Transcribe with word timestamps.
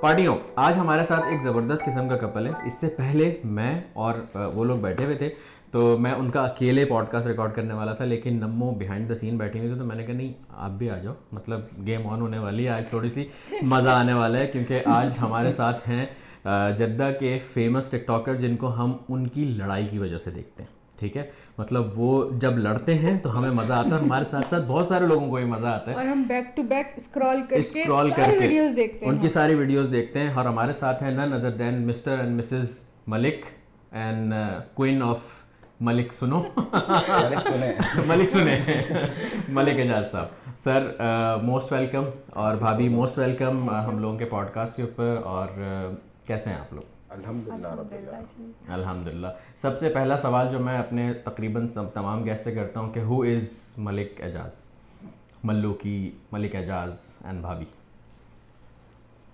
پارٹیوں، 0.00 0.36
آج 0.54 0.78
ہمارے 0.78 1.04
ساتھ 1.04 1.24
ایک 1.30 1.42
زبردست 1.42 1.84
قسم 1.84 2.08
کا 2.08 2.16
کپل 2.16 2.46
ہے۔ 2.46 2.52
اس 2.64 2.80
سے 2.80 2.88
پہلے 2.88 3.40
میں 3.44 3.80
اور 3.92 4.14
وہ 4.34 4.64
لوگ 4.64 4.76
بیٹھے 4.76 5.04
ہوئے 5.04 5.16
تھے۔ 5.16 5.28
تو 5.70 5.98
میں 5.98 6.12
ان 6.12 6.30
کا 6.30 6.42
اکیلے 6.42 6.84
پوڈ 6.84 7.04
کاسٹ 7.10 7.26
ریکارڈ 7.26 7.54
کرنے 7.54 7.74
والا 7.74 7.92
تھا، 7.92 8.04
لیکن 8.04 8.36
نمو 8.36 8.70
بیہائنڈ 8.70 9.08
دا 9.08 9.14
سین 9.14 9.36
بیٹھی 9.36 9.60
ہوئی 9.60 9.70
تھی۔ 9.70 9.78
تو 9.78 9.86
میں 9.86 9.96
نے 9.96 10.02
کہا، 10.02 10.14
نہیں، 10.14 10.32
آپ 10.50 10.70
بھی 10.70 10.90
آ 10.90 10.98
جاؤ۔ 10.98 11.14
مطلب 11.32 11.60
گیم 11.86 12.06
آن 12.06 12.20
ہونے 12.20 12.38
والی 12.38 12.64
ہے، 12.64 12.70
آج 12.70 12.88
تھوڑی 12.88 13.08
سی 13.08 13.28
مزہ 13.62 13.88
آنے 13.88 14.12
والا 14.12 14.38
ہے۔ 14.38 14.46
کیونکہ 14.46 14.80
آج 14.86 15.10
ہمارے 15.22 15.52
ساتھ 15.52 15.88
ہیں 15.88 16.06
جدہ 16.76 17.10
کے 17.20 17.38
فیمس 17.52 17.90
ٹک 17.90 18.06
ٹاکر 18.06 18.34
جن 18.34 18.56
کو 18.56 18.74
ہم 18.74 18.92
ان 19.08 19.26
کی 19.26 19.44
لڑائی 19.44 19.86
کی 19.86 19.98
وجہ 19.98 20.18
سے 20.18 20.30
دیکھتے 20.30 20.62
ہیں۔ 20.62 20.75
ٹھیک 20.98 21.16
ہے؟ 21.16 21.22
مطلب 21.58 21.98
وہ 21.98 22.30
جب 22.30 22.58
لڑتے 22.58 22.94
ہیں 22.94 23.18
تو 23.18 23.38
ہمیں 23.38 23.50
مزہ 23.50 23.72
آتا 23.72 23.96
ہے 23.96 24.00
ہمارے 24.00 24.24
ساتھ 24.24 24.50
ساتھ 24.50 24.64
بہت 24.66 24.86
سارے 24.86 25.06
لوگوں 25.06 25.30
کو 25.30 25.38
یہ 25.38 25.44
مزہ 25.44 25.66
آتا 25.66 25.90
ہے۔ 25.90 25.96
اور 25.96 26.04
ہم 26.04 26.22
بیک 26.22 26.56
ٹو 26.56 26.62
بیک 26.62 26.86
اسکرول 26.96 27.40
کر 27.40 27.48
کے 27.48 27.56
اسکرول 27.56 28.10
کر 28.10 28.22
کے 28.30 28.38
ویڈیوز 28.38 28.76
دیکھتے 28.76 29.04
ہیں۔ 29.04 29.12
ان 29.12 29.18
کی 29.18 29.28
ساری 29.28 29.54
ویڈیوز 29.54 29.88
دیکھتے 29.92 30.18
ہیں 30.18 30.34
اور 30.34 30.44
ہمارے 30.44 30.72
ساتھ 30.72 31.02
ہیں 31.02 31.10
none 31.10 31.32
other 31.32 31.50
than 31.50 31.86
Mr 31.86 32.18
and 32.18 32.38
Mrs 32.38 32.78
Malik 33.06 33.44
and 33.92 34.34
queen 34.74 35.02
of 35.02 35.18
ملک 35.80 36.12
سنو 36.12 36.42
ملک 38.06 38.28
سنے 38.30 38.60
ملک 39.48 39.78
اعجاز 39.78 40.10
صاحب 40.12 40.58
سر 40.58 40.90
موسٹ 41.42 41.72
ویلکم 41.72 42.04
اور 42.30 42.56
بھابھی 42.56 42.88
موسٹ 42.88 43.18
ویلکم 43.18 43.70
ہم 43.70 43.98
لوگوں 43.98 44.18
کے 44.18 44.24
پوڈ 44.24 44.46
کاسٹ 44.54 44.76
کے 44.76 44.82
اوپر 44.82 45.16
اور 45.24 45.48
کیسے 46.26 46.50
ہیں 46.50 46.56
آپ 46.56 46.72
لوگ 46.72 46.95
الحمد 47.10 47.48
للہ 47.48 47.68
رب 47.74 47.92
اللہ 47.92 48.72
الحمد 48.72 49.08
للہ 49.08 49.26
سب 49.56 49.78
سے 49.78 49.88
پہلا 49.88 50.16
سوال 50.16 50.48
جو 50.50 50.58
میں 50.58 50.78
اپنے 50.78 51.12
تقریباً 51.24 51.66
تمام 51.94 52.24
گیسٹ 52.24 52.44
سے 52.44 52.52
کرتا 52.52 52.80
ہوں 52.80 52.92
کہ 52.92 53.00
ہو 53.00 53.20
از 53.24 53.56
ملک 53.78 54.20
اعجاز؟ 54.20 54.64
ملو 55.44 55.72
کی 55.74 55.96
ملک 56.32 56.54
اعجاز 56.54 56.94
اینڈ 57.24 57.40
بھابھی۔ 57.40 57.64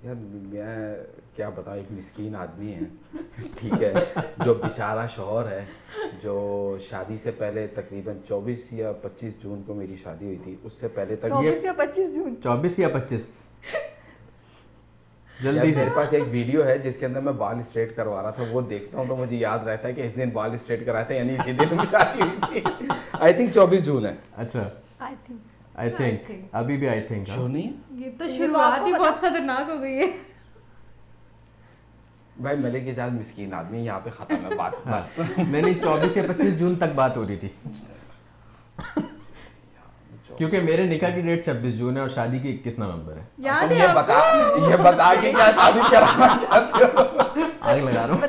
یار 0.02 0.14
میں 0.14 0.94
کیا 1.36 1.48
بتاؤں 1.48 1.76
ایک 1.76 1.92
مسکین 1.92 2.36
آدمی 2.36 2.72
ہے 2.74 2.84
ٹھیک 3.56 3.82
ہے 3.82 3.92
جو 4.44 4.54
بیچارہ 4.54 5.06
شوہر 5.14 5.50
ہے 5.50 5.64
جو 6.22 6.34
شادی 6.90 7.16
سے 7.18 7.30
پہلے 7.38 7.66
تقریباً 7.74 8.18
چوبیس 8.28 8.72
یا 8.72 8.92
پچیس 9.02 9.42
جون 9.42 9.62
کو 9.66 9.74
میری 9.74 9.96
شادی 9.96 10.24
ہوئی 10.24 10.38
تھی 10.42 10.56
اس 10.62 10.72
سے 10.72 10.88
پہلے 10.88 11.16
تک 11.16 11.28
چوبیس 11.28 11.64
یا 11.64 11.72
پچیس 11.78 12.14
جون؟ 12.14 12.34
چوبیس 12.42 12.78
یا 12.78 12.88
پچیس؟ 12.88 13.30
جلدی 15.42 15.72
سے 15.74 15.80
میرے 15.80 15.90
پاس 15.94 16.12
ایک 16.12 16.22
ویڈیو 16.30 16.64
ہے 16.64 16.78
جس 16.78 16.96
کے 16.96 17.06
اندر 17.06 17.20
میں 17.20 17.32
بال 17.32 17.58
اسٹریٹ 17.58 17.96
کروا 17.96 18.22
رہا 18.22 18.30
تھا 18.30 18.42
وہ 18.50 18.60
دیکھتا 18.60 18.98
ہوں 18.98 19.04
تو 19.08 19.16
مجھے 19.16 19.36
یاد 19.36 19.58
رہتا 19.58 19.88
ہے 19.88 19.92
کہ 19.92 20.00
اس 20.00 20.16
دن 20.16 20.30
بال 20.30 20.52
اسٹریٹ 20.54 20.86
کرایا 20.86 21.04
تھا 21.04 21.14
یعنی 21.14 21.34
اسی 21.34 21.52
دن 21.52 21.76
شادی 21.90 22.20
ہوئی 22.20 22.60
تھی۔ 22.60 22.88
آئی 23.12 23.32
تھنک 23.34 23.52
چوبیس 23.54 23.84
جون 23.84 24.06
ہے۔ 24.06 24.14
اچھا۔ 24.36 24.68
آئی 25.74 25.90
تھنک 25.90 26.30
ابھی 26.52 26.76
بھی 26.76 26.88
آئی 26.88 27.00
تھنک 27.00 27.28
یہ 27.90 28.10
تو 28.18 28.24
شروعات 28.36 28.86
ہی 28.86 28.92
بہت 28.92 29.16
خطرناک 29.16 29.70
ہو 29.70 29.80
گئی 29.80 29.96
ہے۔ 29.98 30.10
بھائی 32.42 32.56
ملک 32.58 32.88
اجاز 32.88 33.12
مسکین 33.12 33.54
آدمی 33.54 33.84
یہاں 33.84 34.00
پہ 34.00 34.10
ختم 34.10 34.44
ہے 34.44 34.54
بات۔ 34.56 34.72
بس 34.86 35.18
نہیں 35.38 35.62
نہیں 35.62 35.82
چوبیس 35.82 36.16
یا 36.16 36.22
پچیس 36.28 36.58
جون 36.58 36.76
تک 36.76 36.94
بات 36.94 37.16
ہو 37.16 37.26
رہی 37.28 37.36
تھی۔ 37.36 37.48
کیونکہ 40.36 40.60
میرے 40.60 40.82
نکاح 40.82 41.10
کی 41.10 41.20
ڈیٹ 41.20 41.44
چھبیس 41.44 41.78
جون 41.78 41.96
ہے 41.96 42.00
اور 42.00 42.08
شادی 42.08 42.38
کی 42.38 42.54
اکیس 42.54 42.78
نومبر 42.78 43.16
ہے۔ 43.16 43.22
یہ 43.38 43.86
بتا 43.94 44.20
یہ 44.70 44.76
بتا 44.76 45.14
کے 45.20 45.32
کیا 45.32 45.50
ثابت 45.54 45.90
کرانا 45.90 46.36
چاہتے 46.40 46.84
ہو؟ 46.84 47.40
آگ 47.60 47.76
لگا 47.76 48.06
رہا 48.06 48.14
ہوں۔ 48.14 48.26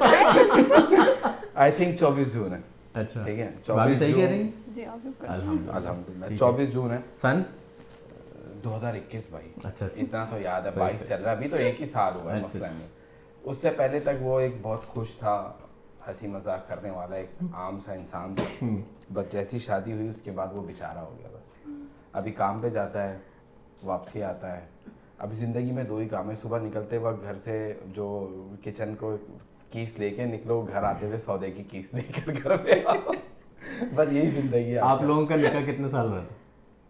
آئی 1.55 1.71
تھنک 1.71 1.99
چوبیس 1.99 2.33
جون 2.33 2.53
ہے۔ 2.53 2.59
اچھا۔ 2.93 3.23
ٹھیک 3.23 3.39
ہے؟ 3.39 3.49
بھابھی 3.65 3.95
24 3.95 3.99
صحیح 3.99 4.13
کہہ 4.13 4.21
جون- 4.21 4.31
رہی 4.31 4.41
ہیں؟ 4.41 4.51
جی 4.67 4.85
آپ 4.85 4.97
بالکل 5.03 5.25
الحمد 5.29 5.69
الحمد 5.69 6.09
للہ 6.09 6.37
چوبیس 6.37 6.73
جون 6.73 6.91
ہے۔ 6.91 6.97
سن؟ 7.15 7.41
دو 8.63 8.77
ہزار 8.77 8.93
اکیس 8.93 9.29
بھائی۔ 9.29 9.49
اچھا 9.63 9.85
اتنا 9.97 10.25
تو 10.29 10.37
یاد 10.39 10.61
ہے 10.61 10.69
بائیس 10.79 11.07
چل 11.09 11.21
رہا 11.23 11.31
ہے۔ 11.31 11.35
ابھی 11.35 11.49
تو 11.49 11.55
ایک 11.55 11.81
ہی 11.81 11.85
سال 11.85 12.13
ہوا 12.15 12.31
ہے 12.31 12.37
اچھا، 12.37 12.47
مسئلہ 12.47 12.67
نہیں 12.67 12.87
اس 13.43 13.57
سے 13.57 13.69
پہلے 13.69 13.99
تک 13.99 14.21
وہ 14.21 14.39
ایک 14.39 14.55
بہت 14.61 14.87
خوش 14.87 15.11
تھا 15.11 15.53
ہنسی 16.07 16.27
مذاق 16.27 16.67
کرنے 16.67 16.89
والا 16.89 17.15
ایک 17.15 17.29
عام 17.53 17.79
سا 17.79 17.93
انسان 17.93 18.35
تھا۔ 18.35 18.65
بس 19.13 19.31
جیسی 19.31 19.59
شادی 19.59 19.93
ہوئی 19.93 20.07
اس 20.09 20.21
کے 20.21 20.31
بعد 20.31 20.47
وہ 20.51 20.63
بیچارہ 20.63 20.97
ہو 20.97 21.15
گیا 21.19 21.27
بس۔ 21.33 21.69
ابھی 22.13 22.31
کام 22.31 22.59
پہ 22.61 22.69
جاتا 22.69 23.09
ہے 23.09 23.17
واپسی 23.83 24.23
آتا 24.23 24.57
ہے۔ 24.57 24.61
ابھی 25.17 25.35
زندگی 25.35 25.71
میں 25.71 25.83
دو 25.83 25.97
ہی 25.97 26.07
کام 26.07 26.29
ہے 26.29 26.35
صبح 26.35 26.59
نکلتے 26.59 26.97
وقت 26.97 27.21
گھر 27.21 27.35
سے 27.35 27.73
جو 27.85 28.27
کچن 28.63 28.95
کو 28.95 29.17
کیس 29.71 29.99
لے 29.99 30.09
کے 30.09 30.25
نکلو 30.25 30.65
گھر 30.73 30.83
آتے 30.83 31.05
ہوئے 31.05 31.17
سودے 31.17 31.51
کی 31.51 31.63
کیس 31.63 31.93
لے 31.93 32.01
کر 32.01 32.31
گھر 32.43 32.63
میں 32.63 32.73
بس 33.95 34.07
یہی 34.11 34.29
زندگی 34.29 34.73
ہے۔ 34.73 34.77
آپ 34.77 35.01
لوگوں 35.01 35.25
کا 35.25 35.35
نکاح 35.35 35.61
کتنے 35.61 35.89
سال 35.89 36.09
رہا 36.11 36.19
تھا؟ 36.19 36.35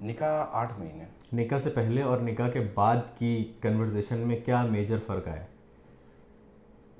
نکاح 0.05 0.45
آٹھ 0.51 0.73
مہینے۔ 0.79 1.03
نکاح 1.33 1.59
سے 1.59 1.69
پہلے 1.69 2.01
اور 2.01 2.19
نکاح 2.19 2.49
کے 2.49 2.59
بعد 2.73 2.95
کی 3.17 3.53
کنورزیشن 3.61 4.17
میں 4.17 4.39
کیا 4.45 4.61
میجر 4.63 4.97
فرق 5.07 5.27
آیا؟ 5.27 5.45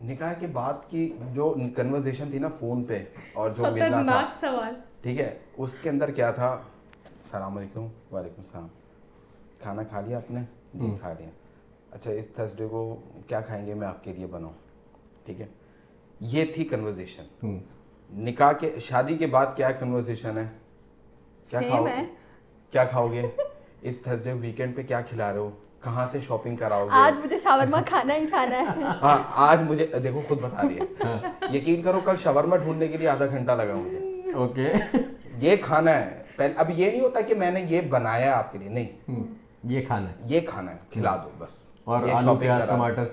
نکاح 0.04 0.34
کے 0.34 0.48
بعد 0.48 0.74
کی 0.90 1.14
جو 1.34 1.56
کنورزیشن 1.76 2.32
تھی 2.32 2.40
نا 2.40 2.50
فون 2.60 2.84
پہ 2.84 3.04
اور 3.34 3.50
جو 3.50 3.64
ملنا 3.64 4.22
تھا۔ 4.40 4.70
ٹھیک 5.02 5.22
ہے 5.22 5.38
اس 5.58 5.72
کے 5.82 5.90
اندر 5.90 6.12
کیا 6.12 6.32
تھا؟ 6.32 6.58
السلام 7.24 7.58
علیکم 7.58 7.88
وعلیکم 8.12 8.36
السلام۔ 8.38 8.68
کھانا 9.60 9.84
کھا 9.84 10.02
لیا 10.02 10.18
آپ 10.18 10.32
نے؟ 10.32 10.40
جی 10.74 10.88
کھا 11.00 11.14
لیا۔ 11.20 11.30
اچھا 11.92 12.12
اس 12.12 12.28
تھرسڈے 12.28 12.68
کو 12.68 13.02
کیا 13.28 13.42
کھائیں 13.42 13.68
گے؟ 13.68 13.74
میں 13.74 13.88
آپ 13.88 14.04
کے 14.04 14.14
لیے 14.14 14.28
بناؤں۔ 14.28 14.54
ٹھیک 15.26 15.42
ہے؟ 15.42 15.46
یہ 16.20 16.46
تھی 16.46 16.66
کنورزیشن 16.66 17.24
نکاح 18.14 18.52
کے 18.52 18.76
شادی 18.82 19.18
کے 19.18 19.28
بعد 19.28 19.46
کیا 19.56 19.72
کنورزیشن 19.72 20.38
ہے؟ 20.38 20.48
کیا 21.50 21.62
کھاؤ؟ 21.62 21.86
کیا 22.72 22.84
کھاؤ 22.84 23.12
گے؟ 23.12 23.22
اس 23.82 24.00
تھرسڈے 24.00 24.34
ویکینڈ 24.34 24.76
پہ 24.76 24.82
کیا 24.84 25.02
کھلا 25.02 25.32
رہے 25.32 25.40
ہو؟ 25.40 25.50
کہاں 25.84 26.06
سے 26.06 26.20
شاپنگ 26.20 26.56
کراؤ 26.56 26.86
گے؟ 26.86 26.90
آج 26.92 27.14
مجھے 27.26 27.40
شاورما 27.40 27.82
کھانا 27.82 28.16
ہی 28.16 28.28
کھانا 28.28 28.58
ہے۔ 28.58 28.66
ہاں 29.02 29.24
آج 29.36 29.62
مجھے 29.62 29.88
دیکھو 30.04 30.22
خود 30.28 30.40
بتا 30.42 30.68
رہی 30.68 30.80
ہے۔ 30.80 31.32
یقین 31.58 31.82
کرو 31.82 32.00
کل 32.06 32.16
شورما 32.16 32.56
ڈھونڈنے 32.58 32.88
کے 32.88 32.98
لیے 32.98 33.08
آدھا 33.08 33.26
گھنٹہ 33.26 33.52
لگا 33.52 33.76
مجھے۔ 33.76 34.32
اوکے۔ 34.32 34.74
یہ 35.38 35.56
کھانا 35.56 35.92
ہے۔ 35.92 36.23
پہلے 36.36 36.54
اب 36.58 36.72
یہ 36.72 36.90
نہیں 36.92 37.02
ہوتا 37.02 37.22
کہ 37.22 37.36
میں 37.36 37.52
نے 37.52 37.66
یہ 37.70 37.82
بنایا 37.82 38.38
آپ 38.38 38.52
کے 38.52 38.58
لیے 38.58 38.70
نہیں۔ 38.70 39.12
یہ 39.64 39.82
کھانا 39.88 40.10
ہے۔ 40.10 40.16
یہ 40.26 40.40
کھانا 40.40 40.72
ہے 40.72 40.78
کھلا 40.90 41.18
دو 41.24 41.30
بس۔ 41.38 41.50
اور 41.84 42.10
آلو 42.14 42.36
پیاز۔ 42.36 42.66
ٹماٹر؟ 42.68 43.04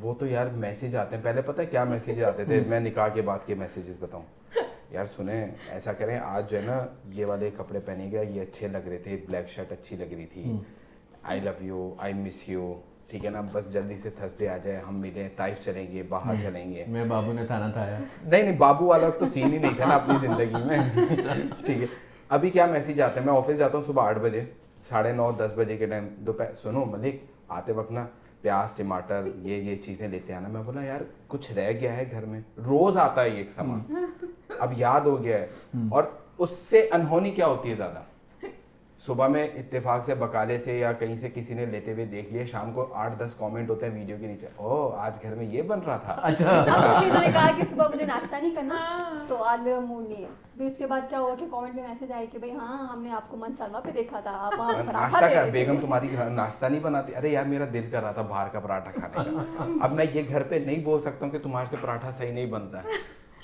وہ 0.00 0.14
تو 0.14 0.26
یار 0.26 0.46
میسیج 0.46 0.96
آتے 0.96 1.16
ہیں۔ 1.16 1.22
پہلے 1.22 1.42
پتہ 1.42 1.60
ہے 1.60 1.66
کیا 1.66 1.84
میسیج 1.84 2.24
آتے 2.24 2.44
تھے؟ 2.44 2.62
میں 2.66 2.80
نکاح 2.80 3.08
کے 3.08 3.22
بعد 3.22 3.38
کے 3.46 3.54
میسیجز 3.54 3.96
بتاؤں۔ 4.00 4.22
یار 4.90 5.06
سنیں 5.06 5.46
ایسا 5.68 5.92
کریں 5.92 6.18
آج 6.18 6.50
جو 6.50 6.56
ہے 6.56 6.62
نا 6.62 6.86
یہ 7.08 7.26
والے 7.26 7.50
کپڑے 7.56 7.80
پہنے 7.80 8.08
گئے 8.12 8.24
یہ 8.24 8.40
اچھے 8.40 8.68
لگ 8.68 8.78
رہے 8.78 8.98
تھے 8.98 9.16
بلیک 9.26 9.48
شرٹ 9.48 9.72
اچھی 9.72 9.96
لگ 9.96 10.14
رہی 10.14 10.26
تھی۔ 10.26 10.52
آئی 11.22 11.40
love 11.40 11.50
you 11.60 11.94
I 11.98 12.14
miss 12.14 12.48
you 12.48 12.74
ٹھیک 13.12 13.24
ہے 13.24 13.30
نا 13.30 13.40
بس 13.52 13.72
جلدی 13.72 13.96
سے 13.96 14.10
تھرسڈے 14.10 14.48
آ 14.48 14.56
جائے 14.56 14.80
ہم 14.88 15.00
ملیں 15.00 15.28
طائف 15.36 15.60
چلیں 15.60 15.92
گے 15.92 16.02
باہر 16.02 16.34
چلیں 16.42 16.74
گے۔ 16.74 16.84
میں 16.88 17.04
بابو 17.04 17.32
نے 17.32 17.46
تھانا 17.46 17.70
تھایا 17.70 17.98
نہیں 18.22 18.42
نہیں 18.42 18.56
بابو 18.58 18.84
والا 18.86 19.08
تو 19.08 19.26
سین 19.32 19.52
ہی 19.52 19.58
نہیں 19.58 19.74
تھا 19.76 19.84
نا 19.88 19.94
اپنی 19.94 20.14
زندگی 20.20 20.64
میں۔ 20.64 20.78
ٹھیک 21.64 21.82
ہے۔ 21.82 21.86
ابھی 22.28 22.50
کیا 22.50 22.66
میسیج 22.66 23.00
آتا 23.00 23.20
ہے؟ 23.20 23.26
میں 23.26 23.34
آفس 23.34 23.58
جاتا 23.58 23.78
ہوں 23.78 23.84
صبح 23.84 24.06
آٹھ 24.06 24.18
بجے 24.18 24.44
ساڑھے 24.84 25.12
نو 25.12 25.30
دس 25.32 25.52
بجے 25.56 25.76
کے 25.76 25.86
ٹائم 25.86 26.08
دوپہر۔ 26.18 26.54
سنو 26.54 26.84
ملک 26.84 27.16
آتے 27.48 27.72
وقت 27.72 27.92
نا 27.92 28.06
پیاز 28.40 28.74
ٹماٹر 28.74 29.28
یہ 29.34 29.56
یہ 29.56 29.76
چیزیں 29.76 30.08
لیتے 30.08 30.34
آنا۔ 30.34 30.48
میں 30.48 30.62
بولا 30.62 30.84
یار 30.84 31.00
کچھ 31.26 31.52
رہ 31.52 31.72
گیا 31.72 31.96
ہے 31.96 32.04
گھر 32.10 32.24
میں۔ 32.24 32.40
روز 32.56 32.96
آتا 32.96 33.22
ہے 33.22 33.28
یہ 33.28 33.36
ایک 33.36 33.50
سامان۔ 33.54 34.04
اب 34.58 34.72
یاد 34.76 35.00
ہو 35.00 35.22
گیا 35.24 35.38
ہے۔ 35.38 35.46
اور 35.90 36.04
اس 36.38 36.50
سے 36.50 36.88
انہونی 36.92 37.30
کیا 37.30 37.46
ہوتی 37.46 37.70
ہے 37.70 37.74
زیادہ؟ 37.74 38.00
صبح 39.02 39.26
میں 39.26 39.44
اتفاق 39.54 40.04
سے 40.04 40.14
بکالے 40.14 40.58
سے 40.60 40.78
یا 40.78 40.92
کہیں 40.92 41.16
سے 41.16 41.28
کسی 41.34 41.54
نے 41.54 41.64
لیتے 41.66 41.92
ہوئے 41.92 42.04
دیکھ 42.04 42.32
لیے 42.32 42.44
شام 42.44 42.72
کو 42.72 42.86
آٹھ 42.94 43.18
دس 43.18 43.34
کامنٹ 43.38 43.70
ہوتے 43.70 43.86
ہیں 43.86 43.94
ویڈیو 43.94 44.16
کے 44.20 44.26
نیچے۔ 44.26 44.46
او 44.56 44.88
آج 44.96 45.18
گھر 45.22 45.34
میں 45.34 45.44
یہ 45.44 45.62
بن 45.62 45.80
رہا 45.86 45.96
تھا۔ 45.96 46.12
اچھا۔ 46.22 46.50
اب 46.50 47.02
کسی 47.02 47.18
نے 47.20 47.26
کہا 47.32 47.50
کہ 47.56 47.62
صبح 47.70 47.88
مجھے 47.88 48.06
ناشتہ 48.06 48.36
نہیں 48.36 48.54
کرنا 48.54 48.98
تو 49.28 49.42
آج 49.44 49.60
میرا 49.60 49.80
موڈ 49.80 50.08
نہیں 50.08 50.22
ہے۔ 50.22 50.28
پھر 50.56 50.66
اس 50.66 50.76
کے 50.78 50.86
بعد 50.86 51.00
کیا 51.10 51.20
ہوا 51.20 51.34
کہ 51.34 51.46
کامنٹ 51.50 51.74
میں 51.74 51.82
میسج 51.82 52.12
آئے 52.12 52.26
کہ 52.26 52.38
بھائی 52.38 52.52
ہاں 52.52 52.88
ہم 52.88 53.02
نے 53.02 53.10
آپ 53.10 53.28
کو 53.28 53.36
من 53.36 53.56
سلما 53.58 53.80
پہ 53.80 53.90
دیکھا 53.90 54.20
تھا 54.20 54.30
آپ 54.36 54.52
وہاں 54.58 54.72
ناشتہ 54.92 55.20
کر 55.20 55.34
رہے 55.34 55.50
بیگم 55.50 55.80
تمہاری 55.80 56.08
ناشتہ 56.30 56.66
نہیں 56.66 56.80
بناتی۔ 56.80 57.14
ارے 57.14 57.28
یار 57.28 57.44
میرا 57.44 57.64
دل 57.72 57.88
کر 57.90 58.02
رہا 58.02 58.12
تھا 58.12 58.22
باہر 58.22 58.48
کا 58.48 58.60
پراٹھا 58.60 58.90
کھانے 58.90 59.30
کا۔ 59.30 59.66
اب 59.82 59.92
میں 59.92 60.06
یہ 60.14 60.22
گھر 60.28 60.42
پہ 60.42 60.62
نہیں 60.66 60.84
بول 60.84 61.00
سکتا 61.00 61.24
ہوں 61.24 61.32
کہ 61.32 61.38
تمہارے 61.38 61.66
سے 61.70 61.76
پراٹھا 61.80 62.10
صحیح 62.10 62.32
نہیں 62.32 62.46
بنتا 62.46 62.78
ہے۔ 62.78 63.00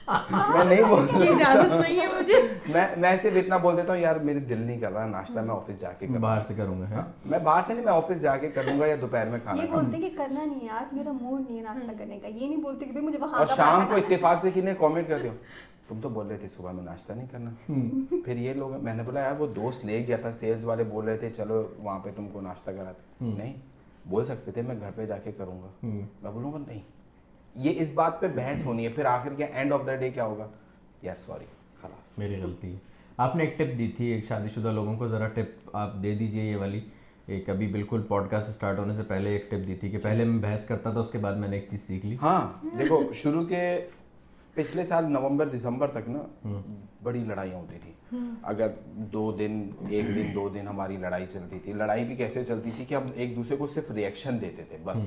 میں 0.31 0.65
نہیں 0.65 0.83
بول 0.85 1.01
یہ 1.01 1.31
سکتا۔ 1.31 1.51
اجازت 1.51 1.73
نہیں 1.73 2.01
ہے 2.01 2.07
مجھے۔ 2.09 2.35
میں 2.69 2.87
میں 2.97 3.17
صرف 3.23 3.37
اتنا 3.37 3.57
بول 3.57 3.77
دیتا 3.77 3.93
ہوں 3.93 4.01
یار 4.01 4.17
میرے 4.17 4.39
دل 4.41 4.61
نہیں 4.61 4.81
کر 4.81 4.93
رہا 4.93 5.07
ناشتہ 5.07 5.41
میں 5.41 5.55
آفس 5.55 5.81
جا 5.81 5.93
کے 5.93 6.07
باہر 6.21 6.41
سے 6.41 6.55
کروں 6.55 6.81
گا 6.81 6.87
گا 6.91 7.05
میں 7.27 7.39
باہر 7.39 7.63
سے 7.67 7.75
نہیں 7.75 7.85
میں 7.85 7.93
آفس 7.93 8.21
جا 8.21 8.37
کے 8.37 8.49
کروں 8.49 8.79
گا 8.81 8.87
یا 8.87 8.97
دوپہر 9.01 9.27
میں 9.27 9.39
کھانا 9.45 9.63
یہ 9.63 9.69
بولتے 9.71 9.97
ہیں 9.97 10.11
کہ 10.11 10.17
کرنا 10.17 10.45
نہیں 10.45 10.61
ہے 10.61 10.69
آج 10.71 10.95
میرا 10.95 11.13
موڈ 11.13 11.41
نہیں 11.41 11.59
ہے 11.59 11.63
ناشتہ 11.63 11.93
کرنے 11.99 12.19
کا۔ 12.19 12.29
یہ 12.29 12.49
نہیں 12.49 12.61
بولتے 12.61 12.85
کہ 12.85 13.01
مجھے 13.01 13.19
وہاں 13.19 13.39
اور 13.39 13.47
شام 13.57 13.87
کو۔ 13.89 13.95
اتفاق 13.97 14.43
سے 14.43 14.51
کنے 14.51 14.75
کامنٹ 14.79 15.09
کر 15.09 15.23
دو 15.23 15.29
تم 15.89 16.01
تو 16.03 16.09
بول 16.09 16.27
رہے 16.27 16.37
تھے 16.37 16.49
صبح 16.49 16.73
میں 16.73 16.85
ناشتہ 16.85 17.13
نہیں 17.13 17.27
کرنا۔ 17.33 17.51
پھر 18.25 18.37
یہ 18.37 18.55
لوگ 18.55 18.75
میں 18.83 18.95
نے 18.95 19.03
بولا 19.03 19.21
یار 19.21 19.35
وہ 19.39 19.47
دوست 19.47 19.85
لے 19.85 20.05
گیا 20.09 20.17
تھا 20.17 20.33
سیلز 20.33 20.65
والے 20.65 20.85
بول 20.85 21.05
رہے 21.05 21.17
تھے 21.17 21.31
چلو 21.31 21.63
وہاں 21.79 21.99
پہ 21.99 22.11
تم 22.17 22.29
کو 22.33 22.41
ناشتہ 22.41 22.71
کراتے۔ 22.71 23.25
نہیں 23.25 23.55
بول 24.09 24.25
سکتے 24.25 24.53
تھے 24.53 24.63
میں 24.63 24.75
گھر 24.81 24.91
پہ 24.95 25.07
جا 25.07 25.19
کے 25.19 25.33
کروں 25.33 25.61
گا۔ 25.63 25.69
میں 26.23 26.31
بولوں 26.31 26.53
گا 26.53 26.59
نہیں۔ 26.59 26.81
یہ 27.55 27.73
اس 27.77 27.91
بات 27.91 28.21
پہ 28.21 28.27
بحث 28.35 28.65
ہونی 28.65 28.85
ہے 28.85 28.89
پھر 28.89 29.05
آخر 29.05 29.35
کیا 29.35 29.47
اینڈ 29.47 29.73
آف 29.73 29.87
دا 29.87 29.95
ڈے 29.95 30.11
کیا 30.11 30.25
ہوگا؟ 30.25 30.47
یار 31.03 31.17
سوری 31.27 31.45
خلاص. 31.81 32.19
میری 32.19 32.43
غلطی 32.43 32.73
ہے۔ 32.73 32.79
آپ 33.17 33.37
نے 33.37 33.45
ایک 33.45 33.59
ٹپ 33.59 33.79
دی 33.79 33.89
تھی 33.89 34.07
ایک 34.07 34.25
شادی 34.25 34.49
شدہ 34.55 34.73
لوگوں 34.73 34.97
کو 34.97 35.09
ذرا 35.09 35.29
ٹپ 35.29 35.71
آپ 35.73 35.95
دے 36.03 36.15
دیجیے 36.15 36.45
یہ 36.45 36.57
والی۔ 36.57 36.81
ایک 37.27 37.51
ابھی 37.51 37.67
بالکل 37.67 38.03
پوڈ 38.09 38.31
کاسٹ 38.31 38.49
اسٹارٹ 38.49 38.79
ہونے 38.79 38.95
سے 38.95 39.03
پہلے 39.03 39.31
ایک 39.31 39.51
ٹپ 39.51 39.67
دی 39.67 39.75
تھی 39.75 39.91
کہ 39.91 39.99
پہلے 39.99 40.25
میں 40.25 40.39
بحث 40.43 40.67
کرتا 40.67 40.91
تھا 40.91 41.01
اس 41.01 41.11
کے 41.11 41.19
بعد 41.19 41.35
میں 41.35 41.49
نے 41.49 41.57
ایک 41.57 41.67
چیز 41.71 41.81
سیکھ 41.87 42.07
لی۔ 42.07 42.17
ہاں 42.23 42.69
دیکھو 42.79 43.13
شروع 43.15 43.45
کے 43.45 43.89
پچھلے 44.55 44.85
سال 44.87 45.13
نومبر 45.13 45.49
دسمبر 45.49 45.89
تک 45.89 46.09
نا 46.09 46.61
بڑی 47.03 47.25
لڑائیاں 47.25 47.57
ہوتی 47.57 47.79
تھی 47.83 48.17
اگر 48.43 48.69
دو 49.13 49.33
دن 49.33 49.71
ایک 49.89 50.07
دن 50.07 50.35
دو 50.35 50.49
دن 50.49 50.69
ہماری 50.69 50.97
لڑائی 50.97 51.27
چلتی 51.33 51.59
تھی۔ 51.59 51.73
لڑائی 51.73 52.05
بھی 52.05 52.17
کیسے 52.17 52.45
چلتی 52.45 52.71
تھی 52.77 52.85
کہ 52.85 52.95
ہم 52.95 53.07
ایک 53.15 53.37
دوسرے 53.37 53.57
کو 53.57 53.67
صرف 53.67 53.91
ریئیکشن 53.91 54.41
دیتے 54.41 54.63
تھے 54.63 54.77
بس۔ 54.85 55.07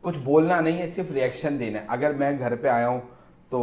کچھ 0.00 0.18
بولنا 0.24 0.60
نہیں 0.60 0.78
ہے 0.78 0.88
صرف 0.88 1.12
ریئیکشن 1.12 1.58
دینا 1.58 1.80
ہے۔ 1.80 1.84
اگر 1.88 2.14
میں 2.14 2.32
گھر 2.38 2.56
پہ 2.56 2.68
آیا 2.68 2.88
ہوں 2.88 3.00
تو 3.48 3.60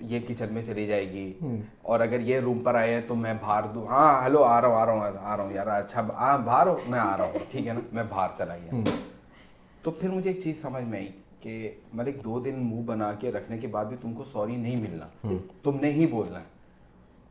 یہ 0.00 0.20
کچن 0.28 0.46
میں 0.50 0.62
چلی 0.62 0.86
جائے 0.86 1.10
گی۔ 1.10 1.38
اور 1.82 2.00
اگر 2.00 2.20
یہ 2.20 2.40
روم 2.40 2.58
پر 2.58 2.74
آئے 2.74 2.94
ہیں 2.94 3.00
تو 3.08 3.14
میں 3.14 3.34
باہر 3.40 3.62
دوں 3.74 3.86
ہاں 3.86 4.24
ہلو 4.26 4.44
آ 4.44 4.60
رہا 4.60 4.68
ہوں 4.68 4.76
آ 4.76 4.86
رہا 4.86 4.92
ہوں 4.92 5.00
آ 5.22 5.36
رہا 5.36 5.44
ہوں۔ 5.44 5.52
یار 5.52 5.66
اچھا 5.66 6.00
ہاں، 6.00 6.38
باہر 6.38 6.66
ہو 6.66 6.78
میں 6.88 6.98
آ 6.98 7.16
رہا 7.16 7.24
ہوں۔ 7.24 7.38
ٹھیک 7.50 7.66
ہے 7.66 7.72
نا 7.72 7.80
میں 7.92 8.02
باہر 8.08 8.28
چلا 8.38 8.56
گیا۔ 8.56 8.80
تو 9.82 9.90
پھر 9.90 10.08
مجھے 10.08 10.30
ایک 10.30 10.42
چیز 10.42 10.60
سمجھ 10.62 10.84
میں 10.84 10.98
آئی 10.98 11.08
کہ 11.40 11.70
ملک 11.92 12.24
دو 12.24 12.40
دن 12.40 12.54
منہ 12.56 12.82
بنا 12.82 13.12
کے 13.12 13.32
رکھنے 13.32 13.58
کے 13.58 13.66
بعد 13.66 13.84
بھی 13.84 13.96
تم 14.00 14.12
کو 14.12 14.24
سوری 14.24 14.56
نہیں 14.56 14.76
ملنا۔ 14.76 15.32
تم 15.62 15.76
نے 15.80 15.90
ہی 15.90 16.06
بولنا۔ 16.06 16.38
ہے 16.38 16.55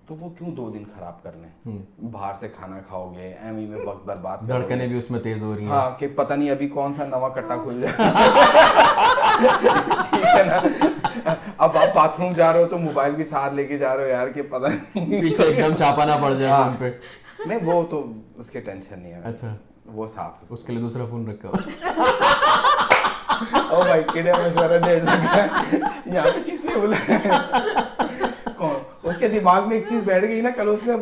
تو 0.08 0.16
وہ 0.16 0.30
کیوں 0.30 0.56
دو 0.56 0.70
دن 0.70 0.84
خراب 0.96 1.24
کر 1.24 1.32
لیں؟ 1.36 1.78
باہر 2.12 2.34
سے 2.40 2.48
کھانا 2.48 2.80
کھاؤ 2.88 3.14
گے 3.14 3.34
ایم 3.42 3.58
ای 3.58 3.66
میں 3.66 3.86
وقت 3.86 4.06
برباد 4.06 4.38
دھڑکنیں 4.48 4.88
بھی 4.88 4.98
اس 4.98 5.12
میں 5.12 5.20
تیز 5.20 5.44
ہو 5.44 5.56
رہی 5.56 5.64
ہیں۔ 5.64 5.70
ہاں 5.70 6.00
کہ 6.00 6.08
پتہ 6.16 6.34
نہیں 6.34 6.52
ابھی 6.52 6.68
کون 6.68 6.94
سا 6.94 7.06
نواں 7.06 7.30
کٹا 7.30 7.56
کھل 7.56 7.82
جائے۔ 7.82 7.96
ٹھیک 10.10 10.26
ہے 10.36 10.44
نا۔ 10.44 10.58
اب 11.58 11.78
آپ 11.78 11.96
باتھ 11.96 12.22
روم 12.22 12.32
جا 12.32 12.54
رہے 12.54 12.64
ہو 12.64 12.68
تو 12.68 12.78
موبائل 12.78 13.16
بھی 13.16 13.26
ساتھ 13.26 13.54
لے 13.54 13.68
کے 13.68 13.78
جا 13.78 13.98
رہے 13.98 14.04
ہو 14.04 14.10
یار 14.10 14.28
کہ 14.28 14.42
پتہ 14.42 14.68
نہیں۔ 14.68 15.22
پیچھے 15.22 15.44
ایک 15.44 15.66
دم 15.66 15.76
چھاپا 15.76 16.06
نہ 16.06 16.12
پڑ 16.22 16.34
جائے 16.34 16.52
ہاں۔ 16.52 16.64
فون 16.64 16.76
پہ۔ 16.80 16.92
نہیں 17.46 17.60
وہ 17.64 17.84
تو 17.84 18.14
اس 18.38 18.50
کے 18.50 18.60
ٹینشن 18.60 19.00
نہیں 19.00 19.14
ہے۔ 19.14 19.22
اچھا۔ 19.24 19.56
وہ 19.86 20.08
صاف 20.08 20.52
اس 20.52 20.64
کے 20.64 20.74
لیے 20.74 20.82
دوسرا 20.82 21.06
فون 21.10 21.28
رکھا۔ 21.28 21.50
ہو 21.50 21.56
او 23.70 23.82
بھائی 23.82 24.04
کیڑے 24.14 24.34
مشورہ 24.34 24.78
دے 24.86 25.00
لگا 25.00 25.46
یہاں 26.06 26.26
پہ 26.26 26.40
کس 26.46 26.66
نے 26.66 26.80
بولا 26.80 26.96
کے 29.26 29.40
دماغ 29.40 29.68
میں 29.68 29.78
ایک 29.78 29.88
چیز 29.90 30.02
بیٹھ 30.06 30.26
گئی 30.26 30.42
نا 30.42 30.50
کل 30.56 30.70
اس 30.70 30.88
نے 30.88 30.96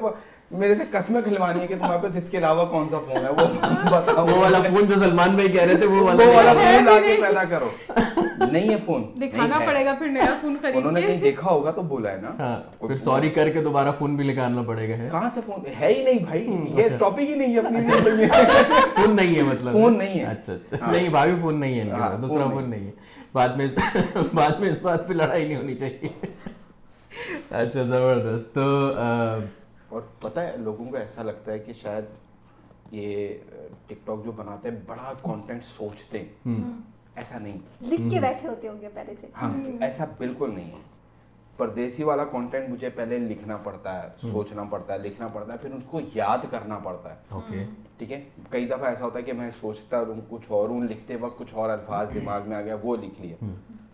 میرے 0.52 0.76
سے 0.76 0.84
قسمیں 0.92 1.22
کھلوانی 1.22 1.60
ہے 1.62 1.68
کہ 1.68 1.76
تمہارے 1.76 2.02
پاس 2.02 2.16
اس 2.16 2.30
کے 2.30 2.38
علاوہ 2.38 2.66
کون 2.66 2.88
سا 2.90 2.98
فون 3.00 3.24
ہے؟ 3.26 3.30
وہ 3.30 3.46
بتاؤ۔ 3.92 4.26
وہ 4.28 4.38
والا 4.38 4.60
فون 4.62 4.88
جو 4.88 4.96
سلمان 4.96 5.36
بھائی 5.36 5.52
کہہ 5.52 5.62
رہے 5.62 5.76
تھے 5.76 5.88
وہ 5.88 6.02
والا 6.02 6.24
فون 6.54 6.86
لا 6.86 7.00
کے 7.00 7.16
پیدا 7.22 7.44
کرو۔ 7.50 7.70
نہیں 8.52 8.70
ہے 8.70 8.76
فون 8.86 9.04
دکھانا 9.22 9.60
پڑے 9.66 9.86
گا 9.86 9.94
پھر 10.00 10.08
نیا 10.08 10.34
فون 10.42 10.58
خرید 10.62 10.76
انہوں 10.76 10.92
نے 10.92 11.02
کہیں 11.02 11.18
دیکھا 11.18 11.50
ہوگا 11.52 11.72
تو 11.72 11.82
بولا 11.82 12.12
ہے 12.12 12.20
نا۔ 12.22 12.32
ہاں، 12.40 12.60
پھر 12.80 12.98
سوری 12.98 13.30
کر 13.30 13.50
کے 13.50 13.62
دوبارہ 13.62 13.92
فون 14.00 14.16
بھی 14.16 14.28
نکالنا 14.28 14.62
پڑے 14.62 14.90
گا 14.90 14.96
کہاں 15.12 15.30
سے 15.34 15.42
فون 15.46 15.66
ہے 15.80 15.94
ہی 15.94 16.04
نہیں 16.04 16.20
بھائی۔ 16.20 16.44
یہ 16.78 16.84
اچھا۔ 16.86 16.98
ٹاپک 16.98 17.20
ہی 17.20 17.36
نہیں 17.36 17.54
ہے 17.54 17.60
اپنی 17.60 17.82
زندگی 17.82 18.16
میں۔ 18.16 18.28
فون 18.96 19.16
نہیں 19.16 19.36
ہے 19.36 19.42
مطلب۔ 19.42 19.72
فون 19.72 19.98
نہیں 19.98 20.20
ہے۔ 20.20 20.26
اچھا 20.26 20.54
اچھا۔ 20.54 20.78
ہاں۔ 20.82 20.92
نہیں 20.94 21.10
بھائی 21.10 21.32
فون 21.42 21.60
نہیں 21.60 21.80
ہے 21.80 21.90
ہاں، 21.90 22.18
دوسرا 22.18 22.50
فون 22.54 22.70
نہیں 22.70 22.86
ہے۔ 22.86 22.92
بعد 23.34 23.50
میں 23.50 23.68
بعد 24.34 24.60
میں 24.60 24.70
اس 24.70 24.78
بات 24.82 25.08
پہ 25.08 25.14
لڑائی 25.14 25.48
نہیں 25.48 25.58
ہونی 25.58 25.76
چاہیے۔ 25.76 26.10
اچھا 27.50 27.84
زبردست. 27.84 28.54
تو 28.54 28.94
اور 29.90 30.02
پتہ 30.20 30.40
ہے 30.40 30.58
لوگوں 30.58 30.86
کو 30.86 30.98
ایسا 30.98 31.24
لگتا 31.24 31.52
ہے 31.52 31.60
کہ 31.60 31.74
شاید 31.74 32.06
یہ 32.92 33.34
ٹک 33.88 34.06
ٹاک 34.06 34.26
جو 34.26 34.32
بناتے 34.32 34.70
ہیں 34.70 34.76
بڑا 34.86 35.14
کانٹینٹ 35.22 35.64
سوچتے 35.64 36.20
ہیں۔ 36.20 36.62
ایسا 37.16 37.40
نہیں۔ 37.40 37.58
لکھ 37.82 38.02
کے 38.12 38.20
بیٹھے 38.20 38.48
ہوتے 38.48 38.68
ہوں 38.68 38.82
گے 38.82 38.90
پہلے 38.94 39.14
سے۔ 39.22 39.28
ہاں 39.42 39.54
ایسا 39.82 40.06
بالکل 40.18 40.54
نہیں 40.56 40.72
ہے۔ 40.72 40.82
پردیسی 41.58 42.04
والا 42.04 42.26
کانٹینٹ 42.26 42.70
مجھے 42.70 42.90
پہلے 42.90 43.18
لکھنا 43.18 43.58
پڑتا 43.58 44.04
ہے 44.04 44.10
سوچنا 44.32 44.64
پڑتا 44.64 44.94
ہے 44.94 45.00
لکھنا 45.00 45.28
پڑتا 45.28 45.54
ہے 45.54 45.58
پھر 45.58 45.72
ان 45.72 45.80
کو 45.88 46.00
یاد 46.16 46.38
کرنا 46.52 46.80
پڑتا 46.80 47.16
ہے۔ 47.16 47.66
ٹھیک 47.98 48.12
ہے؟ 48.12 48.24
کئی 48.50 48.66
دفعہ 48.68 48.86
ایسا 48.86 49.06
ہوتا 49.06 49.18
ہے 49.20 49.24
کہ 49.24 49.34
میں 49.34 49.50
سوچتا 49.60 50.00
ہوں 50.00 50.22
کچھ 50.30 50.46
اور 50.48 50.70
ہوں 50.70 50.84
لکھتے 50.84 51.16
وقت 51.16 51.38
کچھ 51.38 51.54
اور 51.54 51.70
الفاظ 51.70 52.08
دماغ 52.14 52.42
میں 52.50 52.58
آ 52.58 52.62
گیا 52.62 52.76
وہ 52.84 52.96
لکھ 52.98 53.22
لیا۔ 53.22 53.36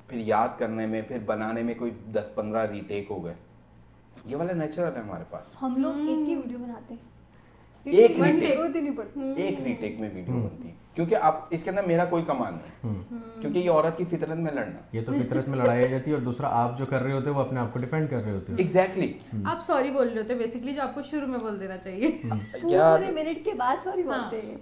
پھر 0.09 0.17
یاد 0.17 0.47
کرنے 0.57 0.85
میں 0.85 1.01
پھر 1.01 1.17
بنانے 1.25 1.63
میں 1.63 1.73
کوئی 1.77 1.91
دس 2.11 2.29
پندرہ 2.35 2.71
ری 2.71 2.81
ٹیک 2.87 3.07
ہو 3.09 3.25
گئے۔ 3.25 3.33
یہ 4.25 4.35
والا 4.35 4.53
نیچرل 4.53 4.95
ہے 4.95 5.01
ہمارے 5.01 5.23
پاس۔ 5.29 5.55
ہم 5.61 5.75
لوگ 5.77 5.95
ایک 5.95 6.29
ہی 6.29 6.35
ویڈیو 6.35 6.57
بناتے 6.59 6.93
ہیں۔ 6.93 7.09
ایک 9.35 9.61
ری 9.61 9.73
ٹیک 9.73 9.99
میں 9.99 10.09
ویڈیو 10.13 10.33
بنتی۔ 10.35 10.67
ہے 10.67 10.73
کیونکہ 10.95 11.15
آپ 11.15 11.45
اس 11.49 11.63
کے 11.63 11.69
اندر 11.69 11.83
میرا 11.83 12.05
کوئی 12.05 12.23
کمان 12.23 12.53
نہیں۔ 12.53 13.03
کیونکہ 13.41 13.59
یہ 13.59 13.69
عورت 13.69 13.97
کی 13.97 14.05
فطرت 14.05 14.37
میں 14.37 14.51
لڑنا۔ 14.51 14.79
یہ 14.91 15.01
تو 15.05 15.11
فطرت 15.13 15.47
میں 15.47 15.57
لڑائی 15.57 15.87
جاتی 15.87 16.11
ہے 16.11 16.15
اور 16.15 16.23
دوسرا 16.23 16.47
آپ 16.51 16.77
جو 16.77 16.85
کر 16.85 17.01
رہے 17.03 17.13
ہوتے 17.13 17.29
وہ 17.29 17.39
اپنے 17.39 17.59
آپ 17.59 17.73
کو 17.73 17.79
ڈیفینڈ 17.79 18.09
کر 18.09 18.21
رہے 18.23 18.31
ہوتے 18.31 18.53
ایگزیکٹلی 18.57 19.13
آپ 19.45 19.65
سوری 19.67 19.89
بول 19.91 20.09
رہے 20.09 20.21
ہوتے 20.21 20.35
بیسکلی 20.35 20.73
جو 20.73 20.81
آپ 20.81 20.95
کو 20.95 21.01
شروع 21.01 21.27
میں 21.27 21.39
بول 21.39 21.59
دینا 21.59 21.77
چاہیے۔ 21.77 22.07
کیا 22.69 22.97
منٹ 23.09 23.45
کے 23.45 23.53
بعد 23.53 23.75
سوری 23.83 24.01
ہاں۔ 24.01 24.17
بولتے 24.17 24.47
ہیں۔ 24.47 24.57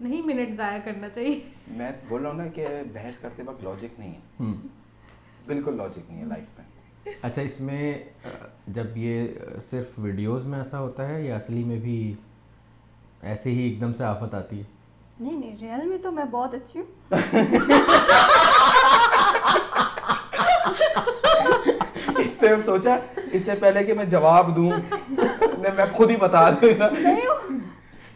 نہیں 0.00 0.22
منٹ 0.22 0.56
ضائع 0.56 0.78
کرنا 0.84 1.08
چاہیے۔ 1.08 1.40
میں 1.68 1.92
بول 2.08 2.22
رہا 2.22 2.30
ہوں 2.30 2.38
نا 2.38 2.46
کہ 2.46 2.66
بحث 2.92 3.18
کرتے 3.18 3.42
وقت 3.42 3.64
لاجک 3.64 4.00
نہیں 4.00 4.12
ہے۔ 4.12 4.44
بالکل 5.46 5.76
لاجک 5.76 6.10
نہیں 6.10 6.20
ہے 6.20 6.26
لائف 6.26 6.58
میں۔ 6.58 7.14
اچھا 7.22 7.42
اس 7.42 7.60
میں 7.60 7.94
جب 8.66 8.96
یہ 8.96 9.26
صرف 9.62 9.98
ویڈیوز 9.98 10.46
میں 10.46 10.58
ایسا 10.58 10.78
ہوتا 10.78 11.08
ہے 11.08 11.22
یا 11.22 11.36
اصلی 11.36 11.64
میں 11.64 11.78
بھی 11.78 12.14
ایسے 13.22 13.50
ہی 13.50 13.58
ایک 13.58 13.80
دم 13.80 13.92
سے 13.92 14.04
آفت 14.04 14.34
آتی 14.34 14.58
ہے؟ 14.58 14.64
نہیں 15.20 15.36
نہیں 15.36 15.56
ریئل 15.60 15.86
میں 15.88 15.98
تو 15.98 16.12
میں 16.12 16.24
بہت 16.24 16.54
اچھی 16.54 16.80
ہوں۔ 16.80 17.16
اس 22.18 22.30
سے 22.40 22.48
سوچا 22.64 22.96
اس 23.32 23.42
سے 23.42 23.52
پہلے 23.60 23.84
کہ 23.84 23.94
میں 23.94 24.04
جواب 24.04 24.56
دوں 24.56 24.70
میں 25.76 25.84
خود 25.92 26.10
ہی 26.10 26.16
بتا 26.16 26.50
دوں 26.50 26.68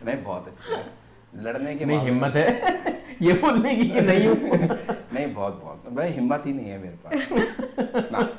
نہیں 0.02 0.16
بہت 0.24 0.48
اچھی 0.48 0.74
ہے۔ 0.74 0.82
لڑنے 1.32 1.74
کے 1.74 1.84
نہیں 1.84 2.10
ہمت 2.10 2.36
ہے۔ 2.36 2.60
یہ 3.20 3.32
بولنے 3.40 3.74
کی 3.74 3.88
کہ 3.88 4.00
نہیں 4.00 4.28
نہیں 5.12 5.26
بہت 5.34 5.54
بہت۔ 5.60 5.92
بھائی 5.92 6.18
ہمت 6.18 6.46
ہی 6.46 6.52
نہیں 6.52 6.70
ہے 6.70 6.78
میرے 6.78 6.94
پاس۔ 7.02 7.32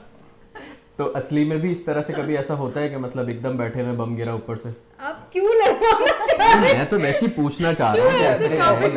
تو 0.96 1.12
اصلی 1.16 1.44
میں 1.44 1.58
بھی 1.58 1.72
اس 1.72 1.80
طرح 1.80 2.02
سے 2.02 2.14
کبھی 2.14 2.38
ایسا 2.38 2.54
ہوتا 2.54 2.80
ہے 2.80 2.90
کہ 2.90 2.98
مطلب 2.98 3.28
ایک 3.28 3.44
دم 3.44 3.56
بیٹھے 3.58 3.84
میں 3.84 3.94
بم 3.94 4.16
گرا 4.16 4.32
اوپر 4.32 4.56
سے؟ 4.56 4.70
آپ 4.98 5.32
کیوں 5.32 5.48
لڑوانا 5.48 6.26
چاہ 6.38 6.62
رہے 6.62 6.78
ہیں؟ 6.78 6.86
تو 6.86 7.00
ویسے 7.00 7.28
پوچھنا 7.28 7.74
چاہ 7.74 7.96
رہا 7.96 8.70
ہوں 8.70 8.90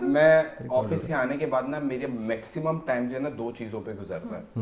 میں 0.00 0.42
آفس 0.70 1.02
سے 1.02 1.14
آنے 1.14 1.36
کے 1.36 1.46
بعد 1.46 1.62
نا 1.68 1.78
میرے 1.78 2.06
میکسیمم 2.06 2.78
ٹائم 2.86 3.08
جو 3.08 3.14
ہے 3.14 3.20
نا 3.20 3.28
دو 3.38 3.50
چیزوں 3.52 3.80
پہ 3.84 3.90
گزرتا 4.02 4.38
ہے۔ 4.38 4.60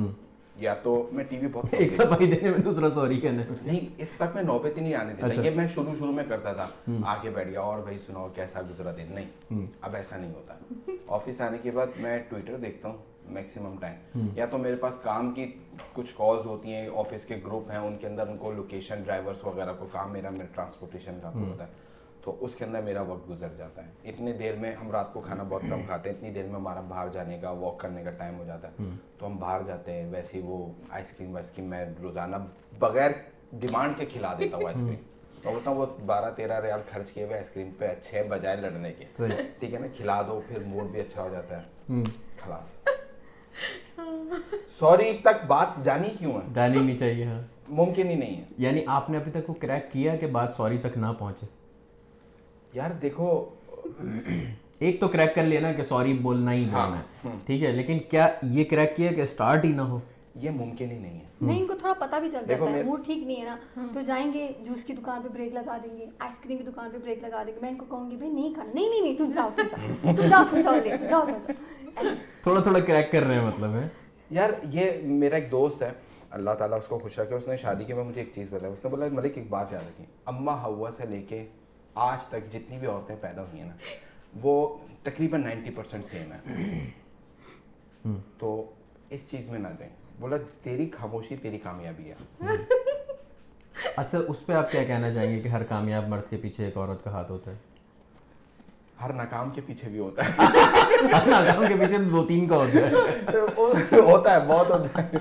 یا 0.57 0.75
تو 0.75 1.09
میں 1.13 1.25
ٹی 1.25 1.39
وی 1.39 1.47
بہت 1.53 1.67
ایک 1.73 1.93
صفائی 1.93 2.27
دینے 2.27 2.51
میں 2.51 2.59
دوسرا 2.59 2.91
سوری 2.91 3.21
کہنا 3.21 3.43
نہیں 3.63 3.81
اس 3.99 4.11
تک 4.11 4.35
میں 4.35 4.43
نوبت 4.43 4.77
ہی 4.77 4.83
نہیں 4.83 4.95
آنے 4.95 5.13
دیتا۔ 5.15 5.27
اچھا۔ 5.27 5.43
یہ 5.43 5.51
میں 5.51 5.69
شروع 5.69 5.95
شروع 5.99 6.13
میں 6.13 6.25
کرتا 6.29 6.53
تھا۔ 6.53 6.67
آ 7.05 7.17
بیٹھ 7.35 7.49
گیا 7.49 7.61
اور 7.61 7.79
بھائی 7.81 7.99
سنو 8.07 8.29
کیسا 8.35 8.61
گزرا 8.71 8.93
دن؟ 8.97 9.07
نہیں 9.11 9.67
اب 9.81 9.95
ایسا 9.95 10.17
نہیں 10.17 10.33
ہوتا۔ 10.35 10.55
آفس 11.09 11.41
آنے 11.41 11.59
کے 11.63 11.71
بعد 11.71 11.87
میں 11.97 12.19
ٹویٹر 12.29 12.57
دیکھتا 12.57 12.89
ہوں 12.89 12.97
میکسیمم 13.29 13.77
ٹائم 13.81 14.29
یا 14.37 14.47
تو 14.47 14.59
میرے 14.59 14.77
پاس 14.77 14.97
کام 15.03 15.33
کی 15.33 15.53
کچھ 15.93 16.15
کالز 16.17 16.47
ہوتی 16.47 16.75
ہیں 16.75 16.89
آفس 16.97 17.25
کے 17.25 17.37
گروپ 17.47 17.71
ہیں 17.71 17.79
ان 17.79 17.97
کے 18.01 18.07
اندر 18.07 18.29
ان 18.29 18.37
کو 18.37 18.53
لوکیشن 18.53 19.03
ڈرائیورس 19.05 19.45
وغیرہ 19.45 19.73
کو 19.79 19.87
کام 19.93 20.13
میرا 20.13 20.31
میرا 20.31 20.47
ٹرانسپورٹیشن 20.55 21.19
کا 21.23 21.31
ہوتا 21.35 21.67
ہے۔ 21.67 21.73
تو 22.27 22.37
اس 22.41 22.55
کے 22.55 22.65
اندر 22.65 22.83
میرا 22.83 23.03
وقت 23.03 23.31
گزر 23.31 23.49
جاتا 23.57 23.87
ہے۔ 23.87 23.91
اتنی 24.05 24.33
دیر 24.33 24.55
میں 24.55 24.75
ہم 24.75 24.91
رات 24.91 25.13
کو 25.13 25.21
کھانا 25.21 25.43
بہت 25.43 25.63
کم 25.71 25.83
کھاتے 25.87 26.11
ہیں 26.11 26.17
اتنی 26.17 26.31
دیر 26.31 26.45
میں 26.45 26.55
ہمارا 26.55 26.81
باہر 26.81 27.09
جانے 27.09 27.39
کا 27.39 27.51
واک 27.51 27.79
کرنے 27.81 28.05
کا 28.05 28.11
ٹائم 28.11 28.39
ہو 28.39 28.45
جاتا 28.45 28.69
ہے۔ 28.69 28.85
تو 29.19 29.27
ہم 29.27 29.37
باہر 29.37 29.61
جاتے 29.67 29.93
ہیں 29.93 30.11
ویسے 30.11 30.41
وہ 30.45 30.73
آئس 30.91 31.13
کریم 31.13 31.35
وائس 31.35 31.51
کریم 31.51 31.69
میں 31.69 31.85
روزانہ 32.03 32.37
بغیر 32.79 33.11
ڈیمانڈ 33.53 33.99
کے 33.99 34.07
کھلا 34.07 34.35
دیتا 34.39 34.57
ہوں 34.57 34.65
آئس 34.65 34.77
کریم 34.77 34.89
میں 34.89 34.97
بولتا 35.45 35.71
ہوں 35.71 35.79
وہ 35.79 35.87
بارہ 36.07 36.31
تیرہ 36.37 36.61
ریال 36.61 36.81
خرچ 36.91 37.11
کیے 37.11 37.25
ہوئے 37.25 37.37
آئس 37.39 37.51
کریم 37.51 37.71
پہ 37.79 37.87
اچھے 37.87 38.23
بجائے 38.23 38.57
لڑنے 38.57 38.93
کے۔ 38.93 39.05
ٹھیک 39.59 39.75
ہے 39.75 39.79
نا؟ 39.79 39.87
کھلا 39.97 40.23
دو 40.23 40.41
پھر 40.49 40.63
موڈ 40.67 40.91
بھی 40.91 41.01
اچھا 41.01 41.23
ہو 41.23 41.29
جاتا 41.33 41.63
ہے۔ 41.63 42.03
خلاص۔ 42.45 42.69
سوری 44.69 45.19
تک 45.23 45.47
بات 45.47 45.85
جانی 45.85 46.09
کیوں 46.19 46.33
ہے؟ 46.33 46.47
جانی 46.55 46.79
نہیں 46.79 46.97
چاہیے۔ 46.97 47.25
ہاں۔ 47.25 47.43
ممکن 47.69 48.09
ہی 48.09 48.15
نہیں 48.15 48.37
ہے۔ 48.37 48.45
یعنی 48.59 48.85
آپ 48.87 49.11
نے 49.11 49.19
ابھی 49.19 49.33
تک 49.33 49.51
وہ 49.51 49.55
کریک 49.55 49.93
کیا 49.93 50.17
کہ 50.17 50.27
بات 50.27 50.55
سوری 50.57 50.79
تک 50.79 50.99
نہ 50.99 51.07
پہنچے؟ 51.19 51.66
یار 52.73 52.91
دیکھو 53.03 53.45
ایک 54.79 55.01
تو 55.01 55.09
کریک 55.09 55.35
کر 55.35 55.43
لیا 55.45 55.61
نا 55.61 55.73
کہ 55.73 55.83
سوری 55.83 56.13
بولنا 56.13 56.53
ہی 56.53 56.65
ہاں، 56.65 56.87
بولنا 56.87 56.99
ہے۔ 56.99 57.03
ہاں۔ 57.25 57.47
ٹھیک 57.47 57.63
ہے 57.63 57.71
لیکن 57.73 57.99
کیا 58.11 58.29
یہ 58.43 58.65
کریک 58.65 58.97
کیا 58.97 59.13
کہ 59.13 59.27
سٹارٹ 59.27 59.65
ہی 59.65 59.71
نہ 59.73 59.83
ہو؟ 59.83 59.99
یہ 60.35 60.51
ممکن 60.51 60.91
ہی 60.91 60.99
نہیں 60.99 61.19
ہے۔ 61.21 61.25
نہیں 61.41 61.61
ان 61.61 61.67
کو 61.67 61.75
تھوڑا 61.75 61.95
پتہ 61.95 62.17
بھی 62.17 62.31
چل 62.31 62.45
جاتا 62.49 62.71
ہے۔ 62.71 62.83
موڈ 62.83 63.05
ٹھیک 63.05 63.27
نہیں 63.27 63.41
ہے 63.41 63.45
نا۔ 63.45 63.57
ہاں۔ 63.77 63.87
تو 63.95 64.01
جائیں 64.01 64.33
گے 64.33 64.49
جوس 64.61 64.85
کی 64.85 64.93
دکان 64.93 65.23
پہ 65.23 65.29
بریک 65.29 65.53
لگا 65.53 65.77
دیں 65.85 65.97
گے 65.99 66.07
آئس 66.19 66.39
کریم 66.39 66.57
کی 66.59 66.65
دکان 66.65 66.91
پہ 66.91 66.99
بریک 66.99 67.25
لگا 67.25 67.43
دیں 67.47 67.55
گے۔ 67.55 67.59
میں 67.61 67.71
ان 67.71 67.77
کو 67.77 67.85
کہوں 67.85 68.11
گی 68.11 68.17
بھائی 68.17 68.31
نہیں 68.33 68.55
کھانا۔ 68.55 68.71
نہیں 68.75 68.89
نہیں 68.89 69.01
نہیں 69.01 69.17
تم 69.17 69.31
جاؤ 69.35 69.49
تم 69.57 69.63
جاؤ۔ 69.71 70.13
تم 70.17 70.27
جاؤ 70.29 70.43
تم 70.51 70.61
جاؤ 70.61 70.75
لے 70.75 70.97
جاؤ 71.09 71.25
جاؤ 71.27 72.03
تھوڑا 72.43 72.61
تھوڑا 72.61 72.81
کریک 72.81 73.11
کر 73.13 73.23
رہے 73.23 73.35
ہیں 73.35 73.47
مطلب 73.47 73.75
ہے 73.75 73.87
یار 74.31 74.51
یہ 74.73 74.91
میرا 75.05 75.37
ایک 75.37 75.51
دوست 75.51 75.83
ہے 75.83 75.91
اللہ 76.31 76.51
تعالیٰ 76.51 76.79
اس 76.79 76.87
کو 76.87 76.99
خوش 76.99 77.19
رکھے۔ 77.19 77.35
اس 77.37 77.49
نے 77.49 77.57
شادی 77.57 77.85
کے 77.85 77.95
میں 77.95 78.05
مجھے 78.05 78.21
ایک 78.21 78.33
چیز 78.35 78.47
بتایا 78.51 78.73
اس 78.73 78.85
نے 78.85 78.91
بولا 78.91 79.07
ملک 79.13 79.33
ایک 79.35 79.49
بات 79.51 79.73
یاد 79.73 79.87
رکھی 79.89 80.05
اماں 80.27 80.57
ہوا 80.65 80.91
سے 80.97 81.07
لے 81.07 81.23
کے 81.29 81.45
آج 81.97 82.25
تک 82.27 82.53
جتنی 82.53 82.79
بھی 82.79 82.87
عورتیں 82.87 83.17
پیدا 83.21 83.43
ہوئی 83.43 83.61
ہیں 83.61 83.69
نا 83.69 83.75
وہ 84.43 84.77
تقریباً 85.03 85.43
نائنٹی 85.45 85.71
پرسینٹ 85.71 86.05
سیم 86.05 86.33
ہے 86.33 86.39
تو 88.39 88.71
اس 89.11 89.31
چیز 89.31 89.49
میں 89.49 89.59
نہ 89.59 89.69
دیں 89.79 89.89
بولا 90.21 90.37
تیری 90.63 90.91
خاموشی 90.91 91.37
تیری 91.37 91.59
کامیابی 91.59 92.11
ہے۔ 92.11 92.47
اچھا 93.97 94.19
اس 94.29 94.47
پہ 94.47 94.53
آپ 94.53 94.71
کیا 94.71 94.85
کہنا 94.85 95.11
چاہیں 95.11 95.37
گے 95.37 95.41
کہ 95.41 95.49
ہر 95.49 95.63
کامیاب 95.63 96.09
مرد 96.09 96.31
کے 96.31 96.37
پیچھے 96.37 96.65
ایک 96.65 96.77
عورت 96.77 97.05
کا 97.05 97.11
ہاتھ 97.11 97.31
ہوتا 97.31 97.51
ہے؟ 97.51 97.57
ہر 99.03 99.13
ناکام 99.13 99.51
کے 99.51 99.61
پیچھے 99.67 99.89
بھی 99.89 99.99
ہوتا 99.99 100.25
ہے۔ 100.25 100.31
ہر 101.15 101.27
ناکام 101.27 101.67
کے 101.69 101.75
پیچھے 101.81 101.99
دو 101.99 102.25
تین 102.27 102.49
کا 102.49 102.57
ہوتا 102.57 102.79
ہے۔ 102.79 102.93
ہوتا 104.01 104.35
ہے 104.35 104.47
بہت 104.47 104.71
ہوتا 104.71 105.03
ہے۔ 105.03 105.17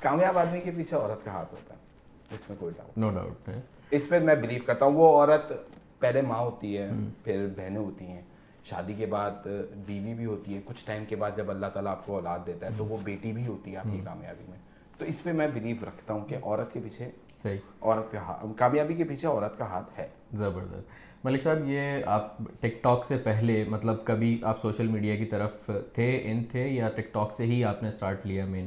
کامیاب 0.00 0.38
آدمی 0.38 0.60
کے 0.60 0.70
پیچھے 0.76 0.96
عورت 0.96 1.24
کا 1.24 1.30
ہاتھ 1.30 1.54
ہوتا 1.54 1.74
ہے۔ 1.74 2.34
اس 2.34 2.48
میں 2.48 2.56
کوئی 2.60 2.74
ڈاؤٹ 2.76 2.98
نو 2.98 3.10
ڈاؤٹ 3.10 3.50
اس 3.90 4.08
پہ 4.08 4.18
میں 4.18 4.34
بلیو 4.34 4.62
کرتا 4.66 4.84
ہوں 4.84 4.92
وہ 4.92 5.20
عورت 5.20 5.52
پہلے 6.00 6.22
ماں 6.22 6.38
ہوتی 6.38 6.78
ہے 6.78 6.90
پھر 7.24 7.46
بہنیں 7.56 7.80
ہوتی 7.80 8.06
ہیں۔ 8.06 8.20
شادی 8.64 8.94
کے 8.94 9.06
بعد 9.06 9.46
بیوی 9.86 10.14
بھی 10.14 10.24
ہوتی 10.24 10.54
ہے 10.54 10.60
کچھ 10.64 10.86
ٹائم 10.86 11.04
کے 11.04 11.16
بعد 11.16 11.30
جب 11.36 11.50
اللہ 11.50 11.66
تعالیٰ 11.66 11.92
آپ 11.92 12.06
کو 12.06 12.14
اولاد 12.14 12.38
دیتا 12.46 12.66
ہے 12.66 12.70
تو 12.76 12.84
وہ 12.84 12.96
بیٹی 13.04 13.32
بھی 13.32 13.46
ہوتی 13.46 13.72
ہے 13.72 13.76
آپ 13.76 13.88
کی 13.92 14.00
کامیابی 14.04 14.44
میں۔ 14.48 14.58
تو 14.98 15.04
اس 15.04 15.22
پہ 15.22 15.32
میں 15.32 15.48
بلیو 15.54 15.76
رکھتا 15.82 16.14
ہوں 16.14 16.24
کہ 16.24 16.36
عورت 16.42 16.72
کے 16.72 16.80
پیچھے 16.80 17.10
صحیح۔ 17.42 17.58
عورت 17.80 18.12
کا 18.12 18.52
کامیابی 18.56 18.94
کے 18.94 19.04
پیچھے 19.04 19.28
عورت 19.28 19.58
کا 19.58 19.64
ہاتھ 19.64 20.00
ہے۔ 20.00 20.08
زبردست۔ 20.32 21.24
ملک 21.24 21.42
صاحب 21.42 21.58
یہ 21.64 21.80
آپ 22.06 22.38
ٹک 22.60 22.82
ٹاک 22.82 23.04
سے 23.04 23.16
پہلے 23.16 23.64
مطلب 23.68 24.04
کبھی 24.04 24.40
آپ 24.44 24.60
سوشل 24.62 24.86
میڈیا 24.86 25.16
کی 25.16 25.24
طرف 25.24 25.70
تھے 25.92 26.20
ان 26.24 26.44
تھے 26.44 26.68
یا 26.68 26.88
ٹک 26.88 27.12
ٹاک 27.12 27.32
سے 27.32 27.44
ہی 27.44 27.64
آپ 27.64 27.82
نے 27.82 27.88
اسٹارٹ 27.88 28.26
لیا 28.26 28.44
مین 28.44 28.66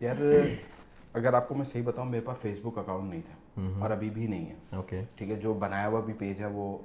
یار 0.00 0.22
اگر 1.12 1.34
آپ 1.34 1.48
کو 1.48 1.54
میں 1.54 1.64
صحیح 1.64 1.82
بتاؤں 1.84 2.10
میرے 2.10 2.20
پاس 2.20 2.38
فیس 2.42 2.58
بک 2.62 2.78
اکاؤنٹ 2.78 3.10
نہیں 3.10 3.20
تھا۔ 3.26 3.43
اور 3.56 3.90
ابھی 3.90 4.10
بھی 4.10 4.26
نہیں 4.26 4.46
ہے۔ 4.46 4.54
اوکے 4.76 5.00
ٹھیک 5.14 5.30
ہے 5.30 5.34
جو 5.34 5.54
بنایا 5.54 5.86
ہوا 5.88 6.00
بھی 6.00 6.12
پیج 6.12 6.40
ہے 6.40 6.46
وہ 6.46 6.78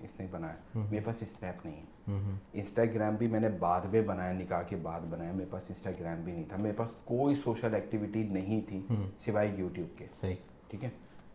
اس 0.00 0.20
نے 0.20 0.26
بنایا۔ 0.30 0.54
میرے 0.74 1.00
پاس 1.00 1.22
اسنیپ 1.22 1.66
نہیں 1.66 1.76
ہے۔ 1.76 1.90
انسٹاگرام 2.52 3.16
بھی 3.16 3.26
میں 3.26 3.40
نے 3.40 3.48
بعد 3.48 3.80
میں 3.80 4.02
بنایا 4.02 4.32
نکاح 4.32 4.62
کے 4.62 4.76
بعد 4.76 5.00
بنایا۔ 5.00 5.32
میرے 5.32 5.48
پاس 5.50 5.62
انسٹاگرام 5.68 6.22
بھی 6.22 6.32
نہیں 6.32 6.44
تھا۔ 6.48 6.56
میرے 6.56 6.74
پاس 6.74 6.92
کوئی 7.04 7.34
سوشل 7.34 7.74
ایکٹیویٹی 7.74 8.22
نہیں 8.22 8.68
تھی 8.68 8.86
سوائے 9.18 9.48
یوٹیوب 9.56 9.98
کے۔ 9.98 10.06
صحیح۔ 10.12 10.34
ٹھیک 10.68 10.84
ہے؟ 10.84 10.90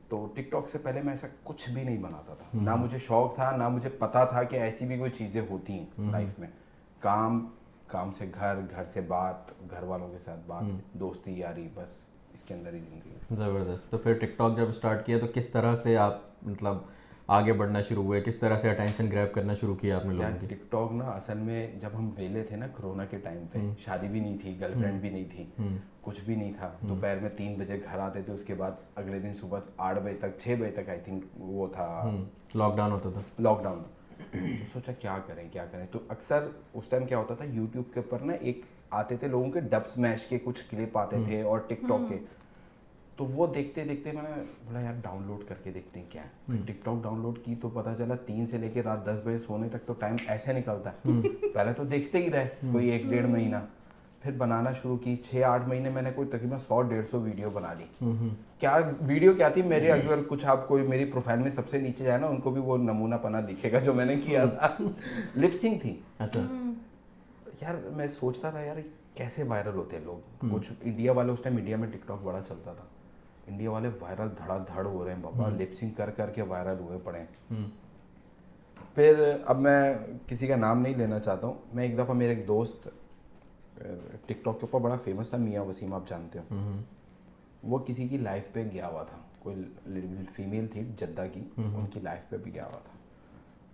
تو 0.09 0.27
ٹک 0.35 0.51
ٹاک 0.51 0.69
سے 0.69 0.77
پہلے 0.77 1.01
میں 1.01 1.13
ایسا 1.13 1.27
کچھ 1.43 1.69
بھی 1.69 1.83
نہیں 1.83 1.97
بناتا 1.97 2.33
تھا۔ 2.33 2.45
نہ 2.53 2.75
مجھے 2.75 2.97
شوق 2.97 3.35
تھا 3.35 3.55
نہ 3.55 3.69
مجھے 3.69 3.89
پتا 3.89 4.23
تھا 4.23 4.43
کہ 4.43 4.55
ایسی 4.55 4.85
بھی 4.85 4.97
کوئی 4.97 5.11
چیزیں 5.11 5.41
ہوتی 5.49 5.73
ہیں 5.73 5.85
لائف 6.11 6.39
میں۔ 6.39 6.47
کام 6.99 7.47
کام 7.87 8.11
سے 8.11 8.25
گھر 8.39 8.55
گھر 8.75 8.85
سے 8.85 9.01
بات 9.01 9.35
گھر 9.71 9.83
والوں 9.83 10.11
کے 10.11 10.17
ساتھ 10.19 10.39
بات 10.47 10.63
دوستی 10.93 11.39
یاری 11.39 11.69
بس۔ 11.73 12.14
اس 12.35 12.41
کے 12.41 12.53
اندر 12.53 12.73
ہی 12.73 12.79
زندگی 12.79 13.35
زبردست۔ 13.35 13.91
تو 13.91 13.97
پھر 13.97 14.13
ٹک 14.13 14.37
ٹاک 14.37 14.57
جب 14.57 14.69
اسٹارٹ 14.69 15.05
کیا 15.05 15.17
تو 15.19 15.27
کس 15.33 15.49
طرح 15.49 15.75
سے 15.75 15.97
آپ 15.97 16.21
مطلب 16.41 16.77
آگے 17.27 17.53
بڑھنا 17.53 17.81
شروع 17.81 18.03
ہوئے؟ 18.03 18.21
کس 18.21 18.37
طرح 18.37 18.57
سے 18.57 18.69
اٹینشن 18.69 19.11
گریب 19.11 19.33
کرنا 19.33 19.53
شروع 19.53 19.75
کیا 19.75 19.95
آپ 19.95 20.05
نے 20.05 20.13
لوگوں 20.13 20.39
کی؟ 20.39 20.47
ٹک 20.47 20.71
ٹاک 20.71 20.91
نا 20.91 21.05
اصل 21.05 21.37
میں 21.37 21.67
جب 21.79 21.89
ہم 21.93 22.09
ویلے 22.17 22.43
تھے 22.43 22.55
نا 22.55 22.67
کرونا 22.67 23.05
کے 23.05 23.17
ٹائم 23.17 23.45
پہ 23.51 23.59
شادی 23.79 24.07
بھی 24.07 24.19
نہیں 24.19 24.37
تھی 24.41 24.59
گرل 24.59 24.73
فرینڈ 24.73 25.01
بھی 25.01 25.09
نہیں 25.09 25.25
تھی 25.31 25.45
کچھ 26.01 26.21
بھی 26.21 26.35
نہیں 26.35 26.53
تھا۔ 26.57 26.71
دوپہر 26.81 27.19
میں 27.21 27.29
تین 27.37 27.55
بجے 27.59 27.79
گھر 27.91 27.99
آتے 27.99 28.21
تھے 28.21 28.33
اس 28.33 28.43
کے 28.43 28.53
بعد 28.53 28.71
اگلے 28.95 29.19
دن 29.19 29.33
صبح 29.33 29.59
آٹھ 29.77 29.99
بجے 29.99 30.15
تک 30.15 30.39
چھ 30.39 30.55
بجے 30.59 30.71
تک 30.71 30.89
آئی 30.89 30.99
تھنک 30.99 31.23
وہ 31.37 31.67
تھا۔ 31.67 32.11
لاک 32.55 32.77
ڈاؤن 32.77 32.91
ہوتا 32.91 33.09
تھا۔ 33.13 33.21
لاک 33.39 33.63
ڈاؤن 33.63 33.83
سوچا 34.73 34.91
کیا 34.91 35.17
کریں 35.27 35.49
کیا 35.51 35.65
کریں؟ 35.65 35.85
تو 35.91 35.99
اکثر 36.09 36.47
اس 36.73 36.87
ٹائم 36.87 37.05
کیا 37.05 37.17
ہوتا 37.17 37.35
تھا 37.35 37.45
یوٹیوب 37.45 37.93
کے 37.93 37.99
اوپر 37.99 38.25
نا 38.25 38.33
ایک 38.33 38.61
آتے 38.89 39.17
تھے 39.17 39.27
لوگوں 39.27 39.51
کے 39.51 39.59
ڈب 39.59 39.87
سمیش 39.87 40.25
کے 40.25 40.39
کچھ 40.43 40.63
کلپ 40.71 40.97
آتے 40.97 41.15
تھے 41.25 41.41
اور 41.41 41.59
ٹک 41.59 41.81
ٹاک 41.87 42.09
کے۔ 42.09 42.17
تو 43.15 43.25
وہ 43.25 43.47
دیکھتے 43.47 43.83
دیکھتے 43.83 44.11
میں 44.11 44.21
نے 44.21 44.41
بولا 44.65 44.79
یار 44.79 44.93
ڈاؤن 45.01 45.23
لوڈ 45.27 45.49
کر 45.49 45.55
کے 45.63 45.71
دیکھتے 45.71 45.99
ہیں 45.99 46.07
کیا 46.09 46.21
ہے۔ 46.21 46.27
ٹک 46.65 46.85
ٹاک 46.85 47.03
ڈاؤن 47.03 47.21
لوڈ 47.21 47.39
کی 47.45 47.55
تو 47.61 47.69
پتا 47.69 47.95
چلا 47.97 48.15
تین 48.15 48.47
سے 48.47 48.57
لے 48.57 48.69
کے 48.69 48.83
رات 48.83 49.05
دس 49.05 49.19
بجے 49.23 49.37
سونے 49.37 49.69
تک 49.69 49.77
تو 49.85 49.93
ٹائم 49.93 50.15
ایسے 50.27 50.53
نکلتا 50.53 50.91
ہے۔ 50.91 51.11
پہلے 51.53 51.73
تو 51.73 51.83
دیکھتے 51.83 52.17
ہی 52.17 52.31
رہے 52.31 52.47
کوئی 52.71 52.89
ایک 52.89 53.03
ڈیڑھ 53.09 53.25
مہینہ۔ 53.25 53.55
پھر 54.21 54.31
بنانا 54.31 54.71
شروع 54.71 54.97
کی 54.97 55.15
چھ 55.15 55.35
آٹھ 55.45 55.67
مہینے 55.67 55.89
میں 55.89 56.01
نے 56.01 56.11
کوئی 56.15 56.27
تقریباً 56.27 56.59
سو 56.59 56.81
ڈیڑھ 56.81 57.05
سو 57.11 57.21
ویڈیو 57.21 57.49
بنا 57.49 57.73
لی۔ 57.73 57.85
کیا 58.59 58.79
ویڈیو 59.01 59.33
کیا 59.33 59.49
تھی؟ 59.49 59.61
میرے 59.61 59.91
اگر 59.91 60.19
کچھ 60.27 60.45
آپ 60.45 60.67
کوئی 60.67 60.87
میری 60.87 61.05
پروفائل 61.05 61.39
میں 61.39 61.51
سب 61.51 61.69
سے 61.69 61.77
نیچے 61.77 62.03
جائے 62.03 62.19
نا 62.19 62.27
ان 62.27 62.37
کو 62.37 62.49
بھی 62.49 62.61
وہ 62.61 62.77
نمونہ 62.77 63.15
پنا 63.21 63.41
دکھے 63.41 63.71
گا 63.71 63.79
جو 63.79 63.93
میں 63.93 64.05
نے 64.05 64.15
کیا 64.15 64.45
تھا۔ 64.45 64.67
لپسنگ 65.35 65.79
تھی۔ 65.81 65.99
اچھا۔ 66.19 66.64
یار 67.62 67.75
میں 67.75 68.07
سوچتا 68.07 68.50
تھا 68.50 68.59
یار 68.59 68.75
کیسے 69.15 69.43
وائرل 69.43 69.75
ہوتے 69.75 69.97
ہیں 69.97 70.03
لوگ؟ 70.03 70.45
کچھ 70.51 70.74
انڈیا 70.81 71.12
والے 71.12 71.31
اس 71.31 71.39
ٹائم 71.43 71.57
انڈیا 71.57 71.77
میں 71.77 71.88
ٹک 71.91 72.07
ٹاک 72.07 72.19
بڑا 72.24 72.39
چلتا 72.47 72.74
تھا۔ 72.74 72.83
انڈیا 73.47 73.71
والے 73.71 73.89
وائرل 74.00 74.27
دھڑا 74.38 74.57
دھڑ 74.67 74.85
ہو 74.85 75.05
رہے 75.05 75.13
ہیں 75.13 75.21
بابا 75.21 75.50
لپسنگ 75.50 75.89
کر 75.89 76.09
کر 76.09 76.29
کے 76.29 76.41
وائرل 76.41 76.79
ہوئے 76.79 76.97
پڑے 77.03 77.19
ہیں۔ 77.19 77.55
پھر 78.95 79.38
اب 79.45 79.59
میں 79.59 79.93
کسی 80.27 80.47
کا 80.47 80.55
نام 80.55 80.81
نہیں 80.81 80.95
لینا 80.95 81.19
چاہتا 81.19 81.47
ہوں۔ 81.47 81.53
میں 81.74 81.83
ایک 81.83 81.97
دفعہ 81.97 82.13
میرے 82.13 82.35
ایک 82.35 82.47
دوست 82.47 82.89
ٹک 83.74 83.83
ٹاک 84.27 84.43
کے 84.43 84.50
اوپر 84.62 84.79
بڑا 84.79 84.97
فیمس 85.03 85.29
تھا 85.29 85.38
میاں 85.38 85.63
وسیم 85.63 85.93
آپ 85.93 86.01
جانتے 86.07 86.39
ہو۔ 86.39 86.45
وہ 87.63 87.77
کسی 87.77 88.07
کی 88.07 88.17
لائف 88.17 88.43
پہ 88.53 88.63
گیا 88.74 88.88
ہوا 88.88 89.03
تھا۔ 89.03 89.17
کوئی 89.39 89.55
فیمیل 90.33 90.67
تھی 90.67 90.83
جدہ 90.97 91.25
کی۔ 91.33 91.43
ان 91.57 91.85
کی 91.91 92.00
لائف 92.00 92.29
پہ 92.29 92.38
بھی 92.38 92.53
گیا 92.53 92.65
ہوا 92.65 92.79
تھا۔ 92.83 92.97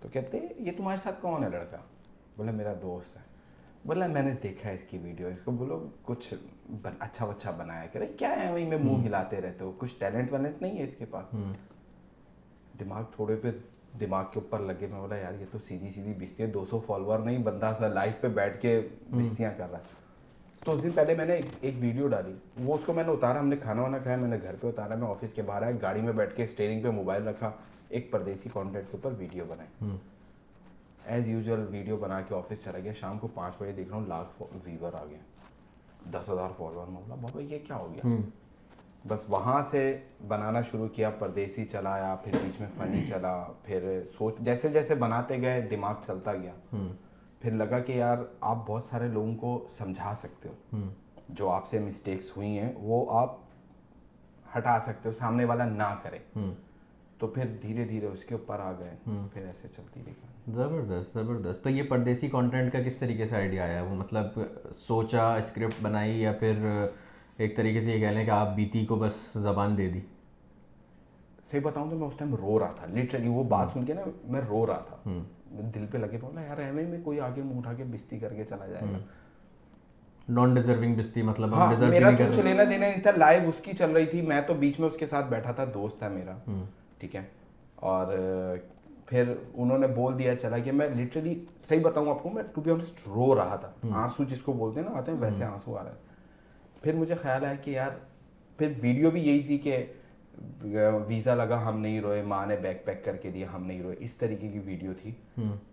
تو 0.00 0.08
کہتے 0.08 0.40
یہ 0.58 0.72
تمہارے 0.76 0.98
ساتھ 1.02 1.22
کون 1.22 1.44
ہے 1.44 1.48
لڑکا؟ 1.48 1.76
بولا 2.36 2.52
میرا 2.52 2.74
دوست 2.82 3.16
ہے۔ 3.16 3.31
بولا 3.86 4.06
میں 4.06 4.22
نے 4.22 4.32
دیکھا 4.42 4.68
ہے 4.70 4.74
اس 4.74 4.84
کی 4.84 4.98
ویڈیو 5.02 5.26
اس 5.26 5.40
کو 5.44 5.50
بولو 5.50 5.88
کچھ 6.02 6.34
اچھا 6.98 7.24
اچھا 7.26 7.50
بنایا 7.50 7.86
کرے۔ 7.92 8.06
کیا 8.18 8.30
ہے 8.42 8.52
وہیں 8.52 8.68
میں 8.68 8.78
منہ 8.78 9.04
ہلاتے 9.06 9.40
رہتے 9.40 9.64
ہو؟ 9.64 9.72
کچھ 9.78 9.94
ٹیلنٹ 9.98 10.32
ویلنٹ 10.32 10.62
نہیں 10.62 10.78
ہے 10.78 10.84
اس 10.84 10.94
کے 10.96 11.04
پاس؟ 11.10 11.34
دماغ 12.80 13.02
تھوڑے 13.16 13.36
پہ 13.36 13.50
دماغ 14.00 14.24
کے 14.32 14.40
اوپر 14.40 14.58
لگے۔ 14.58 14.86
میں 14.90 15.00
بولا 15.00 15.16
یار 15.16 15.40
یہ 15.40 15.46
تو 15.50 15.58
سیدھی 15.68 15.90
سیدھی 15.90 16.12
بستی 16.18 16.42
ہے 16.42 16.48
دو 16.48 16.64
سو 16.70 16.80
فالوور 16.86 17.18
نہیں 17.18 17.38
بندہ 17.38 17.72
سا 17.78 17.88
لائف 17.88 18.20
پہ 18.20 18.28
بیٹھ 18.28 18.60
کے 18.62 18.80
بستیاں 19.10 19.50
کر 19.56 19.70
رہا 19.70 19.78
ہے۔ 19.78 20.00
تو 20.64 20.72
اس 20.72 20.82
دن 20.82 20.90
پہلے 20.94 21.14
میں 21.14 21.26
نے 21.26 21.40
ایک 21.60 21.74
ویڈیو 21.78 22.08
ڈالی۔ 22.08 22.34
وہ 22.64 22.74
اس 22.74 22.80
کو 22.86 22.92
میں 22.92 23.04
نے 23.04 23.12
اتارا 23.12 23.40
ہم 23.40 23.48
نے 23.48 23.56
کھانا 23.56 23.82
وانا 23.82 23.98
کھایا 23.98 24.16
میں 24.16 24.28
نے 24.28 24.38
گھر 24.42 24.54
پہ 24.60 24.66
اتارا 24.66 24.94
میں 24.94 25.08
آفس 25.08 25.32
کے 25.34 25.42
باہر 25.42 25.62
آیا 25.62 25.72
گاڑی 25.82 26.02
میں 26.02 26.12
بیٹھ 26.12 26.36
کے 26.36 26.44
اسٹیئرنگ 26.44 26.82
پہ 26.82 26.90
موبائل 26.90 27.28
رکھا 27.28 27.50
ایک 27.88 28.10
پردیسی 28.10 28.48
کانٹینٹ 28.52 28.84
کے 28.90 28.96
اوپر 28.96 29.18
ویڈیو 29.18 29.44
بنائی۔ 29.48 29.96
ایز 31.06 31.28
یوزول 31.28 31.66
ویڈیو 31.70 31.96
بنا 31.96 32.20
کے 32.20 32.34
آفس 32.34 32.62
چلا 32.64 32.78
گیا۔ 32.78 32.92
شام 32.92 33.18
کو 33.18 33.28
پانچ 33.34 33.54
بجے 33.58 33.72
دیکھ 33.72 33.88
رہا 33.88 33.96
ہوں 33.96 34.06
لاکھ 34.06 34.42
ویور 34.64 34.94
آ 34.94 35.04
گیا 35.10 35.18
دس 36.12 36.28
ہزار 36.28 36.48
فالوور 36.56 36.86
بولا 36.86 37.14
بابا 37.14 37.40
یہ 37.40 37.58
کیا 37.66 37.76
ہو 37.76 37.92
گیا؟ 37.92 38.06
بس 39.08 39.24
وہاں 39.28 39.62
سے 39.70 39.98
بنانا 40.28 40.62
شروع 40.62 40.88
کیا 40.88 41.10
پردیسی 41.10 41.64
چلایا 41.64 42.14
پھر 42.24 42.32
بیچ 42.42 42.60
میں 42.60 42.68
فنی 42.76 43.06
چلا 43.06 43.44
پھر 43.62 44.02
سوچ 44.18 44.38
جیسے 44.38 44.68
جیسے 44.68 44.94
بناتے 44.94 45.40
گئے 45.40 45.60
دماغ 45.60 45.94
چلتا 46.06 46.34
گیا۔ 46.34 46.52
پھر 47.40 47.50
لگا 47.50 47.78
کہ 47.78 47.92
یار 47.92 48.18
آپ 48.40 48.56
بہت 48.66 48.84
سارے 48.84 49.08
لوگوں 49.08 49.34
کو 49.36 49.66
سمجھا 49.70 50.14
سکتے 50.14 50.48
ہو۔ 50.48 50.76
جو 51.28 51.50
آپ 51.50 51.66
سے 51.66 51.78
مسٹیکس 51.78 52.36
ہوئی 52.36 52.58
ہیں 52.58 52.72
وہ 52.76 53.18
آپ 53.20 53.36
ہٹا 54.58 54.78
سکتے 54.78 55.08
ہو 55.08 55.12
سامنے 55.12 55.44
والا 55.44 55.64
نہ 55.64 55.94
کرے۔ 56.02 56.18
تو 57.22 57.26
پھر 57.26 57.46
دھیرے 57.62 57.84
دھیرے 57.84 58.06
اس 58.06 58.24
کے 58.24 58.34
اوپر 58.34 58.60
آ 58.60 58.72
گئے 58.78 58.94
پھر 59.32 59.44
ایسے 59.46 59.68
چلتی 59.76 60.00
رہی 60.06 60.52
زبردست 60.52 61.12
زبردست۔ 61.14 61.62
تو 61.64 61.70
یہ 61.70 61.82
پردیسی 61.82 62.28
کانٹینٹ 62.28 62.72
کا 62.72 62.82
کس 62.82 62.96
طریقے 62.96 63.24
سے 63.24 63.36
آئیڈیا 63.36 63.64
آیا؟ 63.64 63.82
وہ 63.82 63.94
مطلب 63.94 64.40
سوچا 64.78 65.34
اسکرپٹ 65.34 65.82
بنائی 65.82 66.20
یا 66.22 66.32
پھر 66.32 66.66
ایک 67.36 67.56
طریقے 67.56 67.80
سے 67.80 67.92
یہ 67.92 67.98
کہہ 67.98 68.06
لیں 68.06 68.24
کہ 68.24 68.30
آپ 68.30 68.54
بیتی 68.56 68.84
کو 68.86 68.96
بس 68.96 69.20
زبان 69.34 69.76
دے 69.78 69.88
دی؟ 69.88 70.00
صحیح 71.44 71.60
بتاؤں 71.64 71.90
تو 71.90 71.96
میں 71.98 72.06
اس 72.06 72.16
ٹائم 72.16 72.34
رو 72.34 72.58
رہا 72.58 72.72
تھا 72.76 72.86
لٹرلی 72.94 73.28
وہ 73.28 73.44
بات 73.44 73.72
سن 73.72 73.84
کے 73.84 73.94
نا 73.94 74.02
میں 74.24 74.40
رو 74.48 74.66
رہا 74.66 74.82
تھا۔ 74.88 75.12
دل 75.74 75.86
پہ 75.92 75.98
لگے 75.98 76.18
بولا 76.20 76.42
یار 76.42 76.58
ایویں 76.58 76.86
میں 76.88 76.98
کوئی 77.04 77.20
آگے 77.20 77.42
منہ 77.42 77.58
اٹھا 77.58 77.72
کے 77.72 77.84
بستی 77.84 78.18
کر 78.18 78.34
کے 78.34 78.44
چلا 78.44 78.66
جائے 78.66 78.92
گا۔ 78.92 78.98
نان 80.28 80.54
ڈیزرونگ 80.54 80.94
بستی 80.94 81.22
مطلب 81.22 81.54
ہاں 81.54 81.72
میرا 81.80 82.10
کچھ 82.10 82.38
لینا 82.38 82.64
دینا 82.64 82.86
نہیں 82.86 83.00
تھا 83.00 83.10
لائیو 83.16 83.48
اس 83.48 83.64
کی 83.64 83.72
چل 83.78 83.90
رہی 83.90 84.06
تھی۔ 84.06 84.22
میں 84.22 84.40
تو 84.46 84.54
بیچ 84.54 84.80
میں 84.80 84.88
اس 84.88 84.96
کے 84.96 85.06
ساتھ 85.06 85.26
بیٹھا 85.30 85.52
تھا 85.52 85.64
دوست 85.74 85.98
تھا 85.98 86.08
میرا۔ 86.08 86.36
ٹھیک 87.02 87.16
ہے۔ 87.16 87.22
اور 87.74 88.06
پھر 89.06 89.32
انہوں 89.54 89.78
نے 89.78 89.86
بول 89.86 90.18
دیا 90.18 90.36
چلا 90.36 90.58
کہ 90.58 90.72
میں 90.72 90.88
لٹرلی 90.88 91.44
صحیح 91.68 91.80
بتاؤں 91.82 92.10
آپ 92.10 92.22
کو 92.22 92.30
میں 92.30 92.42
ٹو 92.54 92.60
بی 92.60 92.70
آنسٹ 92.70 93.08
رو 93.08 93.36
رہا 93.36 93.56
تھا۔ 93.56 93.72
آنسو 93.90 94.24
جس 94.24 94.42
کو 94.42 94.52
بولتے 94.52 94.80
ہیں 94.80 94.88
نا 94.88 94.98
آتے 94.98 95.12
ہیں 95.12 95.18
ویسے 95.18 95.44
آنسو 95.44 95.76
آ 95.78 95.84
رہے 95.84 95.90
ہیں۔ 95.90 95.98
پھر 96.82 96.94
مجھے 96.94 97.14
خیال 97.14 97.44
آیا 97.44 97.54
کہ 97.54 97.70
یار 97.70 97.90
پھر 98.58 98.72
ویڈیو 98.82 99.10
بھی 99.10 99.28
یہی 99.28 99.40
تھی 99.40 99.58
کہ 99.58 99.86
ویزا 101.06 101.34
لگا 101.34 101.68
ہم 101.68 101.80
نہیں 101.80 102.00
روئے۔ 102.00 102.22
ماں 102.22 102.46
نے 102.46 102.56
بیک 102.56 102.84
پیک 102.84 103.04
کر 103.04 103.16
کے 103.16 103.30
دیا 103.30 103.46
ہم 103.54 103.66
نہیں 103.66 103.82
روئے۔ 103.82 103.96
اس 103.98 104.14
طریقے 104.16 104.48
کی 104.48 104.58
ویڈیو 104.58 104.92
تھی۔ 105.02 105.12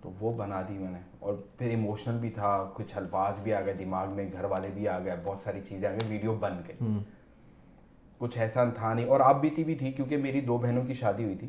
تو 0.02 0.12
وہ 0.20 0.34
بنا 0.34 0.62
دی 0.62 0.78
میں 0.78 0.92
نے۔ 0.92 1.00
اور 1.20 1.34
پھر 1.58 1.70
ایموشنل 1.70 2.18
بھی 2.18 2.30
تھا 2.30 2.70
کچھ 2.74 2.98
الفاظ 2.98 3.40
بھی 3.40 3.54
آ 3.54 3.62
گئے 3.62 3.74
دماغ 3.74 4.10
میں 4.10 4.30
گھر 4.34 4.44
والے 4.44 4.68
بھی 4.74 4.88
آ 4.88 5.00
گئے 5.00 5.16
بہت 5.24 5.40
ساری 5.40 5.62
چیزیں 5.70 5.90
آ 5.90 5.92
گئی 5.92 6.08
ویڈیو 6.10 6.34
بن 6.34 6.54
گئی۔ 6.68 6.76
کچھ 8.20 8.38
ایسا 8.38 8.66
تھا 8.66 8.94
نہیں 8.94 9.06
اور 9.06 9.20
آپ 9.20 9.42
بیتی 9.42 9.64
بھی 9.64 9.76
تھی 9.76 9.92
کیونکہ 9.92 10.18
میری 10.18 10.42
دو 10.42 10.58
بہنوں 10.58 10.86
کی 10.86 10.94
شادی 10.94 11.24
ہوئی 11.24 11.36
تھی۔ 11.36 11.48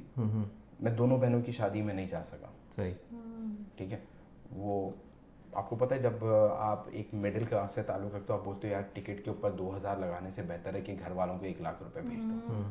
میں 0.80 0.92
دونوں 0.92 1.18
بہنوں 1.18 1.42
کی 1.42 1.52
شادی 1.52 1.82
میں 1.82 1.94
نہیں 1.94 2.08
جا 2.08 2.22
سکا۔ 2.24 2.46
صحیح۔ 2.76 2.94
ٹھیک 3.76 3.92
ہے۔ 3.92 3.98
وہ 4.56 4.90
آپ 5.52 5.70
کو 5.70 5.76
پتہ 5.76 5.94
ہے 5.94 5.98
جب 5.98 6.26
آپ 6.58 6.84
ایک 6.92 7.14
مڈل 7.14 7.44
کلاس 7.44 7.70
سے 7.70 7.82
تعلق 7.82 8.14
رکھتے 8.14 8.32
ہو 8.32 8.38
آپ 8.38 8.44
بولتے 8.44 8.68
ہو 8.68 8.72
یار 8.72 8.82
ٹکٹ 8.92 9.24
کے 9.24 9.30
اوپر 9.30 9.50
دو 9.50 9.76
ہزار 9.76 9.96
لگانے 9.96 10.30
سے 10.30 10.42
بہتر 10.42 10.74
ہے 10.74 10.80
کہ 10.80 10.96
گھر 11.04 11.10
والوں 11.10 11.38
کو 11.38 11.44
ایک 11.44 11.60
لاکھ 11.60 11.82
روپے 11.82 12.00
بھیج 12.00 12.18
دو۔ 12.18 12.62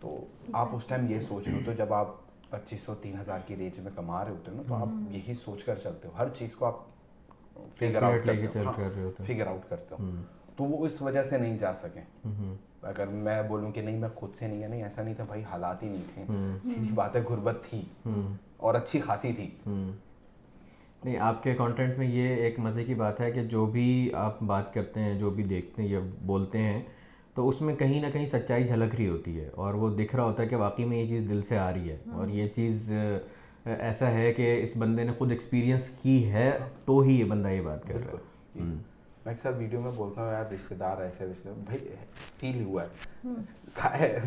تو 0.00 0.24
آپ 0.52 0.68
اس 0.72 0.84
ٹائم 0.84 1.10
یہ 1.10 1.20
سوچ 1.20 1.48
رہے 1.48 1.54
ہو 1.54 1.60
تو 1.66 1.72
جب 1.72 1.92
آپ 1.94 2.08
پچیس 2.50 2.80
سو 2.80 2.94
تین 2.94 3.20
ہزار 3.20 3.38
کی 3.46 3.56
رینج 3.56 3.78
میں 3.78 3.92
کما 3.96 4.24
رہے 4.24 4.30
ہوتے 4.30 4.50
ہو 4.50 4.56
نا 4.56 4.62
تو 4.68 4.74
آپ 4.74 4.88
یہی 5.10 5.34
سوچ 5.34 5.64
کر 5.64 5.74
چلتے 5.74 6.08
ہو۔ 6.08 6.12
ہر 6.18 6.28
چیز 6.28 6.54
کو 6.54 6.66
آپ 6.66 6.74
فگر 7.74 8.02
آؤٹ 8.02 8.24
فگر 9.26 9.46
آؤٹ 9.46 9.68
کرتے 9.68 9.94
ہو۔ 9.94 10.06
تو 10.60 10.64
وہ 10.64 10.86
اس 10.86 11.02
وجہ 11.02 11.22
سے 11.22 11.38
نہیں 11.38 11.58
جا 11.58 11.74
سکیں 11.74 12.02
اگر 12.82 13.06
میں 13.06 13.42
بولوں 13.42 13.72
کہ 13.72 13.82
نہیں 13.82 13.98
میں 13.98 14.08
خود 14.14 14.30
سے 14.34 14.46
نہیں 14.46 14.62
ہے 14.62 14.68
نہیں 14.68 14.82
ایسا 14.82 15.02
نہیں 15.02 15.14
تھا 15.14 15.24
بھائی 15.24 15.42
حالات 15.50 15.82
ہی 15.82 15.88
نہیں 15.88 16.02
تھے۔ 16.14 16.22
سیدھی 16.64 16.88
بات 16.94 17.16
ہے 17.16 17.20
غربت 17.20 17.58
تھی۔ 17.70 17.82
اور 18.56 18.74
اچھی 18.74 19.00
خاصی 19.00 19.32
تھی۔ 19.32 19.50
نہیں 21.04 21.16
آپ 21.16 21.42
کے 21.42 21.54
کانٹینٹ 21.54 21.98
میں 21.98 22.06
یہ 22.06 22.28
ایک 22.28 22.58
مزے 22.58 22.84
کی 22.84 22.94
بات 22.94 23.20
ہے 23.20 23.30
کہ 23.30 23.42
جو 23.42 23.66
بھی 23.66 24.10
آپ 24.14 24.42
بات 24.42 24.74
کرتے 24.74 25.00
ہیں 25.00 25.18
جو 25.18 25.30
بھی 25.30 25.44
دیکھتے 25.44 25.82
ہیں 25.82 25.88
یا 25.88 25.98
بولتے 26.22 26.58
ہیں 26.58 26.82
تو 27.34 27.48
اس 27.48 27.60
میں 27.62 27.76
کہیں 27.76 28.00
نہ 28.02 28.06
کہیں 28.12 28.26
سچائی 28.26 28.64
جھلک 28.64 28.94
رہی 28.94 29.08
ہوتی 29.08 29.40
ہے۔ 29.40 29.48
اور 29.54 29.74
وہ 29.74 29.96
دکھ 29.96 30.16
رہا 30.16 30.24
ہوتا 30.24 30.42
ہے 30.42 30.48
کہ 30.48 30.56
واقعی 30.56 30.84
میں 30.84 30.98
یہ 30.98 31.06
چیز 31.06 31.28
دل 31.28 31.42
سے 31.42 31.58
آ 31.58 31.72
رہی 31.72 31.88
ہے۔ 31.90 31.96
اور 32.12 32.28
یہ 32.28 32.44
چیز 32.44 32.92
ایسا 33.64 34.10
ہے 34.10 34.32
کہ 34.32 34.62
اس 34.62 34.76
بندے 34.76 35.04
نے 35.04 35.12
خود 35.18 35.30
ایکسپیرینس 35.30 35.88
کی 35.88 36.30
ہے 36.30 36.58
تو 36.84 37.00
ہی 37.00 37.20
یہ 37.20 37.24
بندہ 37.24 37.48
یہ 37.48 37.60
بات 37.60 37.88
کر 37.88 37.94
رہا 37.94 38.18
ہے۔ 38.18 38.70
میں 39.26 39.32
اکثر 39.34 39.52
ویڈیو 39.56 39.80
میں 39.80 39.90
بولتا 39.90 40.22
ہوں 40.22 40.32
یار 40.32 40.52
رشتے 40.52 40.74
دار 40.74 41.00
ایسے 41.02 41.24
ویسے 41.24 41.50
بھائی 41.64 41.94
فیل 42.36 42.62
ہوا 42.64 42.82
ہے 42.82 43.32
کھائے 43.74 44.18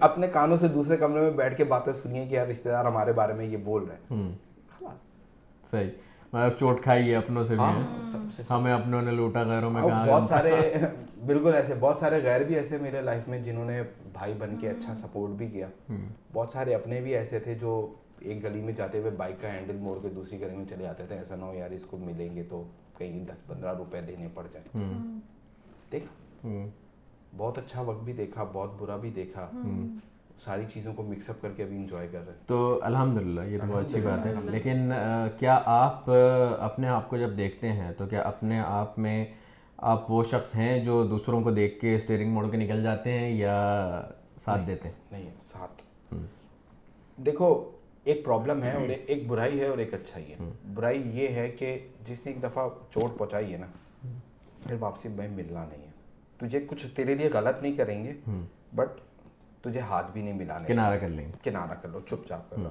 اپنے 0.00 0.26
کانوں 0.26 0.56
سے 0.56 0.68
دوسرے 0.68 0.96
کمرے 0.96 1.20
میں 1.20 1.30
بیٹھ 1.30 1.56
کے 1.56 1.64
باتیں 1.64 1.92
سنیے 1.92 2.26
کہ 2.26 2.34
یار 2.34 2.46
رشتے 2.46 2.68
دار 2.68 2.84
ہمارے 2.84 3.12
بارے 3.12 3.32
میں 3.32 3.44
یہ 3.44 3.56
بول 3.56 3.84
رہے 3.84 3.96
ہیں 4.10 4.32
خلاص 4.68 5.02
صحیح 5.70 5.90
مطلب 6.32 6.58
چوٹ 6.58 6.82
کھائی 6.82 7.10
ہے 7.10 7.16
اپنوں 7.16 7.44
سے 7.44 7.56
بھی 7.56 8.42
ہمیں 8.50 8.72
اپنوں 8.72 9.02
نے 9.02 9.10
لوٹا 9.10 9.42
غیروں 9.42 9.70
میں 9.70 9.82
بہت 9.82 10.28
سارے 10.28 10.60
بالکل 11.26 11.54
ایسے 11.54 11.74
بہت 11.80 11.98
سارے 11.98 12.20
غیر 12.22 12.40
بھی 12.40 12.54
ایسے 12.54 12.78
میرے 12.78 13.00
لائف 13.00 13.28
میں 13.28 13.38
جنہوں 13.38 13.64
نے 13.64 13.82
بھائی 14.12 14.34
بن 14.38 14.56
کے 14.60 14.70
اچھا 14.70 14.94
سپورٹ 14.94 15.30
بھی 15.30 15.48
کیا 15.48 15.68
بہت 16.32 16.50
سارے 16.50 16.74
اپنے 16.74 17.00
بھی 17.00 17.16
ایسے 17.16 17.38
تھے 17.38 17.54
جو 17.54 17.94
ایک 18.20 18.44
گلی 18.44 18.60
میں 18.60 18.72
جاتے 18.72 18.98
ہوئے 18.98 19.10
بائک 19.10 19.40
کا 19.42 19.52
ہینڈل 19.52 19.76
موڑ 19.76 19.98
کے 20.02 20.08
دوسری 20.08 20.40
گلی 20.40 20.56
میں 20.56 20.64
چلے 20.64 20.84
جاتے 20.84 21.06
تھے 21.06 21.16
ایسا 21.16 21.36
نہ 21.36 21.44
ہو 21.44 21.54
یار 21.54 21.70
اس 21.70 21.84
کو 21.84 21.96
ملیں 21.96 22.34
گے 22.36 22.42
تو 22.48 22.64
کہیں 23.00 23.24
دس 23.24 23.46
پندرہ 23.46 23.74
روپے 23.74 24.00
دینے 24.00 24.28
پڑ 24.34 24.46
جائیں 24.52 24.84
دیکھا۔ 25.92 26.48
بہت 27.36 27.58
اچھا 27.58 27.80
وقت 27.80 28.02
بھی 28.02 28.12
دیکھا 28.12 28.44
بہت 28.52 28.70
برا 28.78 28.96
بھی 28.96 29.10
دیکھا۔ 29.10 29.50
ساری 30.44 30.62
چیزوں 30.74 30.94
کو 30.94 31.02
مکس 31.02 31.30
اپ 31.30 31.42
کر 31.42 31.48
کے 31.56 31.62
ابھی 31.62 31.76
انجوائے 31.76 32.08
کر 32.12 32.18
رہے 32.18 32.32
ہیں۔ 32.32 32.40
تو 32.46 32.78
الحمد 32.82 33.20
للہ 33.20 33.40
یہ 33.40 33.58
بہت 33.68 33.84
اچھی 33.84 34.00
بات 34.00 34.26
ہے۔ 34.26 34.34
لیکن 34.44 34.92
کیا 35.38 35.62
آپ 35.64 36.10
اپنے 36.60 36.88
آپ 36.88 37.10
کو 37.10 37.16
جب 37.16 37.36
دیکھتے 37.36 37.72
ہیں 37.72 37.92
تو 37.98 38.06
کیا 38.06 38.22
اپنے 38.22 38.60
آپ 38.60 38.98
میں 38.98 39.24
آپ 39.76 40.10
وہ 40.10 40.24
شخص 40.24 40.56
ہیں 40.56 40.84
جو 40.84 41.06
دوسروں 41.06 41.42
کو 41.42 41.50
دیکھ 41.50 41.80
کے 41.80 41.94
اسٹیئرنگ 41.94 42.32
موڑ 42.32 42.50
کے 42.50 42.56
نکل 42.56 42.82
جاتے 42.82 43.12
ہیں 43.12 43.30
یا 43.30 43.56
ساتھ 44.36 44.60
دیتے 44.66 44.88
ہیں؟ 44.88 44.96
نہیں 45.12 45.30
ساتھ۔ 45.44 45.82
دیکھو 47.16 47.70
ایک 48.12 48.24
پرابلم 48.24 48.62
ہے 48.62 48.72
اور 48.72 48.86
جی۔ 48.86 48.94
ایک 49.06 49.28
برائی 49.28 49.60
ہے 49.60 49.66
اور 49.66 49.78
ایک 49.78 49.94
اچھائی 49.94 50.32
ہے۔ 50.32 50.36
برائی 50.74 51.02
یہ 51.22 51.28
ہے 51.28 51.48
کہ 51.48 51.78
جس 52.04 52.26
نے 52.26 52.32
ایک 52.32 52.42
دفعہ 52.42 52.68
چوٹ 52.90 53.18
پہنچائی 53.18 53.52
ہے 53.52 53.58
نا 53.58 53.66
پھر 54.68 54.76
واپسی 54.80 55.08
میں 55.08 55.28
ملنا 55.28 55.64
نہیں 55.64 55.82
ہے۔ 55.82 55.90
تجھے 56.36 56.60
کچھ 56.66 56.86
تیرے 56.86 57.14
لیے 57.14 57.30
غلط 57.32 57.62
نہیں 57.62 57.76
کریں 57.76 58.04
گے 58.04 58.12
بٹ 58.74 58.88
تجھے 59.62 59.80
ہاتھ 59.80 60.10
بھی 60.12 60.22
نہیں 60.22 60.34
ملانا 60.34 60.66
کنارہ 60.66 60.98
کر 60.98 61.08
لیں 61.08 61.32
کنارہ 61.44 61.74
کر 61.82 61.88
لو 61.88 62.00
چپ 62.00 62.28
چاپ 62.28 62.50
کر 62.50 62.56
لو۔ 62.58 62.68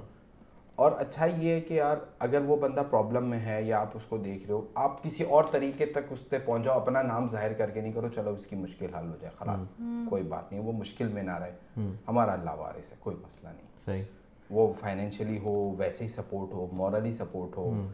اور 0.76 0.92
اچھا 0.98 1.26
یہ 1.26 1.52
ہے 1.52 1.62
کہ 1.62 1.74
یار 1.74 1.98
اگر 2.20 2.42
وہ 2.42 2.58
بندہ 2.58 2.84
پرابلم 2.90 3.30
میں 3.30 3.40
ہے 3.40 3.64
یا 3.64 3.80
آپ 3.80 3.90
اس 3.94 4.06
کو 4.06 4.18
دیکھ 4.18 4.46
رہے 4.46 4.54
ہو 4.54 4.68
آپ 4.76 5.04
کسی 5.04 5.24
اور 5.24 5.44
طریقے 5.52 5.86
تک 5.86 6.00
اس 6.10 6.30
پہ 6.30 6.40
پہنچاؤ 6.46 6.80
اپنا 6.80 7.02
نام 7.02 7.28
ظاہر 7.30 7.54
کر 7.54 7.70
کے 7.70 7.82
نہیں 7.82 7.94
کرو 7.94 8.08
چلو 8.10 8.30
اس 8.30 8.46
کی 8.46 8.56
مشکل 8.56 8.96
حل 8.96 9.10
ہو 9.10 9.18
جائے 9.22 9.34
خلاص۔ 9.40 9.82
کوئی 10.10 10.24
بات 10.24 10.52
نہیں 10.52 10.62
وہ 10.62 10.72
مشکل 10.72 11.08
میں 11.08 11.24
نہ 11.24 11.38
رہے۔ 11.38 11.82
ہمارا 12.08 12.34
اللہ 12.34 12.50
وارث 12.58 12.92
ہے 12.92 12.98
کوئی 13.00 13.16
مسئلہ 13.16 13.50
نہیں۔ 13.50 13.68
صحیح۔ 13.78 14.04
وہ 14.50 14.74
فائنینشلی 14.80 15.38
ہو 15.38 15.76
ویسے 15.78 16.04
ہی 16.04 16.10
سپورٹ 16.10 16.54
ہو 16.54 16.68
مورلی 16.74 17.12
سپورٹ 17.12 17.58
ہو 17.58 17.88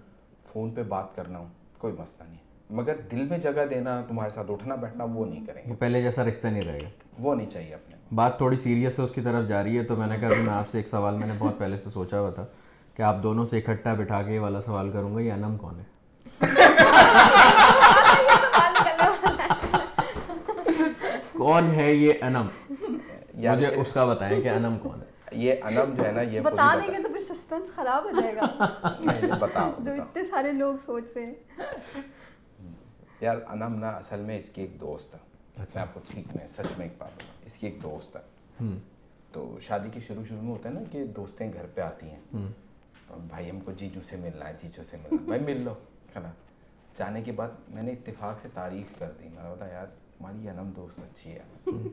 فون 0.45 0.71
پہ 0.71 0.83
بات 0.83 1.15
کرنا 1.15 1.39
ہو 1.39 1.45
کوئی 1.77 1.93
مسئلہ 1.93 2.27
نہیں۔ 2.27 2.37
مگر 2.69 2.95
دل 3.11 3.25
میں 3.29 3.37
جگہ 3.37 3.65
دینا 3.69 4.01
تمہارے 4.07 4.29
ساتھ 4.29 4.51
اٹھنا 4.51 4.75
بیٹھنا 4.75 5.03
وہ 5.03 5.25
نہیں 5.25 5.45
کریں 5.45 5.61
گے۔ 5.67 5.73
پہلے 5.75 6.01
جیسا 6.01 6.23
رشتہ 6.23 6.47
نہیں 6.47 6.61
رہے 6.61 6.79
گا۔ 6.79 6.89
وہ 7.19 7.35
نہیں 7.35 7.49
چاہیے 7.49 7.73
اپنے۔ 7.73 7.95
بات 8.15 8.37
تھوڑی 8.37 8.57
سیریس 8.57 8.99
ہے 8.99 9.03
اس 9.03 9.11
کی 9.11 9.21
طرف 9.21 9.47
جا 9.47 9.63
رہی 9.63 9.77
ہے 9.77 9.83
تو 9.83 9.95
میں 9.95 10.07
نے 10.07 10.17
کہا 10.17 10.29
میں 10.29 10.53
آپ 10.53 10.69
سے 10.69 10.77
ایک 10.77 10.87
سوال 10.87 11.17
میں 11.17 11.27
نے 11.27 11.33
بہت 11.37 11.57
پہلے 11.57 11.77
سے 11.77 11.89
سوچا 11.89 12.19
ہوا 12.19 12.29
تھا 12.29 12.45
کہ 12.93 13.01
آپ 13.01 13.23
دونوں 13.23 13.45
سے 13.45 13.57
اکٹھا 13.57 13.93
بٹھا 13.93 14.21
کے 14.21 14.39
والا 14.39 14.61
سوال 14.61 14.91
کروں 14.91 15.15
گا 15.15 15.19
یہ 15.21 15.31
انم 15.31 15.57
کون 15.57 15.79
ہے؟ 15.79 15.83
کون 21.31 21.71
ہے 21.75 21.93
یہ 21.93 22.13
انم؟ 22.21 22.47
مجھے 23.33 23.67
اس 23.67 23.93
کا 23.93 24.05
بتائیں 24.05 24.41
کہ 24.41 24.49
انم 24.49 24.77
کون 24.81 25.01
ہے۔ 25.01 25.14
یہ 25.31 25.53
انم 25.63 25.93
جو 25.95 26.05
ہے 26.05 26.11
نا 26.11 26.21
یہ 26.21 26.41
بتا 26.41 26.75
دیں 26.81 26.93
گے 26.93 27.03
تو 27.03 27.09
پھر 27.09 27.19
سسپنس 27.19 27.75
خراب 27.75 28.03
ہو 28.03 28.21
جائے 28.21 28.35
گا۔ 28.35 28.41
جو 29.79 29.91
اتنے 29.93 30.23
سارے 30.23 30.51
لوگ 30.51 30.75
سوچ 30.85 31.03
رہے 31.15 31.25
ہیں۔ 31.25 31.33
یار 33.21 33.37
انم 33.47 33.75
نا 33.79 33.89
اصل 33.89 34.19
میں 34.19 34.39
اس 34.39 34.49
کی 34.49 34.61
ایک 34.61 34.79
دوست 34.81 35.15
ہے۔ 35.15 35.19
اچھا۔ 35.63 35.81
آپ 35.81 35.93
کو 35.93 35.99
ٹھیک 36.09 36.25
میں 36.35 36.47
سچ 36.47 36.77
میں 36.77 36.85
ایک 36.85 36.93
بات 36.97 37.23
اس 37.45 37.57
کی 37.57 37.67
ایک 37.67 37.83
دوست 37.83 38.17
ہے۔ 38.17 38.65
تو 39.31 39.57
شادی 39.61 39.89
کے 39.93 39.99
شروع 39.99 40.23
شروع 40.23 40.41
میں 40.41 40.51
ہوتا 40.51 40.69
ہے 40.69 40.73
نا 40.73 40.79
کہ 40.91 41.05
دوستیں 41.05 41.53
گھر 41.53 41.65
پہ 41.73 41.81
آتی 41.81 42.05
ہیں۔ 42.09 42.47
بھائی 43.09 43.49
ہم 43.49 43.59
کو 43.59 43.71
جیجو 43.71 43.99
سے 44.09 44.15
ملنا 44.15 44.47
ہے 44.47 44.53
جیجو 44.61 44.81
سے 44.89 44.97
ملنا 44.97 45.23
بھائی 45.25 45.41
مل 45.41 45.63
لو 45.63 45.73
ہے 46.15 46.19
نا۔ 46.19 46.31
جانے 46.97 47.21
کے 47.21 47.31
بعد 47.31 47.47
میں 47.69 47.83
نے 47.83 47.91
اتفاق 47.91 48.41
سے 48.41 48.47
تعریف 48.53 48.99
کر 48.99 49.11
دی۔ 49.11 49.29
میں 49.33 49.43
نے 49.43 49.49
بولا 49.49 49.67
یار 49.67 49.87
ہماری 50.21 50.49
علم 50.49 50.71
دوست 50.75 50.99
اچھی 50.99 51.31
ہے 51.31 51.39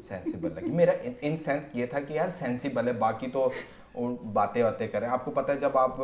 سینسیبل 0.08 0.54
لگی۔ 0.54 0.70
میرا 0.70 0.92
ان 1.20 1.37
سینس 1.37 1.62
یہ 1.74 1.87
تھا 1.87 2.00
کہ 2.00 2.12
یار 2.12 2.30
سینسیبل 2.30 2.88
ہے 2.88 2.92
باقی 2.92 3.26
تو 3.26 3.50
باتیں 4.32 4.62
باتیں 4.62 4.88
کریں۔ 4.88 5.08
آپ 5.08 5.24
کو 5.24 5.30
پتہ 5.30 5.52
ہے 5.52 5.56
جب 5.56 5.78
آپ 5.78 5.96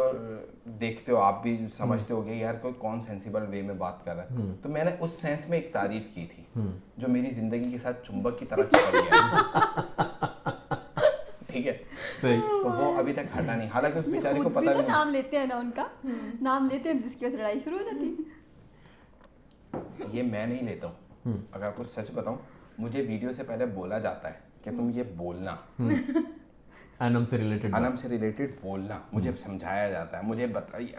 دیکھتے 0.80 1.12
ہو 1.12 1.16
آپ 1.16 1.42
بھی 1.42 1.66
سمجھتے 1.76 2.14
ہو 2.14 2.26
گے 2.26 2.34
یار 2.34 2.54
کوئی 2.54 2.74
کون 2.78 3.00
سینسیبل 3.00 3.44
وے 3.50 3.62
میں 3.62 3.74
بات 3.74 4.04
کر 4.04 4.16
رہا 4.16 4.22
ہے۔ 4.22 4.28
تو 4.62 4.68
میں 4.68 4.84
نے 4.84 4.90
اس 5.00 5.12
سینس 5.12 5.48
میں 5.48 5.58
ایک 5.58 5.72
تعریف 5.72 6.14
کی 6.14 6.26
تھی 6.34 6.62
جو 6.96 7.08
میری 7.08 7.30
زندگی 7.30 7.70
کے 7.70 7.78
ساتھ 7.78 8.06
چمبک 8.06 8.38
کی 8.38 8.46
طرح 8.46 8.62
چپک 8.62 8.92
گیا 8.92 9.02
ہے۔ 9.02 9.18
تو 12.62 12.70
وہ 12.70 12.98
ابھی 12.98 13.12
تک 13.12 13.38
ہٹا 13.38 13.56
نہیں۔ 13.56 13.68
حالانکہ 13.74 13.98
اس 13.98 14.06
بیچارے 14.06 14.42
کو 14.42 14.48
پتہ 14.48 14.60
نہیں۔ 14.60 14.88
نام 14.88 15.10
لیتے 15.10 15.38
ہیں 15.38 15.46
نا 15.46 15.56
ان 15.56 15.70
کا۔ 15.74 15.86
نام 16.40 16.68
لیتے 16.72 16.92
ہیں 16.92 17.00
جس 17.00 17.14
کی 17.14 17.24
وجہ 17.24 17.30
سے 17.30 17.36
لڑائی 17.36 17.60
شروع 17.64 17.78
ہو 17.78 17.84
جاتی۔ 17.84 18.16
یہ 20.12 20.22
میں 20.22 20.46
نہیں 20.46 20.62
لیتا 20.62 20.86
ہوں۔ 20.86 20.94
اگر 21.52 21.64
آپ 21.64 21.76
کو 21.76 21.84
سچ 21.84 22.10
بتاؤں 22.14 22.36
مجھے 22.78 23.04
ویڈیو 23.08 23.32
سے 23.32 23.42
پہلے 23.42 23.66
بولا 23.66 23.98
جاتا 23.98 24.28
ہے 24.28 24.34
کہ 24.62 24.70
تم 24.70 24.90
یہ 24.94 25.02
بولنا۔ 25.16 25.56
انم 27.00 27.24
سے 27.24 27.38
ریلیٹڈ 27.38 27.74
انم 27.74 27.96
سے 27.96 28.08
ریلیٹڈ 28.08 28.50
بولنا۔ 28.62 28.98
مجھے 29.12 29.36
سمجھایا 29.36 29.90
جاتا 29.90 30.18
ہے۔ 30.18 30.22
مجھے 30.26 30.46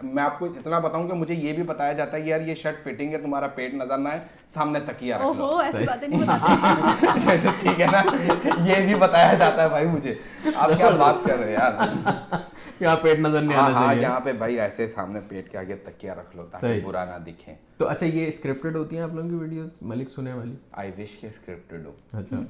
میں 0.02 0.22
آپ 0.22 0.38
کو 0.38 0.44
اتنا 0.44 0.78
بتاؤں 0.78 1.08
کہ 1.08 1.14
مجھے 1.14 1.34
یہ 1.34 1.52
بھی 1.52 1.62
بتایا 1.62 1.92
جاتا 1.92 2.16
ہے 2.16 2.22
یار 2.22 2.40
یہ 2.40 2.54
شرٹ 2.54 2.82
فٹنگ 2.82 3.12
ہے 3.12 3.18
تمہارا 3.18 3.46
پیٹ 3.46 3.74
نظر 3.74 3.98
نہ 3.98 4.08
ہے 4.08 4.18
سامنے 4.48 4.80
تکیا 4.80 5.18
ٹھیک 7.60 7.80
ہے 7.80 7.86
نا؟ 7.86 8.02
یہ 8.64 8.86
بھی 8.86 8.94
بتایا 8.94 9.34
جاتا 9.34 9.62
ہے 9.62 9.68
بھائی 9.68 9.86
مجھے۔ 9.86 10.14
آپ 10.56 10.70
کیا 10.76 10.90
بات 10.90 11.14
کر 11.26 11.38
رہے 11.38 11.46
ہیں 11.46 11.52
یار؟ 11.52 11.72
یہاں 12.80 12.96
پیٹ 12.96 13.18
نظر 13.18 13.40
نہیں 13.42 13.58
ہاں، 13.58 13.64
آنا 13.64 13.74
چاہیے 13.74 13.86
ہاں، 13.86 14.10
یہاں 14.10 14.20
پہ 14.20 14.32
بھائی 14.32 14.60
ایسے 14.60 14.88
سامنے 14.88 15.20
پیٹ 15.28 15.50
کے 15.52 15.58
آگے 15.58 15.76
تکیہ 15.76 16.10
رکھ 16.10 16.36
لو 16.36 16.46
تاکہ 16.50 16.80
برا 16.84 17.04
نہ 17.04 17.24
دکھے 17.24 17.54
تو 17.76 17.88
اچھا 17.88 18.06
یہ 18.06 18.26
اسکرپٹڈ 18.26 18.76
ہوتی 18.76 18.96
ہیں 18.96 19.02
آپ 19.02 19.14
لوگوں 19.14 19.28
کی 19.30 19.34
ویڈیوز 19.34 19.70
ملک 19.82 20.08
سنے 20.08 20.32
والی۔ 20.32 20.54
آئی 20.72 20.90
وش 20.98 21.10
کے 21.20 21.26
اسکرپٹڈ 21.26 21.86
ہو۔ 21.86 21.92
اچھا۔ 22.12 22.40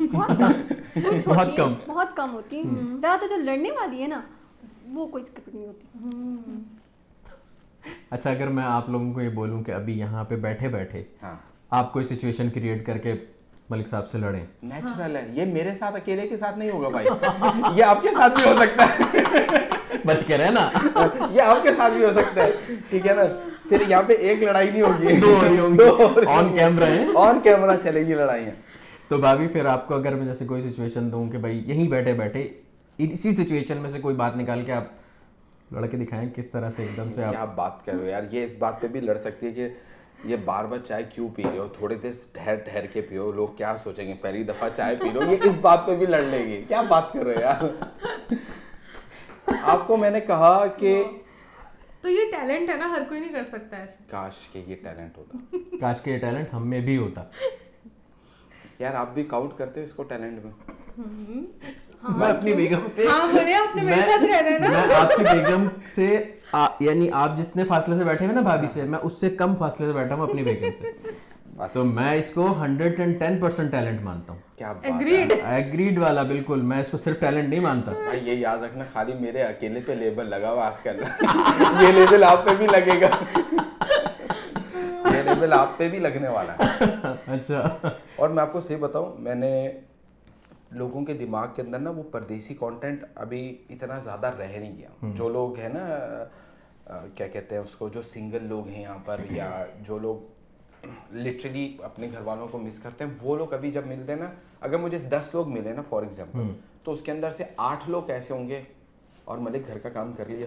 بہت 1.26 1.56
کم۔ 1.56 1.74
بہت 1.86 2.16
کم۔ 2.16 2.30
ہوتی 2.32 2.56
ہیں۔ 2.56 2.96
زیادہ 3.00 3.28
جو 3.30 3.36
لڑنے 3.36 3.70
والی 3.70 4.02
ہے 4.02 4.06
نا 4.06 4.20
وہ 4.86 5.06
کوئی 5.06 5.24
اسکرپٹ 5.24 5.54
نہیں 5.54 5.66
ہوتی۔ 5.66 5.98
اچھا 8.10 8.30
اگر 8.30 8.48
میں 8.48 8.64
آپ 8.64 8.90
لوگوں 8.90 9.12
کو 9.12 9.20
یہ 9.20 9.28
بولوں 9.28 9.62
کہ 9.62 9.72
ابھی 9.72 9.98
یہاں 9.98 10.24
پہ 10.24 10.36
بیٹھے 10.36 10.68
بیٹھے 10.68 11.04
ہاں۔ 11.22 11.34
آپ 11.70 11.92
کوئی 11.92 12.04
سچویشن 12.04 12.50
کریٹ 12.50 12.86
کر 12.86 12.98
کے 12.98 13.14
ملک 13.70 13.88
صاحب 13.88 14.08
سے 14.08 14.18
لڑیں۔ 14.18 14.46
نیچرل 14.62 15.16
ہے۔ 15.16 15.26
یہ 15.32 15.44
میرے 15.44 15.74
ساتھ 15.78 15.96
اکیلے 15.96 16.28
کے 16.28 16.36
ساتھ 16.36 16.58
نہیں 16.58 16.70
ہوگا 16.70 16.88
بھائی۔ 16.88 17.06
یہ 17.74 17.84
آپ 17.84 18.02
کے 18.02 18.08
ساتھ 18.08 18.34
بھی 18.34 18.50
ہو 18.50 18.56
سکتا 18.58 18.84
ہے۔ 18.84 19.98
بچ 20.04 20.24
کے 20.26 20.38
رہنا۔ 20.38 20.70
یہ 21.30 21.42
آپ 21.42 21.62
کے 21.62 21.68
ساتھ 21.76 21.92
بھی 21.92 22.04
ہو 22.04 22.12
سکتا 22.12 22.44
ہے۔ 22.44 22.50
ٹھیک 22.90 23.06
ہے 23.08 23.14
نا؟ 23.14 23.22
پھر 23.68 23.76
یہاں 23.88 24.02
پہ 24.02 24.12
ایک 24.12 24.42
لڑائی 24.42 24.70
نہیں 24.70 24.82
ہوگی۔ 24.82 25.20
دو 25.76 25.96
ہو 25.98 26.20
آن 26.30 26.54
کیمرہ 26.54 26.84
ہے۔ 26.84 27.04
آن 27.16 27.40
کیمرہ 27.40 27.76
چلے 27.76 28.06
گی 28.06 28.14
لڑائیاں۔ 28.14 28.50
تو 29.08 29.16
بھابھی 29.18 29.48
پھر 29.48 29.64
آپ 29.66 29.88
کو 29.88 29.94
اگر 29.94 30.14
میں 30.14 30.26
جیسے 30.26 30.44
کوئی 30.44 30.70
سچویشن 30.70 31.12
دوں 31.12 31.30
کہ 31.30 31.38
بھائی 31.38 31.62
یہیں 31.66 31.88
بیٹھے 31.88 32.12
بیٹھے 32.12 32.48
اسی 32.98 33.32
سچویشن 33.32 33.76
میں 33.76 33.90
سے 33.90 34.00
کوئی 34.00 34.14
بات 34.16 34.36
نکال 34.36 34.62
کے 34.62 34.72
آپ 34.72 34.84
لڑکے 35.72 35.96
دکھائیں 35.96 36.28
کس 36.36 36.50
طرح 36.50 36.70
سے 36.70 36.82
ایک 36.82 36.96
دم 36.96 37.12
سے 37.12 37.24
آپ 37.24 37.56
بات 37.56 37.84
کر 37.86 37.92
رہے 37.92 38.00
ہو 38.00 38.06
یار؟ 38.06 38.22
یہ 38.30 38.44
اس 38.44 38.54
بات 38.58 38.80
پہ 38.80 38.86
بھی 38.86 39.00
لڑ 39.00 39.16
سکتی 39.18 39.46
ہے 39.46 39.52
کہ 39.52 39.68
یہ 40.24 40.36
بار 40.44 40.64
بار 40.64 40.78
چائے 40.78 41.02
کیوں 41.14 41.28
پی 41.28 41.42
رہے 41.42 41.58
ہو؟ 41.58 41.68
تھوڑے 41.68 41.94
دیر 41.94 42.12
ٹھہر 42.32 42.54
ٹھہر 42.54 42.86
کے 42.86 43.00
پیو 43.00 43.32
لوگ 43.32 43.48
کیا 43.48 43.76
سوچیں 43.82 44.08
گے؟ 44.08 44.14
پہلی 44.14 44.42
دفعہ 44.42 44.68
چائے 44.76 44.96
پی 44.96 45.08
لو 45.08 45.22
یہ 45.22 45.36
اس 45.42 45.56
بات 45.60 45.86
پہ 45.86 45.96
بھی 45.96 46.06
لڑ 46.06 46.20
لیں 46.20 46.46
گے 46.48 46.62
کیا 46.68 46.82
بات 46.82 47.12
کر 47.12 47.24
رہے 47.24 47.40
یار؟ 47.40 47.64
آپ 49.62 49.86
کو 49.86 49.96
میں 49.96 50.10
نے 50.10 50.20
کہا 50.20 50.66
کہ 50.66 51.04
تو 52.00 52.08
یہ 52.08 52.30
ٹیلنٹ 52.32 52.70
ہے 52.70 52.76
نا 52.76 52.90
ہر 52.90 53.02
کوئی 53.08 53.20
نہیں 53.20 53.32
کر 53.32 53.44
سکتا 53.44 53.76
ہے۔ 53.76 53.86
کاش 54.10 54.48
کہ 54.52 54.62
یہ 54.66 54.76
ٹیلنٹ 54.82 55.18
ہوتا۔ 55.18 55.56
کاش 55.80 56.00
کہ 56.00 56.10
یہ 56.10 56.18
ٹیلنٹ 56.18 56.54
ہم 56.54 56.68
میں 56.68 56.80
بھی 56.80 56.96
ہوتا۔ 56.96 57.24
یار 58.78 58.94
آپ 58.94 59.14
بھی 59.14 59.24
کاؤنٹ 59.24 59.50
کرتے 59.58 59.80
ہو 59.80 59.84
اس 59.84 59.92
کو 59.92 60.02
ٹیلنٹ 60.02 60.44
میں؟ 60.44 60.52
میں 62.08 62.28
اپنی 62.28 62.52
بیگم 62.52 62.80
میں 62.96 64.02
آپ 64.94 65.16
کی 65.16 65.22
بیگم 65.22 65.68
سے 65.94 66.24
یعنی 66.80 67.10
آپ 67.12 67.38
جتنے 67.38 67.64
فاصلے 67.64 67.96
سے 67.96 68.04
بیٹھے 68.04 68.26
ہیں 68.26 68.32
نا 68.32 68.40
بھابھی 68.40 68.68
سے 68.72 68.82
میں 68.82 68.98
اس 69.02 69.20
سے 69.20 69.30
کم 69.30 69.56
فاصلے 69.56 69.86
سے 69.86 69.92
بیٹھا 69.92 70.14
ہوں 70.14 70.22
اپنی 70.22 70.42
بیگم 70.42 70.72
سے۔ 70.78 70.90
تو 71.72 71.84
میں 71.84 72.12
اس 72.12 72.30
کو 72.30 72.62
hundred 72.62 73.00
and 73.00 73.18
ten 73.20 73.38
percent 73.38 73.70
talent 73.70 74.00
مانتا 74.02 74.32
ہوں۔ 74.32 74.40
ایگریڈ 75.44 75.98
والا 75.98 76.22
بالکل۔ 76.22 76.60
میں 76.60 76.80
اس 76.80 76.88
کو 76.88 76.98
صرف 76.98 77.20
ٹیلنٹ 77.20 77.48
نہیں 77.48 77.60
مانتا۔ 77.60 77.92
یہ 78.22 78.32
یاد 78.32 78.58
رکھنا 78.58 78.84
خالی 78.92 79.12
میرے 79.20 79.42
اکیلے 79.42 79.80
پہ 79.80 79.92
لیبل 79.92 80.30
لگا 80.30 80.52
ہوا 80.52 80.66
آج 80.66 80.82
کل۔ 80.82 81.02
یہ 81.80 81.92
لیبل 81.92 82.24
آپ 82.24 82.44
پہ 82.44 82.50
بھی 82.54 82.66
لگے 82.66 83.00
گا۔ 83.00 83.08
یہ 85.14 85.22
لیبل 85.22 85.52
آپ 85.52 85.78
پہ 85.78 85.88
بھی 85.88 85.98
لگنے 85.98 86.28
والا 86.28 86.52
ہے۔ 86.52 86.84
اچھا۔ 87.26 87.88
اور 88.16 88.28
میں 88.28 88.42
آپ 88.42 88.52
کو 88.52 88.60
صحیح 88.60 88.76
بتاؤں 88.80 89.16
میں 89.18 89.34
نے 89.34 89.72
لوگوں 90.70 91.04
کے 91.04 91.14
دماغ 91.14 91.46
کے 91.54 91.62
اندر 91.62 91.78
نا 91.78 91.90
وہ 91.90 92.02
پردیسی 92.02 92.54
کانٹینٹ 92.54 93.04
ابھی 93.14 93.58
اتنا 93.70 93.98
زیادہ 93.98 94.26
رہ 94.26 94.58
نہیں 94.58 94.76
گیا۔ 94.78 94.88
جو 95.14 95.28
لوگ 95.28 95.58
ہیں 95.58 95.68
نا 95.68 96.24
کیا 97.14 97.26
کہتے 97.26 97.54
ہیں 97.54 97.62
اس 97.62 97.74
کو 97.76 97.88
جو 97.88 98.02
سنگل 98.02 98.44
لوگ 98.44 98.68
ہیں 98.68 98.82
یہاں 98.82 98.98
پر 99.04 99.20
یا 99.30 99.64
جو 99.80 99.98
لوگ 99.98 100.16
لٹرلی 101.14 101.76
اپنے 101.82 102.08
گھر 102.12 102.20
والوں 102.20 102.48
کو 102.48 102.58
مس 102.58 102.78
کرتے 102.78 103.04
ہیں 103.04 103.10
وہ 103.22 103.36
لوگ 103.36 103.52
ابھی 103.54 103.70
جب 103.70 103.86
ملتے 103.86 104.12
ہیں 104.12 104.20
نا 104.20 104.30
اگر 104.60 104.78
مجھے 104.78 104.98
دس 104.98 105.28
لوگ 105.32 105.48
ملے 105.48 105.72
نا 105.72 105.82
فار 105.82 106.02
ایگزامپل 106.02 106.52
تو 106.84 106.92
اس 106.92 107.00
کے 107.02 107.12
اندر 107.12 107.30
سے 107.30 107.44
آٹھ 107.56 107.90
لوگ 107.90 108.10
ایسے 108.10 108.34
ہوں 108.34 108.48
گے 108.48 108.62
اور 109.24 109.38
ملک 109.38 109.66
گھر 109.66 109.78
کا 109.78 109.88
کام 109.88 110.12
کر 110.12 110.24
لیا۔ 110.28 110.46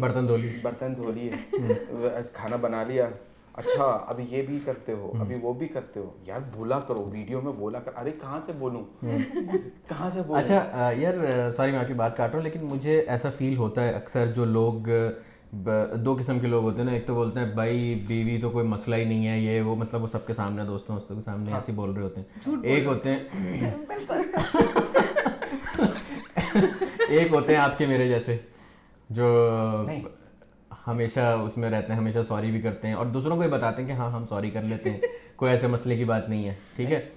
برتن 0.00 0.28
دھو 0.28 0.36
لیے۔ 0.36 0.58
برتن 0.62 0.96
دھو 0.96 1.12
لیے۔ 1.12 1.30
کھانا 2.32 2.56
بنا 2.56 2.82
لیا۔ 2.82 3.08
اچھا 3.54 4.04
ابھی 4.06 4.24
یہ 4.30 4.42
بھی 4.42 4.58
کرتے 4.64 4.92
ہو 4.92 5.12
ابھی 5.20 5.36
وہ 5.42 5.52
بھی 5.52 5.68
کرتے 5.68 6.00
ہو۔ 6.00 6.12
یار 6.24 6.40
بولا 6.52 6.80
کرو 6.80 7.10
ویڈیو 7.12 7.40
میں 7.40 7.52
بولا 7.52 7.78
کر۔ 7.78 7.90
ارے 7.96 8.10
کہاں 8.10 8.40
سے 8.40 8.52
بولوں؟ 8.52 8.84
کہاں 9.88 10.10
سے 10.10 10.20
بولوں؟ 10.26 10.42
اچھا 10.42 10.92
یار 10.92 11.50
سوری 11.50 11.70
میں 11.70 11.78
آپ 11.78 11.86
کی 11.86 11.94
بات 11.94 12.16
کاٹ 12.16 12.28
رہا 12.28 12.36
ہوں 12.36 12.44
لیکن 12.44 12.64
مجھے 12.64 13.00
ایسا 13.00 13.30
فیل 13.30 13.56
ہوتا 13.56 13.84
ہے 13.84 13.90
اکثر 13.90 14.26
جو 14.26 14.44
لوگ 14.44 14.72
دو 15.96 16.16
قسم 16.18 16.38
کے 16.38 16.46
لوگ 16.46 16.64
ہوتے 16.64 16.78
ہیں 16.78 16.84
نا۔ 16.84 16.92
ایک 16.92 17.06
تو 17.06 17.14
بولتے 17.14 17.40
ہیں 17.40 17.54
بھائی 17.54 18.04
بیوی 18.06 18.40
تو 18.40 18.50
کوئی 18.50 18.66
مسئلہ 18.66 18.96
ہی 18.96 19.04
نہیں 19.04 19.28
ہے 19.28 19.38
یہ 19.38 19.60
وہ 19.60 19.76
مطلب 19.76 20.02
وہ 20.02 20.06
سب 20.06 20.26
کے 20.26 20.32
سامنے 20.32 20.64
دوستوں 20.64 20.96
دوستوں 20.96 21.16
کے 21.16 21.22
سامنے 21.22 21.50
ہاں۔ 21.50 21.58
ایسے 21.58 21.72
بول 21.72 21.92
رہے 21.92 22.02
ہوتے 22.02 22.20
ہیں۔ 22.20 22.56
ایک 22.62 22.84
ہوتے 22.84 23.10
ہیں۔ 23.10 23.18
ایک 27.08 27.32
ہوتے 27.32 27.54
ہیں 27.54 27.60
آپ 27.60 27.78
کے 27.78 27.86
میرے 27.86 28.08
جیسے 28.08 28.36
جو 29.10 29.26
ہمیشہ 30.86 31.20
اس 31.20 31.56
میں 31.56 31.70
رہتے 31.70 31.92
ہیں 31.92 32.00
ہمیشہ 32.00 32.18
سوری 32.28 32.50
بھی 32.50 32.60
کرتے 32.60 32.88
ہیں 32.88 32.94
اور 32.94 33.06
دوسروں 33.06 33.36
کو 33.36 33.42
یہ 33.44 33.48
بتاتے 33.48 33.82
ہیں 33.82 33.88
کہ 33.88 33.92
ہاں 33.92 34.10
ہم 34.10 34.26
سوری 34.26 34.50
کر 34.50 34.62
لیتے 34.62 34.90
ہیں۔ 34.90 35.00
کوئی 35.36 35.50
ایسے 35.52 35.66
مسئلے 35.66 35.96
کی 35.96 36.04
بات 36.04 36.28
نہیں 36.28 36.48
ہے 36.48 36.54
ٹھیک 36.76 36.92
ہے؟ 36.92 37.08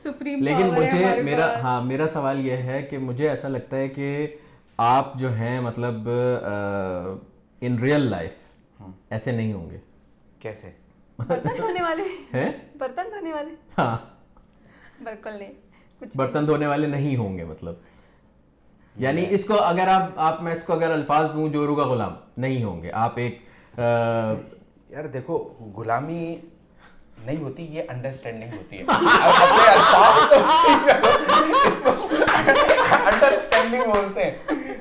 لیکن 0.41 0.67
مجھے 0.67 1.21
میرا 1.21 1.61
ہاں 1.61 1.81
میرا 1.81 2.07
سوال 2.07 2.45
یہ 2.45 2.51
ہے 2.51 2.81
کہ 2.81 2.97
مجھے 2.97 3.29
ایسا 3.29 3.47
لگتا 3.47 3.77
ہے 3.77 3.87
کہ 3.87 4.27
آپ 4.77 5.15
جو 5.15 5.33
ہیں 5.33 5.59
مطلب 5.61 6.09
ان 7.61 7.79
ریئل 7.79 8.01
لائف 8.01 8.31
ایسے 9.09 9.31
نہیں 9.31 9.53
ہوں 9.53 9.69
گے۔ 9.69 9.77
کیسے؟ 10.39 10.71
برتن 11.19 11.57
دھونے 11.57 13.31
والے۔ 13.33 13.49
ہاں۔ 13.77 13.97
بالکل 15.03 15.31
نہیں 15.39 15.53
برتن 16.15 16.47
دھونے 16.47 16.67
والے 16.67 16.87
نہیں 16.87 17.15
ہوں 17.17 17.37
گے 17.37 17.43
مطلب۔ 17.43 17.73
یعنی 18.95 19.25
اس 19.29 19.45
کو 19.45 19.63
اگر 19.63 19.87
آپ 19.87 20.09
آپ 20.15 20.41
میں 20.43 20.51
اس 20.51 20.63
کو 20.63 20.73
اگر 20.73 20.91
الفاظ 20.91 21.33
دوں 21.33 21.49
جو 21.49 21.67
روگا 21.67 21.83
غلام 21.87 22.13
نہیں 22.37 22.63
ہوں 22.63 22.83
گے۔ 22.83 22.91
آپ 22.91 23.13
ایک 23.15 23.39
یار 23.77 25.03
دیکھو 25.13 25.37
غلامی 25.77 26.35
نہیں 27.25 27.43
ہوتی 27.43 27.63
یہ 27.69 27.83
انڈرسٹینڈنگ 27.89 28.53
ہوتی 28.53 28.77
ہے۔ 28.77 28.83
انڈرسٹینڈنگ 33.05 33.83
بولتے 33.93 34.23
ہیں۔ 34.23 34.31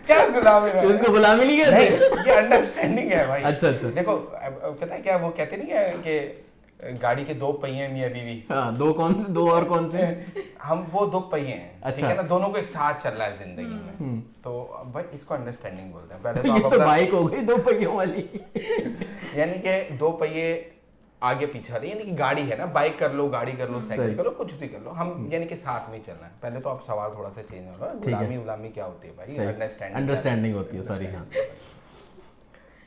کیا 0.06 0.24
غلامی 0.34 0.70
اس 0.86 0.96
کو 1.06 1.12
غلامی 1.12 1.44
نہیں 1.44 1.64
کہتے؟ 1.64 2.30
یہ 2.30 2.36
انڈرسٹینڈنگ 2.38 3.12
ہے 3.12 3.24
بھائی۔ 3.26 3.44
اچھا 3.44 3.68
اچھا۔ 3.68 3.88
دیکھو 3.96 4.16
پتہ 4.80 4.94
کیا 5.04 5.16
وہ 5.16 5.30
کہتے 5.30 5.56
نہیں 5.56 5.76
ہیں 5.76 5.92
کہ 6.02 6.32
گاڑی 7.02 7.24
کے 7.24 7.34
دو 7.34 7.52
پہیے 7.52 7.86
ہیں 7.86 7.92
میاں 7.92 8.08
بیوی۔ 8.08 8.40
ہاں، 8.50 8.72
دو 8.72 8.92
کون 8.92 9.22
سے؟ 9.22 9.32
دو 9.32 9.50
اور 9.54 9.62
کون 9.62 9.90
سے؟ 9.90 10.06
ہم 10.70 10.84
وہ 10.92 11.10
دو 11.10 11.20
پہیے 11.20 11.54
ہیں 11.54 11.72
اچھا۔ 11.80 11.94
ٹھیک 11.94 12.10
ہے 12.10 12.14
نا؟ 12.14 12.22
دونوں 12.30 12.48
کو 12.48 12.56
ایک 12.56 12.68
ساتھ 12.68 13.02
چل 13.02 13.16
رہا 13.16 13.26
ہے 13.26 13.32
زندگی 13.38 13.78
میں۔ 13.82 14.20
تو 14.42 14.82
بھائی 14.92 15.06
اس 15.12 15.24
کو 15.24 15.34
انڈرسٹینڈنگ 15.34 15.92
بولتے 15.92 16.14
ہیں۔ 16.14 16.58
تو 16.70 16.78
بائک 16.78 17.08
ہو 17.12 17.30
گئی 17.30 17.40
دو 17.40 17.56
پہیوں 17.56 17.96
والی۔ 17.96 18.26
یعنی 19.34 19.58
کہ 19.58 19.88
دو 20.00 20.12
پہیے 20.12 20.62
آگے 21.20 21.46
پیچھا 21.46 21.80
رہی 21.80 21.88
یعنی 21.88 22.02
کہ 22.02 22.12
گاڑی 22.18 22.50
ہے 22.50 22.56
نا؟ 22.56 22.64
بائک 22.64 22.98
کر 22.98 23.10
لو 23.10 23.28
گاڑی 23.28 23.52
کر 23.52 23.68
لو 23.68 23.80
سائیکل 23.88 24.14
کر 24.14 24.24
لو 24.24 24.30
کچھ 24.30 24.54
بھی 24.54 24.68
کر 24.68 24.78
لو۔ 24.82 24.90
ہم 24.90 25.28
یعنی 25.30 25.46
کہ 25.46 25.56
ساتھ 25.56 25.90
میں 25.90 25.98
چلنا 26.06 26.26
ہے 26.26 26.32
پہلے 26.40 26.60
تو 26.60 26.70
آپ 26.70 26.84
سوال 26.86 27.10
تھوڑا 27.14 27.30
سا 27.34 27.40
چینج 27.50 27.68
ہو 27.68 27.84
رہا 27.84 27.92
ہے۔ 27.92 27.98
غلامی 28.06 28.36
غلامی 28.36 28.68
کیا 28.68 28.86
ہوتی 28.86 29.08
ہے 29.08 29.12
بھائی؟ 29.16 29.38
انڈرسٹینڈنگ 29.94 30.54
ہوتی 30.54 30.76
ہے 30.76 30.82
سوری 30.82 31.06
ہاں۔ 31.06 31.24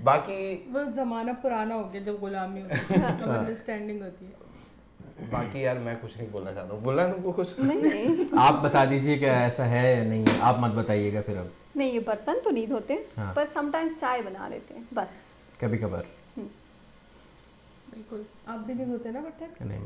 باقی 0.04 0.64
وہ 0.74 0.80
زمانہ 0.96 1.32
پرانا 1.42 1.76
ہو 1.76 1.94
گیا 1.94 2.02
جب 2.02 2.14
غلامی 2.22 2.62
انڈرسٹینڈنگ 2.62 4.02
ہاں۔ 4.02 4.10
ہوتی 4.10 4.26
ہے۔ 4.26 5.26
باقی 5.30 5.60
یار 5.60 5.76
میں 5.76 5.96
کچھ 6.02 6.18
نہیں 6.18 6.28
بولنا 6.32 6.54
چاہتا 6.54 6.74
ہوں۔ 6.74 6.82
بولا 6.82 7.06
تم 7.08 7.22
کو 7.22 7.32
کچھ؟ 7.32 7.60
آپ 8.38 8.64
بتا 8.64 8.86
دیجیے 8.86 9.18
کہ 9.18 9.26
ایسا 9.26 9.70
ہے 9.70 9.96
یا 9.96 10.04
نہیں 10.04 10.26
آپ 10.42 10.60
مت 10.60 10.72
بتائیے 10.72 11.14
گا 11.14 11.22
پھر 11.22 11.38
اب۔ 11.38 11.46
نہیں 11.76 11.92
یہ 11.92 12.00
برتن 12.06 12.34
تو 12.44 12.50
نہیں 12.50 12.66
دھوتے 12.66 12.96
ہاں۔ 13.18 13.34
پر 13.34 13.46
سم 13.54 13.70
ٹائم 13.74 13.88
چائے 14.00 14.22
بنا 14.26 14.48
لیتے 14.48 14.74
ہیں 14.74 14.84
بس۔ 14.92 15.16
کبھی 15.60 15.78
کبھار۔ 15.78 16.04
بالکل۔ 17.90 18.22
آپ 18.46 18.58
بھی 18.66 18.74
نہیں 18.74 18.86
دھوتے 18.86 19.12
نا 19.12 19.20
برتن؟ 19.20 19.68
نہیں 19.68 19.80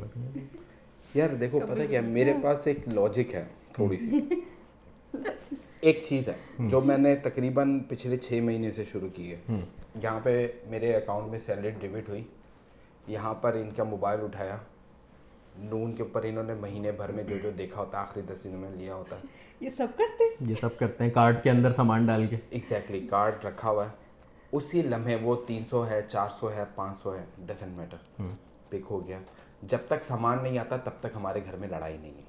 یار 1.13 1.30
دیکھو 1.30 1.60
پتہ 1.60 1.82
کیا؟ 1.89 2.02
میرے 2.02 2.34
پاس 2.43 2.67
ایک 2.67 2.88
لاجک 2.88 3.36
ہے 3.36 3.45
تھوڑی 3.74 3.97
سی۔ 3.97 4.19
ایک 5.81 6.03
چیز 6.03 6.29
ہے 6.29 6.33
جو 6.59 6.81
میں 6.81 6.97
نے 6.97 7.15
تقریباً 7.15 7.79
پچھلے 7.79 8.17
چھ 8.17 8.39
مہینے 8.43 8.71
سے 8.71 8.83
شروع 8.85 9.09
کی 9.13 9.33
ہے۔ 9.33 9.59
یہاں 10.03 10.19
پہ 10.23 10.47
میرے 10.67 10.95
اکاؤنٹ 10.95 11.27
میں 11.27 11.39
سیلری 11.39 11.69
ڈیبٹ 11.69 12.09
ہوئی۔ 12.09 12.23
یہاں 13.07 13.33
پر 13.33 13.53
ان 13.53 13.71
کا 13.71 13.83
موبائل 13.83 14.21
اٹھایا۔ 14.21 14.57
نون 15.57 15.95
کے 15.95 16.03
اوپر 16.03 16.23
انہوں 16.23 16.43
نے 16.43 16.53
مہینے 16.53 16.91
بھر 16.91 17.11
میں 17.11 17.23
جو 17.23 17.37
جو 17.37 17.51
دیکھا 17.51 17.81
ہوتا 17.81 18.01
آخری 18.01 18.21
دس 18.21 18.43
دن 18.43 18.49
میں 18.49 18.69
لیا 18.71 18.95
ہوتا۔ 18.95 19.15
یہ 19.59 19.69
سب 19.69 19.87
کرتے؟ 19.97 20.23
ہیں 20.23 20.49
یہ 20.49 20.55
سب 20.55 20.77
کرتے 20.77 21.03
ہیں 21.03 21.11
کارڈ 21.11 21.43
کے 21.43 21.49
اندر 21.49 21.71
سامان 21.71 22.05
ڈال 22.05 22.27
کے۔ 22.27 22.35
ایگزیکٹلی 22.49 23.07
کارڈ 23.09 23.45
رکھا 23.45 23.69
ہوا 23.69 23.85
ہے۔ 23.85 23.89
اسی 24.51 24.81
لمحے 24.81 25.15
وہ 25.15 25.35
تین 25.47 25.63
سو 25.69 25.87
ہے 25.89 26.01
چار 26.07 26.29
سو 26.39 26.51
ہے 26.51 26.63
پانچ 26.75 26.99
سو 26.99 27.15
ہے 27.15 27.25
ڈزنٹ 27.37 27.77
میٹر 27.77 28.21
پک 28.69 28.85
ہو 28.89 29.07
گیا۔ 29.07 29.19
جب 29.61 29.77
تک 29.87 30.03
سامان 30.03 30.37
نہیں 30.43 30.57
آتا 30.57 30.77
تب 30.77 30.91
تک 30.99 31.07
ہمارے 31.15 31.39
گھر 31.45 31.55
میں 31.55 31.67
لڑائی 31.67 31.97
نہیں 31.97 32.13
ہے۔ 32.13 32.21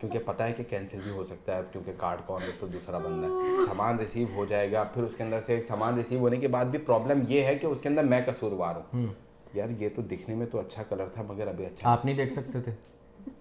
کیونکہ 0.00 0.18
پتہ 0.26 0.42
ہے 0.42 0.52
کہ 0.52 0.62
کینسل 0.64 0.98
بھی 1.02 1.10
ہو 1.10 1.24
سکتا 1.24 1.56
ہے 1.56 1.60
کیونکہ 1.72 1.92
کارڈ 1.98 2.18
کون 2.26 2.42
ہے 2.42 2.50
تو 2.60 2.66
دوسرا 2.66 2.98
بندہ 2.98 3.26
ہے۔ 3.26 3.66
سامان 3.66 3.98
ریسیو 3.98 4.26
ہو 4.34 4.44
جائے 4.44 4.72
گا 4.72 4.82
پھر 4.84 5.02
اس 5.02 5.16
کے 5.16 5.22
اندر 5.22 5.40
سے 5.46 5.62
سامان 5.68 5.94
ریسیو 5.94 6.18
ہونے 6.18 6.36
کے 6.36 6.48
بعد 6.48 6.64
بھی 6.64 6.78
پرابلم 6.78 7.22
یہ 7.28 7.42
ہے 7.44 7.54
کہ 7.54 7.66
اس 7.66 7.80
کے 7.80 7.88
اندر 7.88 8.04
میں 8.04 8.20
قصوروار 8.26 8.74
ہوں۔ 8.76 9.06
یار 9.54 9.68
یہ 9.78 9.88
تو 9.96 10.02
دکھنے 10.02 10.34
میں 10.34 10.46
تو 10.46 10.60
اچھا 10.60 10.82
کلر 10.82 11.06
تھا 11.14 11.22
مگر 11.28 11.46
ابھی 11.46 11.66
اچھا۔ 11.66 11.90
آپ 11.90 12.04
نہیں 12.04 12.16
دیکھ 12.16 12.32
سکتے 12.32 12.60
تھے۔ 12.60 12.72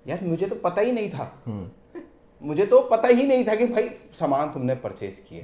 یار 0.05 0.23
مجھے 0.23 0.45
تو 0.47 0.55
پتہ 0.55 0.79
ہی 0.79 0.91
نہیں 0.91 1.09
تھا۔ 1.09 1.29
مجھے 2.41 2.65
تو 2.65 2.81
پتہ 2.81 3.07
ہی 3.17 3.27
نہیں 3.27 3.43
تھا 3.43 3.55
کہ 3.55 3.65
بھائی 3.65 3.87
سامان 4.19 4.49
تم 4.53 4.65
نے 4.65 4.75
پرچیز 4.75 5.19
کیا 5.25 5.41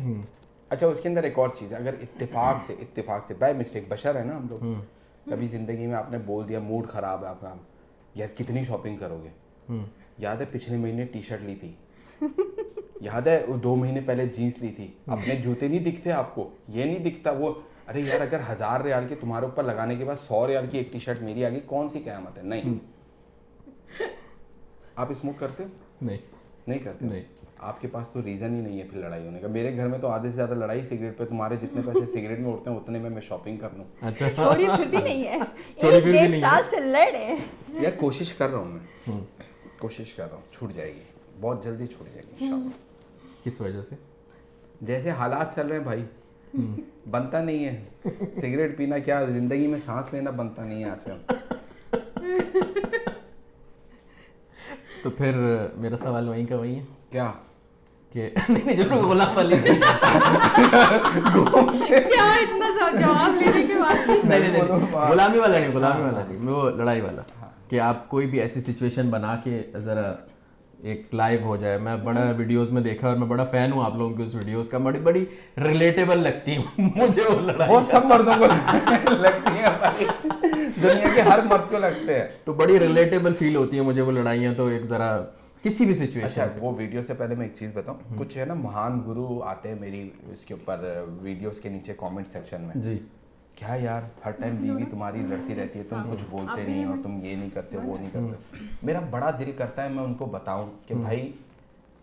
اچھا 0.70 0.88
اس 0.88 1.00
کے 1.04 1.10
اندر 1.10 1.24
ایک 1.24 1.40
اور 1.40 1.50
چیز 1.60 1.72
ہے 1.72 1.78
اگر 1.78 1.94
اتفاق 2.02 2.64
سے 2.68 2.74
اتفاق 2.74 3.26
سے 3.26 3.34
بائی 3.34 3.54
مسٹیک 3.54 3.84
بشر 3.90 4.16
ہے 4.16 4.24
نا 4.24 4.38
ہم 4.38 4.48
لوگ۔ 4.50 4.60
کبھی 5.30 5.48
زندگی 5.48 5.88
میں 5.88 5.96
آپ 5.96 6.12
نے 6.12 6.18
بول 6.18 6.48
دیا 6.48 6.60
موڈ 6.60 6.88
خراب 6.88 7.24
ہے 7.24 7.30
آپ 7.30 7.42
کا 7.42 7.54
یار 8.16 8.28
کتنی 8.38 8.64
شاپنگ 8.64 8.98
کرو 8.98 9.22
گے؟ 9.24 9.30
یاد 10.18 10.36
ہے 10.36 10.46
پچھلے 10.52 10.78
مہینے 10.78 11.06
ٹی 11.06 11.22
شرٹ 11.22 11.42
لی 11.42 11.56
تھی؟ 11.56 11.72
یاد 13.02 13.22
ہے 13.22 13.46
دو 13.64 13.76
مہینے 13.76 14.02
پہلے 14.02 14.26
جینس 14.26 14.62
لی 14.62 14.72
تھی؟ 14.76 14.88
اپنے 15.08 15.36
جوتے 15.36 15.68
نہیں 15.68 15.92
دکھتے 15.92 16.12
آپ 16.12 16.36
کو؟ 16.36 16.50
یہ 16.68 16.84
نہیں 16.84 17.00
دکھتا 17.00 17.32
وہ 17.32 17.54
ارے 17.88 18.00
یار 18.00 18.22
اگر 18.22 18.40
ہزار 18.52 18.82
ریال 18.82 19.08
کے 19.08 19.16
تمہارے 19.16 19.46
اوپر 19.46 19.64
لگانے 19.64 19.96
کے 19.96 20.06
بعد 20.06 20.16
سو 20.16 20.48
ریال 20.48 20.68
کی 20.68 20.78
ایک 20.78 20.92
ٹی 20.92 21.00
شرٹ 21.00 21.20
میری 21.20 21.46
آگے 21.46 21.60
کون 21.60 21.90
سی 21.90 22.00
قیامت 22.00 22.38
ہے؟ 22.38 22.44
نہیں۔ 22.44 22.78
آپ 24.96 25.12
اسموک 25.12 25.40
کرتے 25.40 25.64
نہیں۔ 26.02 26.18
نہیں 26.68 26.80
کرتے 26.80 27.06
نہیں۔ 27.06 27.24
آپ 27.58 27.82
کے 27.82 27.88
پاس 27.88 28.08
تو 28.08 28.22
ریزن 28.26 28.56
ہی 28.56 28.62
نہیں 28.62 28.80
ہے 28.80 28.88
پھر 28.88 29.00
لڑائی 29.00 29.26
ہونے 29.26 29.40
کا۔ 29.40 29.48
میرے 29.48 29.76
گھر 29.76 29.88
میں 29.88 30.00
تو 30.00 30.08
آدھے 30.08 30.30
سے 30.30 30.36
زیادہ 30.36 30.54
لڑائی 30.54 30.84
سگریٹ 30.84 31.18
پہ 31.18 31.26
تمہارے 31.26 31.56
جتنے 31.56 31.82
پیسے 31.86 32.06
سگریٹ 32.14 32.40
میں 32.40 32.52
اڑتے 32.52 32.70
ہیں 32.70 32.78
اتنے 32.78 33.00
میں 33.00 33.10
میں 33.10 33.22
شاپنگ 33.22 33.58
کر 33.58 33.70
لوں۔ 33.78 33.86
اچھا۔ 34.02 34.30
چھوڑی 34.34 34.66
پھر 34.76 34.86
بھی 34.86 34.98
نہیں 34.98 35.24
ہے۔ 35.24 35.38
ایک 35.76 36.42
سال 36.42 36.64
سے 36.70 36.80
لڑ 36.80 37.16
یار 37.82 37.92
کوشش 37.98 38.34
کر 38.34 38.50
رہا 38.50 38.58
ہوں 38.58 38.66
میں۔ 38.66 39.22
کوشش 39.80 40.14
کر 40.14 40.28
رہا 40.28 40.36
ہوں 40.36 40.54
چھوٹ 40.54 40.74
جائے 40.74 40.94
گی۔ 40.94 41.02
بہت 41.42 41.64
جلدی 41.64 41.88
چھوٹ 41.88 42.16
جائے 42.16 42.24
گی 42.32 42.46
کس 43.44 43.62
وجہ 43.62 43.82
سے؟ 43.82 43.96
جیسے 44.82 45.10
حالات 45.10 45.56
چل 45.56 45.68
رہے 45.68 45.78
ہیں 45.78 45.84
بھائی 45.84 46.06
بنتا 47.10 47.42
نہیں 47.42 47.66
ہے۔ 47.66 47.84
سگریٹ 48.36 48.78
پینا 48.78 48.98
کیا 48.98 49.26
زندگی 49.26 49.68
میں 49.68 49.80
سانس 49.80 50.14
لینا 50.14 50.32
بنتا 50.32 50.66
نہیں 50.66 50.84
ہے 50.84 50.90
آج 50.90 51.04
کل۔ 51.04 51.34
تو 55.04 55.10
پھر 55.10 55.58
میرا 55.76 55.98
سوال 55.98 56.30
وہیں 56.30 56.46
کا 56.46 56.56
وہیں 56.56 56.80
ہے۔ 56.80 56.84
کیا؟ 57.10 57.32
غلامی 65.10 65.38
والا 65.38 65.60
نہیں 65.60 65.72
غلامی 65.74 66.04
والا 66.04 66.22
نہیں 66.28 66.48
وہ 66.50 66.70
لڑائی 66.70 67.02
والا۔ 67.02 67.22
کہ 67.70 67.80
آپ 67.80 68.08
کوئی 68.10 68.28
بھی 68.28 68.40
ایسی 68.42 68.62
سچویشن 68.62 69.10
بنا 69.10 69.36
کے 69.44 69.62
ذرا 69.84 70.14
ایک 70.84 71.14
لائیو 71.14 71.40
ہو 71.44 71.56
جائے. 71.58 71.78
میں 71.78 71.96
بڑا 72.04 72.24
ویڈیوز 72.38 72.72
میں 72.72 72.82
دیکھا 72.82 73.08
اور 73.08 73.16
میں 73.18 73.28
بڑا 73.28 73.44
فین 73.52 73.72
ہوں 73.72 73.84
آپ 73.84 73.96
لوگوں 73.98 74.16
کی 74.18 74.24
اس 74.24 74.36
ویڈیوز 74.36 74.70
کا. 74.70 74.78
بڑی 74.78 75.00
بڑی 75.04 75.24
ریلیٹیبل 75.66 76.24
لگتی 76.24 76.56
ہوں. 76.58 76.90
مجھے 76.98 77.24
وہ 77.30 77.40
لڑائی 77.42 77.72
وہ 77.72 77.80
سب 77.92 78.06
مردوں 78.06 78.34
کو 78.40 78.46
لگتی 79.22 79.58
ہیں 79.58 80.70
دنیا 80.82 81.14
کے 81.16 81.22
ہر 81.22 81.40
مرد 81.50 81.70
کو 81.72 81.80
لگتے 81.80 82.20
ہیں. 82.20 82.28
تو 82.46 82.54
بڑی 82.54 82.80
ریلیٹیبل 82.80 83.34
فیل 83.40 83.56
ہوتی 83.56 83.78
ہے 83.78 83.82
مجھے 83.82 84.02
وہ 84.02 84.12
لڑائیاں. 84.12 84.54
تو 84.54 84.68
ایک 84.68 84.84
ذرا 84.86 85.18
کسی 85.64 85.86
بھی 85.86 85.94
سچویشن 85.94 86.26
اچھا 86.26 86.48
وہ 86.60 86.72
ویڈیو 86.78 87.02
سے 87.08 87.14
پہلے 87.14 87.36
میں 87.36 87.46
ایک 87.46 87.56
چیز 87.56 87.72
بتاؤں. 87.74 87.98
کچھ 88.18 88.38
ہے 88.38 88.46
نا 88.46 88.54
مہان 88.54 89.02
گرو 89.08 89.42
آتے 89.44 89.70
ہیں 89.70 89.76
میری 89.80 90.10
اس 90.32 90.46
کے 90.46 90.54
اوپر 90.54 90.84
ویڈیوز 91.22 91.60
کے 91.60 91.70
نیچے 91.70 91.94
کامنٹ 92.00 92.28
سیکشن 92.28 92.62
میں. 92.62 92.82
جی. 92.82 92.98
کیا 93.56 93.76
یار 93.76 94.02
ہر 94.26 94.32
ٹائم 94.32 94.56
بیوی 94.56 94.84
تمہاری 94.92 95.22
لڑتی 95.22 95.56
رہتی 95.56 95.80
ہے 95.80 95.84
تم 95.84 96.12
کچھ 96.12 96.26
بولتے 96.30 96.64
نہیں 96.64 96.86
اور 96.86 96.98
تم 97.04 97.20
یہ 97.24 97.36
نہیں 97.36 97.50
کرتے 97.54 97.78
وہ 97.78 97.98
نہیں 97.98 98.10
کرتے۔ 98.14 98.66
میرا 98.84 99.00
بڑا 99.00 99.32
دل 99.40 99.52
کرتا 99.58 99.84
ہے 99.84 99.90
میں 99.90 100.04
ان 100.04 100.14
کو 100.14 100.26
بتاؤں 100.26 100.70
کہ 100.88 100.96
بھائی 100.96 101.32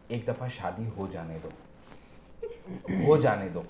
ایک 0.09 0.27
دفعہ 0.27 0.49
شادی 0.49 0.85
ہو 0.97 1.07
جانے 1.11 1.39
دو۔ 1.43 1.49
ہو 3.07 3.17
جانے 3.17 3.49
دو۔ 3.49 3.63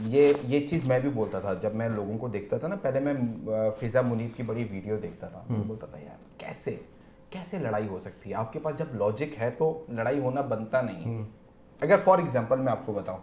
یہ 0.00 0.32
یہ 0.42 0.66
چیز 0.66 0.84
میں 0.84 0.98
بھی 1.00 1.10
بولتا 1.10 1.40
تھا 1.40 1.54
جب 1.54 1.74
میں 1.74 1.88
لوگوں 1.88 2.18
کو 2.18 2.28
دیکھتا 2.28 2.58
تھا 2.58 2.68
نا 2.68 2.76
پہلے 2.76 3.00
میں 3.00 3.14
فضا 3.80 4.00
منیب 4.00 4.36
کی 4.36 4.42
بڑی 4.42 4.64
ویڈیو 4.70 4.96
دیکھتا 4.96 5.28
تھا۔ 5.28 5.42
میں 5.48 5.60
بولتا 5.66 5.86
تھا 5.86 5.98
یار 5.98 6.16
کیسے 6.38 6.76
کیسے 7.30 7.58
لڑائی 7.58 7.88
ہو 7.88 7.98
سکتی 7.98 8.30
ہے؟ 8.30 8.34
آپ 8.34 8.52
کے 8.52 8.58
پاس 8.58 8.78
جب 8.78 8.94
لاجک 8.94 9.40
ہے 9.40 9.50
تو 9.50 9.84
لڑائی 9.88 10.18
ہونا 10.18 10.40
بنتا 10.40 10.80
نہیں 10.80 11.18
ہے۔ 11.18 11.26
اگر 11.80 11.96
فار 12.04 12.18
ایگزامپل 12.18 12.58
میں 12.58 12.72
آپ 12.72 12.86
کو 12.86 12.92
بتاؤں 12.92 13.18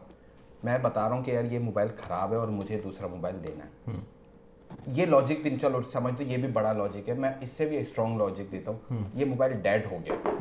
میں 0.64 0.78
بتا 0.78 1.10
رہا 1.10 1.16
ہوں 1.16 1.24
کہ 1.24 1.32
یار 1.32 1.44
یہ 1.44 1.60
موبائل 1.60 1.88
خراب 1.98 2.32
ہے 2.32 2.38
اور 2.38 2.48
مجھے 2.48 2.80
دوسرا 2.84 3.08
موبائل 3.08 3.36
دینا 3.48 3.66
ہے۔ 3.66 4.00
یہ 4.88 5.06
لاجک 5.06 5.44
تین 5.44 5.60
چلو 5.60 5.82
سمجھ 5.82 6.14
دو 6.18 6.24
یہ 6.24 6.38
بھی 6.38 6.48
بڑا 6.48 6.74
لاجک 6.74 7.10
ہے۔ 7.10 7.14
میں 7.14 7.30
اس 7.42 7.50
سے 7.50 7.66
بھی 7.66 7.78
اسٹرانگ 7.78 8.18
لاجک 8.18 8.52
دیتا 8.52 8.72
ہوں۔ 8.72 8.98
یہ 9.14 9.26
موبائل 9.26 9.54
ڈیڈ 9.62 9.86
ہو 9.92 9.98
گیا۔ 10.06 10.32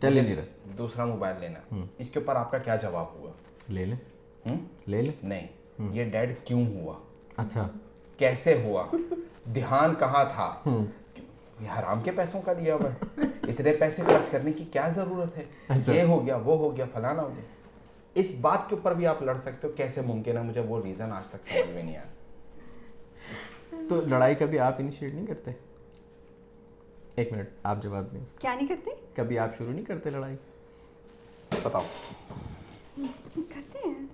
چلے 0.00 0.20
نہیں 0.20 0.36
رہا 0.36 0.44
دوسرا 0.78 1.04
موبائل 1.04 1.36
لینا 1.40 1.74
اس 1.98 2.10
کے 2.10 2.18
اوپر 2.18 2.36
آپ 2.36 2.50
کا 2.50 2.58
کیا 2.58 2.76
جواب 2.76 3.06
ہوا؟ 3.14 3.30
لے 3.68 3.84
لے۔ 3.84 3.94
لے 4.86 5.02
لے۔ 5.02 5.12
نہیں۔ 5.22 5.46
یہ 5.78 6.04
ڈیڈ 6.04 6.34
کیوں 6.44 6.66
ہوا؟ 6.66 6.94
اچھا۔ 7.36 7.68
کیسے 8.18 8.62
ہوا؟ 8.64 8.86
دھیان 9.54 9.94
کہاں 9.94 10.24
تھا؟ 10.24 10.54
یہ 11.60 11.78
حرام 11.78 12.00
کے 12.00 12.10
پیسوں 12.10 12.42
کا 12.42 12.52
لیا 12.52 12.74
ہوا 12.74 12.90
ہے۔ 12.90 13.22
اتنے 13.42 13.72
پیسے 13.72 14.02
خرچ 14.02 14.30
کرنے 14.30 14.52
کی 14.52 14.64
کیا 14.64 14.88
ضرورت 14.88 15.36
ہے؟ 15.36 15.44
اچھا۔ 15.68 15.92
یہ 15.92 16.02
ہو 16.02 16.26
گیا 16.26 16.36
وہ 16.36 16.56
ہو 16.58 16.76
گیا 16.76 16.84
فلانا 16.92 17.22
ہو 17.22 17.28
گیا۔ 17.36 17.53
اس 18.14 18.30
بات 18.40 18.68
کے 18.68 18.74
اوپر 18.74 18.94
بھی 18.94 19.06
آپ 19.06 19.22
لڑ 19.22 19.40
سکتے 19.40 19.66
ہو 19.68 19.72
کیسے 19.72 20.00
ممکن 20.00 20.36
ہے؟ 20.36 20.42
مجھے 20.42 20.60
وہ 20.60 20.82
ریزن 20.84 21.12
آج 21.12 21.28
تک 21.28 21.44
سمجھ 21.44 21.74
میں 21.74 21.82
نہیں 21.82 21.96
آیا۔ 21.96 22.10
تو 23.88 24.00
لڑائی 24.00 24.34
کبھی 24.34 24.58
آپ 24.58 24.74
انیشیٹ 24.78 25.14
نہیں 25.14 25.26
کرتے؟ 25.26 25.50
ایک 27.16 27.32
منٹ 27.32 27.48
آپ 27.62 27.82
جواب 27.82 28.12
دیں 28.12 28.24
کیا 28.38 28.54
نہیں 28.54 28.68
کرتے؟ 28.68 28.90
کبھی 29.14 29.38
آپ 29.38 29.56
شروع 29.58 29.72
نہیں 29.72 29.84
کرتے 29.84 30.10
لڑائی؟ 30.10 30.36
بتاؤ۔ 31.62 31.82
کرتے 33.34 33.78
ہیں 33.84 34.06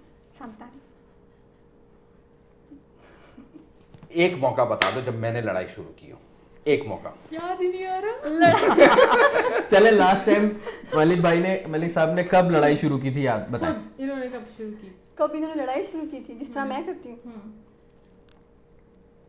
ایک 4.09 4.33
موقع 4.39 4.65
بتا 4.65 4.91
دو 4.95 5.01
جب 5.05 5.15
میں 5.15 5.33
نے 5.33 5.41
لڑائی 5.41 5.69
شروع 5.69 5.93
کی 5.97 6.13
ہوں 6.13 6.30
ایک 6.64 6.87
موقع۔ 6.87 7.09
یاد 7.31 7.61
ہی 7.61 7.68
نہیں 7.68 7.87
آ 7.87 8.01
رہا۔ 8.01 9.59
چلے 9.68 9.90
لاسٹ 9.90 10.27
ٹائم 10.27 10.49
ملک 10.92 11.18
بھائی 11.20 11.40
نے 11.40 11.62
ملک 11.66 11.92
صاحب 11.94 12.11
نے 12.11 12.23
کب 12.23 12.51
لڑائی 12.51 12.77
شروع 12.77 12.99
کی 12.99 13.11
تھی؟ 13.11 13.23
یاد 13.23 13.40
بتائیں۔ 13.51 13.75
انہوں 13.99 14.16
نے 14.16 14.29
کب 14.29 14.40
شروع 14.57 14.70
کی؟ 14.81 14.88
کب 15.14 15.29
انہوں 15.33 15.55
نے 15.55 15.62
لڑائی 15.62 15.85
شروع 15.92 16.07
کی 16.11 16.20
تھی؟ 16.27 16.35
جس 16.35 16.49
طرح 16.49 16.64
میں 16.64 16.83
کرتی 16.87 17.11
ہوں۔ 17.11 17.53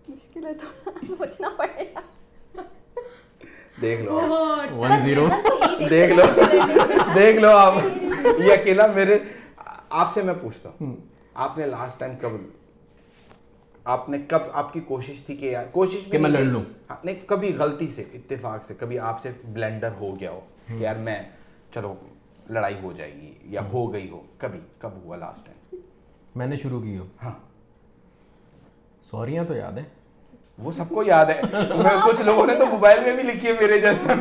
مشکل 0.08 0.46
ہے 0.46 0.54
تو 0.54 0.90
سوچنا 1.08 1.50
پڑے 1.58 1.84
گا۔ 1.96 2.00
دیکھ 3.82 4.02
لو 4.02 4.20
ون 4.72 5.00
زیرو 5.04 5.28
دیکھ 5.90 6.14
لو۔ 6.14 6.24
دیکھ 7.16 7.38
لو 7.38 7.50
آپ۔ 7.50 7.74
یہ 8.40 8.54
اکیلا 8.54 8.88
میرے 8.88 9.20
آپ 9.90 10.14
سے 10.14 10.24
میں 10.24 10.34
پوچھتا 10.42 10.70
ہوں۔ 10.82 10.96
آپ 11.34 11.58
نے 11.58 11.66
لاسٹ 11.66 12.00
ٹائم 12.00 12.12
کب 12.22 12.30
آپ 13.84 14.10
نے 14.10 14.18
کب 14.28 14.40
آپ 14.54 14.74
کی 14.74 14.80
کوشش 14.80 15.24
تھی 15.26 15.36
کہ 15.36 15.46
یار 15.46 15.66
کوشش 15.72 16.06
کہ 16.12 16.18
میں 16.18 16.30
لڑ 16.30 16.40
لوں۔ 16.40 16.64
ہاں، 16.90 16.96
نہیں 17.04 17.16
کبھی 17.26 17.56
غلطی 17.58 17.88
سے 17.88 18.02
اتفاق 18.14 18.66
سے 18.66 18.74
کبھی 18.74 19.00
آپ 19.00 19.22
سے 19.22 19.32
بلینڈر 19.46 19.92
ہو 20.00 20.20
گیا 20.20 20.32
ہو 20.32 20.40
کہ 20.68 20.74
یار 20.74 20.96
میں 20.96 21.24
چلو 21.74 21.96
لڑائی 22.50 22.76
ہو 22.84 22.94
جائے 22.94 23.14
گی 23.14 23.34
یا 23.44 23.62
ہو 23.74 23.94
گئی 23.94 24.10
ہو۔ 24.10 24.22
کبھی 24.38 24.60
کب 24.78 24.90
ہوا 25.04 25.16
لاسٹ 25.16 25.46
ٹائم 25.46 25.76
میں 26.36 26.48
نے 26.48 26.58
شروع 26.58 26.82
کی 26.82 26.98
ہو۔ 26.98 27.06
ہاں۔ 27.24 27.34
سوریاں 29.12 29.44
تو 29.44 29.56
یاد 29.56 29.72
ہیں۔ 29.72 29.86
وہ 30.60 30.72
سب 30.72 30.90
کو 30.90 31.04
یاد 31.04 31.26
ہے۔ 31.26 31.42
کچھ 32.08 32.22
لوگوں 32.22 32.46
نے 32.46 32.56
تو 32.56 32.66
موبائل 32.66 33.00
میں 33.00 33.14
بھی 33.14 33.24
لکھی 33.24 33.48
ہے 33.48 33.54
میرے 33.54 33.80
جیسے۔ 33.80 34.12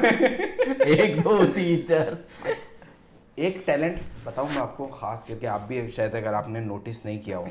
ایک 0.85 1.25
دو 1.25 1.43
تین 1.55 1.87
چار۔ 1.87 2.13
ایک 3.35 3.67
ٹیلنٹ 3.67 3.97
بتاؤں 4.25 4.47
میں 4.55 4.63
آپ 4.63 4.77
کو 4.77 4.87
خاص 4.87 5.25
کر 5.25 5.35
کے 5.41 5.47
آپ 5.49 5.61
بھی 5.69 5.91
شاید 5.91 6.15
اگر 6.15 6.33
آپ 6.33 6.49
نے 6.49 6.61
نوٹس 6.61 7.05
نہیں 7.05 7.23
کیا 7.23 7.39
ہو۔ 7.39 7.47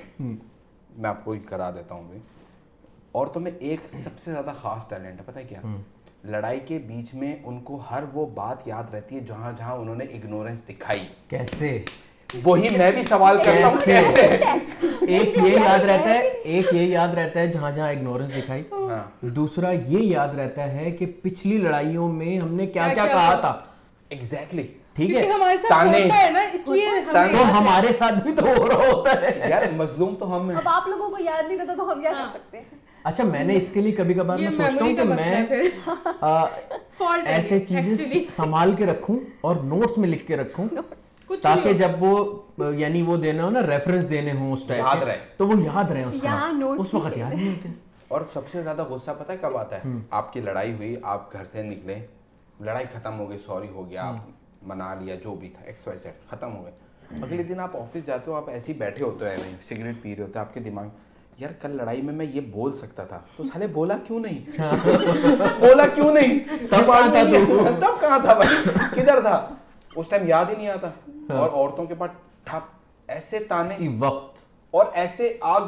میں 0.98 1.10
آپ 1.10 1.26
کو 1.26 1.36
کرا 1.46 1.72
دیتا 1.72 1.96
ہوں 1.96 2.04
بھائی۔ 2.04 2.20
عورتوں 3.16 3.42
میں 3.42 3.52
ایک 3.60 3.80
سب 3.90 4.20
سے 4.20 4.32
زیادہ 4.32 4.52
خاص 4.62 4.90
ٹیلنٹ 4.90 5.20
ہے 5.20 5.24
پتہ 5.26 5.40
ہے 5.40 5.44
کیا؟ 5.44 5.60
لڑائی 6.24 6.60
کے 6.60 6.80
بیچ 6.80 7.14
میں 7.14 7.36
ان 7.44 7.60
کو 7.60 7.76
ہر 7.92 8.04
وہ 8.14 8.26
بات 8.26 8.68
یاد 8.68 8.94
رہتی 8.94 9.16
ہے 9.16 9.20
جہاں 9.20 9.52
جہاں 9.58 9.76
انہوں 9.76 9.96
نے 9.96 10.06
اگنورنس 10.06 10.68
دکھائی۔ 10.70 11.08
کیسے؟ 11.28 11.84
وہی 12.44 12.78
میں 12.78 12.92
بھی 12.92 13.04
سوال 13.04 13.38
کرتا 13.38 13.68
ہوں۔ 13.68 13.78
کیسے؟ 13.86 14.22
ایک 15.08 15.38
یہ 15.38 15.60
یاد 15.60 15.80
رہتا 15.80 16.10
ہے 16.10 16.20
ایک 16.28 16.66
یہ 16.74 16.82
یاد 16.82 17.08
رہتا 17.08 17.40
ہے 17.40 17.48
جہاں 17.48 17.72
جہاں 17.72 17.90
اگنورنس 17.90 18.30
دکھائی۔ 18.30 18.64
ہاں۔ 18.72 19.26
دوسرا 19.26 19.72
یہ 19.72 20.00
یاد 20.00 20.28
رہتا 20.28 20.72
ہے 20.72 20.92
کہ 20.92 21.06
پچھلی 21.22 21.58
لڑائیوں 21.58 22.12
میں 22.12 22.40
ہم 22.40 22.54
نے 22.54 22.68
کیا 22.68 22.88
کیا 22.94 23.06
کہا 23.08 23.36
تھا؟ 23.36 23.60
ایگزیکٹلی 24.10 24.68
ٹھیک 25.00 25.16
ہے؟ 25.16 25.28
ہمارے 25.32 25.58
ساتھ 25.58 25.88
ہمارے 27.52 27.94
ساتھ 27.94 28.24
بھی 28.24 28.36
تو 28.36 28.46
ہو 28.58 28.68
رہا 28.68 28.88
ہوتا 28.92 29.22
ہے۔ 29.22 29.50
یار 29.50 29.62
مظلوم 29.72 30.16
تو 30.16 30.36
ہم 30.36 30.50
ہیں۔ 30.50 30.58
اب 30.58 30.64
آپ 30.66 30.88
لوگوں 30.88 31.10
کو 31.10 31.24
یاد 31.24 31.48
نہیں 31.48 31.58
رہتا 31.58 31.74
تو 31.78 31.92
ہم 31.92 32.02
کیا 32.02 32.12
کر 32.12 32.20
ہاں۔ 32.20 32.30
سکتے 32.34 32.58
ہیں۔ 32.58 32.78
اچھا 33.04 33.24
میں 33.24 33.44
نے 33.44 33.56
اس 33.56 33.70
کے 33.74 33.82
لیے 33.82 33.92
کبھی 33.92 34.14
کبھار 34.14 34.38
میں 34.38 34.50
سوچتا 34.50 34.86
ہوں 34.86 34.96
کہ 34.96 35.04
میں 35.04 35.46
ایسے 37.26 37.60
چیزیں 37.60 37.96
سنبھال 38.36 38.72
کے 38.72 38.86
رکھوں 38.86 39.20
اور 39.42 39.56
نوٹس 39.56 39.98
میں 39.98 40.10
لکھ 40.10 40.28
کے 40.28 40.38
رکھوں 40.38 40.66
تاکہ 41.42 41.74
جب 41.74 41.90
وہ 42.00 42.42
یعنی 42.74 43.02
وہ 43.02 43.18
دینا 43.18 43.44
ہو 43.44 43.50
نا 43.50 43.60
ریفرنس 43.68 44.10
دینے 44.10 44.32
ہوں 44.32 44.54
اس 44.54 44.64
ٹائم 44.68 44.86
یاد 44.86 45.04
رہے۔ 45.04 45.20
تو 45.38 45.48
وہ 45.48 45.54
یاد 45.62 45.92
رہے 45.92 46.04
اس 46.04 46.94
وقت۔ 46.94 47.18
یاد 47.18 47.34
نہیں 47.34 47.50
ہوتے۔ 47.50 47.70
اور 48.08 48.22
سب 48.34 48.42
سے 48.52 48.64
زیادہ 48.64 48.84
غصہ 48.84 49.12
پتہ 49.20 49.32
ہے 49.32 49.38
کب 49.42 49.58
آتا 49.58 49.78
ہے؟ 49.78 49.82
آپ 50.10 50.34
کی 50.34 50.42
لڑائی 50.42 50.74
ہوئی 50.74 50.96
آپ 51.04 51.34
گھر 51.34 51.46
سے 51.52 51.64
نکلے 51.64 52.00
لڑائی 52.62 52.86
ختم 52.94 53.20
ہو 53.20 53.30
گئی 53.30 53.38
سوری 53.38 53.68
ہو 53.70 53.90
گیا 53.90 54.04
آپ 54.08 54.16
منا 54.62 54.94
لیا 54.94 55.16
جو 55.16 55.36
بھی 55.36 55.50
تھا 55.50 55.64
ایکس 55.66 55.88
وائی 55.88 56.00
سیٹ 56.00 56.30
ختم 56.30 56.58
ہو 56.58 56.66
گئے۔ 56.66 56.74
اگلے 57.24 57.44
دن 57.44 57.60
آپ 57.60 57.78
آفس 57.78 58.06
جاتے 58.06 58.32
ہو 58.32 58.36
آپ 58.36 58.50
ایسے 58.50 58.74
ہی 58.74 58.78
بیٹھے 58.78 59.06
ہوتے 59.06 59.30
ہیں 59.30 59.36
سگریٹ 59.70 59.96
پی 60.02 60.16
رہے 60.16 60.24
ہوتے 60.24 60.40
ہیں 60.40 60.46
آپ 60.46 60.54
کے 60.54 60.60
دماغ 60.60 60.86
یار 61.38 61.54
کل 61.62 61.72
لڑائی 61.72 62.02
میں 62.02 62.14
میں 62.14 62.26
یہ 62.26 62.42
بول 62.42 62.76
سکتا 62.76 63.04
تھا۔ 63.04 63.20
تو 63.38 63.44
سالے 63.44 63.68
بولا 63.68 63.98
کیوں 64.08 64.20
نہیں؟ 64.20 64.62
بولا 65.60 65.88
کیوں 65.88 66.14
نہیں؟ 66.14 66.40
تب 66.70 66.86
کہاں 66.86 67.08
تھا 67.08 67.24
تب 67.80 68.02
کہاں 68.02 68.20
تھا 68.20 68.34
بھائی؟ 68.34 68.56
کدھر 68.92 69.22
تھا؟ 69.22 69.50
اس 69.96 70.08
ٹائم 70.10 70.28
یاد 70.28 70.46
ہی 70.50 70.56
نہیں 70.56 70.70
آتا۔ 70.70 70.88
ہاں۔ 71.30 71.38
اور 71.38 71.50
عورتوں 71.50 71.86
کے 71.86 71.96
پاس 71.96 72.12
ٹھپ 72.44 72.68
ایسے 73.08 73.40
تانے۔ 73.40 73.76
وقت۔ 74.00 74.38
اور 74.72 74.86
ایسے 74.94 75.38
آگ۔ 75.42 75.68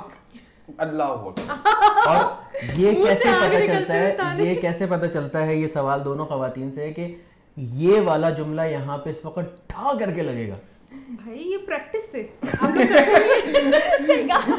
اللہ 0.77 1.03
اور 1.03 2.33
یہ 2.75 3.05
کیسے 3.05 3.29
پتہ 3.41 3.65
چلتا 3.65 3.93
ہے؟ 3.93 4.15
یہ 4.37 4.61
کیسے 4.61 4.85
پتہ 4.85 5.05
چلتا 5.05 5.45
ہے؟ 5.45 5.55
یہ 5.55 5.67
سوال 5.67 6.05
دونوں 6.05 6.25
خواتین 6.25 6.71
سے 6.71 6.81
ہے 6.81 6.93
کہ 6.93 7.15
یہ 7.57 7.99
والا 7.99 8.29
جملہ 8.29 8.61
یہاں 8.61 8.97
پہ 8.97 9.09
اس 9.09 9.25
وقت 9.25 9.69
ٹھا 9.69 9.91
کر 9.99 10.11
کے 10.11 10.21
لگے 10.21 10.49
گا۔ 10.49 10.55
بھائی 10.91 11.51
یہ 11.51 11.57
پریکٹس 11.65 12.11
سے۔ 12.11 12.27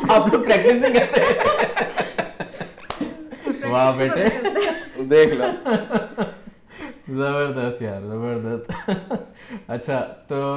آپ 0.09 0.29
لوگ 0.33 0.43
پریکٹس 0.43 0.81
نہیں 0.81 0.95
کرتے۔ 0.95 1.21
واہ 3.69 3.97
بیٹے۔ 3.97 4.29
دیکھ 5.05 5.35
لو 5.35 5.45
زبردست 7.09 7.83
یار 7.83 8.01
زبردست۔ 8.01 8.91
اچھا 9.69 10.07
تو 10.29 10.57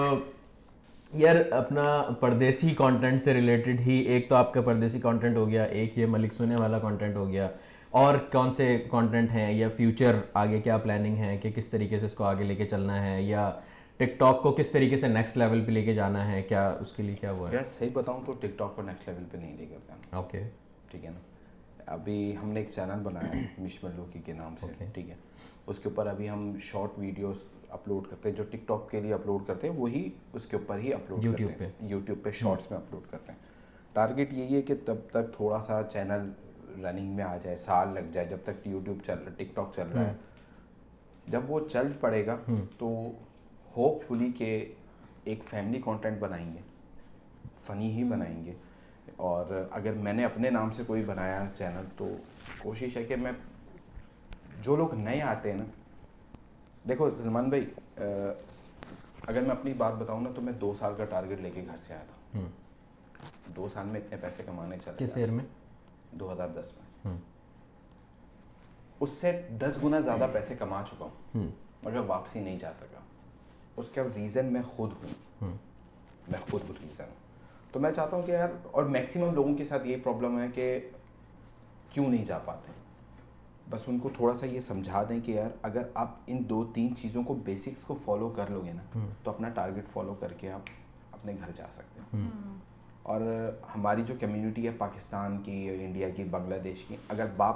یار 1.14 1.36
اپنا 1.52 2.04
پردیسی 2.20 2.70
کانٹینٹ 2.70 3.22
سے 3.22 3.34
ریلیٹڈ 3.34 3.80
ہی 3.80 3.98
ایک 3.98 4.30
تو 4.30 4.36
آپ 4.36 4.54
کا 4.54 4.62
پردیسی 4.62 5.00
کانٹینٹ 5.00 5.38
ہو 5.38 5.50
گیا 5.50 5.64
ایک 5.64 5.98
یہ 5.98 6.06
ملک 6.06 6.34
سونے 6.34 6.56
والا 6.56 6.80
کانٹینٹ 6.80 7.16
ہو 7.16 7.28
گیا۔ 7.28 7.48
اور 7.96 8.16
کون 8.32 8.52
سے 8.52 8.86
کانٹینٹ 8.90 9.32
ہیں 9.32 9.54
یا 9.54 9.70
فیوچر 9.70 10.16
آگے 10.34 10.62
کیا 10.62 10.78
پلاننگ 10.78 11.18
ہے 11.18 11.38
کہ 11.38 11.52
کس 11.56 11.68
طریقے 11.68 12.00
سے 12.00 12.06
اس 12.06 12.14
کو 12.14 12.24
آگے 12.24 12.44
لے 12.44 12.56
کے 12.56 12.66
چلنا 12.66 13.12
ہے 13.12 13.22
یا 13.22 13.60
ٹک 13.98 14.20
ٹاک 14.20 14.44
کو 14.44 14.52
کس 14.52 14.70
طریقے 14.70 14.98
سے 14.98 15.08
نیکسٹ 15.08 15.38
لیول 15.38 15.66
پہ 15.66 15.72
لے 15.72 15.84
کے 15.84 15.94
جانا 15.94 16.32
ہے؟ 16.32 16.42
کیا 16.42 16.70
اس 16.70 16.92
کے 16.92 17.04
لیے 17.04 17.16
کیا 17.16 17.32
ہوا 17.32 17.50
ہے؟ 17.50 17.56
یار 17.56 17.64
صحیح 17.64 17.90
بتاؤں 17.94 18.22
تو 18.26 18.32
ٹک 18.32 18.58
ٹاک 18.58 18.76
کو 18.76 18.82
نیکسٹ 18.82 19.10
لیول 19.10 19.24
پہ 19.32 19.38
نہیں 19.38 19.58
لے 19.58 19.66
کے 19.66 19.78
جانا 19.88 20.16
اوکے 20.18 20.44
ٹھیک 20.92 21.06
ہے 21.06 21.10
نا؟ 21.10 21.20
ابھی 21.86 22.36
ہم 22.44 22.50
نے 22.50 22.60
ایک 22.60 22.70
چینل 22.70 23.00
بنایا 23.04 23.36
ہے 23.36 23.46
مش 23.58 23.84
ملوکی 23.84 24.20
کے 24.20 24.34
نام 24.34 24.56
سے۔ 24.62 24.86
ٹھیک 24.94 25.10
ہے؟ 25.10 25.16
اس 25.68 25.80
کے 25.80 25.90
اوپر 25.90 26.08
ابھی 26.08 26.30
ہم 26.30 26.56
شارٹ 26.62 27.00
ویڈیوز 27.00 27.38
اپلوڈ 27.70 28.08
کرتے 28.08 28.30
ہیں۔ 28.30 28.36
جو 28.36 28.44
ٹک 28.44 28.68
ٹاک 28.68 28.92
کے 28.92 29.02
لیے 29.02 29.14
اپلوڈ 29.14 29.48
کرتے 29.48 29.70
ہیں 29.70 29.76
وہی 29.76 30.10
اس 30.34 30.46
کے 30.46 30.58
اوپر 30.58 30.78
ہی 30.78 30.94
اپلوڈ 30.94 31.26
hmm. 31.26 31.38
کرتے 31.38 31.66
ہیں۔ 31.66 31.72
یوٹیوب 31.82 32.24
پہ 32.24 32.32
شارٹس 32.32 32.72
میں 32.72 32.80
اپلوڈ 32.80 33.12
کرتے 33.12 33.32
ہیں۔ 33.32 33.40
ٹارگیٹ 33.94 34.34
یہی 34.34 34.56
ہے 34.56 34.62
کہ 34.62 34.74
تب 34.86 34.96
تک 35.10 35.36
تھوڑا 35.36 35.60
سا 35.60 35.82
چینل 35.92 36.45
رننگ 36.84 37.16
میں 37.16 37.24
آ 37.24 37.38
جائے 37.38 37.56
سال 37.56 37.94
لگ 37.94 38.12
جائے 38.14 38.28
جب 38.28 38.38
تک 38.44 38.68
یوٹیوب 38.68 39.04
چل 39.06 39.24
ٹک 39.38 39.56
ٹاک 39.56 39.74
چل 39.76 39.88
رہا 39.88 40.06
ہے 40.06 40.14
جب 41.28 41.52
وہ 41.52 41.60
چل 41.70 41.92
پڑے 42.00 42.26
گا 42.26 42.38
تو 42.78 43.12
ہوپ 43.78 44.04
فلی 44.08 44.32
کہ 44.32 44.74
ایک 45.24 45.44
فیملی 45.50 45.82
کانٹینٹ 45.86 46.20
بنائیں 46.20 46.54
گے 46.54 46.60
فنی 47.66 47.92
ہی 47.92 48.04
بنائیں 48.04 48.46
گے۔ 48.46 48.54
اور 49.16 49.68
اگر 49.72 49.94
میں 49.94 50.14
نے 50.14 50.26
اپنے 50.26 50.50
نام 50.50 50.72
سے 50.72 50.84
کوئی 50.88 51.04
بنایا 51.04 51.44
چینل 51.58 51.86
تو 51.98 52.08
کوشش 52.60 52.98
ہے 52.98 53.04
کہ 53.04 53.16
میں 53.16 53.32
جو 54.62 54.76
لوگ 54.76 54.94
نئے 54.94 55.22
آتے 55.22 55.52
ہیں 55.52 55.58
نا 55.58 55.66
دیکھو 56.90 57.10
سلمان 57.18 57.50
بھائی 57.50 57.70
اگر 59.28 59.42
میں 59.42 59.52
اپنی 59.52 59.74
بات 59.74 59.94
بتاؤں 59.94 60.22
نا 60.22 60.30
تو 60.36 60.42
میں 60.42 60.54
دو 60.54 60.74
سال 60.74 60.94
کا 60.98 61.06
ٹارگیٹ 61.06 61.40
لے 61.40 61.50
کے 61.50 61.64
گھر 61.68 61.78
سے 61.78 61.94
آیا 61.94 62.04
تھا۔ 62.04 62.40
دو 63.56 63.68
سال 63.74 63.86
میں 63.86 64.00
اتنے 64.00 64.18
پیسے 64.22 64.44
کمانے 64.46 64.78
چلے 64.86 65.06
کس 65.06 65.18
ایئر 65.18 65.32
میں؟ 65.32 65.46
دو 66.16 66.32
ہزار 66.32 66.48
دس 66.48 66.74
میں۔ 66.78 67.14
اس 69.00 69.10
سے 69.10 69.42
دس 69.52 69.78
گنا 69.84 70.00
زیادہ 70.00 70.28
پیسے 70.34 70.56
کما 70.56 70.82
چکا 70.88 71.06
ہوں۔ 71.06 71.48
اور 71.84 71.92
میں 71.92 72.02
واپسی 72.02 72.40
نہیں 72.40 72.60
جا 72.60 72.74
سکا۔ 72.74 73.00
اس 73.78 73.86
کا 73.96 74.02
ریزن 74.16 74.46
میں 74.46 74.62
خود 74.62 74.92
ہوں۔ 74.92 75.10
میں 76.28 76.40
خود 76.52 76.62
ریزن 76.70 77.04
ہوں۔ 77.04 77.26
تو 77.72 77.80
میں 77.80 77.92
چاہتا 77.92 78.16
ہوں 78.18 78.24
کہ 78.24 78.32
یار 78.32 78.50
اور 78.72 78.84
میکسیمم 78.84 79.34
لوگوں 79.34 79.56
کے 79.56 79.64
ساتھ 79.66 79.88
یہ 79.88 79.98
پرابلم 80.04 80.40
ہے 80.40 80.48
کہ 80.54 80.90
کیوں 81.90 82.08
نہیں 82.08 82.26
جا 82.26 82.38
پاتے 82.38 82.72
بس 83.70 83.82
ان 83.88 84.00
کو 84.00 84.10
تھوڑا 84.16 84.36
سا 84.36 84.46
یہ 84.46 84.60
سمجھا 84.60 85.04
دیں 85.10 85.20
کہ 85.20 85.32
یار 85.32 85.50
اگر 85.62 85.84
آپ 85.94 86.12
ان 86.28 86.44
دو 86.50 86.72
تین 86.74 86.96
چیزوں 86.96 87.24
کو 87.24 87.34
بیسکس 87.34 87.84
کو 87.84 87.98
فالو 88.06 88.30
کر 88.30 88.50
لو 88.50 88.62
گے 88.66 88.74
نا 88.74 88.82
تو 89.24 89.32
اپنا 89.32 89.50
ٹارگیٹ 89.50 89.86
فالو 89.94 90.14
کر 90.14 90.34
کے 90.34 90.52
آپ 90.52 90.62
اپنے 91.12 91.34
گھر 91.40 91.52
جا 91.56 91.66
سکتے 91.72 92.00
ہیں۔ 92.02 92.30
اور 93.06 93.22
ہماری 93.76 94.04
جو 94.04 94.14
کمیونٹی 94.20 94.66
ہے 94.66 94.72
پاکستان 94.72 95.42
کی 95.42 95.70
انڈیا 95.70 96.10
کی 96.10 96.24
بنگلہ 96.24 96.56
دیش 96.64 96.86
کی 96.86 96.96
اگر 97.10 97.26
باپ 97.38 97.56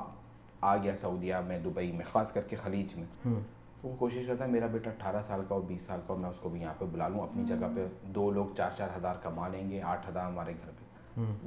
آ 0.62 0.78
گیا 0.78 0.96
سعودیہ 0.96 1.36
میں 1.48 1.60
دبئی 1.60 1.92
میں 1.92 2.06
خاص 2.06 2.32
کر 2.32 2.42
کے 2.42 2.56
خلیج 2.56 2.96
میں 2.96 3.06
تو 3.24 3.88
وہ 3.88 3.96
کوشش 3.96 4.24
کرتا 4.28 4.46
ہے 4.46 4.50
میرا 4.50 4.66
بیٹا 4.66 4.90
اٹھارہ 4.90 5.22
سال 5.22 5.42
کا 5.50 5.56
اور 5.56 5.64
بیس 5.64 5.82
سال 5.82 6.00
کا 6.08 6.16
میں 6.16 6.30
اس 6.30 6.36
کو 6.40 6.50
بھی 6.50 6.62
یہاں 6.62 6.74
پہ 6.78 6.86
بلا 6.86 7.08
لوں 7.08 7.20
اپنی 7.20 7.44
جگہ 7.46 7.68
پہ 7.76 7.88
دو 8.04 8.32
لوگ 8.32 8.46
چار 8.58 8.70
چار 8.78 8.88
ہزار 8.98 9.16
کما 9.22 9.48
لیں 9.48 9.72
گے 9.72 9.82
آٹھ 9.82 10.10
ہزار 10.10 10.26
ہمارے 10.26 10.54
گھر 10.54 10.72
پہ۔ 10.72 10.84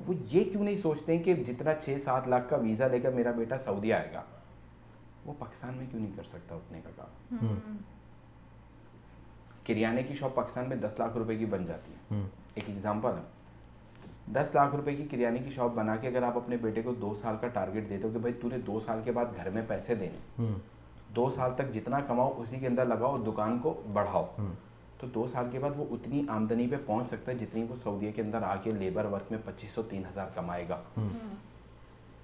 وہ 0.06 0.14
یہ 0.30 0.44
کیوں 0.44 0.64
نہیں 0.64 0.74
سوچتے 0.74 1.18
کہ 1.18 1.34
جتنا 1.34 1.74
چھ 1.74 1.96
سات 2.00 2.28
لاکھ 2.28 2.50
کا 2.50 2.56
ویزا 2.56 2.86
لے 2.86 3.00
کر 3.00 3.10
میرا 3.10 3.30
بیٹا 3.30 3.58
سعودی 3.58 3.92
آئے 3.92 4.10
گا 4.14 4.22
وہ 5.24 5.32
پاکستان 5.38 5.74
میں 5.74 5.86
کیوں 5.90 6.02
نہیں 6.02 6.12
کر 6.16 6.22
سکتا 6.22 6.54
اتنے 6.54 6.80
کا 6.84 6.90
کام؟ 6.96 7.36
کریانے 9.66 10.02
کی 10.02 10.14
شاپ 10.14 10.34
پاکستان 10.34 10.68
میں 10.68 10.76
دس 10.76 10.92
لاکھ 10.98 11.16
روپے 11.16 11.36
کی 11.36 11.46
بن 11.46 11.66
جاتی 11.66 11.92
ہے۔ 11.92 12.20
ایک 12.54 12.64
ایگزامپل 12.66 13.10
ہے۔ 13.10 13.41
دس 14.26 14.50
لاکھ 14.54 14.74
روپے 14.74 14.94
کی 14.94 15.04
کریانے 15.10 15.38
کی 15.38 15.50
شاپ 15.50 15.74
بنا 15.74 15.96
کے 15.96 16.08
اگر 16.08 16.22
آپ 16.22 16.36
اپنے 16.36 16.56
بیٹے 16.56 16.82
کو 16.82 16.94
دو 16.94 17.14
سال 17.14 17.36
کا 17.40 17.48
ٹارگٹ 17.48 17.88
دیتے 17.88 18.02
ہو 18.02 18.08
کہ 18.12 18.18
بھائی 18.18 18.34
تورے 18.34 18.58
دو 18.58 18.80
سال 18.80 19.00
کے 19.04 19.12
بعد 19.12 19.24
گھر 19.36 19.50
میں 19.50 19.62
پیسے 19.68 19.94
دینے 19.94 20.44
دو 21.16 21.30
سال 21.30 21.50
تک 21.54 21.74
جتنا 21.74 22.00
کماؤ 22.00 22.32
اسی 22.36 22.56
کے 22.56 22.66
اندر 22.66 22.84
لگاؤ 22.84 23.18
دکان 23.18 23.58
کو 23.58 23.82
بڑھاؤ۔ 23.92 24.26
تو 24.98 25.06
دو 25.06 25.26
سال 25.26 25.46
کے 25.52 25.58
بعد 25.58 25.70
وہ 25.76 25.84
اتنی 25.90 26.22
آمدنی 26.28 26.66
پہ 26.66 26.76
پہنچ 26.86 27.08
سکتا 27.08 27.32
ہے 27.32 27.38
جتنی 27.38 27.62
وہ 27.62 27.74
سعودیہ 27.82 28.10
کے 28.16 28.22
اندر 28.22 28.42
آ 28.42 28.56
کے 28.56 28.70
لیبر 28.70 29.04
ورک 29.04 29.30
میں 29.30 29.38
پچیس 29.44 29.70
سو 29.70 29.82
تین 29.82 30.02
ہزار 30.08 30.26
کمائے 30.34 30.64
گا۔ 30.68 30.80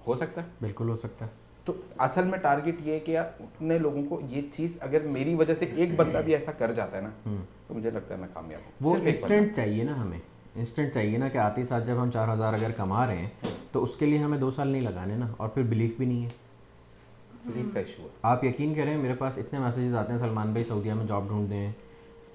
ہو 0.07 0.15
سکتا 0.15 0.41
ہے؟ 0.41 0.47
بالکل 0.61 0.89
ہو 0.89 0.95
سکتا 0.95 1.25
ہے۔ 1.25 1.29
تو 1.65 1.73
اصل 1.97 2.23
میں 2.23 2.37
ٹارگٹ 2.37 2.81
یہ 2.83 2.93
ہے 2.93 2.99
کہ 2.99 3.11
یار 3.11 3.25
اتنے 3.39 3.77
لوگوں 3.79 4.03
کو 4.09 4.21
یہ 4.29 4.41
چیز 4.51 4.77
اگر 4.81 5.01
میری 5.01 5.35
وجہ 5.35 5.55
سے 5.55 5.65
ایک 5.65 5.95
بندہ 5.95 6.17
بھی 6.17 6.33
ایسا 6.33 6.51
کر 6.51 6.71
جاتا 6.71 6.97
ہے 6.97 7.01
نا 7.01 7.09
تو 7.67 7.73
مجھے 7.73 7.91
لگتا 7.91 8.15
ہے 8.15 8.19
میں 8.19 8.27
کامیاب 8.33 8.61
ہوں۔ 8.65 8.71
وہ 8.81 8.95
انسٹنٹ 8.95 9.55
چاہیے 9.55 9.83
نا 9.83 10.01
ہمیں۔ 10.01 10.19
انسٹنٹ 10.59 10.93
چاہیے 10.93 11.17
نا 11.17 11.27
کہ 11.27 11.37
آتے 11.37 11.63
ساتھ 11.63 11.87
جب 11.87 11.95
ہم 12.01 12.11
چار 12.11 12.33
ہزار 12.33 12.53
اگر 12.53 12.71
کما 12.77 13.07
رہے 13.07 13.17
ہیں 13.17 13.29
تو 13.71 13.83
اس 13.83 13.95
کے 13.95 14.05
لیے 14.05 14.17
ہمیں 14.17 14.37
دو 14.37 14.51
سال 14.51 14.67
نہیں 14.67 14.81
لگانے 14.81 15.15
نا 15.15 15.27
اور 15.37 15.49
پھر 15.49 15.63
بلیف 15.63 15.97
بھی 15.97 16.05
نہیں 16.05 16.23
ہے۔ 16.23 16.29
بلیف 17.45 17.73
کا 17.73 17.79
ایشو 17.79 18.03
ہے۔ 18.03 18.07
آپ 18.21 18.43
یقین 18.43 18.73
کریں 18.73 18.97
میرے 18.97 19.13
پاس 19.13 19.37
اتنے 19.37 19.59
میسیجز 19.59 19.95
آتے 19.95 20.11
ہیں 20.11 20.19
سلمان 20.19 20.51
بھائی 20.51 20.63
سعودیہ 20.63 20.93
میں 20.93 21.05
جاب 21.05 21.27
ڈھونڈ 21.27 21.49
دیں 21.49 21.71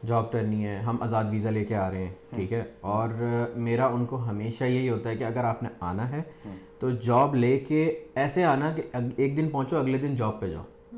جاب 0.06 0.32
کرنی 0.32 0.66
ہے 0.66 0.78
ہم 0.78 0.96
آزاد 1.00 1.24
ویزا 1.30 1.50
لے 1.50 1.64
کے 1.64 1.76
آ 1.76 1.90
رہے 1.90 1.98
ہیں 1.98 2.12
ٹھیک 2.34 2.52
ہے؟ 2.52 2.62
اور 2.80 3.08
میرا 3.56 3.86
ان 3.86 4.04
کو 4.06 4.16
ہمیشہ 4.28 4.64
یہی 4.64 4.88
ہوتا 4.88 5.08
ہے 5.08 5.16
کہ 5.16 5.24
اگر 5.24 5.44
آپ 5.44 5.62
نے 5.62 5.68
آنا 5.80 6.10
ہے 6.10 6.22
تو 6.78 6.90
جاب 6.90 7.34
لے 7.34 7.58
کے 7.58 8.04
ایسے 8.14 8.44
آنا 8.44 8.72
کہ 8.72 8.82
ایک 9.16 9.36
دن 9.36 9.48
پہنچو 9.50 9.78
اگلے 9.78 9.98
دن 9.98 10.16
جاب 10.16 10.40
پہ 10.40 10.46
جاؤ۔ 10.46 10.96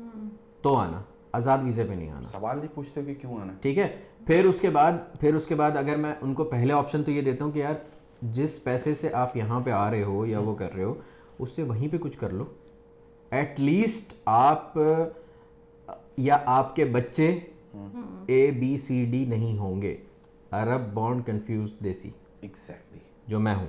تو 0.61 0.75
آنا 0.75 1.01
آزاد 1.31 1.57
ویزے 1.63 1.83
پہ 1.83 1.93
نہیں 1.93 2.09
آنا۔ 2.09 2.23
سوال 2.23 2.57
نہیں 2.57 2.75
پوچھتے 2.75 3.03
کہ 3.03 3.13
کیوں 3.13 3.41
آنا؟ 3.41 3.53
ٹھیک 3.61 3.77
ہے؟ 3.77 3.95
پھر 4.27 4.45
اس 4.45 4.59
کے 4.61 4.69
بعد 4.69 4.91
پھر 5.19 5.35
اس 5.35 5.47
کے 5.47 5.55
بعد 5.55 5.71
اگر 5.77 5.95
میں 5.95 6.15
ان 6.21 6.33
کو 6.33 6.43
پہلے 6.43 6.73
آپشن 6.73 7.03
تو 7.03 7.11
یہ 7.11 7.21
دیتا 7.21 7.45
ہوں 7.45 7.51
کہ 7.51 7.59
یار 7.59 7.73
جس 8.21 8.63
پیسے 8.63 8.95
سے 8.95 9.09
آپ 9.13 9.37
یہاں 9.37 9.59
پہ 9.59 9.71
آ 9.71 9.91
رہے 9.91 10.03
ہو 10.03 10.25
یا 10.25 10.39
وہ 10.39 10.55
کر 10.55 10.73
رہے 10.73 10.83
ہو 10.83 10.93
اس 11.39 11.49
سے 11.49 11.63
وہیں 11.63 11.87
پہ 11.91 11.97
کچھ 11.97 12.19
کر 12.19 12.29
لو۔ 12.29 12.45
ایٹ 13.31 13.59
لیسٹ 13.59 14.13
آپ 14.25 14.79
یا 16.17 16.37
آپ 16.45 16.75
کے 16.75 16.85
بچے 16.85 17.39
اے 18.25 18.51
بی 18.51 18.77
سی 18.77 19.05
ڈی 19.05 19.25
نہیں 19.25 19.57
ہوں 19.57 19.81
گے۔ 19.81 19.97
عرب 20.51 20.93
بانڈ 20.93 21.25
کنفیوز 21.25 21.73
دیسی۔ 21.83 22.09
ایگزیکٹلی 22.41 22.99
جو 23.27 23.39
میں 23.39 23.55
ہوں۔ 23.55 23.67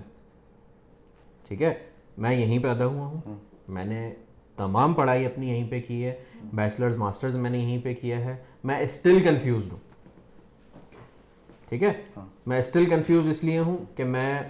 ٹھیک 1.49 1.63
ہے؟ 1.63 1.75
میں 2.19 2.35
یہیں 2.35 2.59
پہ 2.59 2.69
ادا 2.69 2.87
ہوا 2.87 3.07
ہوں۔ 3.07 3.35
میں 3.69 3.85
نے 3.85 4.15
تمام 4.57 4.95
پڑھائی 4.95 5.27
اپنی 5.27 5.49
یہیں 5.49 5.71
پہ 5.71 5.81
کی 5.89 6.05
ہے۔ 6.05 6.15
بیچلرز 6.53 6.97
ماسٹرز 6.97 7.37
میں 7.37 7.51
نے 7.51 7.59
یہیں 7.59 7.79
پہ 7.83 7.95
کیا 8.01 8.25
ہے۔ 8.25 8.37
میں 8.65 8.81
اسٹل 8.81 9.21
کنفیوزڈ 9.25 9.73
ہوں۔ 9.73 9.88
ٹھیک 11.69 11.83
ہے؟ 11.83 11.93
ہاں۔ 12.17 12.27
میں 12.47 12.59
اسٹل 12.59 12.85
کنفیوز 12.85 13.29
اس 13.29 13.45
لیے 13.45 13.59
ہوں 13.59 13.77
کہ 13.97 14.05
میں 14.05 14.43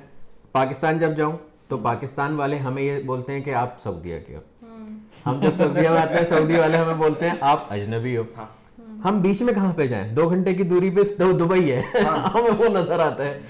پاکستان 0.53 0.99
جب 0.99 1.17
جاؤں 1.17 1.37
تو 1.69 1.77
پاکستان 1.77 2.35
والے 2.35 2.57
ہمیں 2.57 2.83
یہ 2.83 3.03
بولتے 3.03 3.33
ہیں 3.33 3.41
کہ 3.41 3.55
آپ 3.55 3.81
سعودیہ 3.81 4.19
کے 4.27 4.37
ہو۔ 4.37 4.41
ہم 5.27 5.41
جب 5.41 5.55
سعودیہ 5.55 5.89
میں 5.89 5.99
آتے 5.99 6.15
ہیں 6.15 6.25
سعودی 6.25 6.57
والے 6.57 6.77
ہمیں 6.77 6.95
بولتے 6.95 7.29
ہیں 7.29 7.37
آپ 7.41 7.73
اجنبی 7.73 8.17
ہو۔ 8.17 8.23
ہاں۔ 8.37 8.47
ہم 9.05 9.21
بیچ 9.23 9.43
میں 9.43 9.55
کہاں 9.55 9.73
پہ 9.73 9.87
جائیں؟ 9.87 10.13
دو 10.13 10.29
گھنٹے 10.31 10.55
کی 10.55 10.63
دوری 10.63 10.91
پہ 10.91 11.05
تو 11.19 11.33
دبئی 11.33 11.73
ہے۔ 11.73 11.83
ہاں۔ 12.05 12.31
ہمیں 12.35 12.51
وہ 12.59 12.65
نظر 12.65 12.99
آتا 12.99 13.25
ہے 13.25 13.41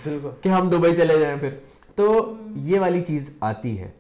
کہ 0.43 0.49
ہم 0.49 0.69
دبئی 0.69 0.97
چلے 0.97 1.21
جائیں 1.21 1.37
پھر۔ 1.37 1.51
تو 1.95 2.35
یہ 2.57 2.81
والی 2.81 3.01
چیز 3.01 3.37
آتی 3.41 3.81
ہے۔ 3.81 3.91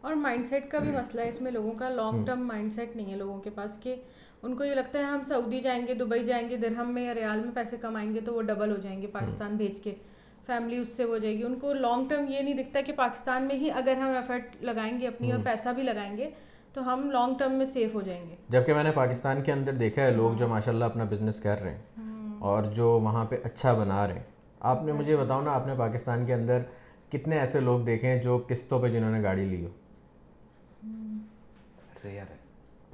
اور 0.00 0.12
مائنڈ 0.12 0.46
سیٹ 0.46 0.70
کا 0.70 0.78
بھی 0.78 0.90
مسئلہ 0.90 1.20
ہے۔ 1.20 1.28
اس 1.28 1.40
میں 1.40 1.50
لوگوں 1.50 1.72
کا 1.72 1.88
لانگ 1.88 2.26
ٹرم 2.26 2.46
مائنڈ 2.46 2.74
سیٹ 2.74 2.96
نہیں 2.96 3.12
ہے 3.12 3.16
لوگوں 3.16 3.40
کے 3.40 3.50
پاس 3.50 3.78
کہ 3.80 3.96
ان 4.42 4.56
کو 4.56 4.64
یہ 4.64 4.74
لگتا 4.74 4.98
ہے 4.98 5.04
ہم 5.04 5.22
سعودی 5.22 5.60
جائیں 5.60 5.86
گے 5.86 5.94
دبئی 5.94 6.24
جائیں 6.24 6.50
گے 6.50 6.56
درہم 6.56 6.94
میں 6.94 7.02
یا 7.02 7.14
ریال 7.14 7.40
میں 7.40 7.54
پیسے 7.54 7.76
کمائیں 7.76 8.14
گے 8.14 8.20
تو 8.20 8.34
وہ 8.34 8.42
ڈبل 8.42 8.70
ہو 8.70 8.76
جائیں 8.76 9.02
گے 9.02 9.06
پاکستان 9.06 9.56
بھیج 9.56 9.80
کے۔ 9.80 9.94
فیملی 10.46 10.76
اس 10.76 10.88
سے 10.88 11.04
ہو 11.04 11.18
جائے 11.18 11.38
گی۔ 11.38 11.42
ان 11.42 11.58
کو 11.58 11.72
لانگ 11.72 12.08
ٹرم 12.08 12.24
یہ 12.28 12.40
نہیں 12.40 12.54
دکھتا 12.54 12.80
کہ 12.80 12.92
پاکستان 12.92 13.42
میں 13.42 13.56
ہی 13.56 13.70
اگر 13.70 13.96
ہم 13.96 14.08
ایفرٹ 14.08 14.56
لگائیں 14.60 15.00
گے 15.00 15.06
اپنی 15.06 15.32
اور 15.32 15.40
پیسہ 15.44 15.68
بھی 15.68 15.82
لگائیں 15.82 16.16
گے 16.16 16.30
تو 16.72 16.92
ہم 16.92 17.10
لانگ 17.10 17.34
ٹرم 17.38 17.52
میں 17.52 17.66
سیف 17.66 17.94
ہو 17.94 18.00
جائیں 18.00 18.30
گے۔ 18.30 18.34
جبکہ 18.48 18.74
میں 18.74 18.84
نے 18.84 18.90
پاکستان 18.90 19.42
کے 19.42 19.52
اندر 19.52 19.72
دیکھا 19.72 20.02
ہے 20.02 20.10
لوگ 20.10 20.32
جو 20.34 20.48
ماشاء 20.48 20.72
اللہ 20.72 20.84
اپنا 20.84 21.04
بزنس 21.04 21.40
کر 21.40 21.60
رہے 21.60 21.74
ہیں 21.74 22.02
اور 22.38 22.62
جو 22.62 22.88
وہاں 22.88 23.24
پہ 23.24 23.36
اچھا 23.44 23.72
بنا 23.72 24.06
رہے 24.06 24.14
ہیں۔ 24.14 24.22
آپ 24.60 24.82
نے 24.82 24.92
مجھے 24.92 25.16
بتاؤ 25.16 25.40
نا 25.40 25.52
آپ 25.52 25.66
نے 25.66 25.72
پاکستان 25.76 26.26
کے 26.26 26.34
اندر 26.34 26.58
کتنے 27.12 27.38
ایسے 27.38 27.60
لوگ 27.60 27.80
دیکھے 27.80 28.08
ہیں 28.08 28.22
جو 28.22 28.44
قسطوں 28.48 28.82
پہ 28.82 28.88
جنہوں 28.88 29.10
نے 29.10 29.22
گاڑی 29.22 29.44
لی 29.44 29.64
ہو؟ 29.64 29.70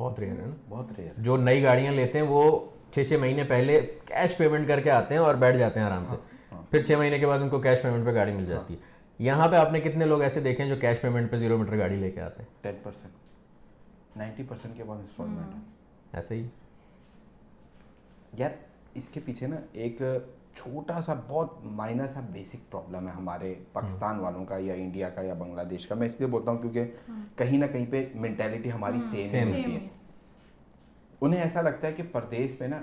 بہت 0.03 0.21
ریئر 0.21 0.33
ہے 0.33 0.47
نا۔ 0.47 0.55
بہت 0.69 0.93
ریئر 0.99 1.11
جو 1.19 1.37
نئی 1.37 1.63
گاڑیاں 1.63 1.93
لیتے 1.93 2.19
ہیں 2.19 2.27
وہ 2.27 2.69
چھ 2.93 3.01
چھ 3.09 3.15
مہینے 3.15 3.45
پہلے 3.45 3.81
کیش 4.05 4.37
پیمنٹ 4.37 4.69
کر 4.69 4.81
کے 4.81 4.91
آتے 4.91 5.15
ہیں 5.15 5.23
اور 5.23 5.35
بیٹھ 5.35 5.57
جاتے 5.57 5.81
ہیں 5.81 5.87
آرام 5.87 6.07
سے۔ 6.07 6.17
ہاں، 6.17 6.59
ہاں۔ 6.59 6.63
پھر 6.71 6.85
چھ 6.85 6.93
مہینے 6.93 7.19
کے 7.19 7.27
بعد 7.27 7.39
ان 7.39 7.49
کو 7.49 7.61
کیش 7.61 7.83
پیمنٹ 7.83 8.07
پہ 8.07 8.15
گاڑی 8.15 8.33
مل 8.33 8.43
ہاں۔ 8.43 8.49
جاتی 8.49 8.75
ہے۔ 8.75 8.79
یہاں 9.19 9.49
پہ 9.49 9.57
آپ 9.57 9.73
نے 9.73 9.81
کتنے 9.81 10.05
لوگ 10.05 10.23
ایسے 10.23 10.41
دیکھے 10.41 10.65
ہیں 10.65 10.71
جو 10.71 10.77
کیش 10.81 11.01
پیمنٹ 11.01 11.31
پہ 11.31 11.37
زیرو 11.37 11.59
میٹر 11.59 11.79
گاڑی 11.79 11.97
لے 11.97 12.11
کے 12.11 12.21
آتے 12.21 12.43
ہیں؟ 12.43 12.49
ٹین 12.63 12.75
پرسینٹ 12.83 13.13
نائنٹی 14.17 14.43
پرسینٹ 14.49 14.77
کے 14.77 14.85
بعد 14.85 14.97
انسٹالمنٹ 14.97 15.55
ایسے 16.13 16.35
ہی۔ 16.35 16.47
یار 18.33 18.51
اس 18.95 19.09
کے 19.09 19.21
پیچھے 19.25 19.47
نا 19.47 19.57
ایک 19.73 20.03
چھوٹا 20.55 21.01
سا 21.01 21.15
بہت 21.29 21.59
مائنر 21.65 22.07
سا 22.07 22.21
بیسک 22.21 22.71
پرابلم 22.71 23.09
ہے 23.09 23.13
ہمارے 23.13 23.55
پاکستان 23.73 24.21
والوں 24.21 24.45
کا 24.45 24.57
یا 24.59 24.75
انڈیا 24.75 25.09
کا 25.09 25.21
یا 25.21 25.35
بنگلہ 25.35 25.63
دیش 25.63 25.87
کا۔ 25.87 25.95
میں 25.95 26.07
اس 26.07 26.17
لیے 26.19 26.27
بولتا 26.29 26.51
ہوں 26.51 26.59
کیونکہ 26.59 26.85
کہیں 27.37 27.59
نہ 27.59 27.67
کہیں 27.67 27.87
پہ 27.91 28.09
مینٹیلٹی 28.15 28.73
ہماری 28.73 29.01
سیم 29.01 29.49
ہوتی 29.49 29.75
ہے۔ 29.75 29.89
انہیں 31.21 31.43
ایسا 31.43 31.63
لگتا 31.63 31.87
ہے 31.87 31.93
کہ 31.93 32.03
پردیس 32.13 32.61
میں 32.61 32.69
نا 32.69 32.83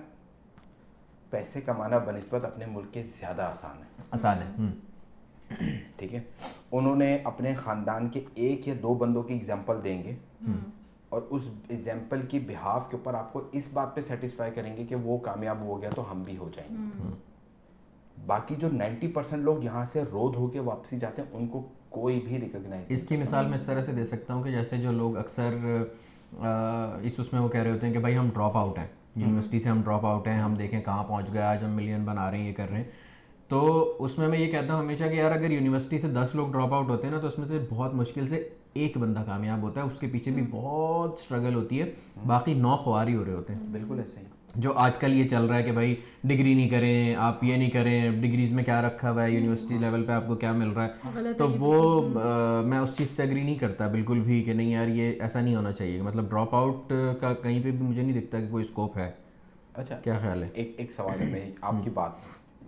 پیسے 1.29 1.61
کمانا 1.61 1.97
بہ 1.97 2.11
نسبت 2.11 2.45
اپنے 2.45 2.65
ملک 2.65 2.93
کے 2.93 3.03
زیادہ 3.03 3.41
آسان 3.41 3.77
ہے۔ 3.77 4.01
آسان 4.11 4.37
ہے۔ 4.37 4.51
ٹھیک 5.95 6.15
ہے؟ 6.15 6.19
انہوں 6.71 6.95
نے 6.95 7.17
اپنے 7.23 7.55
خاندان 7.55 8.09
کے 8.09 8.21
ایک 8.35 8.67
یا 8.67 8.73
دو 8.81 8.93
بندوں 8.93 9.23
کی 9.23 9.33
ایگزامپل 9.33 9.83
دیں 9.83 10.01
گے۔ 10.01 10.15
اور 11.09 11.21
اس 11.29 11.41
ایگزامپل 11.67 12.25
کی 12.25 12.39
بہاف 12.39 12.91
کے 12.91 12.97
اوپر 12.97 13.13
آپ 13.13 13.33
کو 13.33 13.41
اس 13.51 13.69
بات 13.73 13.95
پہ 13.95 14.01
سیٹسفائی 14.01 14.51
کریں 14.51 14.77
گے 14.77 14.85
کہ 14.85 14.95
وہ 14.95 15.17
کامیاب 15.17 15.59
ہو 15.59 15.81
گیا 15.81 15.89
تو 15.89 16.11
ہم 16.11 16.23
بھی 16.23 16.37
ہو 16.37 16.49
جائیں 16.55 16.77
گے۔ 16.77 17.07
باقی 18.25 18.55
جو 18.55 18.67
نائنٹی 18.71 19.07
پرسینٹ 19.07 19.43
لوگ 19.43 19.63
یہاں 19.63 19.85
سے 19.85 20.01
رود 20.01 20.35
ہو 20.35 20.47
کے 20.47 20.59
واپسی 20.59 20.99
جاتے 20.99 21.21
ہیں 21.21 21.29
ان 21.33 21.47
کو 21.47 21.67
کوئی 21.89 22.19
بھی 22.25 22.39
ریکگنائز 22.39 22.85
اس 22.89 23.07
کی 23.07 23.17
مثال 23.17 23.47
میں 23.47 23.55
اس 23.55 23.63
طرح 23.63 23.83
سے 23.83 23.91
دے 23.91 24.05
سکتا 24.05 24.33
ہوں 24.33 24.43
کہ 24.43 24.51
جیسے 24.51 24.77
جو 24.77 24.91
لوگ 24.91 25.17
اکثر 25.17 25.55
اس 27.01 27.19
اس 27.19 27.33
میں 27.33 27.41
وہ 27.41 27.47
کہہ 27.47 27.59
رہے 27.59 27.71
ہوتے 27.71 27.87
ہیں 27.87 27.93
کہ 27.93 27.99
بھائی 27.99 28.17
ہم 28.17 28.29
ڈراپ 28.33 28.57
آؤٹ 28.57 28.79
ہیں۔ 28.79 28.87
یونیورسٹی 29.15 29.59
سے 29.59 29.69
ہم 29.69 29.81
ڈراپ 29.81 30.05
آؤٹ 30.05 30.27
ہیں 30.27 30.39
ہم 30.39 30.53
دیکھیں 30.53 30.81
کہاں 30.81 31.03
پہنچ 31.03 31.33
گئے 31.33 31.41
آج 31.41 31.63
ہم 31.63 31.69
ملین 31.69 32.05
بنا 32.05 32.31
رہے 32.31 32.37
ہیں 32.37 32.47
یہ 32.47 32.53
کر 32.53 32.69
رہے 32.69 32.77
ہیں۔ 32.77 32.91
تو 33.47 33.95
اس 33.99 34.17
میں 34.17 34.27
میں 34.27 34.39
یہ 34.39 34.51
کہتا 34.51 34.73
ہوں 34.73 34.81
ہمیشہ 34.81 35.03
کہ 35.03 35.13
یار 35.13 35.31
اگر 35.31 35.51
یونیورسٹی 35.51 35.99
سے 35.99 36.07
دس 36.07 36.29
لوگ 36.33 36.51
ڈراپ 36.51 36.73
آؤٹ 36.73 36.89
ہوتے 36.89 37.07
ہیں 37.07 37.13
نا 37.13 37.19
تو 37.19 37.27
اس 37.27 37.37
میں 37.39 37.47
سے 37.47 37.59
بہت 37.69 37.93
مشکل 37.93 38.27
سے 38.27 38.49
ایک 38.73 38.97
بندہ 38.97 39.19
کامیاب 39.25 39.61
ہوتا 39.61 39.81
ہے۔ 39.81 39.85
اس 39.85 39.99
کے 39.99 40.07
پیچھے 40.07 40.31
بھی 40.31 40.45
بہت 40.51 41.13
اسٹرگل 41.13 41.55
ہوتی 41.55 41.81
ہے۔ 41.81 41.91
باقی 42.27 42.53
نو 42.53 42.75
خواری 42.75 43.15
ہو 43.15 43.25
رہے 43.25 43.33
ہوتے 43.33 43.53
ہیں۔ 43.53 43.61
بالکل 43.71 43.99
ایسے 43.99 44.19
ہی۔ 44.19 44.25
جو 44.55 44.73
آج 44.75 44.97
کل 44.97 45.13
یہ 45.13 45.27
چل 45.27 45.45
رہا 45.45 45.57
ہے 45.57 45.63
کہ 45.63 45.71
بھائی 45.71 45.95
ڈگری 46.23 46.53
نہیں 46.53 46.69
کریں 46.69 47.15
آپ 47.17 47.43
یہ 47.43 47.55
نہیں 47.55 47.69
کریں 47.69 48.11
ڈگریز 48.11 48.51
میں 48.53 48.63
کیا 48.63 48.81
رکھا 48.81 49.11
ہوا 49.11 49.23
ہے 49.23 49.31
یونیورسٹی 49.31 49.77
لیول 49.77 50.05
پہ 50.05 50.11
آپ 50.11 50.27
کو 50.27 50.35
کیا 50.35 50.51
مل 50.51 50.69
رہا 50.69 50.85
ہے؟ 50.85 51.33
تو 51.37 51.49
وہ 51.49 52.01
میں 52.65 52.79
اس 52.79 52.97
چیز 52.97 53.09
سے 53.09 53.23
اگری 53.23 53.43
نہیں 53.43 53.55
کرتا 53.55 53.87
بالکل 53.87 54.19
بھی 54.19 54.43
کہ 54.43 54.53
نہیں 54.53 54.71
یار 54.71 54.87
یہ 54.87 55.13
ایسا 55.19 55.41
نہیں 55.41 55.55
ہونا 55.55 55.71
چاہیے۔ 55.71 56.01
مطلب 56.01 56.29
ڈراپ 56.29 56.55
آؤٹ 56.55 56.93
کا 57.21 57.33
کہیں 57.33 57.63
پہ 57.63 57.71
بھی 57.71 57.85
مجھے 57.87 58.01
نہیں 58.03 58.21
دکھتا 58.21 58.39
کہ 58.39 58.47
کوئی 58.51 58.63
اسکوپ 58.63 58.97
ہے۔ 58.97 59.11
اچھا 59.73 59.95
کیا 59.95 60.17
خیال 60.19 60.43
ہے؟ 60.43 60.47
ایک 60.53 60.73
ایک 60.77 60.91
سوال 60.91 61.19
ہے 61.19 61.25
بھائی 61.25 61.51
آپ 61.61 61.75
کی 61.83 61.89
بات 61.89 62.11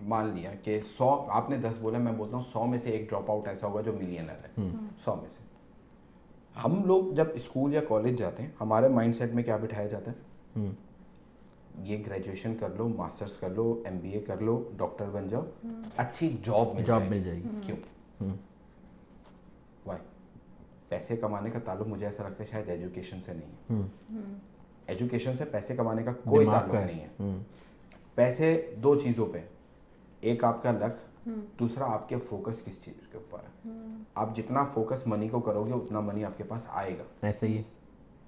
مان 0.03 0.27
لیا 0.35 0.51
کہ 0.63 0.79
سو 0.79 1.25
آپ 1.29 1.49
نے 1.49 1.57
دس 1.57 1.77
بولا 1.81 1.97
میں 1.97 2.11
بولتا 2.11 2.37
ہوں 2.37 2.43
سو 2.53 2.65
میں 2.65 2.77
سے 2.77 2.89
ایک 2.89 3.09
ڈراپ 3.09 3.31
آؤٹ 3.31 3.47
ایسا 3.47 3.67
ہوگا 3.67 3.81
جو 3.81 3.93
ملینر 3.93 4.29
ہے۔ 4.29 4.67
سو 4.97 5.15
میں 5.15 5.29
سے۔ 5.29 5.43
ہم 6.65 6.83
لوگ 6.85 7.13
جب 7.13 7.25
اسکول 7.33 7.73
یا 7.73 7.81
کالج 7.87 8.19
جاتے 8.19 8.43
ہیں 8.43 8.49
ہمارے 8.61 8.87
مائنڈ 8.87 9.15
سیٹ 9.15 9.33
میں 9.33 9.43
کیا 9.43 9.57
بٹھایا 9.57 9.87
جاتا 9.87 10.11
ہے؟ 10.11 10.61
یہ 11.83 12.03
گریجویشن 12.05 12.55
کر 12.59 12.69
لو 12.77 12.87
ماسٹرس 12.87 13.37
کر 13.37 13.49
لو 13.49 13.81
ایم 13.85 13.97
بی 14.01 14.11
اے 14.11 14.19
کر 14.19 14.41
لو 14.41 14.57
ڈاکٹر 14.77 15.09
بن 15.11 15.27
جاؤ 15.29 15.43
اچھی 15.97 16.29
جاب 16.43 16.73
مل 16.75 16.85
جاب 16.85 17.01
مل 17.09 17.23
جائے 17.23 17.37
گی. 17.37 17.49
کیوں? 17.65 17.77
وائی 19.85 20.01
پیسے 20.89 21.17
کمانے 21.17 21.49
کا 21.49 21.59
تعلق 21.65 21.87
مجھے 21.87 22.05
ایسا 22.05 22.23
لگتا 22.23 22.43
ہے 22.43 22.49
شاید 22.51 22.69
ایجوکیشن 22.69 23.21
سے 23.21 23.33
نہیں 23.33 23.51
ہے. 23.69 24.21
ایجوکیشن 24.87 25.35
سے 25.35 25.45
پیسے 25.45 25.75
کمانے 25.75 26.03
کا 26.03 26.11
کوئی 26.23 26.45
تعلق 26.45 26.75
ہے. 26.75 26.85
نہیں 26.85 26.99
ہے. 26.99 27.37
پیسے 28.15 28.75
دو 28.83 28.95
چیزوں 28.99 29.25
پہ 29.33 29.41
ایک 30.21 30.43
آپ 30.43 30.63
کا 30.63 30.71
لک 30.71 31.27
دوسرا 31.59 31.85
آپ 31.93 32.09
کے 32.09 32.17
فوکس 32.19 32.63
کس 32.65 32.83
چیز 32.83 33.07
کے 33.11 33.17
اوپر 33.17 33.39
ہے. 33.39 33.71
آپ 34.15 34.35
جتنا 34.35 34.63
فوکس 34.63 35.05
منی 35.07 35.29
کو 35.29 35.39
کرو 35.39 35.63
گے 35.65 35.73
اتنا 35.73 35.99
منی 35.99 36.23
آپ 36.25 36.37
کے 36.37 36.43
پاس 36.43 36.65
آئے 36.69 36.97
گا. 36.97 37.03
ایسے 37.21 37.47
ہی 37.47 37.61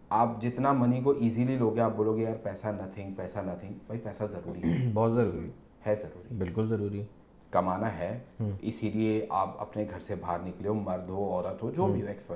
آپ 0.09 0.41
جتنا 0.41 0.71
منی 0.71 1.01
کو 1.01 1.09
ایزیلی 1.11 1.55
لوگے 1.57 1.81
آپ 1.81 1.91
بولو 1.95 2.15
گے 2.15 2.21
یار 2.21 2.33
پیسہ 2.43 2.67
نتھنگ 2.67 3.13
پیسہ 3.13 3.39
نتھنگ 3.39 3.73
بھائی 3.73 3.99
پیسہ 3.99 4.23
ضروری 4.23 4.63
ہے۔ 4.63 4.87
بہت 4.93 5.13
ضروری۔ 5.13 5.49
ہے 5.87 5.95
ضروری۔ 5.95 6.35
بالکل 6.35 6.67
ضروری۔ 6.67 7.03
کمانا 7.51 7.97
ہے۔ 7.97 8.19
اسی 8.61 8.89
لیے 8.89 9.25
آپ 9.29 9.61
اپنے 9.61 9.85
گھر 9.89 9.99
سے 9.99 10.15
باہر 10.15 10.37
نکلے 10.43 10.69
ہو 10.69 10.73
مرد 10.73 11.09
ہو 11.09 11.29
عورت 11.29 11.63
ہو 11.63 11.71
جو 11.71 11.87
بھی 11.87 12.01
ہو 12.01 12.07
ایکس 12.07 12.31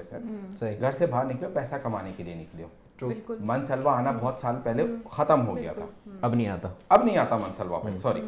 صحیح۔ 0.59 0.75
گھر 0.81 0.91
سے 0.91 1.05
باہر 1.05 1.25
نکلے 1.25 1.47
ہو 1.47 1.51
پیسہ 1.53 1.75
کمانے 1.75 2.11
کے 2.17 2.23
لیے 2.23 2.35
نکلے 2.35 2.63
ہو۔ 2.63 2.67
بالکل۔ 3.07 3.37
من 3.39 3.63
سلوا 3.63 3.93
آنا 3.97 4.11
بہت 4.11 4.39
سال 4.39 4.55
پہلے 4.63 4.83
ختم 5.09 5.47
ہو 5.47 5.57
گیا 5.57 5.73
تھا۔ 5.73 6.09
اب 6.21 6.35
نہیں 6.35 6.47
آتا۔ 6.47 6.69
اب 6.89 7.03
نہیں 7.03 7.17
آتا 7.17 7.37
منسل 7.37 7.67
واپس 7.67 7.99
سوری 7.99 8.21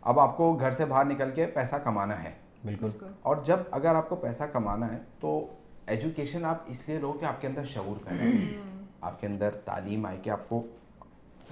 اب 0.00 0.20
آپ 0.20 0.36
کو 0.36 0.56
گھر 0.60 0.70
سے 0.70 0.84
باہر 0.84 1.04
نکل 1.04 1.30
کے 1.34 1.46
پیسہ 1.46 1.76
کمانا 1.76 2.22
ہے۔ 2.22 2.30
بالکل۔ 2.64 2.88
اور 3.22 3.36
جب 3.44 3.56
اگر 3.70 3.94
آپ 3.94 4.08
کو 4.08 4.16
پیسہ 4.16 4.44
کمانا 4.44 4.92
ہے 4.92 4.98
تو 5.20 5.46
ایجوکیشن 5.86 6.44
آپ 6.44 6.56
اس 6.66 6.88
لیے 6.88 6.98
لو 6.98 7.12
کہ 7.12 7.24
آپ 7.24 7.40
کے 7.40 7.46
اندر 7.46 7.64
شعور 7.64 8.10
ہو 8.10 8.75
آپ 9.06 9.20
کے 9.20 9.26
اندر 9.26 9.50
تعلیم 9.64 10.06
آئے 10.06 10.18
کہ 10.22 10.30
آپ 10.30 10.48
کو 10.48 10.66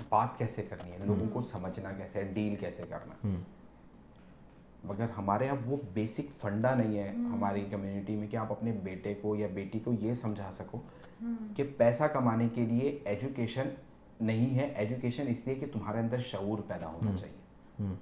بات 0.09 0.39
کیسے 0.39 0.63
کرنی 0.63 0.93
ہے 0.93 0.99
لوگوں 1.05 1.27
کو 1.33 1.41
سمجھنا 1.41 1.93
کیسے 1.93 2.19
ہے 2.19 2.25
ڈیل 2.33 2.57
کیسے 2.57 2.83
کرنا 2.89 3.29
مگر 4.85 5.07
ہمارے 5.19 5.45
یہاں 5.47 5.57
وہ 5.67 5.77
بیسک 5.93 6.41
فنڈا 6.41 6.75
نہیں 6.75 6.99
ہے 6.99 7.09
ہماری 7.09 7.65
کمیونٹی 7.71 8.17
میں 8.17 8.29
کہ 8.29 8.37
آپ 8.37 8.53
اپنے 8.53 8.73
بیٹے 8.73 9.15
کو 9.15 9.37
یا 9.37 9.49
بیٹی 9.55 9.79
کو 9.79 9.93
یہ 10.01 10.15
سمجھا 10.15 10.53
سکو 10.53 10.81
کہ 11.57 11.65
پیسہ 11.77 12.05
کمانے 12.05 12.49
کے 12.49 12.61
لیے 12.61 12.99
ایجوکیشن 13.05 13.69
نہیں 14.21 14.59
ہے۔ 14.59 14.73
ایجوکیشن 14.77 15.25
اس 15.29 15.47
لیے 15.47 15.55
کہ 15.55 15.67
تمہارے 15.73 15.99
اندر 15.99 16.19
شعور 16.19 16.59
پیدا 16.59 16.87
ہونا 16.87 17.17
چاہیے۔ 17.17 17.95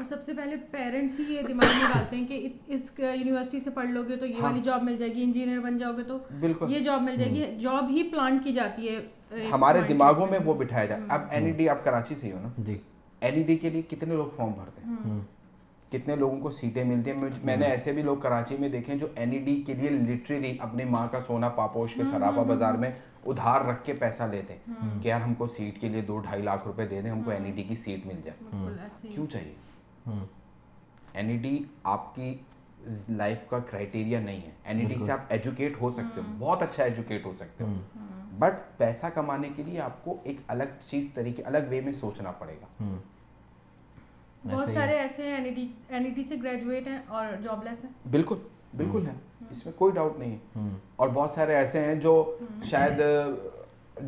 اور 0.00 0.06
سب 0.06 0.22
سے 0.22 0.32
پہلے 0.34 0.56
پیرنٹس 0.70 1.20
ہی 1.20 1.24
یہ 1.34 1.42
دماغ 1.42 1.72
میں 1.78 1.88
ڈالتے 1.94 2.16
ہیں 2.16 2.26
کہ 2.26 2.48
اس 2.66 2.98
یونیورسٹی 2.98 3.60
سے 3.60 3.70
پڑھ 3.70 3.86
لو 3.86 4.02
گے 4.08 4.16
تو 4.16 4.26
یہ 4.26 4.42
والی 4.42 4.60
جاب 4.60 4.82
مل 4.82 4.96
جائے 4.96 5.14
گی 5.14 5.22
انجینئر 5.22 5.60
بن 5.60 5.76
جاؤ 5.78 5.92
گے 5.96 6.02
تو 6.02 6.18
بالکل۔ 6.40 6.72
یہ 6.72 6.78
جاب 6.78 7.02
مل 7.02 7.16
جائے 7.16 7.30
گی۔ 7.30 7.44
جاب 7.60 7.90
ہی 7.90 8.02
پلانٹ 8.02 8.44
کی 8.44 8.52
جاتی 8.52 8.88
ہے 8.88 9.44
ہمارے 9.52 9.80
دماغوں 9.88 10.26
میں 10.26 10.38
وہ 10.44 10.54
بٹھایا 10.54 10.84
جائے 10.84 11.00
اب 11.08 11.20
این 11.30 11.44
ای 11.46 11.52
ڈی 11.52 11.68
آپ 11.68 11.84
کراچی 11.84 12.14
سے 12.14 12.26
ہی 12.26 12.32
ہو 12.32 12.38
نا۔ 12.42 12.48
جی۔ 12.58 12.78
این 13.20 13.34
ای 13.34 13.42
ڈی 13.42 13.56
کے 13.56 13.70
لیے 13.70 13.82
کتنے 13.82 14.14
لوگ 14.14 14.26
فارم 14.36 14.52
بھرتے 14.52 14.80
ہیں؟ 14.84 15.20
کتنے 15.92 16.16
لوگوں 16.16 16.40
کو 16.40 16.50
سیٹیں 16.50 16.84
ملتی 16.84 17.10
ہیں؟ 17.10 17.28
میں 17.44 17.56
نے 17.56 17.66
ایسے 17.66 17.92
بھی 17.92 18.02
لوگ 18.02 18.16
کراچی 18.16 18.56
میں 18.60 18.68
دیکھے 18.68 18.94
جو 18.94 19.06
این 19.16 19.32
ای 19.32 19.38
ڈی 19.38 19.62
کے 19.66 19.74
لیے 19.74 19.90
لٹریلی 19.90 20.56
اپنے 20.60 20.84
ماں 20.84 21.06
کا 21.08 21.20
سونا 21.26 21.48
پاپوش 21.48 21.94
کے 21.94 22.04
سراپا 22.04 22.42
بازار 22.42 22.74
میں 22.74 22.90
ادھار 23.26 23.60
رکھ 23.60 23.84
کے 23.84 23.92
پیسہ 23.92 24.22
لیتے 24.22 24.54
ہیں 24.54 24.74
کہ 25.02 25.08
یار 25.08 25.20
ہم 25.20 25.34
کو 25.34 25.46
سیٹ 25.46 25.80
کے 25.80 25.88
لیے 25.88 26.00
دو 26.00 26.18
ڈھائی 26.18 26.42
لاکھ 26.42 26.66
روپے 26.66 26.86
دے 26.86 27.00
دیں 27.00 27.10
ہم 27.10 27.22
کو 27.22 27.30
این 27.30 27.44
ای 27.44 27.52
ڈی 27.52 27.62
کی 27.62 27.74
سیٹ 27.74 28.06
مل 28.06 28.20
جائے۔ 28.24 28.68
کیوں 29.14 29.26
چاہیے؟ 29.26 29.54
این 30.06 31.28
ای 31.30 31.36
ڈی 31.36 31.64
آپ 31.82 32.14
کی 32.14 32.38
لائف 33.08 33.42
کا 33.48 33.58
کرائٹیریا 33.58 34.20
نہیں 34.20 34.40
ہے۔ 34.40 34.50
این 34.64 34.78
ای 34.78 34.84
ڈی 34.84 34.94
سے 35.06 35.12
آپ 35.12 35.18
ایجوکیٹ 35.28 35.72
ہو 35.80 35.90
سکتے 35.90 36.20
ہو۔ 36.20 36.26
بہت 36.38 36.62
اچھا 36.62 36.84
ایجوکیٹ 36.84 37.26
ہو 37.26 37.32
سکتے 37.32 37.64
ہو۔ 37.64 37.72
بٹ 38.38 38.78
پیسہ 38.78 39.06
کمانے 39.14 39.48
کے 39.56 39.62
لیے 39.62 39.80
آپ 39.80 40.04
کو 40.04 40.16
ایک 40.22 40.36
الگ 40.46 40.64
چیز 40.86 41.10
طریقے 41.14 41.42
الگ 41.42 41.58
وے 41.68 41.80
میں 41.80 41.92
سوچنا 41.92 42.30
پڑے 42.30 42.56
گا۔ 42.62 42.84
بہت 44.50 44.68
سارے 44.70 44.98
ایسے 44.98 45.22
ہیں 45.26 45.36
این 45.88 46.04
ای 46.04 46.10
ڈی 46.10 46.22
سے 46.22 46.34
گریجویٹ 46.42 46.88
ہیں 46.88 46.98
اور 47.08 47.26
جاب 47.42 47.64
لیس 47.64 47.84
ہیں۔ 47.84 48.08
بالکل 48.10 48.36
بالکل 48.76 49.06
ہے 49.06 49.12
اس 49.50 49.64
میں 49.66 49.72
کوئی 49.78 49.92
ڈاؤٹ 49.92 50.18
نہیں 50.18 50.36
ہے۔ 50.36 50.68
اور 50.96 51.08
بہت 51.08 51.30
سارے 51.30 51.54
ایسے 51.54 51.80
ہیں 51.80 51.94
جو 51.94 52.38
شاید 52.64 53.02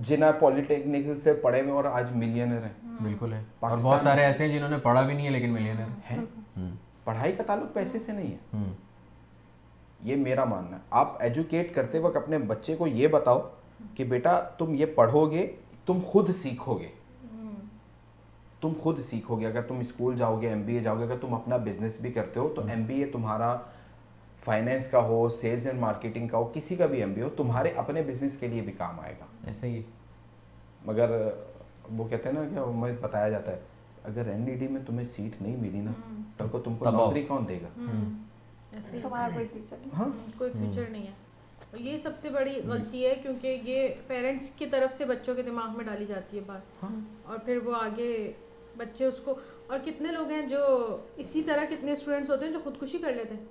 جنا 0.01 0.33
پالیٹیکنک 0.33 1.19
سے 1.23 1.33
پڑھے 1.35 1.61
ہوئے 1.61 1.73
اور 1.73 1.85
آج 1.85 2.13
ملینر 2.15 2.59
ہیں۔ 2.59 2.82
بالکل 3.01 3.33
ہے۔ 3.33 3.43
اور 3.61 3.71
بہت 3.83 4.01
سارے 4.01 4.21
ایسے 4.21 4.45
ہیں 4.45 4.53
جنہوں 4.53 4.69
نے 4.69 4.79
پڑھا 4.79 5.01
بھی 5.01 5.15
نہیں 5.15 5.27
ہے 5.27 5.31
لیکن 5.31 5.51
ملینر 5.51 5.85
ہے 6.11 6.17
پڑھائی 7.05 7.33
کا 7.33 7.43
تعلق 7.43 7.75
پیسے 7.75 7.99
سے 7.99 8.13
نہیں 8.13 8.33
ہے۔ 8.33 8.63
یہ 10.03 10.17
میرا 10.17 10.45
ماننا 10.45 10.77
ہے۔ 10.77 10.83
آپ 10.91 11.23
ایجوکیٹ 11.23 11.75
کرتے 11.75 11.99
وقت 11.99 12.17
اپنے 12.17 12.39
بچے 12.39 12.77
کو 12.77 12.87
یہ 12.87 13.09
بتاؤ 13.09 13.41
کہ 13.95 14.05
بیٹا 14.05 14.41
تم 14.41 14.75
یہ 14.75 14.87
پڑھو 14.87 15.31
گے 15.31 15.53
تم 15.87 15.99
خود 16.07 16.31
سیکھو 16.31 16.75
گے 16.75 16.89
تم 18.61 18.73
خود 18.81 18.99
سیکھو 18.99 19.41
گے 19.41 19.47
اگر 19.47 19.63
تم 19.63 19.79
اسکول 19.79 20.17
جاؤ 20.17 20.41
گے 20.41 20.49
ایم 20.49 20.63
بی 20.63 20.75
اے 20.75 20.81
جاؤ 20.81 20.99
گے 20.99 21.05
اگر 21.05 21.17
تم 21.21 21.35
اپنا 21.35 21.57
بزنس 21.57 22.01
بھی 22.01 22.13
کرتے 22.13 22.41
ہو 22.41 22.53
تو 22.57 22.63
ایم 22.67 22.83
بی 22.83 22.95
اے 23.01 23.07
تمہارا 23.07 23.57
فائنینس 24.45 24.89
کا 24.89 24.99
ہو 24.99 25.29
سیلز 25.29 25.67
اینڈ 25.67 25.81
مارکیٹنگ 25.81 26.29
کا 26.29 26.39
ہو 26.39 26.51
کسی 26.55 26.77
کا 26.77 26.87
بھی 26.87 26.99
ایم 26.99 27.13
بی 27.13 27.23
ہو 27.23 27.29
تمہارے 27.29 27.69
اپنے 27.77 28.03
بزنس 28.03 28.39
کے 28.39 28.47
لیے 28.49 28.63
بھی 28.63 28.73
کام 28.73 29.01
آئے 29.01 29.15
گا۔ 29.21 29.25
ایسے 29.47 29.69
ہی۔ 29.69 29.83
مگر 30.85 31.11
وہ 31.91 32.09
کہتے 32.09 32.29
ہیں 32.29 32.43
نا 32.43 32.49
کہ 32.49 32.55
ہمیں 32.55 32.93
بتایا 33.01 33.29
جاتا 33.29 33.53
ہے 33.53 33.61
اگر 34.05 34.29
این 34.29 34.45
ڈی 34.45 34.55
ڈی 34.55 34.69
میں 34.69 34.81
تمہیں 34.87 35.09
سیٹ 35.09 35.43
نہیں 35.43 35.57
ملی 35.57 35.81
نا 35.81 35.93
کل 36.39 36.49
کو 36.49 36.59
تم 36.59 36.75
کو 36.77 36.91
نوکری 36.91 37.23
کون 37.23 37.49
دے 37.49 37.59
گا؟ 37.63 37.69
ایسے 38.73 39.01
ہمارا 39.05 39.29
کوئی 39.35 39.47
فیوچر 39.53 39.77
نہیں۔ 39.81 39.91
ہاں۔ 39.99 40.09
کوئی 40.39 40.51
فیوچر 40.53 40.91
نہیں 40.91 41.07
ہے۔ 41.07 41.13
اور 41.71 41.81
یہ 41.81 41.97
سب 41.97 42.17
سے 42.17 42.31
بڑی 42.31 42.61
غلطی 42.65 43.07
ہے 43.07 43.15
کیونکہ 43.15 43.61
یہ 43.65 43.89
پیرنٹس 44.07 44.51
کی 44.51 44.67
طرف 44.67 44.93
سے 44.93 45.05
بچوں 45.05 45.35
کے 45.35 45.43
دماغ 45.43 45.77
میں 45.77 45.85
ڈالی 45.85 46.05
جاتی 46.05 46.37
ہے 46.37 46.43
بات۔ 46.47 46.85
اور 47.25 47.39
پھر 47.39 47.57
وہ 47.57 47.75
آگے 47.75 48.33
بچے 48.77 49.05
اس 49.05 49.21
کو 49.21 49.35
اور 49.67 49.79
کتنے 49.85 50.13
لوگ 50.13 50.31
ہیں 50.31 50.47
جو 50.47 50.61
اسی 51.17 51.43
طرح 51.43 51.65
کتنے 51.65 51.93
اسٹوڈینٹس 51.93 52.31
ہوتے 52.31 52.45
ہیں 52.45 52.53
جو 52.53 52.59
خودکشی 52.65 52.99
کر 52.99 53.13
لیتے 53.13 53.35
ہیں؟ 53.35 53.45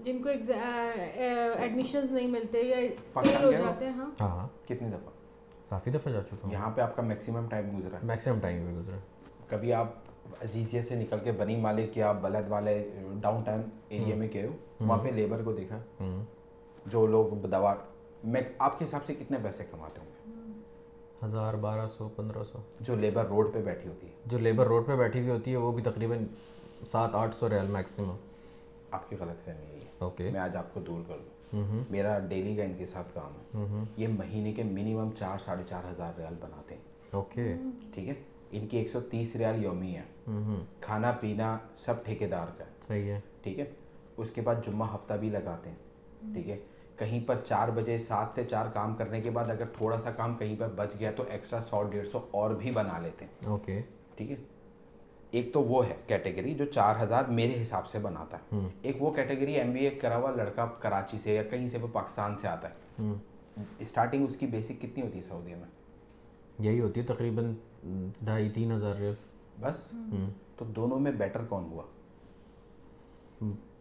جن 0.00 0.22
کو 0.22 0.28
ایڈمیشنز 0.28 2.12
نہیں 2.12 2.26
ملتے 2.26 2.62
یا 2.62 2.76
فیل 3.12 3.44
ہو 3.44 3.52
جاتے 3.52 3.84
ہیں 3.84 3.92
ہاں 3.92 4.10
ہاں۔ 4.20 4.28
ہاں۔ 4.28 4.48
کتنی 4.68 4.88
دفعہ؟ 4.88 5.15
کافی 5.68 5.90
دفعہ 5.90 6.12
جا 6.12 6.22
چکا 6.22 6.36
ہوں۔ 6.44 6.52
یہاں 6.52 6.70
پہ 6.70 6.80
آپ 6.80 6.96
کا 6.96 7.02
میکسیمم 7.02 7.46
ٹائم 7.48 7.78
گزرا۔ 7.78 7.96
ہے 7.96 8.06
میکسیمم 8.06 8.40
ٹائم 8.40 8.66
بھی 8.66 8.74
گزرا۔ 8.76 8.96
کبھی 9.48 9.72
آپ 9.72 9.88
عزیزیہ 10.40 10.82
سے 10.82 10.94
نکل 10.94 11.16
کے 11.24 11.32
بنی 11.32 11.56
مالک 11.56 11.96
یا 11.96 12.12
بلد 12.12 12.48
والے 12.48 12.90
ڈاؤن 13.20 13.42
ٹاؤن 13.42 13.62
ایریا 13.88 14.16
میں 14.16 14.28
گئے 14.32 14.46
ہو 14.46 14.52
وہاں 14.80 14.98
پہ 14.98 15.08
لیبر 15.08 15.42
کو 15.42 15.52
دیکھا۔ 15.52 15.78
جو 16.86 17.06
لوگ 17.06 17.46
دوا 17.46 17.74
میں 18.24 18.40
آپ 18.58 18.78
کے 18.78 18.84
حساب 18.84 19.04
سے 19.04 19.14
کتنے 19.14 19.36
پیسے 19.42 19.64
کماتے 19.70 20.00
ہوں 20.00 20.06
گے؟ 20.06 20.50
ہزار 21.26 21.54
بارہ 21.54 21.88
سو 21.98 22.08
پندرہ 22.16 22.44
سو۔ 22.52 22.58
جو 22.80 22.96
لیبر 22.96 23.24
روڈ 23.26 23.54
پہ 23.54 23.62
بیٹھی 23.62 23.88
ہوتی 23.88 24.06
ہے۔ 24.06 24.12
جو 24.26 24.38
لیبر 24.38 24.66
روڈ 24.66 24.86
پہ 24.86 24.96
بیٹھی 24.96 25.20
ہوئی 25.20 25.30
ہوتی 25.30 25.52
ہے 25.52 25.56
وہ 25.56 25.72
بھی 25.72 25.82
تقریباً 25.82 26.18
سات 26.90 27.14
آٹھ 27.14 27.34
سو 27.34 27.48
ریال 27.48 27.66
میکسیمم 27.66 28.16
آپ 28.90 29.10
کی 29.10 29.16
غلط 29.20 29.44
فہمی 29.44 29.74
ہے 29.74 29.84
اوکے 29.98 30.30
میں 30.30 30.40
آج 30.40 30.56
آپ 30.56 30.74
کو 30.74 30.80
دور 30.80 31.02
کر 31.08 31.16
دوں۔ 31.16 31.35
میرا 31.90 32.18
ڈیلی 32.18 32.56
کا 32.56 32.62
ان 32.62 32.74
کے 32.78 32.86
ساتھ 32.86 33.14
کام 33.14 33.32
ہے۔ 33.34 33.58
یہ 33.96 34.08
مہینے 34.08 34.52
کے 34.52 34.62
منیمم 34.62 35.10
چار 35.10 35.38
ساڑھے 35.44 35.64
چار 35.66 35.90
ہزار 35.90 36.12
ریال 36.18 36.34
بناتے 36.40 36.74
ہیں۔ 36.74 36.82
اوکے۔ 37.10 37.54
ٹھیک 37.92 38.08
ہے؟ 38.08 38.14
ان 38.50 38.66
کی 38.66 38.76
ایک 38.78 38.88
سو 38.88 39.00
تیس 39.00 39.36
ریال 39.36 39.64
یومی 39.64 39.96
ہے۔ 39.96 40.02
کھانا 40.80 41.12
پینا 41.12 41.58
سب 41.76 42.04
ٹھیکے 42.04 42.26
دار 42.26 42.46
کا 42.58 42.64
ہے۔ 42.64 42.70
صحیح 42.80 43.10
ہے۔ 43.10 43.20
ٹھیک 43.42 43.58
ہے؟ 43.58 43.64
اس 44.16 44.30
کے 44.30 44.40
بعد 44.40 44.54
جمعہ 44.66 44.94
ہفتہ 44.94 45.14
بھی 45.14 45.30
لگاتے 45.30 45.70
ہیں۔ 45.70 45.76
ٹھیک 46.34 46.48
ہے؟ 46.48 46.58
کہیں 46.96 47.20
پر 47.26 47.34
چار 47.44 47.68
بجے 47.68 47.98
سات 47.98 48.26
سے 48.34 48.44
چار 48.44 48.66
کام 48.74 48.94
کرنے 48.94 49.20
کے 49.20 49.30
بعد 49.30 49.50
اگر 49.50 49.64
تھوڑا 49.76 49.98
سا 49.98 50.10
کام 50.10 50.34
کہیں 50.34 50.56
پر 50.58 50.68
بچ 50.68 50.88
گیا 50.98 51.10
تو 51.10 51.24
ایکسٹرا 51.28 51.60
سو 51.60 51.82
ڈیڑھ 51.82 52.08
سو 52.08 52.20
اور 52.30 52.50
بھی 52.50 52.70
بنا 52.70 52.98
لیتے 52.98 53.24
ہیں۔ 53.24 53.48
اوکے۔ 53.48 53.82
ٹھیک 54.14 54.30
ہے؟ 54.30 54.36
ایک 55.36 55.52
تو 55.52 55.62
وہ 55.62 55.86
ہے 55.86 55.94
کیٹیگری 56.06 56.54
جو 56.54 56.64
چار 56.64 56.94
ہزار 57.00 57.24
میرے 57.24 57.62
حساب 57.62 57.86
سے 57.86 57.98
بناتا 57.98 58.36
ہے۔ 58.36 58.68
ایک 58.82 59.02
وہ 59.02 59.10
کیٹیگری 59.10 59.54
ایم 59.54 59.72
بی 59.72 59.84
اے 59.84 59.90
کرا 59.90 60.16
ہوا 60.16 60.30
لڑکا 60.30 60.66
کراچی 60.66 61.18
سے 61.18 61.34
یا 61.34 61.42
کہیں 61.42 61.66
سے 61.66 61.78
وہ 61.78 61.88
پاکستان 61.92 62.36
سے 62.36 62.48
آتا 62.48 62.68
ہے۔ 62.68 63.12
اسٹارٹنگ 63.78 64.26
اس 64.26 64.36
کی 64.36 64.46
بیسک 64.46 64.82
کتنی 64.82 65.02
ہوتی 65.02 65.18
ہے 65.18 65.22
سعودی 65.22 65.54
میں؟ 65.54 65.68
یہی 66.58 66.80
ہوتی 66.80 67.00
ہے 67.00 67.06
تقریباً 67.06 67.54
ڈھائی 68.22 68.50
تین 68.50 68.72
ہزار 68.72 68.94
بس؟ 69.60 69.92
تو 70.56 70.64
دونوں 70.64 71.00
میں 71.00 71.12
بیٹر 71.12 71.44
کون 71.48 71.64
ہوا؟ 71.64 71.82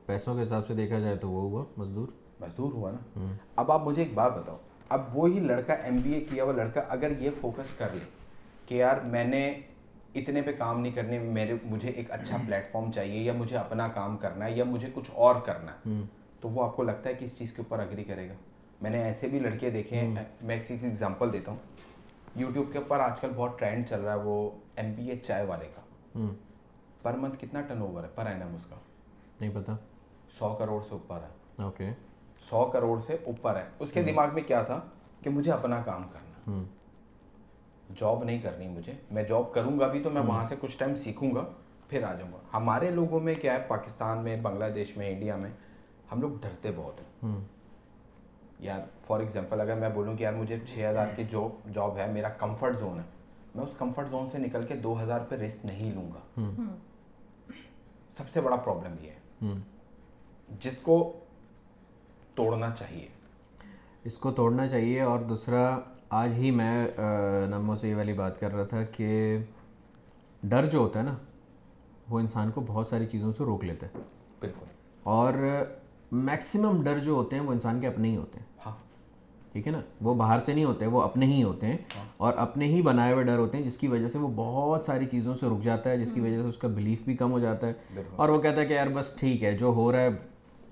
پیسوں 0.06 0.36
کے 0.36 0.43
حساب 0.43 0.68
سے 0.68 0.74
دیکھا 0.74 0.99
جائے 0.99 1.16
تو 1.16 1.30
وہ 1.30 1.41
ہوا 1.41 1.64
مزدور۔ 1.78 2.08
مزدور 2.39 2.74
ہوا 2.74 2.91
نا؟ 2.91 3.26
اب 3.56 3.72
آپ 3.72 3.84
مجھے 3.84 4.03
ایک 4.03 4.14
بات 4.14 4.38
بتاؤ۔ 4.38 4.58
اب 4.89 5.18
وہی 5.18 5.39
لڑکا 5.39 5.74
ایم 5.74 5.97
بی 5.97 6.14
اے 6.14 6.20
کیا 6.20 6.43
ہوا 6.43 6.53
لڑکا 6.53 6.82
اگر 6.89 7.12
یہ 7.20 7.30
فوکس 7.41 7.78
کر 7.78 7.88
لے 7.93 8.06
کہ 8.66 8.76
یار 8.76 8.97
میں 8.97 9.24
نے 9.24 9.62
اتنے 10.16 10.41
پہ 10.41 10.51
کام 10.57 10.80
نہیں 10.82 10.93
کرنے 10.93 11.20
میرے 11.20 11.53
مجھے 11.63 11.89
ایک 11.89 12.11
اچھا 12.11 12.38
پلیٹ 12.45 12.72
فارم 12.72 12.91
چاہیے 12.91 13.24
یا 13.24 13.34
مجھے 13.34 13.57
اپنا 13.57 13.88
کام 13.88 14.18
کرنا 14.18 14.45
ہے 14.45 14.51
یا 14.51 14.63
مجھے 14.63 14.89
کچھ 14.93 15.11
اور 15.13 15.36
کرنا 15.36 15.72
ہے۔ 15.72 16.01
تو 16.41 16.49
وہ 16.49 16.63
آپ 16.63 16.76
کو 16.76 16.84
لگتا 16.84 17.09
ہے 17.09 17.13
کہ 17.13 17.26
اس 17.26 17.38
چیز 17.38 17.53
کے 17.53 17.61
اوپر 17.61 17.80
اگری 17.80 18.03
کرے 18.03 18.30
گا۔ 18.30 18.34
میں 18.82 18.89
نے 18.89 19.03
ایسے 19.03 19.28
بھی 19.28 19.39
لڑکے 19.39 19.70
دیکھے 19.70 19.97
ہیں 19.97 20.16
میں 20.41 20.55
ایک 20.55 20.63
چیز 20.68 20.84
ایگزامپل 20.84 21.34
دیتا 21.34 21.51
ہوں۔ 21.51 21.59
یوٹیوب 22.36 22.72
کے 22.72 22.78
اوپر 22.78 22.99
آج 22.99 23.20
کل 23.20 23.32
بہت 23.36 23.59
ٹرینڈ 23.59 23.88
چل 23.88 24.01
رہا 24.01 24.13
ہے 24.13 24.20
وہ 24.20 24.51
ایم 24.76 24.93
بی 24.93 25.09
اے 25.09 25.16
چائے 25.18 25.45
والے 25.45 25.66
کا۔ 25.76 25.82
پر 27.01 27.13
منتھ 27.13 27.36
کتنا 27.41 27.61
ٹرن 27.61 27.82
اوور 27.82 28.03
ہے؟ 28.03 28.09
پر 28.16 28.26
اینم 28.26 28.55
اس 28.55 28.66
کا۔ 28.66 28.76
نہیں 29.41 29.51
پتا۔ 29.53 29.76
سو 30.32 30.53
کروڑ 30.53 30.82
سے 30.82 30.89
اوپر 30.91 31.18
ہے۔ 31.18 31.63
اوکے 31.63 31.89
سو 32.49 32.66
کروڑ 32.66 32.99
سے 32.99 33.18
اوپر 33.26 33.55
ہے۔ 33.55 33.63
اس 33.80 33.91
کے 33.91 34.01
دماغ 34.11 34.28
میں 34.34 34.41
کیا 34.41 34.61
تھا؟ 34.61 34.80
کہ 35.24 35.30
مجھے 35.30 35.51
اپنا 35.51 35.82
کام 35.86 36.03
کرنا۔ 36.03 36.51
جاب 37.94 38.24
نہیں 38.24 38.40
کرنی 38.40 38.68
مجھے۔ 38.68 38.94
میں 39.12 39.24
جاب 39.24 39.54
کروں 39.54 39.80
گا 39.80 39.88
بھی 39.88 40.04
تو 40.04 40.10
میں 40.10 40.22
وہاں 40.22 40.46
سے 40.46 40.56
کچھ 40.60 40.78
ٹائم 40.78 40.96
سیکھوں 40.96 41.36
گا 41.36 41.44
پھر 41.90 42.04
آ 42.04 42.14
جاؤں 42.14 42.32
گا۔ 42.34 42.38
ہمارے 42.54 42.90
لوگوں 42.90 43.20
میں 43.20 43.36
کیا 43.36 43.54
ہے 43.54 43.66
پاکستان 43.68 44.24
میں 44.24 44.42
بنگلہ 44.42 44.66
دیش 44.76 44.98
میں 44.98 45.10
انڈیا 45.10 45.36
میں 45.36 45.50
ہم 46.12 46.22
لوگ 46.22 46.32
ڈرتے 46.42 46.72
بہت 46.76 47.02
ہیں۔ 47.02 47.36
یار 48.60 48.80
فار 49.08 49.20
ایگزامپل 49.20 49.62
اگر 49.62 49.76
میں 49.76 49.90
بولوں 49.90 50.18
کہ 50.18 50.24
یار 50.24 50.34
مجھے 50.34 50.60
چھ 50.74 50.80
ہزار 50.92 51.08
کی 51.16 51.24
جو 51.24 51.48
جاب 51.74 51.98
ہے 51.98 52.12
میرا 52.12 52.30
کمفرٹ 52.30 52.78
زون 52.80 53.00
ہے۔ 53.00 53.04
میں 53.56 53.64
اس 53.64 53.72
کمفرٹ 53.78 54.10
زون 54.12 54.30
سے 54.30 54.38
نکل 54.38 54.66
کے 54.66 54.74
دو 54.74 55.02
ہزار 55.02 55.20
پہ 55.20 55.36
رسک 55.36 55.66
نہیں 55.66 55.92
لوں 55.92 56.10
گا۔ 56.12 56.42
سب 58.18 58.30
سے 58.30 58.42
بڑا 58.42 58.56
پرابلم 58.56 58.96
یہ 59.02 59.12
ہے۔ 59.12 59.48
جس 60.60 60.78
کو 60.78 61.20
توڑنا 62.36 62.72
چاہیے۔ 62.80 63.08
اس 64.04 64.18
کو 64.18 64.32
توڑنا 64.32 64.68
چاہیے 64.68 65.02
اور 65.02 65.20
دوسرا 65.20 65.80
آج 66.10 66.34
ہی 66.38 66.51
میں 66.51 66.88
نمو 67.49 67.76
سے 67.76 67.89
یہ 67.89 67.95
والی 67.95 68.14
بات 68.14 68.39
کر 68.39 68.56
رہا 68.56 68.64
تھا 68.64 68.84
کہ 68.84 69.38
ڈر 70.43 70.66
جو 70.66 70.80
ہوتا 70.80 70.99
ہے 70.99 71.03
نا 71.06 71.16
وہ 72.10 72.20
انسان 72.20 72.51
کو 72.51 72.62
بہت 72.68 72.88
ساری 72.88 73.06
چیزوں 73.06 73.34
سے 73.38 73.43
روک 73.43 73.64
لیتا 73.64 73.88
ہے۔ 73.88 73.91
بالکل۔ 74.39 74.66
اور 75.03 75.34
میکسیمم 76.12 76.84
ڈر 76.84 76.99
جو 76.99 77.14
ہوتے 77.14 77.36
ہیں 77.36 77.43
وہ 77.43 77.51
انسان 77.51 77.80
کے 77.82 77.88
اپنے 77.88 78.10
ہی 78.10 78.16
ہوتے 78.16 78.39
ہیں۔ 78.39 78.45
ہاں۔ 78.66 78.72
ٹھیک 79.51 79.68
ہے 79.68 79.72
نا؟ 79.72 79.82
وہ 80.01 80.14
باہر 80.14 80.39
سے 80.39 80.53
نہیں 80.53 80.66
ہوتے 80.66 80.86
وہ 80.86 81.01
اپنے 81.01 81.26
ہی 81.26 81.43
ہوتے 81.43 81.68
ہیں۔ 81.68 81.78
اور 82.18 82.34
اپنے 82.38 82.66
ہی 82.66 82.82
بنائے 82.82 83.14
ہوئے 83.14 83.24
ڈر 83.24 83.38
ہوتے 83.38 83.58
ہیں 83.58 83.66
جس 83.66 83.78
کی 83.78 83.88
وجہ 83.88 84.08
سے 84.08 84.18
وہ 84.18 84.28
بہت 84.36 84.86
ساری 84.86 85.06
چیزوں 85.06 85.36
سے 85.39 85.45
رک 85.45 85.64
جاتا 85.64 85.89
ہے 85.89 85.97
جس 85.97 86.12
کی 86.12 86.22
وجہ 86.22 86.36
سے 86.36 86.41
اس 86.41 86.58
کا 86.58 86.68
بلیف 86.68 87.01
بھی 87.01 87.16
کم 87.16 87.32
ہو 87.32 87.39
جاتا 87.39 87.68
ہے۔ 87.68 87.74
اور 88.16 88.30
وہ 88.30 88.41
کہتا 88.41 88.62
ہے 88.62 88.66
کہ 88.66 88.74
یار 88.74 88.88
بس 88.88 89.14
ٹھیک 89.16 89.43
ہے 89.43 89.58
جو 89.58 89.68
ہو 89.68 89.91
رہا 89.91 89.99
ہے 89.99 90.10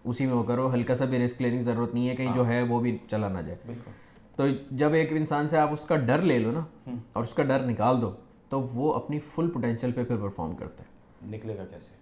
اسی 0.04 0.26
میں 0.26 0.34
وہ 0.34 0.44
کرو۔ 0.44 0.74
ہلکا 0.74 0.96
سا 0.96 1.06
بھی 1.06 1.26
رسک 1.26 1.42
لینے 1.42 1.58
کی 1.58 1.64
ضرورت 1.64 1.94
نہیں 1.94 2.10
ہے 2.10 2.16
کہیں 2.16 2.34
جو 2.34 2.48
ہے 2.48 2.62
وہ 2.62 2.80
بھی 2.80 2.98
چلا 3.10 3.28
نہ 3.28 3.40
جائے۔ 3.40 3.56
بالکل۔ 3.66 3.92
تو 4.36 4.44
جب 4.72 4.94
ایک 4.94 5.12
انسان 5.12 5.48
سے 5.48 5.58
آپ 5.58 5.70
اس 5.72 5.86
کا 5.86 5.96
ڈر 5.96 6.22
لے 6.22 6.40
لو 6.40 6.52
نا 6.52 6.92
اور 7.14 7.24
اس 7.24 7.34
کا 7.34 7.44
ڈر 7.44 7.66
نکال 7.66 8.02
دو 8.02 8.12
تو 8.50 8.62
وہ 8.62 8.94
اپنی 8.94 9.20
فل 9.20 9.50
پوٹینشیل 9.50 9.92
پہ 9.92 10.04
پھر 10.04 10.18
پرفارم 10.18 10.56
کرتا 10.56 10.84
ہے۔ 10.84 11.32
نکلے 11.32 11.58
گا 11.58 11.66
کیسے؟ 11.66 11.94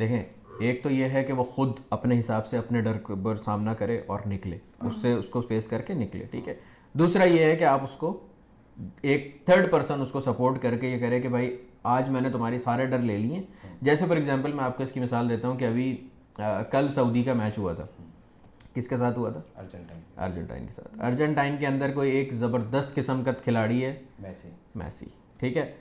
دیکھیں 0.00 0.22
ایک 0.60 0.82
تو 0.82 0.90
یہ 0.90 1.04
ہے 1.04 1.24
کہ 1.24 1.32
وہ 1.32 1.44
خود 1.44 1.72
اپنے 1.90 2.18
حساب 2.18 2.46
سے 2.46 2.58
اپنے 2.58 2.80
ڈر 2.80 2.96
پر 3.22 3.36
سامنا 3.36 3.74
کرے 3.74 4.00
اور 4.06 4.20
نکلے۔ 4.26 4.58
اس 4.82 5.02
سے 5.02 5.12
اس 5.12 5.28
کو 5.28 5.40
فیس 5.40 5.68
کر 5.68 5.82
کے 5.82 5.94
نکلے 5.94 6.24
ٹھیک 6.24 6.48
ہے۔ 6.48 6.54
دوسرا 6.92 7.24
یہ 7.24 7.44
ہے 7.44 7.56
کہ 7.56 7.64
آپ 7.64 7.84
اس 7.84 7.96
کو 7.96 8.26
ایک 9.02 9.42
تھرڈ 9.44 9.70
پرسن 9.70 10.00
اس 10.00 10.10
کو 10.10 10.20
سپورٹ 10.20 10.62
کر 10.62 10.76
کے 10.76 10.88
یہ 10.88 10.98
کرے 10.98 11.20
کہ 11.20 11.28
بھائی 11.28 11.56
آج 11.82 12.10
میں 12.10 12.20
نے 12.20 12.30
تمہاری 12.30 12.58
سارے 12.58 12.86
ڈر 12.86 12.98
لے 12.98 13.16
لیے۔ 13.16 13.42
جیسے 13.82 14.06
فار 14.06 14.16
ایگزامپل 14.16 14.52
میں 14.52 14.64
آپ 14.64 14.76
کو 14.76 14.82
اس 14.82 14.92
کی 14.92 15.00
مثال 15.00 15.28
دیتا 15.28 15.48
ہوں 15.48 15.58
کہ 15.58 15.64
ابھی 15.64 15.96
کل 16.70 16.88
سعودی 16.88 17.22
کا 17.22 17.32
میچ 17.32 17.58
ہوا 17.58 17.72
تھا۔ 17.72 17.86
کس 18.78 18.88
کے 18.88 18.96
ساتھ 18.96 19.18
ہوا 19.18 19.30
تھا؟ 19.30 19.40
ارجنٹائن 19.56 20.00
ارجنٹائن 20.16 20.66
کے 20.66 20.72
ساتھ۔ 20.72 21.00
ارجنٹائن 21.00 21.56
کے 21.56 21.66
اندر 21.66 21.92
کوئی 21.92 22.10
ایک 22.10 22.32
زبردست 22.32 22.94
قسم 22.94 23.24
کا 23.24 23.32
کھلاڑی 23.32 23.84
ہے؟ 23.84 24.00
میسی۔ 24.18 24.48
میسی۔ 24.74 25.06
ٹھیک 25.38 25.56
ہے۔ 25.56 25.74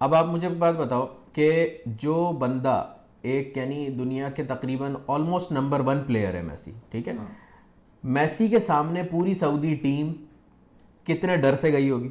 اب 0.00 0.14
آپ 0.14 0.26
مجھے 0.26 0.48
بات 0.48 0.74
بتاؤ 0.74 1.06
کہ 1.32 1.78
جو 1.86 2.32
بندہ 2.38 2.84
ایک 3.22 3.56
یعنی 3.56 3.88
دنیا 3.88 4.30
کے 4.30 4.44
تقریباً 4.44 4.94
آلموسٹ 5.06 5.52
نمبر 5.52 5.80
ون 5.80 6.02
پلیئر 6.06 6.34
ہے 6.34 6.42
میسی 6.42 6.72
ٹھیک 6.90 7.08
ہے؟ 7.08 7.12
میسی 8.04 8.48
کے 8.48 8.58
سامنے 8.58 9.02
پوری 9.10 9.34
سعودی 9.34 9.74
ٹیم 9.74 10.12
کتنے 11.04 11.36
ڈر 11.36 11.54
سے 11.54 11.72
گئی 11.72 11.90
ہوگی؟ 11.90 12.08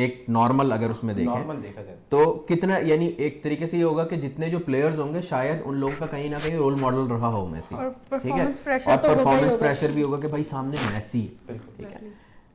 ایک 0.00 0.24
نارمل 0.28 0.72
اگر 0.72 0.90
اس 0.90 1.04
میں 1.04 1.14
دیکھیں 1.14 1.94
تو 2.08 2.44
کتنا 2.48 2.78
یعنی 2.78 3.06
ایک 3.06 3.42
طریقے 3.42 3.66
سے 3.66 3.78
یہ 3.78 3.84
ہوگا 3.84 4.04
کہ 4.04 4.16
جتنے 4.16 4.50
جو 4.50 4.58
پلیئرز 4.58 5.00
ہوں 5.00 5.14
گے 5.14 5.20
شاید 5.20 5.60
ان 5.64 5.76
لوگوں 5.76 5.94
کا 5.98 6.06
کہیں 6.06 6.28
نہ 6.28 6.36
کہیں 6.42 6.56
رول 6.56 6.74
ماڈل 6.80 7.06
رہا 7.10 7.28
ہو 7.28 7.46
میسی۔ 7.46 7.74
ٹھیک 8.10 8.32
ہے؟ 8.38 8.70
اور 8.86 8.98
پرفارمنس 8.98 9.60
پریشر 9.60 9.90
بھی 9.94 10.02
ہوگا 10.02 10.20
کہ 10.20 10.28
بھائی 10.28 10.42
سامنے 10.44 10.76
میسی۔ 10.94 11.26
ہے 11.50 11.56
ٹھیک 11.76 11.92
ہے؟ 11.92 12.08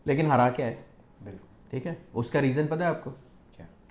لیکن 0.06 0.26
ہرا 0.26 0.50
کیا 0.50 0.68
ہے؟ 0.68 0.76
ٹھیک 1.70 1.88
ہے؟ 1.88 1.94
اس 2.14 2.32
کا 2.32 2.42
ریزن 2.42 2.68
پتہ 2.68 2.82
ہے 2.82 2.88
آپ 2.88 3.04
کو؟ 3.04 3.12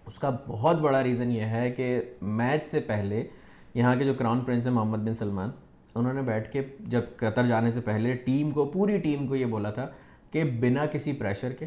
اس 0.06 0.18
کا 0.18 0.30
بہت 0.46 0.80
بڑا 0.80 1.02
ریزن 1.02 1.30
یہ 1.30 1.40
ہے 1.40 1.70
کہ 1.70 2.00
میچ 2.22 2.66
سے 2.66 2.80
پہلے 2.80 3.26
یہاں 3.74 3.96
کے 3.96 4.04
جو 4.04 4.14
کراؤن 4.14 4.40
پرنس 4.40 4.66
ہیں 4.66 4.74
محمد 4.74 4.98
بن 4.98 5.14
سلمان 5.14 5.50
انہوں 5.94 6.12
نے 6.12 6.22
بیٹھ 6.22 6.52
کے 6.52 6.62
جب 6.80 7.00
قطر 7.16 7.46
جانے 7.46 7.70
سے 7.70 7.80
پہلے 7.80 8.14
ٹیم 8.14 8.50
کو 8.50 8.64
پوری 8.64 8.98
ٹیم 8.98 9.26
کو 9.26 9.36
یہ 9.36 9.46
بولا 9.46 9.70
تھا 9.70 9.86
کہ 10.30 10.44
بنا 10.44 10.86
کسی 10.86 11.12
پریشر 11.12 11.52
کے 11.52 11.66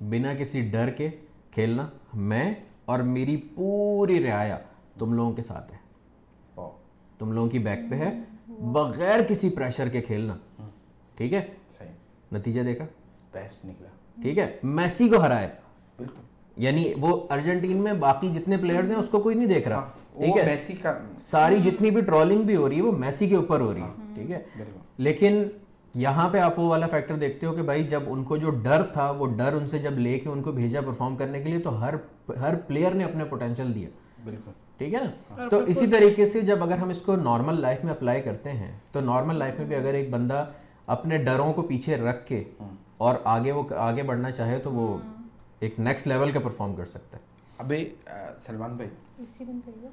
بنا 0.00 0.34
کسی 0.34 0.60
ڈر 0.60 0.90
کے 0.90 1.08
کھیلنا 1.50 1.86
میں 2.14 2.54
اور 2.84 2.98
میری 2.98 3.36
پوری 3.36 4.24
رعایا 4.24 4.58
تم 4.98 5.12
لوگوں 5.12 5.32
کے 5.32 5.42
ساتھ 5.42 5.72
ہے۔ 5.72 5.78
تم 7.18 7.32
لوگوں 7.32 7.48
کی 7.48 7.58
بیک 7.58 7.78
پہ 7.90 7.96
ہے۔ 7.96 8.20
بغیر 8.48 9.20
کسی 9.28 9.50
پریشر 9.50 9.88
کے 9.88 10.00
کھیلنا۔ 10.00 10.36
ٹھیک 11.14 11.32
ہے؟ 11.32 11.46
صحیح۔ 11.78 11.88
نتیجہ 12.32 12.60
دیکھا۔ 12.62 12.86
بیسٹ 13.32 13.64
نکلا۔ 13.64 13.88
ٹھیک 14.22 14.38
ہے؟ 14.38 14.56
میسی 14.62 15.08
کو 15.08 15.16
ہرایا 15.20 15.48
بالکل۔ 15.98 16.20
یعنی 16.56 16.92
وہ 17.00 17.26
ارجنٹین 17.30 17.76
میں 17.76 17.92
باقی 17.92 18.28
جتنے 18.28 18.56
پلیئرز 18.56 18.90
ہیں 18.90 18.98
اس 18.98 19.08
کو 19.08 19.20
کوئی 19.20 19.36
نہیں 19.36 19.46
دیکھ 19.46 19.68
رہا۔ 19.68 19.88
ٹھیک 20.16 20.36
وہ 20.36 20.40
ہے؟ 20.40 20.46
میسی 20.46 20.72
کا۔ 20.72 20.98
ساری 21.20 21.58
جتنی 21.58 21.90
بھی 21.90 22.00
ٹرولنگ 22.00 22.42
بھی 22.42 22.56
ہو 22.56 22.68
رہی 22.68 22.76
ہے 22.76 22.82
وہ 22.82 22.92
میسی 22.92 23.28
کے 23.28 23.36
اوپر 23.36 23.60
ہو 23.60 23.74
رہی 23.74 23.82
ہے۔ 23.82 24.14
ٹھیک 24.14 24.30
ہے؟ 24.30 24.42
لیکن 24.98 25.42
یہاں 25.94 26.28
پہ 26.28 26.38
آپ 26.38 26.58
وہ 26.58 26.68
والا 26.68 26.86
فیکٹر 26.86 27.16
دیکھتے 27.16 27.46
ہو 27.46 27.52
کہ 27.52 27.62
بھائی 27.62 27.84
جب 27.84 28.02
ان 28.06 28.24
کو 28.24 28.36
جو 28.36 28.50
ڈر 28.50 28.82
تھا 28.82 29.10
وہ 29.10 29.26
ڈر 29.36 29.52
ان 29.52 29.66
سے 29.66 29.78
جب 29.78 29.98
لے 29.98 30.18
کے 30.18 30.28
ان 30.28 30.42
کو 30.42 30.52
بھیجا 30.52 30.80
پرفارم 30.80 31.16
کرنے 31.16 31.42
کے 31.42 31.48
لیے 31.48 31.58
تو 31.58 31.80
ہر 31.80 31.94
ہر 32.40 32.54
پلیئر 32.66 32.90
نے 32.90 33.04
اپنے 33.04 33.24
پوٹینشیل 33.24 33.74
دیا۔ 33.74 33.88
بالکل۔ 34.24 34.50
ٹھیک 34.78 34.94
ہے 34.94 34.98
نا؟ 35.04 35.48
تو 35.48 35.58
اسی 35.66 35.86
طریقے 35.86 36.24
سے 36.24 36.40
جب 36.40 36.62
اگر 36.62 36.78
ہم 36.78 36.88
اس 36.88 37.00
کو 37.00 37.16
نارمل 37.16 37.60
لائف 37.60 37.84
میں 37.84 37.92
اپلائی 37.92 38.22
کرتے 38.22 38.52
ہیں 38.52 38.78
تو 38.92 39.00
نارمل 39.00 39.36
لائف 39.36 39.58
میں 39.58 39.66
بھی 39.66 39.76
اگر 39.76 39.94
ایک 39.94 40.10
بندہ 40.10 40.44
اپنے 40.86 41.16
ڈروں 41.18 41.52
کو 41.52 41.62
پیچھے 41.62 41.96
رکھ 41.96 42.26
کے 42.26 42.44
اور 42.96 43.14
آگے 43.24 43.52
وہ 43.52 43.62
آگے 43.76 44.02
بڑھنا 44.02 44.30
چاہے 44.30 44.58
تو 44.58 44.72
وہ 44.72 44.96
ایک 45.60 45.80
نیکسٹ 45.80 46.06
لیول 46.06 46.30
کا 46.30 46.40
پرفارم 46.40 46.74
کر 46.74 46.84
سکتا 46.84 47.16
ہے۔ 47.16 47.22
ابھی 47.58 47.94
سلمان 48.46 48.76
بھائی۔ 48.76 48.90
کریے 49.66 49.88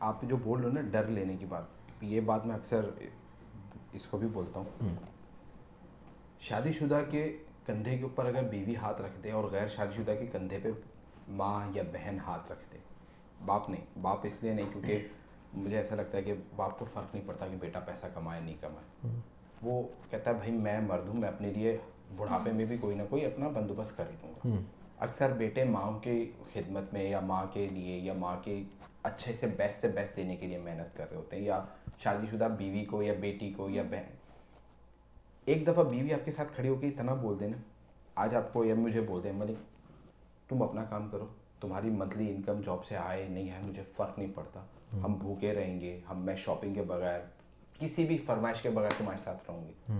آپ 0.00 0.22
جو 0.22 0.36
بول 0.36 0.60
رہے 0.60 0.68
ہو 0.68 0.74
نا 0.74 0.80
ڈر 0.90 1.06
لینے 1.06 1.36
کی 1.36 1.46
بات 1.46 1.64
یہ 2.02 2.20
بات 2.20 2.46
میں 2.46 2.54
اکثر 2.54 2.84
اس 3.92 4.06
کو 4.06 4.18
بھی 4.18 4.28
بولتا 4.28 4.60
ہوں۔ 4.60 4.88
شادی 6.40 6.72
شدہ 6.72 7.00
کے 7.10 7.36
کندھے 7.66 7.96
کے 7.98 8.02
اوپر 8.02 8.26
اگر 8.26 8.42
بیوی 8.42 8.76
ہاتھ 8.76 9.02
رکھ 9.02 9.22
دے 9.22 9.30
اور 9.30 9.44
غیر 9.44 9.68
شادی 9.68 10.02
شدہ 10.02 10.12
کے 10.18 10.26
کندھے 10.26 10.58
پہ 10.62 10.68
ماں 11.28 11.66
یا 11.74 11.82
بہن 11.92 12.18
ہاتھ 12.26 12.52
رکھ 12.52 12.64
دے۔ 12.72 12.78
باپ 13.46 13.70
نہیں 13.70 13.98
باپ 13.98 14.18
اس 14.22 14.38
لیے 14.42 14.52
نہیں 14.52 14.66
کیونکہ 14.72 15.06
مجھے 15.54 15.76
ایسا 15.76 15.94
لگتا 15.94 16.18
ہے 16.18 16.22
کہ 16.22 16.34
باپ 16.56 16.78
کو 16.78 16.84
فرق 16.92 17.14
نہیں 17.14 17.28
پڑتا 17.28 17.46
کہ 17.46 17.56
بیٹا 17.56 17.80
پیسہ 17.80 18.06
کمائے 18.14 18.40
نہیں 18.40 18.54
کمائے۔ 18.60 19.20
وہ 19.62 19.82
کہتا 20.10 20.30
ہے 20.30 20.34
بھائی 20.34 20.52
میں 20.52 20.80
مرد 20.80 21.08
ہوں 21.08 21.14
میں 21.14 21.28
اپنے 21.28 21.52
لیے 21.52 21.76
بڑھاپے 22.16 22.52
میں 22.52 22.64
بھی 22.64 22.76
کوئی 22.80 22.96
نہ 22.96 23.02
کوئی 23.10 23.24
اپنا 23.26 23.48
بندوبست 23.48 23.96
کر 23.96 24.04
ہی 24.10 24.16
دوں 24.22 24.32
گا۔ 24.34 24.56
اکثر 24.98 25.32
بیٹے 25.32 25.64
ماں 25.64 25.98
کے 25.98 26.30
خدمت 26.52 26.92
میں 26.92 27.04
یا 27.04 27.20
ماں 27.20 27.46
کے 27.52 27.68
لیے 27.68 27.98
یا 27.98 28.12
ماں 28.12 28.36
کے 28.44 28.62
اچھے 29.02 29.34
سے 29.34 29.46
بیسٹ 29.46 29.80
سے 29.80 29.88
بیسٹ 29.88 30.16
دینے 30.16 30.36
کے 30.36 30.46
لیے 30.46 30.58
محنت 30.58 30.96
کر 30.96 31.10
رہے 31.10 31.16
ہوتے 31.16 31.36
ہیں 31.36 31.42
یا 31.42 31.64
شادی 32.02 32.26
شدہ 32.30 32.48
بیوی 32.58 32.84
کو 32.84 33.02
یا 33.02 33.12
بیٹی 33.20 33.52
کو 33.56 33.70
یا 33.70 33.82
بہن۔ 33.90 34.14
ایک 35.44 35.66
دفعہ 35.66 35.84
بیوی 35.84 36.12
آپ 36.14 36.24
کے 36.24 36.30
ساتھ 36.30 36.48
کھڑی 36.54 36.68
ہو 36.68 36.74
کے 36.74 36.88
اتنا 36.88 37.14
بول 37.14 37.40
دینا 37.40 37.56
آج 38.14 38.34
آپ 38.34 38.52
کو 38.52 38.64
یا 38.64 38.74
مجھے 38.74 39.00
بول 39.00 39.22
دیں 39.24 39.32
ملک 39.32 39.56
تم 40.48 40.62
اپنا 40.62 40.84
کام 40.84 41.08
کرو 41.08 41.26
تمہاری 41.60 41.90
منتھلی 41.90 42.30
انکم 42.30 42.60
جاب 42.60 42.84
سے 42.84 42.96
آئے 42.96 43.28
نہیں 43.28 43.50
ہے 43.50 43.58
مجھے 43.62 43.82
فرق 43.96 44.18
نہیں 44.18 44.32
پڑتا۔ 44.34 44.60
ہم۔ 45.04 45.14
بھوکے 45.14 45.54
رہیں 45.54 45.80
گے 45.80 46.00
ہم 46.10 46.18
میں 46.18 46.36
شاپنگ 46.36 46.74
کے 46.74 46.82
بغیر 46.82 47.20
کسی 47.78 48.04
بھی 48.06 48.18
فرمائش 48.18 48.62
کے 48.62 48.70
بغیر 48.70 48.90
تمہارے 48.98 49.18
ساتھ 49.24 49.50
رہوں 49.50 49.68
گی 49.68 49.92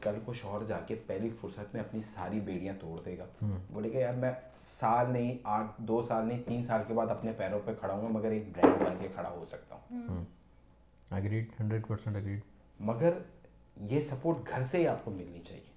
کل 0.00 0.18
کو 0.24 0.32
شوہر 0.32 0.64
جا 0.64 0.78
کے 0.86 0.94
پہلی 0.94 1.30
فرصت 1.30 1.74
میں 1.74 1.82
اپنی 1.82 2.00
ساری 2.02 2.40
بیڑیاں 2.40 2.74
توڑ 2.80 2.98
دے 3.04 3.18
گا۔ 3.18 3.24
بولے 3.70 3.92
گا 3.92 3.98
یار 3.98 4.14
میں 4.14 4.32
سال 4.56 5.10
نہیں 5.10 5.38
آٹھ 5.44 5.70
دو 5.78 6.02
سال 6.02 6.28
نہیں 6.28 6.42
تین 6.46 6.62
سال 6.62 6.82
کے 6.86 6.94
بعد 6.94 7.06
اپنے 7.06 7.32
پیروں 7.36 7.60
پہ 7.64 7.70
کھڑا 7.80 7.94
ہوں 7.94 8.02
گا 8.02 8.08
مگر 8.08 8.30
ایک 8.30 8.44
برانڈ 8.56 8.82
بن 8.82 8.94
کے 9.00 9.08
کھڑا 9.14 9.30
ہو 9.30 9.44
سکتا 9.48 9.76
ہوں۔ 9.90 10.24
اگریڈ 11.10 11.46
ہنڈریڈ 11.60 11.86
پرسینٹ 11.86 12.16
اگریڈ 12.16 12.40
مگر 12.80 13.10
یہ 13.76 14.00
سپورٹ 14.00 14.36
گھر 14.48 14.62
سے 14.62 14.78
ہی 14.78 14.86
آپ 14.88 15.04
کو 15.04 15.10
ملنی 15.10 15.38
چاہیے۔ 15.48 15.70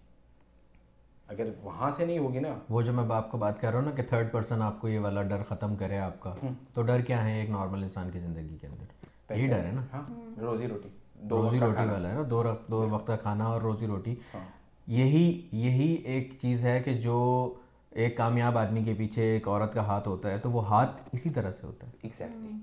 اگر 1.27 1.43
وہاں 1.63 1.91
سے 1.91 2.05
نہیں 2.05 2.17
ہوگی 2.19 2.39
نا۔ 2.39 2.47
وہ 2.69 2.81
جو 2.81 2.93
میں 2.93 3.15
آپ 3.15 3.31
کو 3.31 3.38
بات 3.38 3.61
کر 3.61 3.71
رہا 3.71 3.79
ہوں 3.79 3.86
نا 3.86 3.91
کہ 3.91 4.03
تھرڈ 4.03 4.31
پرسن 4.31 4.61
آپ 4.61 4.81
کو 4.81 4.88
یہ 4.89 4.99
والا 4.99 5.23
ڈر 5.23 5.43
ختم 5.43 5.75
کرے 5.75 5.97
آپ 5.97 6.19
کا 6.19 6.36
تو 6.73 6.81
ڈر 6.81 7.01
کیا 7.01 7.25
ہے 7.25 7.39
ایک 7.39 7.49
نارمل 7.49 7.84
انسان 7.84 8.09
کی 8.11 8.19
زندگی 8.19 8.57
کے 8.61 8.67
اندر؟ 8.67 9.05
یہی 9.36 9.47
ڈر 9.47 9.65
ہے 9.65 9.71
نا۔ 9.71 9.81
ہاں، 9.93 10.03
روزی 10.41 10.67
روٹی 10.67 10.89
روزی 11.29 11.59
روٹی 11.59 11.86
والا 11.89 12.09
ہے 12.09 12.13
نا 12.13 12.23
دو 12.29 12.43
دو 12.71 12.84
ہاں۔ 12.84 12.93
وقت 12.93 13.07
کا 13.07 13.15
کھانا 13.15 13.45
اور 13.45 13.61
روزی 13.61 13.88
روٹی۔ 13.88 14.15
ہاں۔ 14.34 14.45
یہی 14.88 15.47
یہی 15.51 15.93
ایک 15.93 16.34
چیز 16.39 16.65
ہے 16.65 16.79
کہ 16.84 16.93
جو 16.93 17.53
ایک 17.89 18.17
کامیاب 18.17 18.57
آدمی 18.57 18.84
کے 18.84 18.93
پیچھے 18.97 19.23
ایک 19.23 19.47
عورت 19.47 19.73
کا 19.73 19.86
ہاتھ 19.86 20.07
ہوتا 20.07 20.31
ہے 20.31 20.38
تو 20.38 20.51
وہ 20.51 20.67
ہاتھ 20.67 21.01
اسی 21.11 21.29
طرح 21.29 21.51
سے 21.51 21.67
ہوتا 21.67 21.88
ہے۔ 21.88 21.91
ایگزیکٹلی 22.01 22.53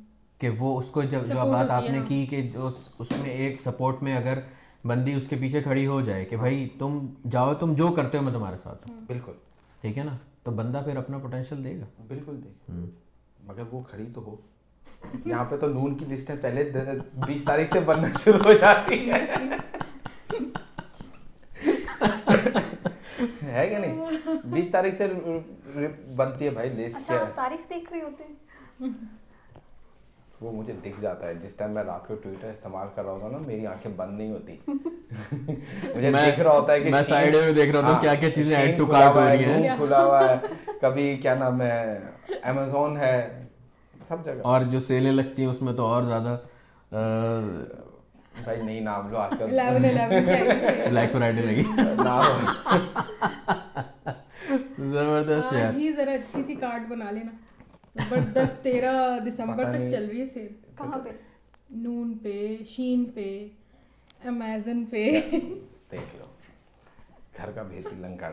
کہ 0.41 0.49
وہ 0.59 0.79
اس 0.79 0.91
کو 0.91 1.03
جب 1.03 1.27
جو 1.27 1.51
بات 1.53 1.71
آپ 1.71 1.83
نے 1.91 2.01
کی 2.09 2.27
کہ 2.27 2.51
اس 2.55 3.11
میں 3.23 3.31
ایک 3.31 3.63
سپورٹ 3.63 4.03
میں 4.03 4.17
اگر 4.17 4.39
بندی 4.85 5.13
اس 5.13 5.29
کے 5.29 5.37
پیچھے 5.37 5.63
کھڑی 5.63 5.87
ہو 5.87 6.01
جائے 6.01 6.25
کہ 6.25 6.37
بھائی 6.37 6.69
تم 6.79 7.07
جاؤ 7.31 7.55
تم 7.55 7.75
جو 7.75 7.89
کرتے 7.89 8.19
ہو 8.19 8.23
میں 8.23 8.33
تمہارے 8.33 8.57
ساتھ 8.57 8.91
ہوں۔ 8.91 9.01
بالکل۔ 9.07 9.33
ٹھیک 9.81 9.99
ہے 9.99 10.05
نا؟ 10.05 10.17
تو 10.43 10.51
بندہ 10.51 10.81
پھر 10.85 10.97
اپنا 10.97 11.19
پوٹینشیل 11.19 11.65
دے 11.65 11.79
گا۔ 11.81 11.85
بالکل 12.09 12.41
دے 12.45 12.73
مگر 13.45 13.63
وہ 13.73 13.83
کھڑی 13.83 14.07
تو 14.15 14.21
ہو۔ 14.21 14.37
یہاں 15.25 15.45
پہ 15.45 15.57
تو 15.57 15.69
نون 15.69 15.97
کی 15.97 16.05
لسٹیں 16.05 16.37
پہلے 16.37 16.73
بیس 17.27 17.45
تاریخ 17.45 17.73
سے 17.73 17.81
بننا 17.81 18.09
شروع 18.25 18.41
ہو 18.47 18.53
جاتی 18.53 19.11
ہے۔ 19.11 19.27
کہ 23.69 23.79
نہیں؟ 23.79 24.07
بیس 24.45 24.71
تاریخ 24.73 24.95
سے 24.97 25.09
بنتی 26.17 26.45
ہے 26.45 26.51
بھائی 26.51 26.71
لسٹ 26.71 26.97
اچھا، 26.97 27.17
کیا 27.17 27.25
تاریخ 27.35 27.71
دیکھ 27.71 27.93
رہے 27.93 28.01
ہوتے 28.03 28.25
ہیں۔ 28.25 28.89
وہ 30.41 30.53
مجھے 30.53 30.73
دکھ 30.85 31.01
جاتا 31.01 31.27
ہے۔ 31.29 31.35
جس 31.35 31.55
ٹائم 31.55 31.71
میں 31.71 31.83
رات 31.85 32.07
کو 32.09 32.15
ٹویٹر 32.15 32.49
استعمال 32.49 32.87
کر 32.95 33.05
رہا 33.05 33.13
ہوتا 33.13 33.25
ہوں 33.25 33.33
نا 33.33 33.39
میری 33.39 33.67
آنکھیں 33.67 33.93
بند 33.97 34.19
نہیں 34.19 34.31
ہوتی۔ 34.31 34.57
مجھے 35.97 36.11
دیکھ 36.13 36.41
رہا 36.41 36.53
ہوتا 36.53 36.73
ہے 36.73 36.81
کہ 36.81 36.91
میں 36.91 37.03
سائیڈ 37.03 37.37
میں 37.37 37.53
دیکھ 37.53 37.71
رہا 37.77 37.87
ہوں 37.87 37.95
ہاں، 37.95 38.01
کیا 38.01 38.15
کیا 38.15 38.31
چیزیں 38.31 38.57
ایڈ 38.57 38.79
ٹو 38.79 38.87
کارٹ 38.87 39.15
ہو 39.15 39.29
رہی 39.29 39.45
ہیں۔ 39.45 39.77
کھلا 39.77 40.05
ہوا 40.05 40.29
ہے۔ 40.29 40.37
کبھی 40.81 41.17
کیا 41.17 41.35
نام 41.35 41.61
ہے 41.63 41.99
امیزون 42.43 42.97
ہے۔ 42.97 43.45
سب 44.09 44.25
جگہ۔ 44.25 44.41
اور 44.43 44.61
جو 44.63 44.81
سیلیں 44.81 45.13
لگتی 45.13 45.43
ہیں 45.43 45.51
اس 45.51 45.63
میں 45.63 45.73
تو 45.73 45.87
اور 45.87 46.03
زیادہ 46.03 46.37
بھائی 48.45 48.63
نہیں 48.63 48.81
نام 48.81 49.11
لو 49.11 49.17
آج 49.17 49.33
کل 49.39 49.59
بلیک 50.89 51.13
فرائیڈے 51.13 51.43
لگی۔ 51.43 51.63
نام۔ 52.05 52.47
زبردست 54.91 55.53
ہے 55.53 55.67
جی 55.75 55.93
ذرا 55.93 56.13
اچھی 56.13 56.43
سی 56.43 56.55
کارڈ 56.55 56.89
بنا 56.89 57.11
لینا۔ 57.11 57.31
بٹ 57.95 58.35
دس 58.37 58.55
تیرہ 58.63 59.19
دسمبر 59.27 59.65
تک 59.65 59.91
چل 59.91 60.07
رہی 60.09 60.21
ہے 60.21 60.27
سیل 60.27 60.49
کہاں 60.79 60.99
پہ 61.05 61.11
نون 61.77 62.17
پہ 62.23 62.57
شین 62.67 63.05
پہ 63.05 63.27
امیزن 64.25 64.85
پہ 64.85 65.11
دیکھ 65.31 66.17
لو 66.19 66.25
گھر 67.37 67.51
کا 67.51 67.63
لنکا 68.01 68.31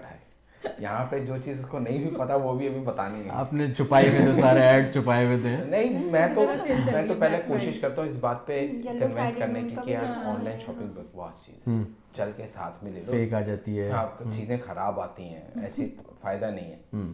یہاں 0.80 1.06
پہ 1.06 1.20
جو 1.26 1.38
چیز 1.38 1.66
کو 1.66 1.80
نہیں 1.80 1.98
بھی 1.98 2.16
پتا 2.18 2.36
وہ 2.36 2.54
بھی 2.54 2.68
ابھی 2.68 2.80
بتانی 2.80 3.24
ہے 3.24 3.30
آپ 3.32 3.54
نے 3.54 3.68
چھپائی 3.74 4.10
ہوئے 4.10 4.26
تھے 4.26 4.42
سارے 4.42 4.62
ایڈ 4.62 4.92
چھپائے 4.94 5.26
ہوئے 5.26 5.38
تھے 5.42 5.56
نہیں 5.66 6.10
میں 6.12 6.28
تو 6.36 6.46
میں 6.92 7.06
تو 7.08 7.14
پہلے 7.20 7.42
کوشش 7.48 7.80
کرتا 7.82 8.02
ہوں 8.02 8.10
اس 8.10 8.16
بات 8.20 8.46
پہ 8.48 8.68
کنوینس 8.84 9.38
کرنے 9.38 9.62
کی 9.62 9.76
کہ 9.86 9.90
یار 9.90 10.26
آن 10.26 10.44
لائن 10.44 10.60
شاپنگ 10.60 10.90
بکواس 10.96 11.46
چیز 11.46 11.68
ہے 11.68 11.84
چل 12.14 12.32
کے 12.38 12.48
ساتھ 12.48 12.84
میں 12.84 12.92
لے 12.92 13.04
لو 13.06 13.12
فیک 13.12 13.34
آ 13.34 13.42
جاتی 13.42 13.80
ہے 13.80 13.92
چیزیں 14.36 14.58
خراب 14.58 15.00
آتی 15.00 15.24
ہیں 15.24 15.64
ایسی 15.64 15.90
فائدہ 16.22 16.46
نہیں 16.46 16.72
ہے 16.72 17.06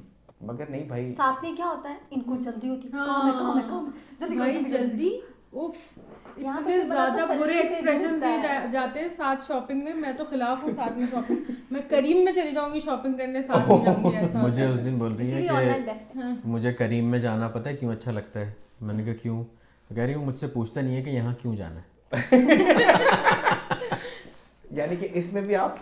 مگر 0.44 0.70
نہیں 0.70 0.84
بھائی۔ 0.84 1.14
ساتھ 1.14 1.44
میں 1.44 1.56
کیا 1.56 1.66
ہوتا 1.66 1.90
ہے؟ 1.90 1.96
ان 2.12 2.22
کو 2.22 2.36
جلدی 2.36 2.70
ہوتی 2.70 2.88
ہے۔ 2.88 2.92
کام 3.06 3.28
ہے 3.28 3.32
کام 3.40 3.58
ہے 3.58 3.64
ہاں۔ 3.64 3.70
کام 3.70 3.92
جلدی 4.20 4.38
بھائی 4.38 4.64
جلدی 4.70 5.20
اوف 5.52 5.76
اتنے 6.38 6.82
زیادہ 6.82 7.40
برے 7.40 7.54
ایکسپریشن 7.54 8.22
دیے 8.22 8.38
جاتے 8.72 9.00
ہیں 9.00 9.10
ساتھ 9.10 9.48
شاپنگ 9.48 9.84
میں۔ 9.84 9.94
میں 9.94 10.14
تو 10.14 10.26
خلاف 10.26 10.64
ہوں 10.64 10.72
ساتھ 10.72 10.98
میں 10.98 11.08
شاپنگ 11.12 11.38
میں 11.72 11.82
کریم 11.90 12.24
میں 12.24 12.34
چلی 12.34 12.52
جاؤں 12.52 12.74
گی 12.74 12.80
شاپنگ 12.80 13.14
کرنے 13.14 13.42
ساتھ 13.42 13.70
میں 13.70 13.86
جاؤں 13.86 14.04
گی 14.04 14.38
مجھے 14.38 14.66
اس 14.66 14.86
دن 14.86 14.98
بول 14.98 15.14
رہی 15.14 15.34
ہے 15.34 15.42
کہ 15.42 15.48
ہاں۔ 16.18 16.36
مجھے 16.46 16.74
کریم 16.74 17.12
میں 17.12 17.20
جانا 17.20 17.48
پتہ 17.48 17.70
ہے 17.70 17.76
کیوں 17.76 17.92
اچھا 17.92 18.12
لگتا 18.12 18.40
ہے؟ 18.40 18.52
میں 18.82 18.94
نے 18.94 19.04
کہا 19.04 19.14
کیوں؟ 19.14 19.44
کہہ 19.90 20.04
رہی 20.04 20.14
ہوں 20.14 20.26
مجھ 20.26 20.38
سے 20.38 20.48
پوچھتا 20.48 20.82
نہیں 20.82 20.96
ہے 20.96 21.02
کہ 21.02 21.10
یہاں 21.10 21.34
کیوں 21.42 21.56
جانا 21.56 21.76
ہے۔ 21.76 22.12
یعنی 24.72 24.96
کہ 24.96 25.08
اس 25.14 25.34
میں 25.34 25.42
بھی 25.42 25.56
آپ 25.56 25.76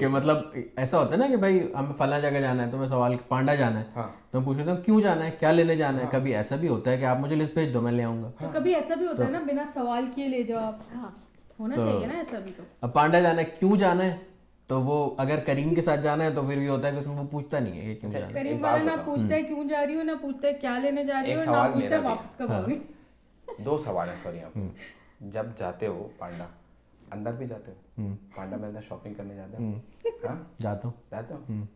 کہ 0.00 0.08
مطلب 0.08 0.36
ایسا 0.76 0.98
ہوتا 0.98 1.12
ہے 1.12 1.16
نا 1.16 1.26
کہ 1.26 1.36
بھائی 1.36 1.72
ہمیں 1.78 1.92
فلاں 1.92 2.20
جگہ 2.20 2.40
جانا 2.40 2.66
ہے 2.66 2.70
تو 2.70 2.76
میں 2.78 2.86
سوال 2.86 3.16
پانڈا 3.28 3.54
جانا 3.54 3.80
ہے 3.80 3.84
ہاں۔ 3.96 4.08
تو 4.30 4.38
میں 4.38 4.46
پوچھتا 4.46 4.70
ہوں 4.70 4.82
کیوں 4.82 5.00
جانا 5.00 5.24
ہے؟ 5.24 5.30
کیا 5.40 5.52
لینے 5.52 5.76
جانا 5.76 5.98
ہے؟ 5.98 6.04
ہاں۔ 6.04 6.12
کبھی 6.12 6.34
ایسا 6.34 6.56
بھی 6.56 6.68
ہوتا 6.68 6.90
ہے 6.90 6.96
کہ 6.96 7.04
آپ 7.04 7.18
مجھے 7.20 7.36
لسٹ 7.36 7.54
بھیج 7.54 7.74
دو 7.74 7.80
میں 7.80 7.92
لے 7.92 8.04
آؤں 8.04 8.22
گا۔ 8.22 8.30
کبھی 8.52 8.74
ایسا 8.74 8.94
بھی 8.94 9.06
ہوتا 9.06 9.26
ہے 9.26 9.30
نا 9.30 9.38
بنا 9.38 9.64
سوال 9.74 10.04
کیے 10.14 10.28
لے 10.28 10.42
جاؤ 10.42 10.64
آپ۔ 10.64 10.74
ہاں۔ 10.94 11.10
ہونا 11.60 11.76
چاہیے 11.76 12.06
نا 12.06 12.14
ایسا 12.18 12.38
بھی 12.38 12.52
تو۔ 12.56 12.62
اب 12.80 12.92
پانڈا 12.92 13.20
جانا 13.20 13.40
ہے 13.40 13.46
کیوں 13.58 13.76
جانا 13.76 14.04
ہے؟ 14.04 14.16
تو 14.66 14.80
وہ 14.80 15.14
اگر 15.16 15.38
کریم 15.40 15.74
کے 15.74 15.82
ساتھ 15.82 16.00
جانا 16.00 16.24
ہے 16.24 16.30
تو 16.30 16.42
پھر 16.42 16.56
بھی 16.56 16.68
ہوتا 16.68 16.86
ہے 16.86 16.92
کہ 16.92 16.98
اس 16.98 17.06
میں 17.06 17.16
وہ 17.16 17.26
پوچھتا 17.30 17.58
نہیں 17.58 17.80
ہے 17.80 17.94
کہ 17.94 18.00
کیوں 18.00 18.10
جانا 18.10 18.26
ہے۔ 18.26 18.32
کریم 18.32 18.64
والا 18.64 18.84
نہ 18.84 18.90
پوچھتا 19.04 19.34
ہے 19.34 19.42
کیوں 19.42 19.64
جا 19.64 19.86
رہی 19.86 19.94
ہو 19.96 20.02
نہ 20.02 20.12
پوچھتا 20.20 20.48
ہے 20.48 20.52
کیا 20.52 20.78
لینے 20.78 21.04
جا 21.04 21.22
رہی 21.22 21.34
ہو 21.34 21.44
نہ 21.44 21.68
پوچھتا 21.74 21.96
ہے 21.96 22.00
واپس 22.00 22.36
کب 22.36 22.50
ہوگی۔ 22.50 22.78
دو 23.64 23.78
سوال 23.78 24.08
ہیں 24.08 24.16
سوری 24.22 24.40
آپ۔ 24.40 24.58
جب 25.20 25.46
جاتے 25.58 25.86
ہو 25.86 26.08
پانڈا 26.18 26.44
اندر 27.12 27.32
بھی 27.32 27.46
جاتے 27.46 27.72
ہو؟ 27.72 28.08
پانڈا 28.36 28.56
میں 28.56 28.68
اندر 28.68 28.80
شاپنگ 28.80 29.14
کرنے 29.14 29.34
جاتے 29.34 29.56
ہو؟ 29.56 29.72
ہاں؟ 30.28 30.36
جاتا 30.62 30.88
ہوں۔ 30.88 30.94
جاتا 31.10 31.34
ہوں۔ 31.34 31.66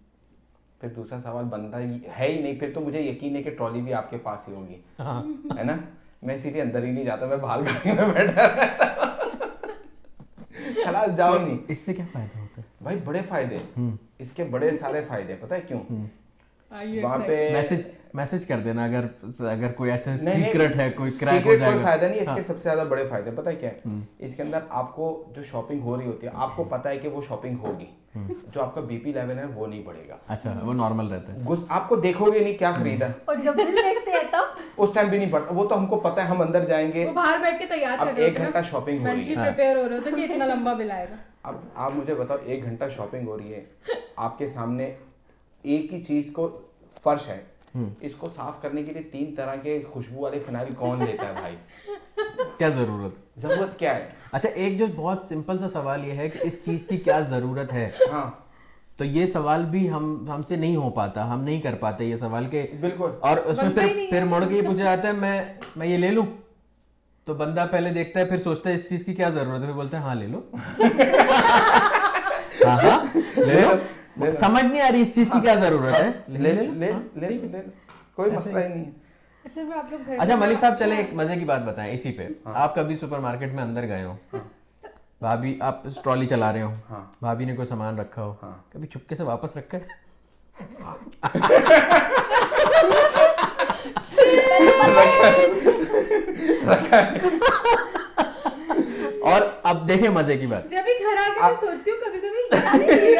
پھر 0.81 0.89
دوسرا 0.89 1.19
سوال 1.23 1.45
بنتا 1.45 1.79
ہے 1.81 1.87
ہی 2.29 2.41
نہیں 2.41 2.59
پھر 2.59 2.71
تو 2.75 2.81
مجھے 2.81 3.01
یقین 3.01 3.37
ہے 3.37 3.43
کہ 3.43 3.51
ٹرالی 3.51 3.81
بھی 3.81 3.95
آپ 3.95 4.11
کے 4.11 4.17
پاس 4.17 4.49
ہی 4.49 4.55
ہوگی 4.55 4.81
ہاں۔ 4.99 5.23
ہے 5.59 5.65
نا؟ 5.65 5.77
میں 6.23 6.35
اسی 6.35 6.61
اندر 6.61 6.85
ہی 6.85 6.91
نہیں 6.91 7.05
جاتا 7.05 7.27
میں 7.27 7.37
باہر 7.37 7.61
گاڑی 7.61 7.93
میں 7.93 8.09
بیٹھا 8.09 8.43
رہتا 8.43 8.95
خلاص 10.85 11.17
جاؤ 11.17 11.39
نہیں۔ 11.39 11.59
اس 11.69 11.79
سے 11.79 11.95
کیا 11.95 12.05
فائدہ 12.13 12.39
ہوتا 12.39 12.63
ہے؟ 12.63 12.67
بھائی 12.83 12.99
بڑے 13.05 13.21
فائدے۔ 13.29 13.59
اس 14.19 14.33
کے 14.33 14.45
بڑے 14.45 14.71
سارے 14.71 15.01
فائدے 15.01 15.37
پتہ 15.41 15.55
ہے 15.55 15.61
کیوں؟ 15.61 15.81
وہاں 17.03 17.19
پہ 17.19 17.63
میسج 18.17 18.47
کر 18.47 18.61
دینا 18.61 18.85
اگر 18.85 19.05
اگر 19.39 19.73
کوئی 19.73 19.91
ایسا 19.91 20.17
سیکرٹ 20.17 20.77
ہے 20.77 20.91
کوئی 20.91 21.11
کریک 21.11 21.47
ہو 21.47 21.57
جائے 21.57 21.61
گا۔ 21.61 21.67
سیکرٹ 21.67 21.73
کوئی 21.73 21.85
فائدہ 21.85 22.05
نہیں 22.05 22.21
اس 22.21 22.29
ہاں۔ 22.29 22.37
کے 22.37 22.43
سب 22.43 22.55
سے 22.55 22.63
زیادہ 22.63 22.87
بڑے 22.89 23.07
فائدے 23.07 23.31
پتہ 23.31 23.51
کیا 23.61 23.71
ہے؟ 23.71 23.81
اس 24.19 24.37
کے 24.37 24.43
اندر 24.43 24.59
آپ 24.69 24.97
کو 24.97 25.33
جو 25.37 25.43
شاپنگ 25.43 25.81
ہو 25.81 25.97
رہی 25.99 26.07
ہوتی 26.07 26.27
ہے 26.27 26.33
آپ 26.35 26.57
کو 26.57 26.65
پتہ 26.65 26.89
ہے 26.89 26.99
کہ 26.99 27.09
وہ 27.09 27.21
شاپنگ 27.29 27.57
ہوگی۔ 27.63 27.87
جو 28.53 28.63
آپ 28.63 28.75
کا 28.75 28.81
بی 28.81 28.99
پی 28.99 29.13
لیول 29.13 29.39
ہے 29.39 29.45
وہ 29.45 29.67
نہیں 29.67 29.83
بڑھے 29.83 30.09
گا۔ 30.09 30.17
اچھا 30.29 30.61
وہ 30.63 30.75
نارمل 30.75 31.07
رہتا 31.07 31.33
ہے۔ 31.33 31.39
آپ 31.69 31.89
کو 31.89 31.97
دیکھو 31.97 32.33
گے 32.33 32.39
نہیں 32.39 32.57
کیا 32.59 32.73
خریدا۔ 32.73 33.07
اور 33.25 33.37
جب 33.37 33.55
بل 33.55 33.67
دیکھتے 33.67 34.11
ہیں 34.11 34.23
تو 34.33 34.39
اس 34.83 34.91
ٹائم 34.95 35.09
بھی 35.09 35.19
نہیں 35.19 35.33
پڑتا 35.33 35.55
وہ 35.55 35.69
تو 35.69 35.79
ہم 35.79 35.87
کو 35.87 36.01
پتہ 36.01 36.21
ہے 36.21 36.25
ہم 36.25 36.41
اندر 36.41 36.65
جائیں 36.65 36.93
گے۔ 36.93 37.11
باہر 37.15 37.39
بیٹھ 37.39 37.61
کے 37.61 37.67
تیار 37.67 37.99
کر 37.99 38.05
رہے 38.05 38.13
ہیں 38.13 38.23
ایک 38.23 38.37
گھنٹہ 38.37 38.59
شاپنگ 38.71 39.07
ہو 39.07 39.07
رہی 39.07 39.31
ہے۔ 39.31 39.35
پریپیئر 39.35 39.77
ہاں۔ 39.77 39.83
ہو 39.83 39.89
رہے 39.89 39.97
ہو 39.97 40.11
تو 40.11 40.17
کہ 40.17 40.33
اتنا 40.33 40.47
لمبا 40.47 40.73
بل 40.73 40.91
آئے 40.91 41.07
گا۔ 41.11 41.17
اب 41.43 41.55
آپ 41.75 41.93
مجھے 41.95 42.15
بتاؤ 42.15 42.37
ایک 42.45 42.65
گھنٹہ 42.65 42.85
شاپنگ 42.97 43.29
ہو 43.29 43.39
رہی 43.39 43.55
ہے 43.55 43.65
آپ 44.17 44.39
کے 44.39 44.49
سامنے 44.49 44.95
ایک 45.63 45.93
ہی 45.93 46.05
چیز 46.05 46.31
کو 46.33 46.63
فرش 47.05 47.29
ہے۔ 47.29 47.56
اس 48.01 48.13
کو 48.19 48.29
صاف 48.37 48.63
کرنے 48.63 48.83
کے 48.83 48.93
لیے 48.93 49.03
تین 49.03 49.35
طرح 49.35 49.57
کے 49.57 49.83
خوشبو 49.91 50.23
والے 50.23 50.39
فنائل 50.47 50.75
کون 50.75 51.05
لیتا 51.05 51.29
ہے 51.29 51.33
بھائی؟ 51.41 51.57
کیا 52.59 52.69
ضرورت؟ 52.69 53.41
ضرورت 53.41 53.79
کیا 53.79 53.97
ہے؟ 53.97 54.09
اچھا 54.33 54.49
ایک 54.49 54.79
جو 54.79 54.87
بہت 54.97 55.25
سمپل 55.29 55.59
سا 55.59 55.69
سوال 55.69 56.05
یہ 56.05 56.13
ہے 56.13 56.29
کہ 56.29 56.39
اس 56.43 56.65
چیز 56.65 56.87
کی 56.87 56.97
کیا 56.97 57.21
ضرورت 57.21 57.73
ہے؟ 57.73 57.91
ہاں۔ 58.13 58.31
تو 58.97 59.05
یہ 59.05 59.27
سوال 59.27 59.65
بھی 59.65 59.91
ہم 59.91 60.31
ہم 60.35 60.43
سے 60.43 60.57
نہیں 60.57 60.77
ہو 60.77 60.91
پاتا 60.91 61.35
ہم 61.35 61.43
نہیں 61.45 61.61
کر 61.61 61.75
پاتے 61.75 62.05
یہ 62.05 62.17
سوال 62.17 62.47
کے۔ 62.47 62.67
بالکل۔ 62.81 63.11
اور 63.21 63.37
اس 63.37 63.59
میں 63.59 63.71
پھر 63.71 64.07
پھر 64.11 64.25
مڑ 64.25 64.45
کے 64.49 64.55
یہ 64.55 64.63
پوچھا 64.63 64.85
جاتا 64.85 65.09
ہے 65.09 65.13
میں 65.13 65.45
میں 65.77 65.87
یہ 65.87 65.97
لے 65.97 66.11
لوں؟ 66.11 66.25
تو 67.25 67.35
بندہ 67.35 67.67
پہلے 67.71 67.91
دیکھتا 67.91 68.21
ہے 68.21 68.25
پھر 68.25 68.37
سوچتا 68.37 68.71
ہے 68.71 68.75
اس 68.75 68.89
چیز 68.89 69.05
کی 69.05 69.15
کیا 69.15 69.29
ضرورت 69.29 69.61
ہے 69.61 69.67
پھر 69.67 69.75
بولتا 69.75 69.99
ہے 69.99 70.03
ہاں 70.03 70.15
لے 70.15 70.27
لو۔ 70.27 70.41
ہاں،, 72.67 72.79
ہاں 72.83 73.05
لے 73.37 73.61
لو۔ 73.61 73.69
سمجھ 74.19 74.65
نہیں 74.65 74.81
آ 74.81 74.91
رہی 74.93 75.01
اس 75.01 75.15
چیز 75.15 75.31
کی 75.31 75.41
کیا 75.41 75.55
ضرورت 75.55 75.95
ہے 75.95 76.11
کوئی 78.15 78.31
مسئلہ 78.31 78.59
ہی 78.59 78.69
نہیں 78.69 78.85
ہے 78.85 80.19
اچھا 80.19 80.37
ملک 80.37 80.61
صاحب 80.61 80.79
چلے 80.79 80.97
ایک 80.97 81.13
مزے 81.15 81.35
کی 81.37 81.45
بات 81.45 81.61
بتائیں 81.63 81.93
اسی 81.95 82.13
پہ 82.13 82.27
آپ 82.45 82.75
کبھی 82.75 82.95
سپر 82.95 83.19
مارکیٹ 83.19 83.53
میں 83.53 83.63
اندر 83.63 83.87
گئے 83.89 84.05
ہو 84.05 84.15
بھابھی 85.21 85.57
آپ 85.61 85.85
ٹرالی 86.05 86.27
چلا 86.27 86.53
رہے 86.53 86.63
ہو 86.63 86.73
بھابھی 87.21 87.45
نے 87.45 87.55
کوئی 87.57 87.69
سامان 87.69 87.99
رکھا 87.99 88.23
ہو 88.23 88.35
کبھی 88.71 88.87
چھپکے 88.89 89.15
سے 89.15 89.23
واپس 89.23 89.57
رکھا 89.57 89.79
ہے 89.79 90.05
اور 99.27 99.41
اب 99.63 99.89
دیکھیں 99.89 100.09
مزے 100.09 100.37
کی 100.39 100.47
بات۔ 100.47 100.71
جب 100.71 100.83
گھر 101.01 101.43
آ 101.43 101.51
کے 101.51 101.67
سوچتی 101.67 101.91
ہوں 101.91 101.99
کبھی 102.05 102.21
کبھی 102.21 103.15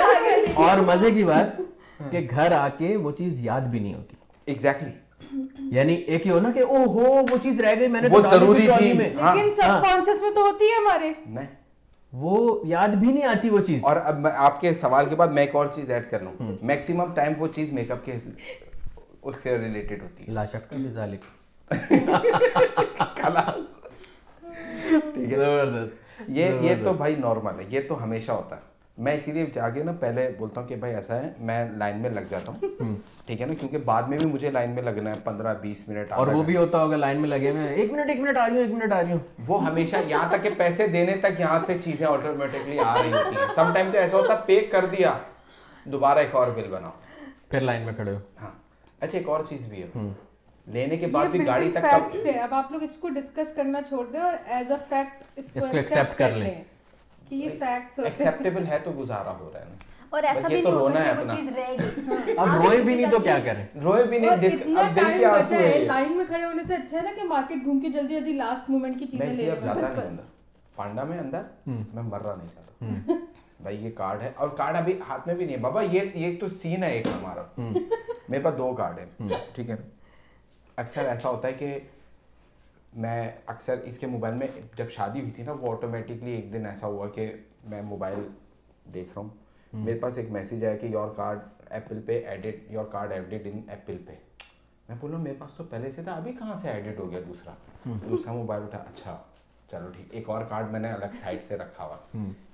اور 0.55 0.79
مزے 0.79 1.11
کی 1.11 1.25
بات 1.25 1.61
ہاں۔ 2.01 2.11
کہ 2.11 2.27
گھر 2.31 2.53
آ 2.53 2.69
کے 2.69 2.97
وہ 2.97 3.11
چیز 3.11 3.41
یاد 3.41 3.61
بھی 3.61 3.79
نہیں 3.79 3.95
ہوتی۔ 3.95 4.17
ایگزیکٹلی 4.47 4.91
یعنی 5.59 5.95
ایک 5.95 6.27
ہی 6.27 6.31
ہو 6.31 6.41
نا 6.41 6.51
کہ 6.51 6.61
او 6.61 6.77
ہو 6.77 7.15
وہ 7.31 7.37
چیز 7.43 7.61
رہ 7.61 7.75
گئی 7.79 7.89
میں 7.89 8.01
نے 8.01 8.09
وہ 8.11 8.23
ضروری 8.31 8.69
تھی۔ 8.79 8.91
ہاں۔ 9.21 9.37
لیکن 9.37 9.61
ہاں۔ 9.63 9.81
سب 9.81 9.87
کانشس 9.87 10.23
میں 10.23 10.31
تو 10.31 10.41
ہوتی 10.41 10.65
ہے 10.65 10.77
ہمارے۔ 10.79 11.13
نہیں۔ 11.27 11.47
وہ 12.13 12.65
یاد 12.67 12.89
بھی 12.89 13.13
نہیں 13.13 13.25
آتی 13.25 13.51
وہ 13.51 13.61
چیز۔ 13.61 13.81
اور 13.83 13.97
اب 14.05 14.27
آپ 14.35 14.61
کے 14.61 14.75
سوال 14.75 15.07
کے 15.07 15.17
بعد 15.17 15.27
میں 15.27 15.43
ایک 15.43 15.55
اور 15.55 15.67
چیز 15.67 15.91
ایڈ 15.91 16.11
کر 16.11 16.21
لوں۔ 16.21 16.53
میکسیمم 16.63 17.15
ٹائم 17.15 17.33
وہ 17.39 17.49
چیز 17.49 17.73
میک 17.73 17.91
اپ 17.91 18.05
کے 18.05 18.13
اس 19.23 19.37
سے 19.43 19.59
ریلیٹڈ 19.59 20.03
ہوتی 20.03 20.25
ہے۔ 20.29 20.33
لاشک 20.33 20.71
کا 20.71 20.77
ذالک۔ 20.93 21.21
خلاص۔ 22.99 23.76
ٹھیک 25.15 25.33
ہے۔ 25.33 25.39
یہ 26.29 26.51
یہ 26.61 26.75
تو 26.85 26.93
بھائی 26.93 27.15
نارمل 27.19 27.59
ہے 27.59 27.65
یہ 27.69 27.81
تو 27.89 28.03
ہمیشہ 28.05 28.33
ہوتا 28.33 28.57
ہے۔ 28.57 28.61
میں 28.99 29.13
اسی 29.15 29.33
لیے 29.33 29.47
جا 29.55 29.69
کے 29.69 29.83
نا 29.83 29.93
پہلے 29.93 30.31
بولتا 30.39 30.61
ہوں 30.61 30.69
کہ 30.69 30.77
بھائی 30.77 30.95
ایسا 30.95 31.17
ہے 31.17 31.33
میں 31.39 31.65
لائن 31.71 31.99
میں 31.99 32.11
لگ 32.11 32.21
جاتا 32.31 32.53
ہوں۔ 32.53 32.95
ٹھیک 33.27 33.41
ہے 33.41 33.47
نا 33.47 33.55
کیونکہ 33.55 33.79
بعد 33.79 34.03
میں 34.03 34.19
بھی 34.19 34.31
مجھے 34.31 34.51
لائن 34.51 34.71
میں 34.71 34.83
لگنا 34.83 35.11
ہے 35.11 35.15
پندرہ 35.25 35.55
بیس 35.61 35.89
منٹ 35.89 36.13
اور 36.13 36.27
وہ 36.27 36.43
بھی 36.43 36.57
ہوتا 36.57 36.83
ہوگا 36.83 36.97
لائن 36.97 37.21
میں 37.21 37.29
لگے 37.29 37.51
ہوئے 37.51 37.69
ایک 37.75 37.93
منٹ 37.93 38.11
ایک 38.11 38.21
منٹ 38.21 38.37
آ 38.37 38.47
رہی 38.47 38.57
ہوں 38.57 38.63
ایک 38.63 38.71
منٹ 38.71 38.93
آ 38.93 39.03
رہی 39.03 39.13
ہوں۔ 39.13 39.19
وہ 39.47 39.67
ہمیشہ 39.67 39.97
یہاں 40.07 40.29
تک 40.29 40.43
کہ 40.43 40.51
پیسے 40.57 40.87
دینے 40.87 41.17
تک 41.17 41.41
یہاں 41.41 41.59
سے 41.67 41.77
چیزیں 41.85 42.07
آٹومیٹکلی 42.07 42.79
آ 42.79 42.95
رہی 43.03 43.13
ہوتی 43.13 43.37
ہیں۔ 43.37 43.47
سم 43.55 43.73
ٹائم 43.75 43.89
تو 43.93 43.99
ایسا 43.99 44.17
ہوتا 44.17 44.33
ہے 44.33 44.39
پے 44.47 44.61
کر 44.61 44.87
دیا 44.87 45.19
دوبارہ 45.85 46.19
ایک 46.19 46.35
اور 46.35 46.47
بل 46.55 46.69
بناؤ۔ 46.71 46.91
پھر 47.49 47.61
لائن 47.61 47.83
میں 47.83 47.93
کھڑے 47.93 48.11
ہو۔ 48.11 48.19
ہاں۔ 48.43 48.51
اچھا 49.01 49.19
ایک 49.19 49.29
اور 49.29 49.41
چیز 49.49 49.67
بھی 49.69 49.83
ہے۔ 49.83 49.89
لینے 50.67 50.97
کے 50.97 51.07
بعد 51.07 51.27
بھی 51.27 51.47
گاڑی 51.47 51.71
تک 51.71 51.85
سے 52.13 52.31
اب 52.31 52.55
آپ 52.55 52.73
لوگ 52.73 52.83
اس 52.83 52.93
کو 52.93 53.09
ڈسکس 53.09 53.53
کرنا 53.53 53.83
چھوڑ 53.83 54.07
دیں 54.07 54.21
اور 54.21 54.33
ایز 54.47 54.71
اے 54.71 54.77
فیکٹ 54.89 55.23
اس 55.37 55.53
کو 55.53 55.67
ایکسیپٹ 55.73 56.19
کر 56.19 56.31
لیں۔ 56.31 56.65
کہ 57.29 57.35
یہ 57.35 57.51
فیکٹس 57.59 57.99
ایکسیپٹیبل 57.99 58.67
ہے 58.67 58.79
تو 58.85 58.93
گزارا 58.99 59.31
ہو 59.41 59.51
رہا 59.55 59.61
ہے 59.61 59.65
اور 60.11 60.23
ایسا 60.23 60.49
بھی 60.49 60.61
نہیں 60.63 60.73
رونا 60.73 61.05
ہے 61.05 61.11
اپنا۔ 61.11 61.35
اب 62.37 62.65
روئے 62.65 62.83
بھی 62.83 62.95
نہیں 62.95 63.11
تو 63.11 63.19
کیا 63.19 63.39
کریں؟ 63.45 63.67
روئے 63.83 64.05
بھی 64.05 64.19
نہیں 64.19 64.31
اب 64.31 64.97
دل 64.97 65.19
کے 65.19 65.25
آنسو 65.27 65.55
ہے 65.55 65.79
لائن 65.79 66.17
میں 66.17 66.25
کھڑے 66.25 66.45
ہونے 66.45 66.65
سے 66.65 66.75
اچھا 66.75 66.99
ہے 66.99 67.03
نا 67.03 67.11
کہ 67.17 67.25
مارکیٹ 67.25 67.65
گھوم 67.65 67.81
کے 67.81 67.89
جلدی 67.89 68.15
جلدی 68.15 68.33
لاسٹ 68.33 68.71
مومنٹ 68.71 68.99
کی 68.99 69.07
چیزیں 69.07 69.27
لے 69.27 69.45
لیں۔ 69.45 69.75
میں 69.75 69.75
نہیں 69.75 70.09
اندر۔ 70.09 70.23
پانڈا 70.77 71.05
میں 71.05 71.19
اندر 71.19 71.43
میں 71.67 72.03
مر 72.03 72.21
رہا 72.21 72.35
نہیں 72.35 72.49
چاہتا۔ 72.55 73.13
بھائی 73.61 73.85
یہ 73.85 73.91
کارڈ 73.95 74.23
ہے۔ 74.23 74.33
اور 74.37 74.49
کارڈ 74.49 74.77
ابھی 74.77 75.01
ہاتھ 75.09 75.27
میں 75.27 75.35
بھی 75.35 75.45
نہیں 75.45 75.57
ہے۔ 75.57 75.61
بابا 75.61 75.83
یہ 75.83 76.01
یہ 76.15 76.41
تو 76.41 76.49
سین 76.49 76.83
ہے 76.85 76.91
ایک 76.91 77.07
ہمارا۔ 77.07 77.43
میرے 78.29 78.43
پاس 78.43 78.59
دو 78.59 78.73
کارڈ 78.75 78.99
ہیں۔ 78.99 79.29
ٹھیک 79.55 79.71
ہے۔ 79.71 79.77
اکثر 80.77 81.07
ایسا 81.07 81.29
ہوتا 81.29 81.49
ہے 81.49 81.53
کہ 81.53 81.79
میں 82.97 83.31
اکثر 83.47 83.79
اس 83.85 83.99
کے 83.99 84.07
موبائل 84.07 84.35
میں 84.35 84.47
جب 84.77 84.91
شادی 84.91 85.21
ہوئی 85.21 85.31
تھی 85.31 85.43
نا 85.43 85.53
وہ 85.53 85.73
آٹومیٹکلی 85.73 86.31
ایک 86.31 86.53
دن 86.53 86.67
ایسا 86.67 86.87
ہوا 86.87 87.09
کہ 87.09 87.33
میں 87.65 87.83
موبائل 87.83 88.29
دیکھ 88.95 89.09
رہا 89.09 89.21
ہوں۔ 89.21 89.29
میرے 89.73 89.99
پاس 89.99 90.19
ایک 90.19 90.31
میسیج 90.31 90.65
آیا 90.65 90.77
کہ 90.77 90.87
یور 90.87 91.09
کارڈ 91.17 91.39
ایپل 91.71 92.03
پہ 92.07 92.27
edit 92.27 92.73
your 92.73 92.85
card 92.85 93.13
edit 93.13 93.47
in 93.47 93.61
Apple 93.69 93.97
پہ 94.07 94.13
میں 94.89 94.97
بولوں 95.01 95.19
میرے 95.19 95.35
پاس 95.39 95.53
تو 95.53 95.65
پہلے 95.65 95.91
سے 95.91 96.03
تھا 96.03 96.13
ابھی 96.13 96.33
کہاں 96.33 96.57
سے 96.57 96.69
ایڈٹ 96.69 96.99
ہو 96.99 97.11
گیا 97.11 97.21
دوسرا؟ 97.29 97.55
دوسرا 98.09 98.33
موبائل 98.33 98.63
اٹھا 98.63 98.79
اچھا 98.79 99.17
چلو 99.71 99.89
ٹھیک۔ 99.97 100.07
ایک 100.11 100.29
اور 100.29 100.45
کارڈ 100.45 100.71
میں 100.71 100.81
نے 100.81 100.93
الگ 100.93 101.17
سائڈ 101.21 101.39
سے 101.49 101.57
رکھا 101.57 101.85
ہوا۔ 101.85 101.97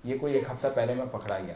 یہ 0.05 0.19
کوئی 0.19 0.35
ایک 0.35 0.45
ہفتہ 0.53 0.67
پہلے 0.75 0.95
میں 0.95 1.07
پکڑا 1.13 1.39
گیا۔ 1.39 1.55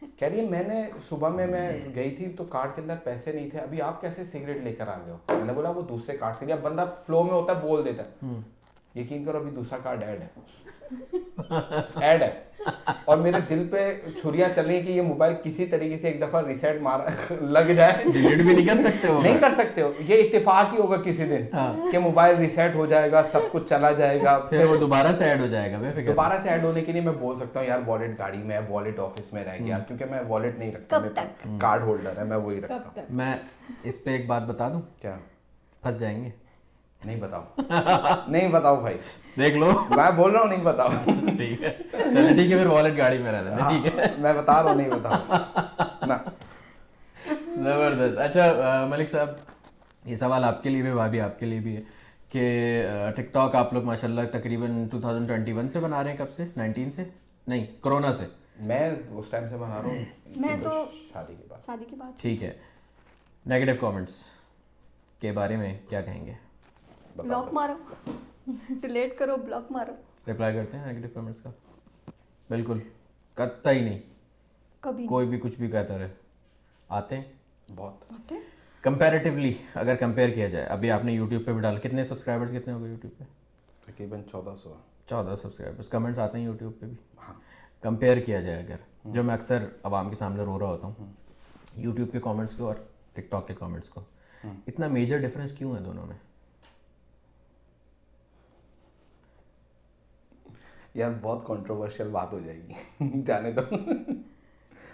کہہ 0.00 0.28
رہی 0.28 0.40
ہے 0.40 0.48
میں 0.50 0.62
نے 0.62 0.90
صبح 1.08 1.28
میں 1.28 1.46
میں 1.46 1.78
گئی 1.94 2.10
تھی 2.10 2.28
تو 2.28 2.44
کارڈ 2.44 2.70
کے 2.74 2.82
اندر 2.82 2.94
پیسے 3.04 3.32
نہیں 3.32 3.50
تھے 3.50 3.58
ابھی 3.58 3.82
آپ 3.82 4.00
کیسے 4.00 4.24
سگریٹ 4.24 4.56
لے 4.56 4.72
کر 4.72 4.88
آ 4.88 4.98
گئے 5.06 5.12
ہو؟ 5.12 5.18
میں 5.36 5.44
نے 5.44 5.52
بولا 5.52 5.70
وہ 5.70 5.82
دوسرے 5.82 6.16
کارڈ 6.16 6.36
سے 6.36 6.46
لیا 6.46 6.56
بندہ 6.56 6.94
فلو 7.06 7.22
میں 7.22 7.32
ہوتا 7.32 7.56
ہے 7.56 7.66
بول 7.66 7.84
دیتا 7.84 8.02
ہے۔ 8.02 8.40
یقین 8.94 9.24
کرو 9.24 9.38
ابھی 9.38 9.50
دوسرا 9.50 9.78
کارڈ 9.78 10.02
ایڈ 10.02 10.20
ہے۔ 10.20 10.28
ایڈ 12.00 12.22
ہے 12.22 12.30
اور 13.04 13.16
میرے 13.16 13.38
دل 13.50 13.66
پہ 13.70 13.82
چھریاں 14.22 14.48
چل 14.54 14.66
رہی 14.66 14.76
ہیں 14.76 14.82
کہ 14.82 14.90
یہ 14.90 15.02
موبائل 15.02 15.34
کسی 15.42 15.66
طریقے 15.66 15.98
سے 15.98 16.08
ایک 16.08 16.20
دفعہ 16.20 16.40
ریسیٹ 16.46 16.80
مار 16.82 17.00
لگ 17.40 17.70
جائے 17.72 18.02
ڈیلیٹ 18.04 18.42
بھی 18.42 18.54
نہیں 18.54 18.66
کر 18.66 18.80
سکتے 18.82 19.08
ہو 19.08 19.20
نہیں 19.22 19.38
کر 19.38 19.50
سکتے 19.58 19.82
ہو 19.82 19.92
یہ 20.08 20.22
اتفاق 20.22 20.72
ہی 20.72 20.78
ہوگا 20.78 20.96
کسی 21.02 21.26
دن 21.26 21.46
کہ 21.92 21.98
موبائل 21.98 22.36
ریسیٹ 22.36 22.74
ہو 22.74 22.86
جائے 22.86 23.12
گا 23.12 23.22
سب 23.32 23.50
کچھ 23.52 23.68
چلا 23.68 23.90
جائے 23.92 24.18
گا 24.24 24.38
پھر 24.50 24.64
وہ 24.64 24.76
دوبارہ 24.76 25.12
سے 25.12 25.24
ایڈ 25.24 25.40
ہو 25.40 25.46
جائے 25.46 25.72
گا 25.72 25.80
دوبارہ 26.06 26.40
سے 26.42 26.48
ایڈ 26.48 26.64
ہونے 26.64 26.80
کے 26.80 26.92
لیے 26.92 27.02
میں 27.02 27.12
بول 27.12 27.36
سکتا 27.36 27.60
ہوں 27.60 27.66
یار 27.66 27.80
والٹ 27.86 28.18
گاڑی 28.18 28.38
میں 28.38 28.56
ہے 28.56 28.62
والٹ 28.68 29.00
آفس 29.00 29.32
میں 29.32 29.44
رہ 29.44 29.64
گیا 29.64 29.78
کیونکہ 29.78 30.04
میں 30.04 30.20
والٹ 30.28 30.58
نہیں 30.58 30.72
رکھتا 30.72 30.98
میں 30.98 31.58
کارڈ 31.60 31.82
ہولڈر 31.82 32.18
ہے 32.18 32.24
میں 32.24 32.36
وہی 32.36 32.60
رکھتا 32.60 33.00
ہوں 33.00 33.16
میں 33.16 33.34
اس 33.84 34.04
پہ 34.04 34.10
ایک 34.10 34.26
بات 34.26 34.42
بتا 34.42 34.68
دوں 34.68 34.80
کیا 35.00 35.16
پھنس 35.82 36.00
جائیں 36.00 36.24
گے 36.24 36.30
نہیں 37.04 37.16
بتاؤ۔ 37.20 37.42
نہیں 38.28 38.48
بتاؤ 38.48 38.80
بھائی۔ 38.80 38.98
دیکھ 39.38 39.56
لو۔ 39.56 39.72
میں 39.90 40.10
بول 40.16 40.30
رہا 40.30 40.40
ہوں 40.40 40.48
نہیں 40.48 40.62
بتاؤ۔ 40.62 40.88
ٹھیک 41.36 41.62
ہے۔ 41.64 41.76
چلے 41.92 42.34
ٹھیک 42.34 42.52
ہے 42.52 42.56
پھر 42.56 42.66
والٹ 42.66 42.98
گاڑی 42.98 43.18
میں 43.18 43.32
رہنا 43.32 43.68
ٹھیک 43.68 43.86
ہے۔ 43.86 44.00
ہاں، 44.00 44.20
میں 44.20 44.32
بتا 44.32 44.62
رہا 44.62 44.70
ہوں 44.70 44.76
نہیں 44.76 44.90
بتاؤ۔ 44.90 45.34
زبردست۔ 47.64 48.18
اچھا 48.18 48.86
ملک 48.90 49.10
صاحب 49.10 49.28
یہ 50.04 50.14
سوال 50.14 50.44
آپ 50.44 50.62
کے 50.62 50.70
لیے 50.70 50.82
بھی 50.82 50.92
بھابھی 50.92 51.20
آپ 51.20 51.40
کے 51.40 51.46
لیے 51.46 51.60
بھی 51.60 51.76
ہے 51.76 51.82
کہ 52.28 52.86
ٹک 53.16 53.32
ٹاک 53.32 53.54
آپ 53.54 53.72
لوگ 53.72 53.84
ماشاء 53.84 54.08
اللہ 54.08 54.20
تقریباً 54.32 54.88
ٹو 54.88 55.00
تھاؤزینڈ 55.00 55.28
ٹوئنٹی 55.28 55.52
ون 55.52 55.68
سے 55.68 55.80
بنا 55.80 56.02
رہے 56.02 56.10
ہیں 56.10 56.18
کب 56.18 56.30
سے؟ 56.30 56.44
نائنٹین 56.56 56.90
سے؟ 56.90 57.04
نہیں 57.46 57.66
کرونا 57.82 58.12
سے۔ 58.12 58.26
میں 58.60 58.90
اس 59.10 59.30
ٹائم 59.30 59.48
سے 59.48 59.56
بنا 59.56 59.82
رہا 59.82 59.88
ہوں۔ 59.88 60.04
میں 60.36 60.56
تو 60.64 60.84
شادی 61.12 61.34
کے 61.34 61.44
بعد۔ 61.48 61.66
شادی 61.66 61.84
کے 61.90 61.96
بعد۔ 61.96 62.20
ٹھیک 62.20 62.42
ہے۔ 62.42 62.52
نگیٹو 63.50 63.72
کامنٹس 63.80 64.12
کے 65.20 65.32
بارے 65.32 65.56
میں 65.56 65.78
کیا 65.88 66.00
کہیں 66.00 66.26
گے؟ 66.26 66.47
بلاک 67.18 67.52
مارو۔ 67.52 67.74
ڈیلیٹ 68.68 69.18
کرو 69.18 69.36
بلاک 69.36 69.72
مارو۔ 69.72 69.92
ریپلائی 70.26 70.54
کرتے 70.54 70.78
ہیں 70.78 70.86
نیگیٹو 70.86 71.08
کمنٹس 71.14 71.40
کا؟ 71.42 71.50
بالکل 72.50 72.78
کرتا 73.34 73.70
ہی 73.70 73.80
نہیں۔ 73.80 73.98
کبھی 74.80 75.06
کوئی 75.06 75.28
بھی 75.28 75.40
کچھ 75.40 75.56
بھی 75.56 75.70
کہتا 75.70 75.98
رہے۔ 75.98 76.08
آتے 76.88 77.16
ہیں؟ 77.16 77.24
بہت۔ 77.76 78.32
کمپیریٹیولی 78.82 79.52
اگر 79.74 79.94
کمپیئر 79.94 80.28
کیا 80.28 80.48
جائے 80.48 80.66
ابھی 80.66 80.90
آپ 80.90 81.04
نے 81.04 81.12
یوٹیوب 81.12 81.44
پہ 81.44 81.52
بھی 81.52 81.60
ڈال 81.60 81.78
کتنے 81.78 82.04
سبسکرائبرز 82.04 82.50
کتنے 82.50 82.74
ہو 82.74 82.82
گئے 82.82 82.90
یوٹیوب 82.90 83.18
پہ؟ 83.18 83.24
تقریباً 83.86 84.22
چودہ 84.30 84.54
سو۔ 84.54 84.74
چودہ 85.06 85.34
سبسکرائبرس 85.36 85.88
کمنٹس 85.88 86.18
آتے 86.18 86.38
ہیں 86.38 86.44
یوٹیوب 86.44 86.72
پہ 86.80 86.86
بھی؟ 86.86 86.96
ہاں۔ 87.28 87.34
کمپیئر 87.80 88.16
کیا 88.16 88.40
جائے 88.40 88.58
اگر 88.58 88.76
جو 89.04 89.22
میں 89.24 89.34
اکثر 89.34 89.66
عوام 89.82 90.08
کے 90.08 90.16
سامنے 90.16 90.42
رو 90.42 90.58
رہا 90.58 90.66
ہوتا 90.66 90.86
ہوں۔ 90.86 91.12
یوٹیوب 91.76 92.12
کے 92.12 92.18
کامنٹس 92.20 92.54
کو 92.54 92.66
اور 92.66 92.74
ٹک 93.12 93.30
ٹاک 93.30 93.48
کے 93.48 93.54
کامنٹس 93.54 93.88
کو۔ 93.88 94.00
اتنا 94.44 94.86
میجر 94.86 95.18
ڈفرینس 95.18 95.52
کیوں 95.52 95.76
ہے 95.76 95.80
دونوں 95.80 96.06
میں؟ 96.06 96.16
یار 100.94 101.10
بہت 101.20 101.46
کنٹروورشل 101.46 102.08
بات 102.08 102.32
ہو 102.32 102.38
جائے 102.38 102.58
گی۔ 102.58 103.20
جانے 103.26 103.52
دو۔ 103.52 103.60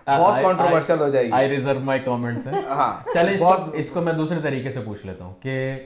بہت 0.06 0.42
کنٹروورشل 0.42 1.00
ہو 1.00 1.08
جائے 1.08 1.24
گی۔ 1.26 1.30
آئی 1.32 1.48
ریزرو 1.48 1.80
مائی 1.80 2.00
کامنٹس 2.00 2.46
ہاں۔ 2.68 3.12
چلے 3.14 3.36
اس 3.72 3.90
کو 3.90 4.00
میں 4.00 4.12
دوسرے 4.12 4.38
طریقے 4.42 4.70
سے 4.70 4.80
پوچھ 4.80 5.06
لیتا 5.06 5.24
ہوں 5.24 5.34
کہ 5.42 5.78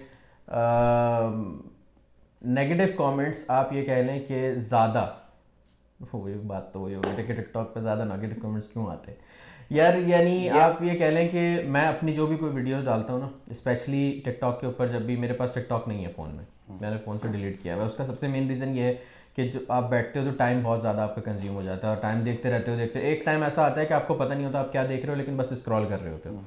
نیگیٹو 2.43 2.97
کامنٹس 2.97 3.45
آپ 3.49 3.73
یہ 3.73 3.85
کہہ 3.85 4.03
لیں 4.03 4.19
کہ 4.27 4.55
زیادہ 4.55 5.07
وہی 6.13 6.35
بات 6.35 6.73
تو 6.73 6.81
وہی 6.81 6.95
ہو 6.95 7.01
گئی۔ 7.05 7.25
ٹک 7.25 7.53
ٹاک 7.53 7.75
پہ 7.75 7.81
زیادہ 7.81 8.05
نیگیٹو 8.05 8.41
کامنٹس 8.43 8.69
کیوں 8.69 8.87
آتے 8.91 9.15
یار 9.71 9.95
یعنی 9.97 10.51
آپ 10.51 10.83
یہ 10.83 10.99
کہہ 10.99 11.05
لیں 11.05 11.29
کہ 11.29 11.63
میں 11.67 11.81
اپنی 11.81 12.15
جو 12.15 12.27
بھی 12.27 12.37
کوئی 12.37 12.53
ویڈیوز 12.53 12.85
ڈالتا 12.85 13.13
ہوں 13.13 13.21
نا 13.21 13.29
اسپیشلی 13.51 14.21
ٹک 14.25 14.41
ٹاک 14.41 14.61
کے 14.61 14.67
اوپر 14.67 14.87
جب 14.87 15.01
بھی 15.01 15.17
میرے 15.17 15.33
پاس 15.33 15.53
ٹک 15.53 15.69
ٹاک 15.69 15.89
نہیں 15.89 16.05
ہے 16.07 16.13
فون 16.17 16.35
میں۔ 16.35 16.45
میں 16.81 16.91
نے 16.91 16.97
فون 17.05 17.19
سے 17.19 17.29
ڈیلیٹ 17.29 17.63
کیا۔ 17.63 17.75
ہوا 17.75 17.83
ہے 17.83 17.89
اس 17.89 17.95
کا 17.95 18.05
سب 18.05 18.19
سے 18.19 18.29
مین 18.29 18.49
ریزن 18.49 18.77
یہ 18.77 18.83
ہے 18.83 18.95
کہ 19.39 19.49
جو 19.49 19.59
آپ 19.69 19.91
بیٹھتے 19.91 20.21
ہو 20.21 20.25
تو 20.25 20.31
ٹائم 20.37 20.61
بہت 20.63 20.83
زیادہ 20.83 21.01
آپ 21.01 21.15
کا 21.15 21.21
کنزیوم 21.21 21.57
ہو 21.57 21.63
جاتا 21.63 21.89
ہے 21.89 21.95
اور 21.95 22.03
ٹائم 22.03 22.21
دیکھتے 22.21 22.51
رہتے 22.51 22.71
ہو 22.71 22.77
دیکھتے 22.77 22.99
ایک 22.99 23.25
ٹائم 23.25 23.43
ایسا 23.43 23.65
آتا 23.65 23.81
ہے 23.81 23.87
کہ 23.87 23.93
آپ 23.93 24.09
کو 24.09 24.15
پتہ 24.15 24.35
نہیں 24.35 24.47
ہوتا 24.47 24.59
آپ 24.59 24.73
کیا 24.73 24.85
دیکھ 24.89 25.07
رہے 25.07 25.13
ہو 25.13 25.19
لیکن 25.19 25.37
بس 25.37 25.53
اسکرال 25.53 25.85
کر 25.89 26.03
رہے 26.03 26.11
ہوتے 26.11 26.29
ہو۔ 26.29 26.41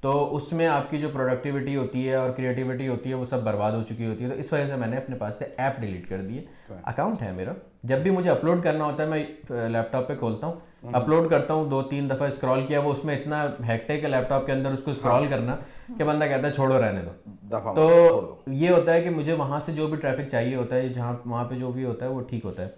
تو 0.00 0.36
اس 0.36 0.52
میں 0.52 0.66
آپ 0.66 0.90
کی 0.90 0.98
جو 0.98 1.08
پروڈکٹیوٹی 1.12 1.76
ہوتی 1.76 2.08
ہے 2.08 2.14
اور 2.14 2.30
کریٹیوٹی 2.30 2.88
ہوتی 2.88 3.10
ہے 3.10 3.14
وہ 3.14 3.24
سب 3.24 3.42
برباد 3.42 3.72
ہو 3.72 3.82
چکی 3.82 4.06
ہوتی 4.06 4.24
ہے۔ 4.24 4.28
تو 4.28 4.34
اس 4.36 4.52
وجہ 4.52 4.66
سے 4.66 4.76
میں 4.76 4.88
نے 4.88 4.96
اپنے 4.96 5.16
پاس 5.16 5.34
سے 5.38 5.44
ایپ 5.56 5.80
ڈیلیٹ 5.80 6.08
کر 6.08 6.18
دی 6.18 6.38
ہے۔ 6.38 6.42
اکاؤنٹ 6.84 7.22
ہے 7.22 7.32
میرا۔ 7.32 7.52
جب 7.82 7.98
بھی 7.98 8.10
مجھے 8.10 8.30
اپلوڈ 8.30 8.62
کرنا 8.62 8.84
ہوتا 8.84 9.02
ہے 9.02 9.08
میں 9.08 9.24
لیپ 9.68 9.92
ٹاپ 9.92 10.08
پہ 10.08 10.14
کھولتا 10.14 10.46
ہوں۔ 10.46 10.54
Mm-hmm. 10.84 11.02
اپلوڈ 11.02 11.30
کرتا 11.30 11.54
ہوں 11.54 11.70
دو 11.70 11.82
تین 11.82 12.10
دفعہ 12.10 12.28
اسکرال 12.28 12.66
کیا 12.66 12.80
وہ 12.80 12.92
اس 12.92 13.04
میں 13.04 13.18
اتنا 13.18 13.46
ہیکٹے 13.68 14.00
کے 14.00 14.06
لیپ 14.06 14.28
ٹاپ 14.28 14.46
کے 14.46 14.52
اندر 14.52 14.70
اس 14.70 14.82
کو 14.82 14.90
اسکرال 14.90 15.26
کرنا 15.30 15.56
کہ 15.98 16.04
بندہ 16.04 16.24
کہتا 16.24 16.48
ہے 16.48 16.52
چھوڑو 16.52 16.80
رہنے 16.80 17.00
دو۔ 17.02 17.74
تو 17.74 18.20
یہ 18.46 18.70
ہوتا 18.70 18.92
ہے 18.92 19.00
کہ 19.02 19.10
مجھے 19.10 19.32
وہاں 19.32 19.60
سے 19.60 19.72
جو 19.72 19.86
بھی 19.86 19.96
ٹریفک 19.96 20.28
چاہیے 20.30 20.56
ہوتا 20.56 20.76
ہے 20.76 20.88
جہاں 20.88 21.16
وہاں 21.26 21.44
پہ 21.44 21.54
جو 21.54 21.70
بھی 21.70 21.84
ہوتا 21.84 22.06
ہے 22.06 22.10
وہ 22.10 22.20
ٹھیک 22.20 22.44
ہوتا 22.44 22.62
ہے۔ 22.62 22.68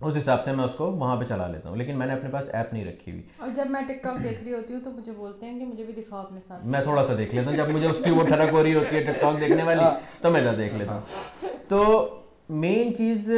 اس 0.00 0.16
حساب 0.16 0.42
سے 0.42 0.52
میں 0.52 0.64
اس 0.64 0.74
کو 0.74 0.92
وہاں 0.92 1.16
پہ 1.16 1.24
چلا 1.24 1.46
لیتا 1.48 1.68
ہوں۔ 1.68 1.76
لیکن 1.76 1.98
میں 1.98 2.06
نے 2.06 2.12
اپنے 2.12 2.28
پاس 2.30 2.48
ایپ 2.52 2.72
نہیں 2.72 2.84
رکھی 2.84 3.12
ہوئی۔ 3.12 3.22
اور 3.38 3.48
جب 3.54 3.64
میں 3.70 3.80
ٹک 3.88 4.02
ٹاک 4.02 4.24
دیکھ 4.24 4.44
رہی 4.44 4.54
ہوتی 4.54 4.74
ہوں 4.74 4.80
تو 4.84 4.90
مجھے 4.90 5.12
بولتے 5.12 5.46
ہیں 5.46 5.58
کہ 5.58 5.64
مجھے 5.64 5.84
بھی 5.84 5.92
دکھاؤ 5.92 6.20
اپنے 6.20 6.40
ساتھ۔ 6.48 6.66
میں 6.66 6.80
تھوڑا 6.82 7.04
سا 7.04 7.14
دیکھ 7.18 7.34
لیتا 7.34 7.50
ہوں۔ 7.50 7.56
جب 7.56 7.68
مجھے 7.68 7.86
اس 7.86 7.96
کی 8.04 8.10
وہ 8.10 8.26
ٹھڑک 8.26 8.52
ہو 8.52 8.62
رہی 8.62 8.74
ہوتی 8.74 8.96
ہے 8.96 9.02
ٹک 9.02 9.20
ٹاک 9.20 9.40
دیکھنے 9.40 9.62
والی 9.62 9.84
تو 10.22 10.30
میں 10.30 10.52
دیکھ 10.52 10.74
لیتا 10.74 10.92
ہوں۔ 10.92 11.48
تو 11.68 12.08
مین 12.48 12.94
چیز 12.94 13.32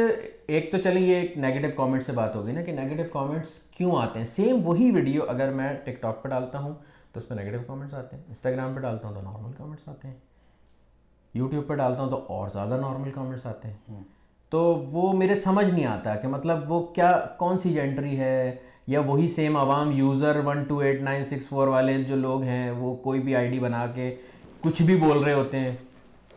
ایک 0.47 0.71
تو 0.71 0.77
چلیں 0.77 1.01
یہ 1.01 1.15
ایک 1.15 1.37
نیگیٹو 1.37 1.67
کامنٹ 1.75 2.03
سے 2.03 2.11
بات 2.11 2.35
ہوگی 2.35 2.51
نا 2.51 2.61
کہ 2.61 2.71
نیگیٹو 2.71 3.03
کامنٹس 3.11 3.49
کیوں 3.59 3.95
آتے 3.95 4.19
ہیں؟ 4.19 4.25
سیم 4.25 4.61
وہی 4.63 4.91
ویڈیو 4.91 5.23
اگر 5.27 5.49
میں 5.49 5.73
ٹک 5.83 6.01
ٹاک 6.01 6.23
پہ 6.23 6.29
ڈالتا 6.29 6.59
ہوں 6.59 6.73
تو 7.11 7.19
اس 7.19 7.29
میں 7.29 7.43
نیگیٹو 7.43 7.63
کامنٹس 7.67 7.93
آتے 7.93 8.15
ہیں 8.15 8.23
انسٹاگرام 8.27 8.73
پہ 8.73 8.79
ڈالتا 8.79 9.07
ہوں 9.07 9.15
تو 9.15 9.21
نارمل 9.21 9.51
کامنٹس 9.57 9.87
آتے 9.87 10.07
ہیں 10.07 10.15
یوٹیوب 11.33 11.67
پہ 11.67 11.73
ڈالتا 11.73 12.01
ہوں 12.01 12.09
تو 12.09 12.23
اور 12.27 12.47
زیادہ 12.47 12.77
نارمل 12.81 13.11
کامنٹس 13.11 13.45
آتے 13.45 13.67
ہیں۔ 13.67 14.03
تو 14.49 14.61
وہ 14.91 15.13
میرے 15.13 15.35
سمجھ 15.35 15.69
نہیں 15.69 15.85
آتا 15.85 16.15
کہ 16.15 16.27
مطلب 16.27 16.71
وہ 16.71 16.83
کیا 16.83 17.19
کون 17.37 17.57
سی 17.57 17.73
جینٹری 17.73 18.19
ہے؟ 18.19 18.55
یا 18.87 18.99
وہی 18.99 19.27
سیم 19.27 19.57
عوام 19.57 19.91
user 19.91 20.35
one 20.45 20.63
two 20.63 20.77
eight 20.77 21.01
nine 21.01 21.23
six 21.23 21.49
four 21.49 21.67
والے 21.67 22.03
جو 22.03 22.15
لوگ 22.15 22.41
ہیں 22.41 22.71
وہ 22.71 22.95
کوئی 22.95 23.19
بھی 23.19 23.35
آئی 23.35 23.49
ڈی 23.51 23.59
بنا 23.59 23.87
کے 23.87 24.15
کچھ 24.61 24.81
بھی 24.81 24.95
بول 24.97 25.23
رہے 25.23 25.33
ہوتے 25.33 25.59
ہیں 25.59 25.75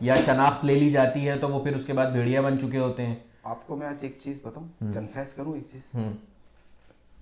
یا 0.01 0.15
شناخت 0.15 0.65
لے 0.65 0.75
لی 0.75 0.91
جاتی 0.91 1.27
ہے 1.27 1.35
تو 1.35 1.49
وہ 1.49 1.63
پھر 1.63 1.75
اس 1.75 1.85
کے 1.85 1.93
بعد 1.93 2.11
بھیڑیا 2.11 2.41
بن 2.41 2.59
چکے 2.59 2.79
ہوتے 2.79 3.05
ہیں۔ 3.05 3.15
آپ 3.45 3.67
کو 3.67 3.75
میں 3.75 3.87
آج 3.87 3.95
ایک 4.01 4.15
چیز 4.19 4.39
بتاؤں 4.43 4.93
کنفیس 4.93 5.33
کروں 5.33 5.53
ایک 5.53 5.63
چیز۔ 5.71 5.99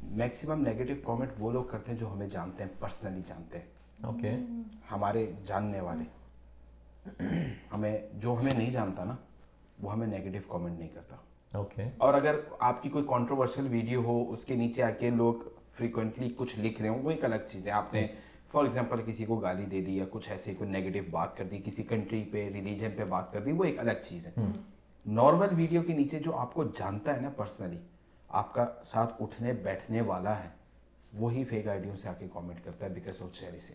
میکسیمم 0.04 0.62
نیگیٹو 0.62 0.94
کامنٹ 1.04 1.30
وہ 1.40 1.52
لوگ 1.52 1.64
کرتے 1.64 1.92
ہیں 1.92 2.00
جو 2.00 2.14
ہمیں 2.14 2.28
جانتے 2.28 2.64
ہیں 2.64 2.72
پرسنلی 2.80 3.22
جانتے 3.28 3.58
ہیں۔ 3.58 3.66
اوکے 4.02 4.32
ہمارے 4.92 5.32
جاننے 5.46 5.82
والے۔ 5.82 6.04
ہمیں 7.74 7.98
جو 8.14 8.36
ہمیں 8.42 8.54
نہیں 8.54 8.72
جانتا 8.72 9.04
نا 9.04 9.16
وہ 9.82 9.92
ہمیں 9.92 10.08
نیگیٹو 10.08 10.38
کامنٹ 10.48 10.80
نہیں 10.80 10.90
کرتا۔ 10.90 11.16
اوکے 11.58 11.84
اور 11.98 12.14
اگر 12.14 12.36
آپ 12.60 12.84
کی 12.84 12.90
کوئی 12.90 13.06
کانٹروورشل 13.08 13.68
ویڈیو 13.68 14.04
ہو 14.04 14.32
اس 14.32 14.46
کے 14.46 14.56
نیچے 14.56 14.84
آ 14.84 14.90
کے 14.90 15.10
لوگ 15.10 15.34
فریکوینٹلی 15.72 16.34
کچھ 16.38 16.60
لکھ 16.60 16.82
رہے 16.82 16.90
ہوں 16.90 17.04
وہ 17.04 17.12
ایک 17.12 17.26
الگ 17.26 17.50
چیز 17.52 17.66
ہے۔ 17.66 17.72
آپ 17.72 17.94
نے 17.94 18.08
فار 18.52 18.64
ایگزامپل 18.64 19.02
کسی 19.06 19.26
کو 19.26 19.36
گالی 19.36 19.66
دے 19.66 19.82
دی 19.82 19.98
یا 19.98 20.06
کچھ 20.10 20.30
ایسے 20.30 20.54
کوئی 20.54 20.70
نیگیٹو 20.70 21.00
بات 21.12 21.38
کر 21.38 21.44
دی 21.44 21.62
کسی 21.66 21.84
کنٹری 21.84 22.24
پہ 22.32 22.50
ریلیجن 22.54 22.90
پہ 22.98 23.06
بات 23.06 23.32
کر 23.32 23.42
دی 23.42 23.52
وہ 23.52 23.64
ایک 23.64 23.80
الگ 23.80 24.04
چیز 24.04 24.28
ہے۔ 24.28 24.32
نارمل 25.06 25.47
ویڈیو 25.51 25.82
کے 25.82 25.93
نیچے 25.93 26.20
جو 26.20 26.36
آپ 26.38 26.54
کو 26.54 26.64
جانتا 26.64 27.16
ہے 27.16 27.22
نا 27.22 27.30
پرسنلی 27.30 27.78
آپ 28.30 28.54
کا 28.54 28.66
ساتھ 28.86 29.14
اٹھنے 29.20 29.54
بیٹھنے 29.54 30.01
والا 30.01 30.43
ہے 30.43 30.49
وہی 31.14 31.43
فیک 31.43 31.68
آئی 31.68 31.80
ڈیوں 31.80 31.95
سے 31.95 32.10
آ 32.10 32.14
کے 32.14 32.28
کامنٹ 32.34 32.64
کرتا 32.64 32.86
ہے 32.86 32.91
بیکاز 32.91 33.22
آف 33.22 33.34
چیری 33.34 33.60
سے۔ 33.60 33.74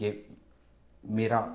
یہ 0.00 0.12
میرا 1.04 1.46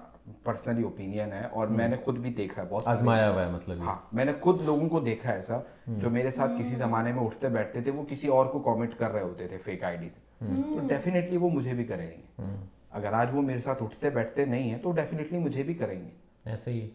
پرسنلی 0.43 0.83
اوپینین 0.83 1.33
ہے 1.33 1.43
اور 1.51 1.67
میں 1.67 1.87
نے 1.87 1.95
خود 1.95 2.17
بھی 2.17 2.33
دیکھا 2.33 2.61
ہے 2.61 2.67
بہت 2.69 2.87
آزمایا 2.87 3.31
ہوا 3.31 3.45
ہے 3.45 3.51
مطلب 3.51 3.79
ہاں 3.81 3.95
میں 4.13 4.25
نے 4.25 4.31
خود 4.41 4.61
لوگوں 4.65 4.89
کو 4.89 4.99
دیکھا 4.99 5.29
ہے 5.29 5.35
ایسا 5.35 5.59
جو 5.87 6.09
میرے 6.09 6.31
ساتھ 6.31 6.51
کسی 6.59 6.75
زمانے 6.75 7.11
میں 7.11 7.23
اٹھتے 7.23 7.49
بیٹھتے 7.49 7.81
تھے 7.81 7.91
وہ 7.91 8.03
کسی 8.09 8.27
اور 8.27 8.45
کو 8.45 8.59
کامنٹ 8.59 8.95
کر 8.97 9.11
رہے 9.11 9.21
ہوتے 9.21 9.47
تھے 9.47 9.57
فیک 9.57 9.83
آئی 9.83 9.97
ڈی 9.97 10.09
سے 10.09 10.45
تو 10.63 10.87
ڈیفینیٹلی 10.87 11.37
وہ 11.37 11.49
مجھے 11.49 11.73
بھی 11.73 11.83
کریں 11.83 12.09
گے۔ 12.09 12.43
اگر 12.91 13.13
آج 13.13 13.27
وہ 13.33 13.41
میرے 13.41 13.59
ساتھ 13.59 13.83
اٹھتے 13.83 14.09
بیٹھتے 14.09 14.45
نہیں 14.45 14.69
ہیں 14.69 14.77
تو 14.77 14.91
ڈیفینیٹلی 14.91 15.39
مجھے 15.39 15.63
بھی 15.63 15.73
کریں 15.73 16.05
گے۔ 16.05 16.09
ایسے 16.45 16.71
ہی۔ 16.71 16.89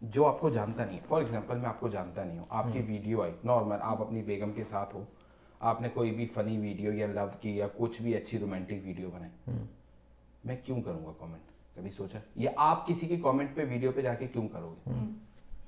جو 0.00 0.26
آپ 0.26 0.40
کو 0.40 0.50
جانتا 0.50 0.84
نہیں 0.84 0.96
ہے۔ 0.96 1.00
فار 1.08 1.20
ایگزامپل 1.20 1.56
میں 1.58 1.68
آپ 1.68 1.80
کو 1.80 1.88
جانتا 1.88 2.24
نہیں 2.24 2.38
ہوں۔ 2.38 2.46
آپ 2.48 2.66
کی 2.72 2.82
ویڈیو 2.86 3.22
آئی۔ 3.22 3.32
نارمل 3.44 3.76
آپ 3.80 4.00
اپنی 4.02 4.22
بیگم 4.22 4.52
کے 4.52 4.64
ساتھ 4.64 4.94
ہو۔ 4.94 5.04
آپ 5.60 5.80
نے 5.80 5.88
کوئی 5.94 6.10
بھی 6.10 6.26
فنی 6.34 6.58
ویڈیو 6.58 6.92
یا 6.92 7.06
لو 7.06 7.26
کی 7.40 7.56
یا 7.56 7.66
کچھ 7.76 8.02
بھی 8.02 8.14
اچھی 8.16 8.38
رومانٹک 8.38 8.74
ویڈیو 8.82 9.10
بنائی۔ 9.14 9.56
میں 10.44 10.56
کیوں 10.64 10.82
کروں 10.82 11.06
گا 11.06 11.12
کامنٹ 11.18 11.76
کبھی 11.76 11.90
سوچا؟ 11.90 12.18
یا 12.36 12.50
آپ 12.56 12.86
کسی 12.86 13.06
کے 13.06 13.16
کامنٹ 13.16 13.54
پہ 13.54 13.64
ویڈیو 13.68 13.92
پہ 13.94 14.00
جا 14.00 14.14
کے 14.14 14.26
کیوں 14.26 14.48
کرو 14.48 14.74
گے؟ 14.86 14.90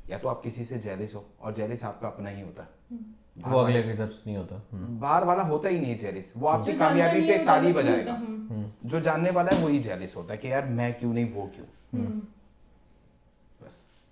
یا 0.08 0.18
تو 0.18 0.28
آپ 0.28 0.44
کسی 0.44 0.64
سے 0.64 0.78
جیلس 0.78 1.14
ہو 1.14 1.22
اور 1.38 1.52
جیلس 1.52 1.84
آپ 1.84 2.00
کا 2.00 2.08
اپنا 2.08 2.30
ہی 2.30 2.42
ہوتا۔ 2.42 2.62
ہے 2.62 2.96
وہ 3.46 3.60
اگلے 3.60 3.82
کی 3.82 3.92
طرف 3.98 4.26
نہیں 4.26 4.36
ہوتا۔ 4.36 4.56
باہر 4.98 5.22
والا 5.22 5.48
ہوتا 5.48 5.68
ہی 5.68 5.78
نہیں 5.80 5.98
جیلس 5.98 6.24
وہ 6.36 6.50
آپ 6.50 6.64
کی 6.64 6.72
کامیابی 6.78 7.20
پہ 7.20 7.46
تالی 7.46 7.72
بجائے 7.72 8.06
گا۔ 8.06 8.16
جو 8.82 8.98
جاننے 9.00 9.30
والا 9.30 9.58
ہے 9.58 9.64
وہی 9.64 9.78
جیلس 9.82 10.16
ہوتا 10.16 10.32
ہے 10.32 10.38
کہ 10.38 10.46
یار 10.48 10.62
میں 10.62 10.92
کیوں 11.00 11.14
نہیں 11.14 11.32
وہ 11.34 11.46
کیوں؟ 11.46 11.66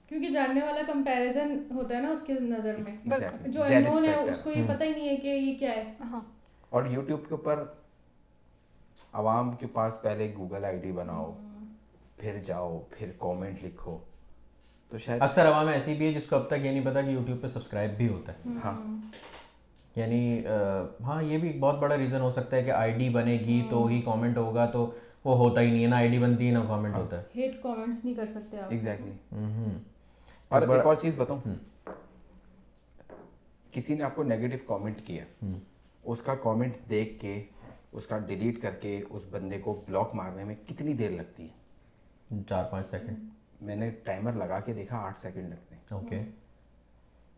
کیونکہ 0.09 0.31
جاننے 0.33 0.63
والا 0.63 0.83
کمپیرزن 0.87 1.59
ہوتا 1.75 1.97
ہے 1.97 2.01
نا 2.01 2.09
اس 2.09 2.23
کے 2.23 2.33
نظر 2.41 2.77
میں. 2.79 2.97
جو 3.47 3.63
انون 3.63 4.05
ہے 4.05 4.15
اس 4.15 4.39
کو 4.43 4.51
یہ 4.51 4.65
پتہ 4.69 4.85
ہی 4.85 4.91
نہیں 4.91 5.09
ہے 5.09 5.17
کہ 5.17 5.29
یہ 5.29 5.59
کیا 5.59 5.71
ہے. 5.71 5.85
ہاں. 6.11 6.21
اور 6.71 6.85
یوٹیوب 6.91 7.29
کے 7.29 7.35
اوپر 7.35 7.65
عوام 9.13 9.55
کے 9.57 9.67
پاس 9.73 10.01
پہلے 10.03 10.33
گوگل 10.37 10.65
آئی 10.65 10.79
ڈی 10.79 10.93
بناؤ 10.93 11.33
پھر 12.17 12.39
جاؤ 12.47 12.79
پھر 12.91 13.11
کومنٹ 13.19 13.65
لکھو. 13.65 13.99
تو 14.93 14.99
شاید 14.99 15.23
اکثر 15.23 15.47
عوام 15.47 15.69
ایسی 15.69 15.95
بھی 15.95 16.07
ہے 16.07 16.13
جس 16.13 16.27
کو 16.27 16.37
اب 16.37 16.47
تک 16.49 16.65
یہ 16.65 16.71
نہیں 16.71 16.85
پتا 16.85 17.01
کہ 17.03 17.11
یوٹیوب 17.11 17.41
پہ 17.43 17.49
سبسکرائب 17.49 17.97
بھی 17.97 18.09
ہوتا 18.09 18.33
ہے. 18.33 18.57
ہاں. 18.65 18.75
یعنی 19.97 20.43
ہاں 21.05 21.23
یہ 21.23 21.39
بھی 21.39 21.49
ایک 21.49 21.61
بہت 21.61 21.79
بڑا 21.79 21.97
ریزن 21.97 22.21
ہو 22.21 22.31
سکتا 22.31 22.57
ہے 22.57 22.63
کہ 22.63 22.71
آئی 22.71 22.93
ڈی 22.93 23.09
بنے 23.11 23.39
گی 23.47 23.61
ہاں. 23.61 23.71
تو 23.71 23.85
ہی 23.87 24.01
کامنٹ 24.05 24.37
ہوگا 24.39 24.67
تو 24.67 24.91
وہ 25.25 25.37
ہوتا 25.37 25.61
ہی 25.61 25.71
نہیں 25.71 25.83
ہے 25.83 25.89
نہ 25.89 25.95
آئی 25.95 26.09
ڈی 26.09 26.19
بنتی 26.19 26.47
ہے 26.47 26.53
نہ 26.53 26.65
کامنٹ 26.69 26.95
ہوتا 26.95 27.19
ہے. 27.19 27.23
ہیٹ 27.37 27.63
کامنٹس 27.63 28.05
نہیں 28.05 28.15
کر 28.15 28.27
سکتے 28.27 28.59
آپ. 28.59 28.71
ایگزیکٹلی 28.71 29.13
ہوں 29.33 29.55
ہوں 29.55 29.79
اور 30.49 30.63
ایک 30.63 30.87
اور 30.87 30.97
چیز 30.97 31.15
بتاؤں۔ 31.17 31.55
کسی 33.71 33.95
نے 33.95 34.03
آپ 34.05 34.17
کو 34.17 34.23
نیگیٹو 34.23 34.57
کامنٹ 34.67 35.01
کیا 35.07 35.25
اس 36.03 36.23
کا 36.23 36.35
کامنٹ 36.35 36.77
دیکھ 36.91 37.21
کے 37.21 37.43
اس 37.93 38.07
کا 38.07 38.19
ڈیلیٹ 38.19 38.61
کر 38.63 38.75
کے 38.75 39.03
اس 39.11 39.23
بندے 39.31 39.59
کو 39.59 39.83
بلاک 39.89 40.15
مارنے 40.15 40.45
میں 40.45 40.55
کتنی 40.67 40.93
دیر 40.95 41.11
لگتی 41.11 41.49
ہے؟ 41.49 42.43
چار 42.49 42.65
پانچ 42.71 42.87
سیکنڈ 42.87 43.29
میں 43.61 43.77
نے 43.77 43.91
ٹائمر 43.91 44.33
لگا 44.33 44.61
کے 44.61 44.73
دیکھا 44.73 44.99
آٹھ 44.99 45.19
سیکنڈ 45.19 45.49
لگتے 45.49 45.75
ہیں۔ 45.75 45.83
اوکے 45.91 46.23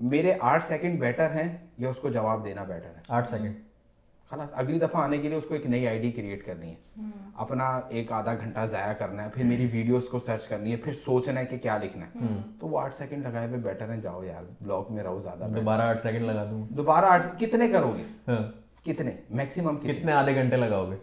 میرے 0.01 0.33
آٹھ 0.41 0.65
سیکنڈ 0.65 1.01
بیٹر 1.01 1.31
ہیں 1.31 1.57
یا 1.79 1.89
اس 1.89 1.97
کو 1.97 2.09
جواب 2.09 2.45
دینا 2.45 2.65
بیٹر 2.65 2.89
ہے؟ 2.89 3.01
آٹھ 3.09 3.29
سیکنڈ 3.29 3.55
خلاص 4.31 4.49
اگلی 4.53 4.79
دفعہ 4.79 5.03
آنے 5.03 5.19
کے 5.19 5.29
لیے 5.29 5.39
اس 5.39 5.45
کو 5.45 5.55
ایک 5.55 5.67
نئی 5.67 5.89
آئی 5.89 5.99
ڈی 5.99 6.11
کریٹ 6.11 6.47
کرنی 6.47 6.71
ہے۔ 6.71 7.03
اپنا 7.35 7.81
ایک 7.89 8.13
آدھا 8.13 8.35
گھنٹہ 8.35 8.67
ضائع 8.67 8.93
کرنا 8.93 9.25
ہے 9.25 9.29
پھر 9.35 9.45
میری 9.45 9.69
ویڈیوز 9.73 10.09
کو 10.09 10.19
سرچ 10.19 10.47
کرنی 10.47 10.73
ہے 10.73 10.77
پھر 10.77 10.93
سوچنا 10.93 11.41
ہے 11.41 11.45
کہ 11.47 11.59
کیا 11.59 11.79
لکھنا 11.79 12.07
ہے۔ 12.07 12.19
تو 12.61 12.67
وہ 12.67 12.81
آٹھ 12.81 12.95
سیکنڈ 12.95 13.27
لگائے 13.27 13.47
ہوئے 13.49 13.59
بیٹر 13.59 13.91
ہیں 13.91 14.01
جاؤ 14.01 14.25
یار 14.25 14.43
بلاگ 14.61 14.83
میں 14.91 15.05
رہو 15.05 15.21
زیادہ 15.23 15.51
دوبارہ 15.57 15.83
آٹھ 15.83 16.03
سیکنڈ 16.03 16.23
لگا 16.23 16.45
دوں۔ 16.51 16.67
دوبارہ 16.69 17.05
آٹھ 17.05 17.27
کتنے 17.39 17.69
کرو 17.69 17.93
گے؟ 17.97 18.03
ہاں۔ 18.29 18.85
کتنے؟ 18.85 19.11
میکسیمم 19.31 19.77
کتنے؟ 19.77 20.13
آدھے 20.13 20.35
گھنٹے 20.35 20.57
لگاؤ 20.57 20.91
گے؟ 20.91 20.97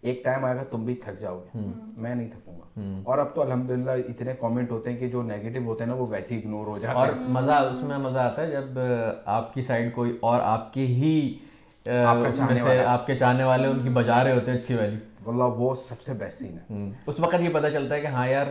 ایک 0.00 0.24
ٹائم 0.24 0.44
آئے 0.44 0.56
گا 0.56 0.62
تم 0.70 0.84
بھی 0.84 0.94
تھک 0.94 1.20
جاؤ 1.20 1.38
گے۔ 1.38 1.58
میں 1.96 2.14
نہیں 2.14 2.28
تھکوں 2.30 2.60
گا۔ 2.60 2.80
اور 3.04 3.18
اب 3.18 3.34
تو 3.34 3.42
الحمد 3.42 3.70
للہ 3.70 3.90
اتنے 3.90 4.32
کامنٹ 4.40 4.70
ہوتے 4.70 4.90
ہیں 4.90 4.96
کہ 4.96 5.08
جو 5.08 5.22
نیگیٹو 5.22 5.64
ہوتے 5.64 5.84
ہیں 5.84 5.90
نا 5.90 5.96
وہ 5.96 6.06
ویسے 6.10 6.36
اگنور 6.36 6.66
ہو 6.66 6.78
جاتے 6.78 6.98
ہیں۔ 6.98 7.06
اور 7.06 7.12
مزہ 7.12 7.52
اس 7.52 7.82
میں 7.82 7.98
مزہ 7.98 8.18
آتا 8.18 8.42
ہے 8.42 8.50
جب 8.50 8.78
آپ 9.24 9.54
کی 9.54 9.62
سائڈ 9.62 9.94
کوئی 9.94 10.18
اور 10.20 10.40
آپ 10.40 10.72
کے 10.72 10.86
ہی 10.86 11.38
آپ 11.90 12.16
کے 12.22 12.32
چاہنے 12.32 12.62
والے۔ 12.62 12.84
ان 13.68 13.82
کی 13.82 13.88
بجا 13.88 14.24
رہے 14.24 14.32
ہوتے 14.32 14.50
ہیں 14.50 14.58
اچھی 14.58 14.74
والی۔ 14.74 14.96
واللہ 15.24 15.42
وہ 15.42 15.74
سب 15.74 16.00
سے 16.00 16.12
بہترین 16.12 16.56
ہے۔ 16.58 16.74
اس 17.06 17.20
وقت 17.20 17.34
یہ 17.40 17.48
پتہ 17.52 17.66
چلتا 17.72 17.94
ہے 17.94 18.00
کہ 18.00 18.06
ہاں 18.06 18.28
یار 18.28 18.46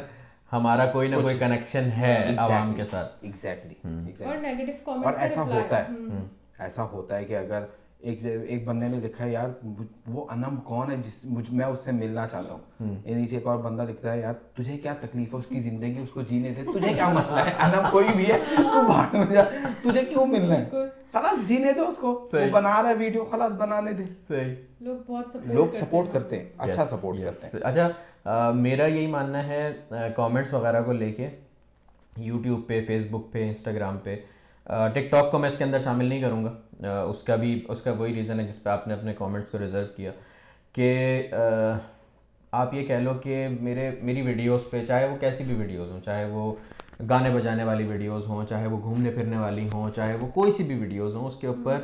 ہمارا 0.53 0.85
کوئی 0.85 1.07
نہ 1.07 1.15
کوئی 1.15 1.37
کنیکشن 1.39 1.89
ہے 1.97 2.25
عوام 2.37 2.73
کے 2.73 2.83
ساتھ۔ 2.85 3.25
اور 5.05 5.13
ایسا 5.19 5.41
ہوتا 5.41 5.79
ہے۔ 5.79 5.83
ایسا 6.59 6.83
ہوتا 6.83 7.17
ہے 7.17 7.25
کہ 7.25 7.37
اگر 7.37 7.63
ایک 8.05 8.25
ایک 8.25 8.65
بندے 8.65 8.87
نے 8.87 8.97
لکھا 8.97 9.25
ہے 9.25 9.31
یار 9.31 9.65
وہ 10.07 10.25
انم 10.29 10.55
کون 10.55 10.91
ہے 10.91 10.95
جس 10.97 11.13
مجھ 11.23 11.51
میں 11.51 11.65
اس 11.65 11.79
سے 11.79 11.91
ملنا 11.91 12.27
چاہتا 12.27 12.53
ہوں. 12.53 12.95
یہ 13.05 13.15
نیچے 13.15 13.35
ایک 13.35 13.47
اور 13.47 13.57
بندہ 13.57 13.81
لکھتا 13.81 14.13
ہے 14.13 14.19
یار 14.19 14.33
تجھے 14.33 14.77
کیا 14.77 14.93
تکلیف 15.01 15.33
ہے؟ 15.33 15.39
اس 15.39 15.45
کی 15.49 15.59
زندگی 15.61 15.99
اس 16.03 16.09
کو 16.09 16.21
جینے 16.21 16.49
دے 16.49 16.79
تجھے 16.79 16.93
کیا 16.93 17.09
مسئلہ 17.09 17.39
ہے؟ 17.39 17.53
انم 17.59 17.87
کوئی 17.91 18.07
بھی 18.15 18.31
ہے 18.31 18.37
تو 18.57 18.81
باہر 18.87 19.15
میں 19.15 19.35
جا 19.35 19.43
تجھے 19.81 20.01
کیوں 20.01 20.25
ملنا 20.25 20.53
ہے؟ 20.55 20.69
خلاص 21.13 21.47
جینے 21.47 21.71
دے 21.71 21.79
اس 21.79 21.97
کو۔ 21.97 22.11
وہ 22.33 22.49
بنا 22.51 22.81
رہا 22.83 22.89
ہے 22.89 22.95
ویڈیو 22.95 23.25
خلاص 23.25 23.51
بنانے 23.51 23.91
دے۔ 23.91 24.03
صحیح۔ 24.27 24.55
لوگ 24.79 24.97
بہت 25.07 25.37
لوگ 25.45 25.67
سپورٹ 25.73 26.13
کرتے 26.13 26.39
ہیں۔ 26.39 26.49
اچھا 26.57 26.85
سپورٹ 26.85 27.17
کرتے 27.23 27.47
ہیں۔ 27.53 27.67
اچھا 27.67 28.51
میرا 28.51 28.85
یہی 28.85 29.07
ماننا 29.07 29.47
ہے 29.47 29.71
کامنٹس 30.15 30.53
وغیرہ 30.53 30.83
کو 30.83 30.93
لے 30.93 31.11
کے۔ 31.11 31.29
یوٹیوب 32.17 32.67
پہ 32.67 32.83
فیس 32.87 33.05
بک 33.11 33.31
پہ 33.31 33.47
انسٹاگرام 33.47 33.97
پہ 34.03 34.15
ٹک 34.93 35.11
ٹاک 35.11 35.31
کو 35.31 35.39
میں 35.39 35.49
اس 35.49 35.57
کے 35.57 35.63
اندر 35.63 35.79
شامل 35.79 36.05
نہیں 36.05 36.21
کروں 36.21 36.43
گا۔ 36.43 36.53
اس 36.83 37.23
کا 37.23 37.35
بھی 37.35 37.65
اس 37.67 37.81
کا 37.81 37.91
وہی 37.91 38.15
ریزن 38.15 38.39
ہے 38.39 38.45
جس 38.45 38.63
پہ 38.63 38.69
آپ 38.69 38.87
نے 38.87 38.93
اپنے 38.93 39.13
کامنٹس 39.17 39.51
کو 39.51 39.59
ریزرو 39.59 39.85
کیا 39.95 40.11
کہ 40.73 41.27
آپ 42.51 42.73
یہ 42.73 42.87
کہہ 42.87 42.95
لو 42.95 43.13
کہ 43.13 43.47
میرے 43.61 43.91
میری 44.01 44.21
ویڈیوز 44.21 44.69
پہ 44.69 44.85
چاہے 44.85 45.09
وہ 45.09 45.17
کیسی 45.17 45.43
بھی 45.43 45.55
ویڈیوز 45.55 45.91
ہوں 45.91 45.99
چاہے 45.99 46.25
وہ 46.25 46.55
گانے 47.09 47.29
بجانے 47.29 47.63
والی 47.63 47.83
ویڈیوز 47.83 48.27
ہوں 48.27 48.45
چاہے 48.45 48.67
وہ 48.67 48.79
گھومنے 48.81 49.11
پھرنے 49.11 49.37
والی 49.37 49.69
ہوں 49.73 49.89
چاہے 49.95 50.15
وہ 50.15 50.27
کوئی 50.27 50.51
سی 50.51 50.63
بھی 50.63 50.75
ویڈیوز 50.75 51.15
ہوں 51.15 51.27
اس 51.27 51.37
کے 51.37 51.47
اوپر 51.47 51.79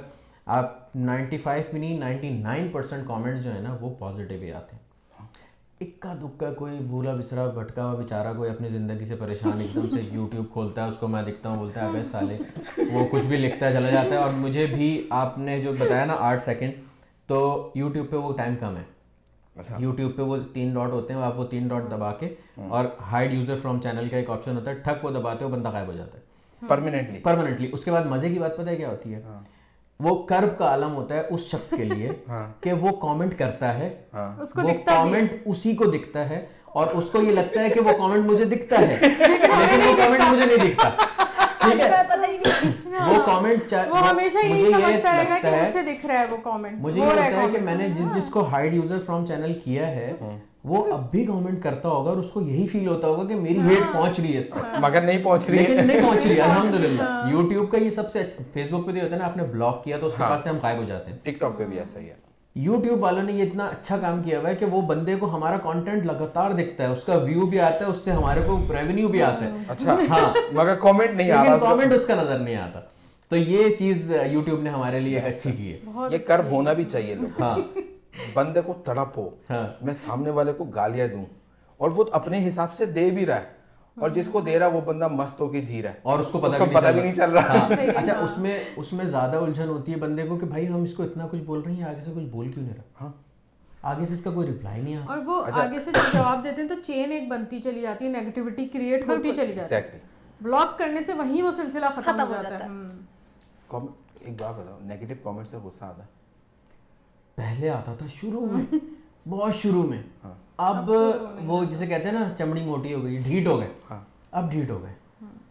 آپ 0.45 0.95
نائنٹی 0.95 1.37
فائیو 1.37 1.63
بھی 1.71 1.79
نہیں 1.79 1.99
نائنٹی 1.99 2.29
نائن 2.29 2.67
پرسینٹ 2.71 3.07
کامنٹس 3.07 3.43
جو 3.43 3.51
ہیں 3.51 3.61
نا 3.61 3.77
وہ 3.81 3.93
پازیٹیو 3.99 4.41
ہی 4.41 4.51
آتے 4.51 4.75
ہیں۔ 4.75 4.90
اکا 5.81 6.13
دکا 6.21 6.53
کوئی 6.53 6.77
بھولا 6.79 7.13
بسرا 7.15 7.45
بھٹکا 7.45 7.85
ہوا 7.85 7.93
بیچارہ 7.95 8.33
کوئی 8.37 8.51
اپنی 8.51 8.69
زندگی 8.69 9.05
سے 9.05 9.15
پریشان 9.15 9.61
ایک 9.61 9.75
دم 9.75 9.89
سے 9.89 9.99
یوٹیوب 10.11 10.45
کھولتا 10.53 10.83
ہے 10.83 10.89
اس 10.89 10.97
کو 10.97 11.07
میں 11.07 11.23
دیکھتا 11.23 11.49
ہوں 11.49 11.57
بولتا 11.57 11.81
ہے 11.81 11.89
ابے 11.89 12.03
سالے 12.03 12.37
وہ 12.93 13.07
کچھ 13.11 13.25
بھی 13.25 13.37
لکھتا 13.37 13.71
چلا 13.71 13.89
جاتا 13.89 14.09
ہے۔ 14.09 14.15
اور 14.15 14.31
مجھے 14.31 14.67
بھی 14.67 15.07
آپ 15.09 15.37
نے 15.37 15.59
جو 15.61 15.71
بتایا 15.79 16.05
نا 16.05 16.15
آٹھ 16.19 16.43
سیکنڈ 16.43 16.73
تو 17.27 17.71
یوٹیوب 17.75 18.09
پہ 18.09 18.15
وہ 18.15 18.33
ٹائم 18.33 18.55
کم 18.59 18.77
ہے۔ 18.77 18.83
اچھا۔ 19.55 19.75
یوٹیوب 19.79 20.15
پہ 20.15 20.21
وہ 20.21 20.37
تین 20.53 20.73
ڈاٹ 20.73 20.89
ہوتے 20.89 21.13
ہیں 21.13 21.21
آپ 21.21 21.39
وہ 21.39 21.45
تین 21.45 21.67
ڈاٹ 21.67 21.91
دبا 21.91 22.13
کے 22.13 22.35
اور 22.57 22.85
ہائڈ 23.11 23.33
یوزر 23.33 23.55
فرام 23.55 23.79
چینل 23.79 24.09
کا 24.09 24.17
ایک 24.17 24.29
آپشن 24.29 24.55
ہوتا 24.55 24.71
ہے 24.71 24.75
ٹھک 24.75 25.05
وہ 25.05 25.09
دباتے 25.09 25.45
ہو 25.45 25.49
بندہ 25.49 25.69
غائب 25.69 25.87
ہو 25.87 25.93
جاتا 25.93 26.17
ہے۔ 26.17 26.23
پرماننٹلی۔ 26.67 27.19
پرماننٹلی۔ 27.19 27.69
اس 27.71 27.83
کے 27.83 27.91
بعد 27.91 28.05
مزے 28.05 28.29
کی 28.29 28.39
بات 28.39 28.57
پتہ 28.57 28.69
ہے 28.69 28.75
کیا 28.75 28.89
ہوتی 28.89 29.13
ہے؟ 29.13 29.21
ہاں۔ 29.21 29.60
وہ 30.01 30.15
کرب 30.23 30.57
کا 30.57 30.65
عالم 30.65 30.95
ہوتا 30.95 31.15
ہے 31.15 31.21
اس 31.29 31.41
شخص 31.41 31.69
کے 31.77 31.83
لیے 31.83 32.09
ہاں۔ 32.29 32.47
کہ 32.63 32.73
وہ 32.73 32.91
کامنٹ 32.91 33.37
کرتا 33.39 33.77
ہے۔ 33.77 33.89
ہاں۔ 34.13 34.29
وہ 34.63 34.73
کامنٹ 34.85 35.33
اسی 35.45 35.75
کو 35.75 35.85
دکھتا 35.85 36.29
ہے 36.29 36.45
اور 36.65 36.87
اس 36.93 37.09
کو 37.09 37.21
یہ 37.21 37.31
لگتا 37.31 37.61
ہے 37.61 37.69
کہ 37.69 37.79
وہ 37.79 37.91
کامنٹ 37.97 38.25
مجھے 38.25 38.45
دکھتا 38.45 38.81
ہے۔ 38.81 38.97
لیکن 39.01 39.87
وہ 39.87 39.95
کامنٹ 39.97 40.21
مجھے 40.31 40.45
نہیں 40.45 40.69
دکھتا۔ 40.69 40.89
وہ 42.91 42.93
ہاں۔ 42.99 43.25
کامنٹ 43.25 43.73
وہ 43.89 44.09
ہمیشہ 44.09 44.45
یہی 44.45 44.71
سمجھتا 44.71 45.15
رہے 45.15 45.29
گا 45.29 45.37
کہ 45.41 45.51
مجھ 45.51 45.85
دکھ 45.85 46.05
رہا 46.05 46.19
ہے 46.19 46.25
وہ 46.31 46.37
کامنٹ 46.43 46.79
مجھے 46.79 47.01
یہ 47.01 47.05
لگتا 47.05 47.41
ہے 47.41 47.47
کہ 47.51 47.57
میں 47.57 47.75
نے 47.75 47.89
جس 47.89 48.15
جس 48.15 48.29
کو 48.29 48.45
ہائیڈ 48.45 48.73
یوزر 48.73 48.99
فرام 49.05 49.25
چینل 49.25 49.53
کیا 49.65 49.87
ہے 49.87 50.13
وہ 50.63 50.93
اب 50.93 51.11
بھی 51.11 51.27
گورنمنٹ 51.27 51.63
کرتا 51.63 51.89
ہوگا 51.89 52.09
اور 52.09 52.17
اس 52.17 52.31
کو 52.31 52.41
یہی 52.41 52.67
فیل 52.67 52.87
ہوتا 52.87 53.07
ہوگا 53.07 53.27
کہ 53.27 53.35
میری 53.35 53.57
ہاں۔ 53.59 53.69
ہیٹ 53.69 53.93
پہنچ 53.93 54.19
رہی 54.19 54.33
ہے 54.33 54.39
اس 54.39 54.49
مگر 54.79 55.01
نہیں 55.01 55.23
پہنچ 55.23 55.49
رہی 55.49 55.65
ہے۔ 55.65 55.81
نہیں 55.81 56.01
پہنچ 56.01 56.25
رہی 56.25 56.35
ہے 56.35 56.41
الحمد 56.41 56.73
للہ 56.73 57.27
یوٹیوب 57.31 57.71
کا 57.71 57.77
یہ 57.77 57.89
سب 57.89 58.11
سے 58.11 58.19
اچھا- 58.19 58.45
فیس 58.53 58.67
بک 58.67 58.85
پہ 58.85 58.91
تو 58.91 58.99
ہوتا 58.99 59.15
ہے 59.15 59.19
نا 59.19 59.25
آپ 59.25 59.37
نے 59.37 59.43
بلاک 59.43 59.83
کیا 59.83 59.97
تو 59.97 60.05
اس 60.05 60.15
کے 60.17 60.23
ہاں۔ 60.23 60.29
پاس 60.29 60.43
سے 60.43 60.49
ہم 60.49 60.57
غائب 60.63 60.77
ہو 60.77 60.83
جاتے 60.83 61.11
ہیں۔ 61.11 61.17
ٹک 61.23 61.39
ٹاک 61.39 61.57
پہ 61.57 61.65
بھی 61.65 61.79
ایسا 61.79 61.99
ہی 61.99 62.09
ہے۔ 62.09 62.13
یوٹیوب 62.55 63.03
والوں 63.03 63.23
نے 63.23 63.33
یہ 63.33 63.43
اتنا 63.43 63.65
اچھا 63.65 63.97
کام 63.97 64.23
کیا 64.23 64.39
ہوا 64.39 64.49
ہے 64.49 64.55
کہ 64.55 64.65
وہ 64.65 64.81
بندے 64.81 65.15
کو 65.15 65.35
ہمارا 65.35 65.57
کانٹینٹ 65.57 66.05
لگاتار 66.05 66.51
دکھتا 66.51 66.83
ہے 66.83 66.89
اس 66.89 67.03
کا 67.03 67.15
ویو 67.17 67.45
بھی 67.45 67.59
آتا 67.59 67.85
ہے 67.85 67.89
اس 67.89 67.97
سے 67.97 68.11
ہمارے 68.11 68.41
کو 68.47 68.59
ریونیو 68.69 69.07
بھی 69.07 69.21
آتا 69.23 69.45
ہے۔ 69.45 69.49
ہاں۔ 69.49 69.63
اچھا۔ 69.67 69.95
ہاں۔ 70.09 70.33
مگر 70.51 70.75
کامنٹ 70.75 71.11
نہیں 71.11 71.31
آ 71.31 71.43
رہا۔ 71.45 71.57
کامنٹ 71.57 71.93
اس 71.93 72.07
کا 72.07 72.15
نظر 72.15 72.39
نہیں 72.39 72.55
آتا۔ 72.55 72.79
تو 73.29 73.35
یہ 73.35 73.69
چیز 73.69 74.11
یوٹیوب 74.31 74.61
نے 74.61 74.69
ہمارے 74.69 74.99
لیے 74.99 75.17
اچھی 75.19 75.51
کی 75.51 75.73
ہے۔ 75.73 75.79
یہ 76.11 76.17
کرب 76.17 76.45
ہونا 76.51 76.73
بھی 76.73 76.83
چاہیے 76.83 77.15
ہاں۔ 77.39 77.55
بندے 78.33 78.61
کو 78.61 78.73
تڑپ 78.85 79.19
ہو 79.19 79.29
ہاں۔ 79.49 79.83
میں 79.85 79.93
سامنے 79.93 80.29
والے 80.29 80.53
کو 80.53 80.63
گالیاں 80.63 81.07
دوں۔ 81.07 81.25
اور 81.77 81.91
وہ 81.91 82.03
اپنے 82.11 82.47
حساب 82.47 82.73
سے 82.73 82.85
دے 82.85 83.09
بھی 83.09 83.25
رہا 83.25 83.35
ہے۔ 83.35 83.61
اور 84.01 84.09
جس 84.09 84.27
کو 84.31 84.41
دے 84.41 84.59
رہا 84.59 84.67
وہ 84.67 84.81
بندہ 84.81 85.07
مست 85.07 85.39
ہو 85.39 85.47
کے 85.47 85.61
جی 85.61 85.83
رہا 85.83 85.89
ہے۔ 85.89 85.95
اور 86.01 86.19
اس 86.19 86.27
کو 86.31 86.39
پتہ 86.73 86.91
بھی 86.91 87.01
نہیں 87.01 87.15
چل 87.15 87.31
رہا۔ 87.31 87.41
ہاں۔ 87.41 87.69
اچھا 87.95 88.13
اس 88.13 88.37
میں 88.37 88.63
اس 88.75 88.93
میں 88.93 89.05
زیادہ 89.05 89.35
الجھن 89.37 89.69
ہوتی 89.69 89.91
ہے 89.91 89.97
بندے 89.97 90.23
کو 90.23 90.37
کہ 90.37 90.45
بھائی 90.45 90.67
ہم 90.67 90.83
اس 90.83 90.93
کو 90.93 91.03
اتنا 91.03 91.27
کچھ 91.31 91.41
بول 91.41 91.59
رہے 91.61 91.71
ہیں 91.71 91.83
آگے 91.83 92.01
سے 92.05 92.11
کچھ 92.15 92.23
بول 92.23 92.51
کیوں 92.51 92.65
نہیں 92.65 92.75
رہا 92.75 92.83
ہاں۔ 93.01 93.11
آگے 93.81 94.05
سے 94.05 94.13
اس 94.13 94.23
کا 94.23 94.31
کوئی 94.31 94.47
ریپلائی 94.47 94.81
نہیں 94.81 94.95
آتا۔ 94.95 95.13
اور 95.13 95.17
وہ 95.25 95.43
اچھا۔ 95.43 95.61
آگے 95.61 95.79
سے 95.79 95.91
جب 95.91 96.13
جواب 96.13 96.43
دیتے 96.43 96.61
ہیں 96.61 96.69
تو 96.69 96.75
چین 96.83 97.11
ایک 97.11 97.27
بنتی 97.27 97.61
چلی 97.61 97.81
جاتی 97.81 98.05
ہے 98.05 98.09
نیگیٹیوٹی 98.09 98.67
کریٹ 98.67 99.09
ہوتی 99.09 99.33
چلی 99.35 99.53
جاتی 99.55 99.75
ہے۔ 99.75 99.99
بلاک 100.41 100.79
کرنے 100.79 101.01
سے 101.01 101.13
وہیں 101.13 101.43
وہ 101.43 101.51
سلسلہ 101.51 101.85
ختم 101.95 102.19
ہو 102.19 102.33
جاتا 102.43 102.65
ہے۔ 102.65 102.69
ایک 104.19 104.41
بات 104.41 104.55
بتاؤ 104.55 104.77
نیگیٹو 104.81 105.13
کامنٹ 105.23 105.47
سے 105.47 105.57
غصہ 105.57 105.85
آتا 105.85 106.03
ہے۔ 106.03 106.20
پہلے 107.41 107.69
آتا 107.69 107.93
تھا 107.93 108.05
شروع 108.21 108.45
میں 108.51 108.75
بہت 109.29 109.55
شروع 109.55 109.83
میں۔ 109.83 110.01
ہاں۔ 110.23 110.33
اب 110.57 110.91
وہ 111.45 111.65
جسے 111.65 111.87
کہتے 111.87 112.03
ہیں 112.03 112.11
نا 112.11 112.29
چمڑی 112.37 112.63
موٹی 112.63 112.93
ہو 112.93 113.03
گئی 113.03 113.17
ڈھیٹ 113.17 113.47
ہو 113.47 113.59
گئے۔ 113.59 113.67
ہاں۔ 113.91 113.99
اب 114.31 114.51
ڈھیٹ 114.51 114.69
ہو 114.69 114.83
گئے۔ 114.83 114.93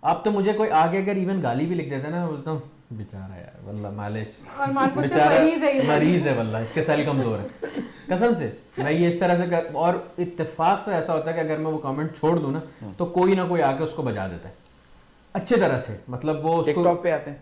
اب 0.03 0.25
تو 0.25 0.31
مجھے 0.31 0.53
کوئی 0.53 0.71
آگے 0.71 0.99
اگر 0.99 1.15
ایون 1.17 1.43
گالی 1.43 1.67
بھی 1.67 1.75
لکھ 1.75 1.91
دیتا 1.91 2.07
ہے 2.07 2.13
نا 2.13 2.27
بولتا 2.27 2.51
ہوں 2.51 2.59
بیچارہ 2.91 3.39
یار 3.39 3.65
واللہ 3.65 3.89
مالش۔ 3.91 4.27
بیچارہ 4.97 5.43
مریض 5.89 6.27
ہے 6.27 6.33
واللہ 6.37 6.57
اس 6.57 6.73
کے 6.75 6.83
سیل 6.83 7.05
کمزور 7.05 7.39
ہے۔ 7.39 7.69
قسم 8.07 8.35
سے 8.35 8.51
میں 8.79 8.93
یہ 8.93 9.09
اس 9.09 9.19
طرح 9.19 9.37
سے 9.37 9.57
اور 9.73 9.95
اتفاق 10.19 10.79
سے 10.85 10.95
ایسا 10.95 11.15
ہوتا 11.15 11.31
ہے 11.31 11.35
کہ 11.35 11.41
اگر 11.41 11.57
میں 11.57 11.71
وہ 11.71 11.79
کامنٹ 11.79 12.17
چھوڑ 12.17 12.39
دوں 12.39 12.53
نا 12.53 12.61
ہاں۔ 12.83 12.93
تو 12.97 13.05
کوئی 13.07 13.35
نہ 13.35 13.41
کوئی 13.49 13.63
آ 13.63 13.77
کے 13.77 13.83
اس 13.85 13.91
کو 13.91 14.03
بجا 14.03 14.27
دیتا 14.27 14.49
ہے۔ 14.49 14.55
اچھے 15.33 15.57
طرح 15.57 15.79
سے 15.79 15.97
مطلب 16.09 16.45
وہ 16.47 16.61
اس 16.61 16.67
ٹاک 16.85 17.03
پہ 17.03 17.11
آتے 17.11 17.31
ہیں۔ 17.31 17.39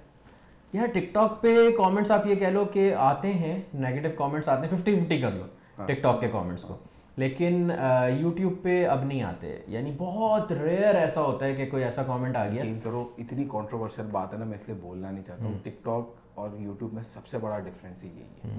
یار 0.72 0.86
ٹک 0.86 1.12
ٹاک 1.12 1.40
پہ 1.42 1.70
کامنٹس 1.76 2.10
آپ 2.10 2.26
یہ 2.26 2.34
کہہ 2.34 2.46
لو 2.46 2.64
کہ 2.64 2.94
آتے 2.94 3.32
ہیں 3.32 3.60
نیگیٹو 3.74 4.08
کامنٹس 4.16 4.48
آتے 4.48 4.66
ہیں 4.66 4.76
ففٹی 4.76 5.00
ففٹی 5.00 5.20
کر 5.20 5.30
لو 5.30 5.44
ہاں۔ 5.78 5.86
ٹک 5.86 6.02
ٹاک 6.02 6.20
کے 6.20 6.28
کامنٹس 6.28 6.62
کو۔ 6.62 6.76
لیکن 7.16 7.70
یوٹیوب 8.18 8.52
پہ 8.62 8.86
اب 8.86 9.04
نہیں 9.04 9.22
آتے۔ 9.22 9.58
یعنی 9.66 9.92
بہت 9.98 10.52
ریئر 10.52 10.94
ایسا 10.94 11.20
ہوتا 11.20 11.46
ہے 11.46 11.54
کہ 11.54 11.66
کوئی 11.70 11.84
ایسا 11.84 12.02
کامنٹ 12.02 12.36
آ 12.36 12.46
گیا۔ 12.48 12.64
کرو 12.84 13.08
اتنی 13.18 13.44
کانٹروورشل 13.48 14.06
بات 14.12 14.32
ہے 14.32 14.38
نا 14.38 14.44
میں 14.44 14.54
اس 14.54 14.68
لیے 14.68 14.76
بولنا 14.80 15.10
نہیں 15.10 15.24
چاہتا 15.26 15.44
ہوں۔ 15.44 15.58
ٹک 15.62 15.84
ٹاک 15.84 16.04
اور 16.34 16.50
یوٹیوب 16.58 16.94
میں 16.94 17.02
سب 17.02 17.26
سے 17.26 17.38
بڑا 17.38 17.58
ڈفرینس 17.58 18.04
یہی 18.04 18.22
ہے 18.44 18.58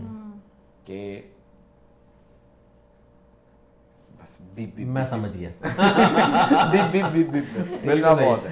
کہ 0.86 1.22
میں 4.78 5.06
سمجھ 5.06 5.38
گیا۔ 5.38 5.50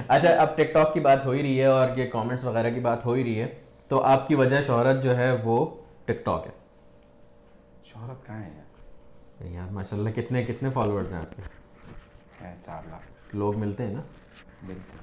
اچھا 0.08 0.30
اب 0.30 0.58
ٹک 0.58 0.74
ٹاک 0.74 0.94
کی 0.94 1.00
بات 1.00 1.26
ہو 1.26 1.32
ہی 1.32 1.42
رہی 1.42 1.60
ہے 1.60 1.66
اور 1.66 1.98
یہ 1.98 2.10
کامنٹس 2.10 2.44
وغیرہ 2.44 2.70
کی 2.70 2.80
بات 2.80 3.06
ہو 3.06 3.14
ہی 3.14 3.24
رہی 3.24 3.42
ہے 3.42 3.48
تو 3.88 4.04
آپ 4.04 4.28
کی 4.28 4.36
وجہ 4.36 4.62
شہرت 4.62 5.04
جو 5.04 5.18
ہے 5.18 5.38
وہ 5.44 5.76
ٹک 6.06 6.26
ٹاک 6.26 6.48
ہے۔ 6.48 6.52
شہرت 7.84 8.28
کہاں 8.28 8.42
ہے 8.42 8.50
یار؟ 9.54 9.72
ماشاء 9.72 9.98
اللہ 9.98 10.10
کتنے 10.10 10.44
کتنے 10.44 10.70
فالوورز 10.70 11.14
ہیں 11.14 11.20
آپ 11.20 11.36
کے؟ 11.36 11.42
چار 12.66 12.82
لاکھ۔ 12.90 13.36
لوگ 13.36 13.58
ملتے 13.58 13.84
ہیں 13.86 13.94
نا؟ 13.94 14.02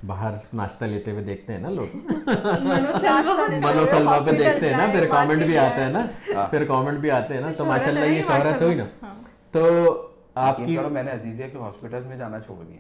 باہر 0.07 0.35
ناشتہ 0.53 0.85
لیتے 0.85 1.11
ہوئے 1.11 1.25
دیکھتے 1.25 1.53
ہیں 1.53 1.61
نا 1.61 1.71
لوگ۔ 1.71 1.97
منو 3.51 3.87
سلوا 3.87 4.19
پہ 4.19 4.31
دیکھتے 4.31 4.69
ہیں 4.69 4.77
نا 4.77 4.87
پھر 4.93 5.07
کامنٹ 5.07 5.43
بھی 5.43 5.59
آتے 5.59 5.81
ہیں 5.83 5.91
نا۔ 5.91 6.07
پھر 6.51 6.65
کامنٹ 6.65 6.99
بھی 6.99 7.11
آتے 7.11 7.35
ہیں 7.35 7.41
نا 7.41 7.53
تو 7.59 7.65
ماشاء 7.65 7.89
اللہ 7.89 8.05
یہ 8.05 8.23
شہرت 8.27 8.63
ہوئی 8.63 8.75
نا۔ 8.75 8.85
تو 9.51 9.93
آپ 10.35 10.57
کی 10.57 10.77
کرو 10.77 10.89
میں 10.89 11.03
نے 11.03 11.11
عزیزیہ 11.11 11.45
کے 11.53 11.59
ہاسپٹل 11.59 12.01
میں 12.07 12.17
جانا 12.17 12.41
چھوڑ 12.41 12.65
دیا۔ 12.65 12.79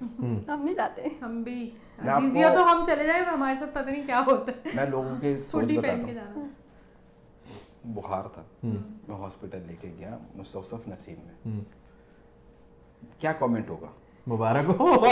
ہم 0.55 0.63
نہیں 0.65 0.75
جاتے۔ 0.75 1.09
ہم 1.23 1.43
بھی 1.43 1.71
عزیزیہ 2.09 2.47
تو 2.55 2.73
ہم 2.73 2.85
چلے 2.87 3.05
جائیں 3.07 3.25
ہمارے 3.25 3.55
ساتھ 3.55 3.71
پتہ 3.71 3.91
نہیں 3.91 4.07
کیا 4.07 4.23
ہوتا 4.27 4.53
ہے۔ 4.53 4.71
میں 4.75 4.87
لوگوں 4.87 5.17
کے 5.21 5.37
سوچ 5.47 5.65
بتاتا 5.65 6.31
ہوں۔ 6.35 6.49
بخار 7.85 8.25
تھا۔ 8.35 8.43
میں 8.63 9.17
ہاسپٹل 9.17 9.59
لے 9.67 9.75
کے 9.81 9.91
گیا 9.99 10.19
مستوصف 10.35 10.89
نسیم 10.89 11.17
میں۔ 11.27 11.61
کیا 13.19 13.33
کومنٹ 13.33 13.71
ہوگا؟ 13.71 13.87
مبارک 14.27 14.71
ہو۔ 14.81 14.95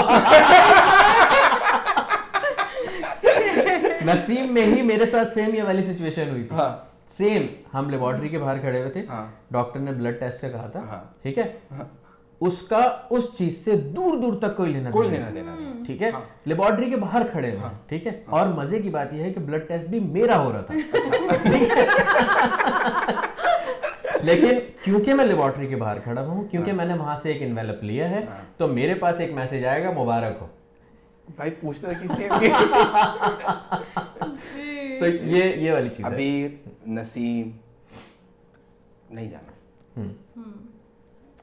نسیم 4.06 4.54
میں 4.54 4.64
ہی 4.66 4.82
میرے 4.82 5.06
ساتھ 5.06 5.32
سیم 5.34 5.54
یہ 5.54 5.62
والی 5.62 5.82
سچویشن 5.82 6.28
ہوئی 6.30 6.44
تھی۔ 6.44 6.56
ہاں۔ 6.56 6.76
سیم 7.08 7.46
ہم 7.74 7.90
لیبارٹری 7.90 8.28
کے 8.28 8.38
باہر 8.38 8.58
کھڑے 8.58 8.78
ہوئے 8.80 8.90
تھے۔ 8.90 9.06
ہاں۔ 9.08 9.26
ڈاکٹر 9.50 9.80
نے 9.80 9.92
بلڈ 9.92 10.20
ٹیسٹ 10.20 10.40
کا 10.40 10.48
کہا 10.48 10.66
تھا۔ 10.66 10.80
ہاں۔ 10.80 11.04
ٹھیک 11.22 11.38
ہے؟ 11.38 11.52
اس 12.46 12.62
کا 12.62 12.98
اس 13.10 13.24
چیز 13.38 13.64
سے 13.64 13.90
دور 13.90 14.18
دور 14.18 14.38
تک 14.38 14.56
کوئی 14.56 14.72
لینا 14.72 14.90
کوئی 14.90 15.08
لینا 15.08 15.26
دینا 15.34 15.56
ٹھیک 15.86 16.02
ہے؟ 16.02 16.10
ہاں۔ 16.10 16.20
لیبارٹری 16.46 16.90
کے 16.90 16.96
باہر 16.96 17.22
کھڑے 17.32 17.50
ہیں 17.50 17.56
ہاں۔ 17.56 17.70
ٹھیک 17.86 18.06
ہے؟ 18.06 18.22
ہاں۔ 18.28 18.38
اور 18.38 18.48
مزے 18.48 18.78
کی 18.78 18.90
بات 18.90 19.12
یہ 19.12 19.22
ہے 19.22 19.32
کہ 19.32 19.40
بلڈ 19.40 19.68
ٹیسٹ 19.68 19.88
بھی 19.88 20.00
میرا 20.00 20.38
ہو 20.38 20.52
رہا 20.52 20.60
تھا۔ 20.60 20.74
لیکن 24.22 24.58
کیونکہ 24.84 25.14
میں 25.14 25.24
لیبارٹری 25.24 25.66
کے 25.66 25.76
باہر 25.76 25.98
کھڑا 25.98 26.26
ہوں 26.26 26.44
کیونکہ 26.44 26.72
میں 26.72 26.84
نے 26.84 26.94
وہاں 26.94 27.16
سے 27.16 27.32
ایک 27.32 27.42
انویلپ 27.42 27.84
لیا 27.84 28.10
ہے 28.10 28.26
تو 28.56 28.68
میرے 28.68 28.94
پاس 28.94 29.20
ایک 29.20 29.32
میسج 29.32 29.64
آئے 29.64 29.84
گا 29.84 29.90
مبارک 29.90 30.36
ہو۔ 30.40 30.46
بھائی 31.36 31.50
پوچھتا 31.50 31.88
ہے 31.88 31.94
کس 32.02 32.10
لیے۔ 32.18 32.28
جی۔ 34.54 35.00
تو 35.00 35.06
یہ 35.06 35.56
یہ 35.56 35.72
والی 35.72 35.88
چیز 35.88 36.06
ہے۔ 36.06 36.14
عبیر 36.14 36.50
نسیم 36.88 37.50
نہیں 39.10 39.30
جانا۔ 39.30 39.52
ہم 39.96 40.08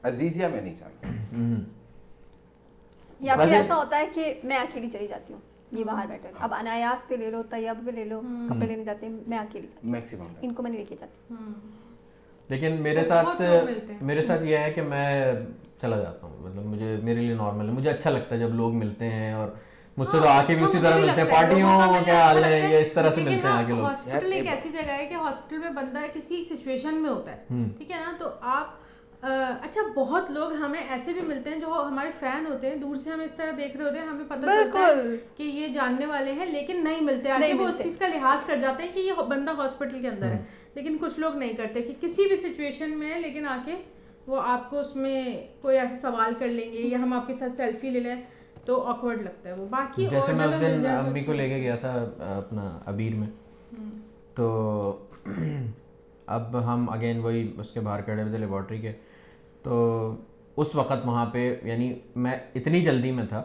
عزیزیہ 0.04 0.46
میں 0.46 0.60
نہیں 0.60 0.74
جانا 0.74 1.58
یا 3.20 3.36
پھر 3.36 3.52
ایسا 3.52 3.76
ہوتا 3.76 3.98
ہے 3.98 4.06
کہ 4.14 4.32
میں 4.44 4.56
اکیلی 4.58 4.88
چلی 4.90 5.06
جاتی 5.06 5.32
ہوں 5.32 5.40
یہ 5.72 5.84
باہر 5.84 6.06
بیٹھے 6.06 6.28
اب 6.38 6.54
انایاس 6.54 7.06
پہ 7.08 7.14
لے 7.14 7.30
لو 7.30 7.42
طیب 7.50 7.84
پہ 7.86 7.90
لے 7.90 8.04
لو 8.04 8.20
کپڑے 8.48 8.66
لینے 8.66 8.84
جاتے 8.84 9.06
ہیں 9.06 9.18
میں 9.26 9.38
اکیلی 9.38 9.66
میکسیمم 9.90 10.26
ان 10.42 10.52
کو 10.54 10.62
میں 10.62 10.70
نہیں 10.70 10.80
لے 10.80 10.86
کے 10.86 10.96
جاتی۔ 11.00 11.34
لیکن 12.48 12.80
میرے 12.82 13.02
ساتھ 13.04 13.42
میرے 14.02 14.22
ساتھ 14.22 14.42
یہ 14.42 14.58
ہے 14.58 14.70
کہ 14.72 14.82
میں 14.84 15.32
چلا 15.80 15.96
جاتا 15.98 16.26
ہوں۔ 16.26 16.36
مطلب 16.40 16.64
مجھے 16.64 16.96
میرے 17.02 17.20
لیے 17.20 17.34
نارمل 17.34 17.68
ہے۔ 17.68 17.72
مجھے 17.72 17.90
اچھا 17.90 18.10
لگتا 18.10 18.34
ہے 18.34 18.40
جب 18.40 18.54
لوگ 18.54 18.74
ملتے 18.74 19.10
ہیں 19.10 19.32
اور 19.32 19.48
مجھ 19.96 20.08
سے 20.08 20.18
تو 20.18 20.26
ہاں، 20.26 20.34
آ 20.34 20.44
کے 20.44 20.54
بھی 20.54 20.64
اسی 20.64 20.78
طرح 20.82 20.96
ملتے 20.96 21.20
ہیں 21.22 21.30
پارٹیوں 21.30 21.68
کیا 22.04 22.20
حال 22.20 22.44
ہے 22.44 22.58
یہ 22.62 22.76
اس 22.78 22.92
طرح 22.92 23.10
سے 23.10 23.22
ملتے 23.22 23.40
ہاں، 23.40 23.52
ہیں 23.52 23.64
آگے 23.64 23.72
لوگ۔ 23.72 23.84
ہاسپٹل 23.84 24.32
ایک 24.32 24.48
ایسی 24.48 24.68
جگہ 24.70 24.90
ہے 24.92 25.06
کہ 25.06 25.14
ہاسپٹل 25.16 25.58
میں 25.58 25.70
بندہ 25.72 26.00
کسی 26.12 26.42
سچویشن 26.44 27.02
میں 27.02 27.10
ہوتا 27.10 27.32
ہے 27.32 27.64
ٹھیک 27.78 27.90
ہے 27.90 27.98
نا؟ 27.98 28.12
تو 28.18 28.30
آپ 28.52 28.78
اچھا 29.22 29.80
بہت 29.94 30.30
لوگ 30.30 30.52
ہمیں 30.54 30.80
ایسے 30.80 31.12
بھی 31.12 31.20
ملتے 31.20 31.50
ہیں 31.50 31.58
جو 31.60 31.66
ہمارے 31.88 32.10
فین 32.18 32.46
ہوتے 32.46 32.68
ہیں 32.68 32.76
دور 32.76 32.94
سے 32.96 33.10
ہمیں 33.10 33.24
اس 33.24 33.34
طرح 33.34 33.50
دیکھ 33.56 33.76
رہے 33.76 33.84
ہوتے 33.84 33.98
ہیں 33.98 34.06
ہمیں 34.06 34.24
پتہ 34.28 34.46
چلتا 34.46 34.86
ہے 34.86 35.16
کہ 35.36 35.42
یہ 35.42 35.66
جاننے 35.68 36.06
والے 36.06 36.32
ہیں 36.32 36.46
لیکن 36.46 36.82
نہیں 36.84 37.00
ملتے۔ 37.00 37.30
آگے 37.30 37.52
وہ 37.54 37.68
اس 37.68 37.82
چیز 37.82 37.96
کا 37.98 38.06
لحاظ 38.08 38.46
کر 38.46 38.56
جاتے 38.56 38.82
ہیں 38.82 38.90
کہ 38.92 39.00
یہ 39.00 39.22
بندہ 39.28 39.50
ہاسپٹل 39.50 40.00
کے 40.02 40.08
اندر 40.08 40.26
ہے 40.26 40.38
لیکن 40.74 40.96
کچھ 41.00 41.18
لوگ 41.20 41.36
نہیں 41.36 41.52
کرتے 41.52 41.82
کہ 41.82 41.94
کسی 42.00 42.26
بھی 42.28 42.36
سچویشن 42.36 42.98
میں 42.98 43.18
لیکن 43.20 43.46
آ 43.46 43.56
کے 43.64 43.74
وہ 44.26 44.40
آپ 44.46 44.70
کو 44.70 44.78
اس 44.78 44.94
میں 44.96 45.22
کوئی 45.60 45.78
ایسا 45.78 45.96
سوال 46.00 46.34
کر 46.38 46.48
لیں 46.48 46.72
گے 46.72 46.78
یا 46.82 46.98
ہم 46.98 47.12
آپ 47.12 47.26
کے 47.26 47.34
ساتھ 47.34 47.52
سیلفی 47.56 47.90
لے 47.90 48.00
لیں 48.00 48.16
تو 48.64 48.80
آکورڈ 48.84 49.22
لگتا 49.22 49.48
ہے 49.48 49.54
وہ۔ 49.54 49.66
باقی 49.68 50.06
جیسے 50.10 50.32
میں 50.32 50.46
دن 50.60 50.86
امی 50.86 51.20
کو 51.20 51.32
لے 51.32 51.48
کے 51.48 51.56
گیا 51.56 51.76
تھا 51.76 51.92
اپنا 52.36 52.78
ابیر 52.86 53.14
میں۔ 53.14 53.28
تو 54.34 54.48
اب 56.26 56.64
ہم 56.64 56.90
اگین 56.90 57.18
وہی 57.18 57.52
اس 57.58 57.70
کے 57.70 57.80
باہر 57.80 58.00
کھڑے 58.00 58.20
ہوئے 58.22 58.30
تھے 58.30 58.38
لیبارٹری 58.38 58.78
کے۔ 58.78 58.92
تو 59.62 60.14
اس 60.56 60.74
وقت 60.74 61.06
وہاں 61.06 61.26
پہ 61.26 61.56
یعنی 61.62 61.94
میں 62.16 62.36
اتنی 62.54 62.80
جلدی 62.80 63.12
میں 63.12 63.24
تھا 63.26 63.42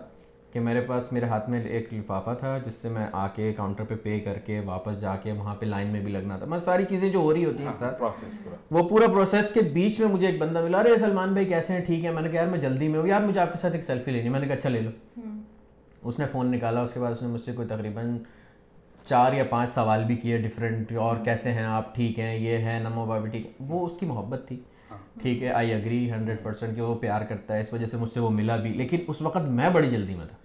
کہ 0.52 0.60
میرے 0.60 0.82
پاس 0.82 1.12
میرے 1.14 1.26
ہاتھ 1.26 1.50
میں 1.50 1.64
ایک 1.64 1.94
لفافہ 1.94 2.30
تھا 2.40 2.58
جس 2.58 2.76
سے 2.76 2.90
میں 2.90 3.08
آ 3.12 3.28
کے 3.28 3.54
کاؤنٹر 3.54 3.84
پہ 3.84 3.96
پے 4.04 4.20
کر 4.20 4.34
کے 4.34 4.62
واپس 4.66 5.02
جا 5.02 5.16
کے 5.16 5.32
وہاں 5.32 5.56
پہ 5.56 5.66
لائن 5.66 5.88
میں 5.88 6.00
بھی 6.00 6.12
لگنا 6.12 6.38
تھا۔ 6.38 6.46
میں 6.46 6.60
ساری 6.60 6.86
چیزیں 6.86 7.10
جو 7.10 7.20
ہو 7.20 7.34
رہی 7.34 7.46
ہوتی 7.46 7.58
ہیں 7.58 7.66
ہاں، 7.66 7.74
ساتھ 7.74 8.04
وہ 8.72 8.90
پورا 8.90 9.08
پروسیس 9.08 9.52
کے 9.54 9.62
بیچ 9.62 10.00
میں 10.00 10.08
مجھے 10.08 10.28
ایک 10.28 10.40
بندہ 10.42 10.64
ملا 10.64 10.80
ارے 10.80 10.98
سلمان 10.98 11.30
بھائی 11.30 11.46
کیسے 11.46 11.74
ہیں؟ 11.74 11.86
ٹھیک 11.86 12.06
ہے۔ 12.06 12.12
میں 12.12 12.22
نے 12.22 12.30
کہا 12.30 12.40
یار 12.42 12.48
میں 12.48 12.60
جلدی 12.60 12.88
میں 12.88 13.00
ہوں۔ 13.00 13.08
یار 13.08 13.22
مجھے 13.22 13.40
آپ 13.42 13.52
کے 13.52 13.58
ساتھ 13.58 13.74
ایک 13.74 13.84
سیلفی 13.84 14.12
لینی 14.12 14.30
میں 14.30 14.40
نے 14.40 14.48
کہا 14.48 14.56
اچھا 14.56 14.70
لے 14.70 14.82
لو۔ 14.82 15.22
اس 16.04 16.20
نے 16.20 16.26
فون 16.26 16.52
نکالا۔ 16.52 16.82
اس 16.82 16.94
کے 16.94 17.00
بعد 17.00 17.12
اس 17.12 17.22
نے 17.22 17.28
مجھ 17.28 17.42
سے 17.42 17.52
کوئی 17.52 17.68
تقریباً 17.68 18.18
چار 19.06 19.34
یا 19.34 19.44
پانچ 19.44 19.70
سوال 19.70 20.04
بھی 20.04 20.16
کیے 20.16 20.38
ڈفرینٹ 20.38 20.92
اور 20.94 21.18
کیسے 21.24 21.52
ہیں 21.52 21.64
آپ؟ 21.64 21.96
ٹھیک 21.96 22.20
ہیں؟ 22.20 22.36
یہ 22.38 22.58
ہے 22.58 22.80
نمو 22.80 23.06
بابی 23.06 23.30
ٹھیک 23.30 23.52
وہ 23.60 23.86
اس 23.86 23.92
کی 24.00 24.06
محبت 24.06 24.48
تھی۔ 24.48 24.60
ٹھیک 25.22 25.44
ہے 25.44 25.50
آئی 25.50 25.74
اگری 25.74 26.12
ہنڈریڈ 26.12 26.44
پرسینٹ 26.44 26.76
کہ 26.76 26.82
وہ 26.82 26.96
پیار 26.96 27.22
کرتا 27.22 27.56
ہے 27.56 27.60
اس 27.62 27.74
وجہ 27.74 27.86
سے 27.86 27.98
مجھ 27.98 28.12
سے 28.12 28.20
وہ 28.20 28.30
ملا 28.30 28.56
بھی۔ 28.56 28.70
لیکن 28.70 28.98
اس 29.08 29.22
وقت 29.22 29.42
میں 29.42 29.70
بڑی 29.70 29.90
جلدی 29.90 30.16
میں 30.16 30.26
تھا۔ 30.26 30.36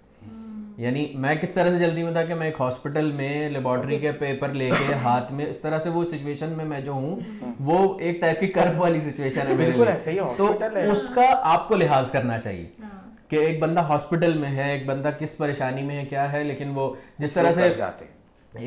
یعنی 0.77 1.11
میں 1.15 1.35
کس 1.35 1.51
طرح 1.51 1.77
سے 1.77 1.85
جلدی 1.85 2.03
میں 2.03 2.11
تھا 2.11 2.25
کہ 2.25 2.33
میں 2.35 2.45
ایک 2.47 2.61
ہاسپٹل 2.61 3.11
میں 3.11 3.49
لیبارٹری 3.49 3.99
کے 3.99 4.11
پیپر 4.11 4.49
لے 4.53 4.69
کے 4.69 4.93
ہاتھ 4.93 5.33
میں 5.33 5.45
اس 5.45 5.57
طرح 5.57 5.79
سے 5.79 5.89
وہ 5.89 6.03
سچویشن 6.03 6.49
میں 6.49 6.65
میں 6.65 6.81
جو 6.81 6.91
ہوں 6.91 7.19
وہ 7.59 7.99
ایک 7.99 8.21
ٹائپ 8.21 8.39
کی 8.39 8.47
کرب 8.47 8.81
والی 8.81 8.99
سچویشن 8.99 9.47
ہے 9.47 9.53
میرے 9.55 9.71
لیے۔ 9.71 10.21
تو 10.37 10.51
اس 10.91 11.09
کا 11.15 11.21
آپ 11.41 11.67
کو 11.67 11.75
لحاظ 11.75 12.11
کرنا 12.11 12.39
چاہیے 12.39 12.65
ہاں۔ 12.83 13.31
کہ 13.31 13.35
ایک 13.35 13.59
بندہ 13.59 13.79
ہاسپٹل 13.79 14.37
میں 14.37 14.49
ہے 14.49 14.71
ایک 14.71 14.85
بندہ 14.85 15.09
کس 15.19 15.37
پریشانی 15.37 15.81
میں 15.81 15.99
ہے 15.99 16.05
کیا 16.05 16.31
ہے 16.31 16.43
لیکن 16.43 16.71
وہ 16.75 16.93
جس 17.19 17.31
طرح 17.31 17.51
سے 17.51 17.73
جاتے 17.77 18.05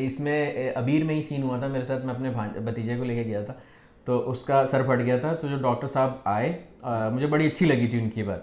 اس 0.07 0.21
میں 0.21 0.71
ابیر 0.75 1.05
میں 1.05 1.15
ہی 1.15 1.23
سین 1.23 1.43
ہوا 1.43 1.59
تھا۔ 1.59 1.67
میرے 1.67 1.85
ساتھ 1.85 2.07
میں 2.07 2.15
اپنے 2.15 2.31
بھتیجے 2.61 2.97
کو 2.97 3.05
لے 3.05 3.15
کے 3.15 3.31
گیا 3.31 3.41
تھا۔ 3.41 3.53
تو 4.05 4.31
اس 4.31 4.43
کا 4.43 4.67
سر 4.67 4.83
پھٹ 4.83 4.99
گیا 4.99 5.19
تھا۔ 5.19 5.35
تو 5.35 5.49
جو 5.49 5.57
ڈاکٹر 5.57 5.87
صاحب 5.87 6.13
آئے 6.25 6.59
مجھے 6.85 7.27
بڑی 7.27 7.47
اچھی 7.47 7.67
لگی 7.67 7.87
تھی 7.87 8.01
ان 8.01 8.11
کی 8.11 8.23
بات۔ 8.23 8.41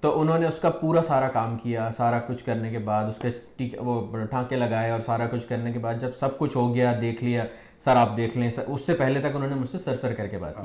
تو 0.00 0.20
انہوں 0.20 0.38
نے 0.38 0.46
اس 0.46 0.58
کا 0.58 0.70
پورا 0.70 1.02
سارا 1.02 1.28
کام 1.28 1.58
کیا، 1.58 1.90
سارا 1.90 2.18
کچھ 2.18 2.44
کرنے 2.44 2.70
کے 2.70 2.78
بعد 2.78 3.04
اس 3.04 3.26
کے 3.58 3.68
وہ 3.76 4.16
ٹھانکے 4.26 4.56
لگائے 4.56 4.90
اور 4.90 5.00
سارا 5.00 5.26
کچھ 5.26 5.48
کرنے 5.48 5.72
کے 5.72 5.78
بعد 5.78 5.94
جب 6.00 6.10
سب 6.16 6.38
کچھ 6.38 6.56
ہو 6.56 6.74
گیا، 6.74 6.98
دیکھ 7.00 7.24
لیا، 7.24 7.44
سر 7.78 7.96
آپ 7.96 8.16
دیکھ 8.16 8.38
لیں۔ 8.38 8.50
اس 8.66 8.86
سے 8.86 8.94
پہلے 8.94 9.20
تک 9.20 9.36
انہوں 9.36 9.48
نے 9.48 9.54
مجھ 9.54 9.70
سے 9.70 9.78
سر 9.78 9.96
سر 9.96 10.14
کر 10.14 10.26
کے 10.26 10.38
بات 10.38 10.56
کی۔ 10.56 10.62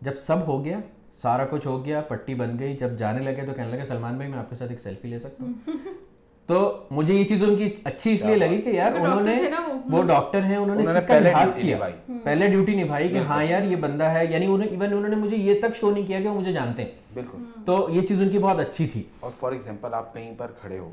جب 0.00 0.12
سب 0.18 0.46
ہو 0.46 0.64
گیا، 0.64 0.78
سارا 1.22 1.46
کچھ 1.50 1.66
ہو 1.66 1.84
گیا، 1.84 2.00
پٹی 2.00 2.34
بن 2.34 2.58
گئی، 2.58 2.76
جب 2.76 2.98
جانے 2.98 3.20
لگے 3.20 3.46
تو 3.46 3.52
کہنے 3.52 3.76
لگے، 3.76 3.84
سلمان 3.84 4.16
بھائی، 4.16 4.30
میں 4.30 4.38
آپ 4.38 4.50
کے 4.50 4.56
ساتھ 4.56 4.70
ایک 4.70 4.80
سیلفی 4.80 5.08
لے 5.08 5.18
سکتا 5.18 5.44
ہوں۔ 5.44 5.52
تو 6.46 6.84
مجھے 6.90 7.14
یہ 7.14 7.24
چیز 7.24 7.42
ان 7.42 7.56
کی 7.56 7.70
اچھی 7.84 8.14
اس 8.14 8.24
لیے 8.24 8.34
لگی 8.36 8.62
کہ 8.62 8.68
یار 8.68 8.92
انہوں 8.92 9.20
نے 9.20 9.42
وہ 9.90 10.02
ڈاکٹر 10.02 10.42
ہیں 10.44 10.56
انہوں 10.56 10.76
نے 10.76 10.82
لحاظ 11.20 11.54
کیا۔ 11.54 11.78
پہلے 12.24 12.48
ڈیوٹی 12.48 12.82
نبھائی 12.82 13.08
کہ 13.08 13.18
ہاں 13.18 13.44
یار 13.44 13.62
یہ 13.62 13.76
بندہ 13.76 14.04
ہے 14.04 14.24
یعنی 14.24 14.46
ایون 14.46 14.62
انہوں 14.82 15.08
نے 15.08 15.16
مجھے 15.16 15.36
یہ 15.36 15.60
تک 15.60 15.76
شو 15.76 15.90
نہیں 15.90 16.06
کیا 16.06 16.20
کہ 16.20 16.28
وہ 16.28 16.40
مجھے 16.40 16.52
جانتے 16.52 16.84
ہیں۔ 16.84 16.90
بالکل۔ 17.14 17.38
تو 17.66 17.88
یہ 17.90 18.00
چیز 18.00 18.22
ان 18.22 18.28
کی 18.28 18.38
بہت 18.38 18.58
اچھی 18.58 18.86
تھی۔ 18.86 19.02
اور 19.20 19.30
فار 19.40 19.52
ایگزامپل 19.52 19.94
آپ 19.94 20.14
کہیں 20.14 20.34
پر 20.38 20.50
کھڑے 20.60 20.78
ہو 20.78 20.92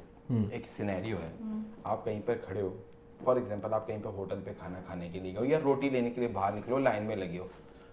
ایک 0.51 0.67
سینیریو 0.67 1.17
ہے۔ 1.17 1.31
آپ 1.83 2.05
کہیں 2.05 2.21
پر 2.25 2.35
کھڑے 2.45 2.61
ہو 2.61 2.77
فار 3.23 3.35
ایگزامپل 3.35 3.73
آپ 3.73 3.87
کہیں 3.87 3.97
پر 4.03 4.09
ہوٹل 4.09 4.39
پہ 4.43 4.51
کھانا 4.59 4.79
کھانے 4.85 5.09
کے 5.09 5.19
لیے 5.19 5.31
گئے 5.31 5.39
ہو 5.39 5.45
یا 5.45 5.59
روٹی 5.63 5.89
لینے 5.89 6.09
کے 6.09 6.21
لیے 6.21 6.29
باہر 6.33 6.53
نکلو 6.53 6.77
لائن 6.77 7.03
میں 7.03 7.15
لگے 7.15 7.37
ہو۔ 7.37 7.47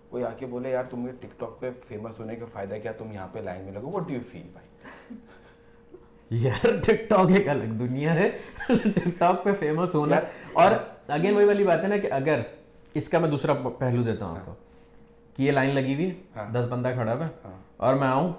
کوئی 0.09 0.24
آ 0.24 0.30
کے 0.36 0.46
بولے 0.46 0.70
یار 0.70 0.84
تم 0.90 0.98
نے 1.00 1.12
ٹک 1.20 1.40
ٹاک 1.40 1.61
پہ 1.61 1.70
فیمس 1.88 2.20
ہونے 2.20 2.36
کا 2.36 2.46
فائدہ 2.52 2.74
کیا 2.82 2.92
تم 2.92 3.12
یہاں 3.12 3.28
پہ 3.32 3.38
لائن 3.38 3.64
میں 3.64 3.72
لگو 3.72 3.90
وٹ 3.90 4.09
ڈو 4.09 4.14
یو 4.14 4.20
فیل 4.32 4.46
بھائی? 4.52 4.68
یار 6.30 6.66
ٹک 6.82 7.08
ٹاک 7.08 7.30
ایک 7.36 7.48
الگ 7.48 7.64
دنیا 7.64 8.14
ہے۔ 8.14 8.30
ٹک 8.66 9.08
ٹاک 9.18 9.44
پہ 9.44 9.50
فیمس 9.58 9.94
ہونا۔ 9.94 10.16
اور 10.52 10.72
اگین 11.08 11.34
وہی 11.36 11.44
والی 11.44 11.64
بات 11.64 11.82
ہے 11.82 11.88
نا 11.88 11.96
کہ 11.96 12.12
اگر 12.12 12.40
اس 12.94 13.08
کا 13.08 13.18
میں 13.18 13.28
دوسرا 13.28 13.52
پہلو 13.78 14.02
دیتا 14.02 14.24
ہوں 14.24 14.36
آپ 14.36 14.46
کو۔ 14.46 14.54
کہ 15.36 15.42
یہ 15.42 15.52
لائن 15.52 15.74
لگی 15.74 15.94
ہوئی 15.94 16.06
ہے 16.06 16.14
ہاں۔ 16.36 16.50
دس 16.50 16.66
بندہ 16.68 16.88
کھڑا 16.94 17.14
ہوا 17.14 17.26
ہاں۔ 17.26 17.62
اور 17.76 17.94
میں 17.94 18.08
آؤں 18.08 18.32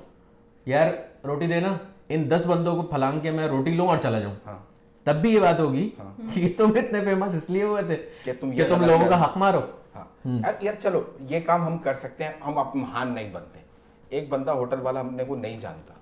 یار 0.66 0.88
روٹی 1.24 1.48
دینا 1.48 1.78
ان 2.10 2.32
دس 2.32 2.46
بندوں 2.48 2.76
کو 2.76 2.82
پھلانگ 2.82 3.20
کے 3.20 3.32
میں 3.32 3.48
روٹی 3.48 3.76
لوں 3.76 3.88
اور 3.88 3.98
چلا 4.04 4.20
جاؤں۔ 4.20 4.36
ہاں۔ 4.46 4.58
تب 5.04 5.16
بھی 5.16 5.36
یہ 5.36 5.40
بات 5.40 5.60
ہوگی۔ 5.60 5.90
کہ 6.34 6.54
تم 6.58 6.70
اتنے 6.76 7.02
فیمس 7.02 7.36
اس 7.36 7.50
لیے 7.50 7.64
ہوئے 7.64 7.84
تھے 7.84 8.10
کہ 8.24 8.32
تم 8.40 8.52
لوگوں 8.86 9.10
کا 9.10 9.24
حق 9.24 9.38
مارو۔ 9.38 9.62
یار 10.62 10.74
چلو 10.80 11.02
یہ 11.30 11.40
کام 11.40 11.66
ہم 11.66 11.78
کر 11.78 11.94
سکتے 11.94 12.24
ہیں 12.24 12.32
ہم 12.48 12.58
اپنے 12.58 12.82
مہان 12.82 13.14
نہیں 13.14 13.34
بنتے۔ 13.34 13.60
ایک 14.10 14.30
بندہ 14.30 14.52
ہوٹل 14.52 14.80
والا 14.82 15.00
ہم 15.02 15.14
نے 15.16 15.24
کو 15.24 15.36
نہیں 15.36 15.60
جانتا۔ 15.60 15.94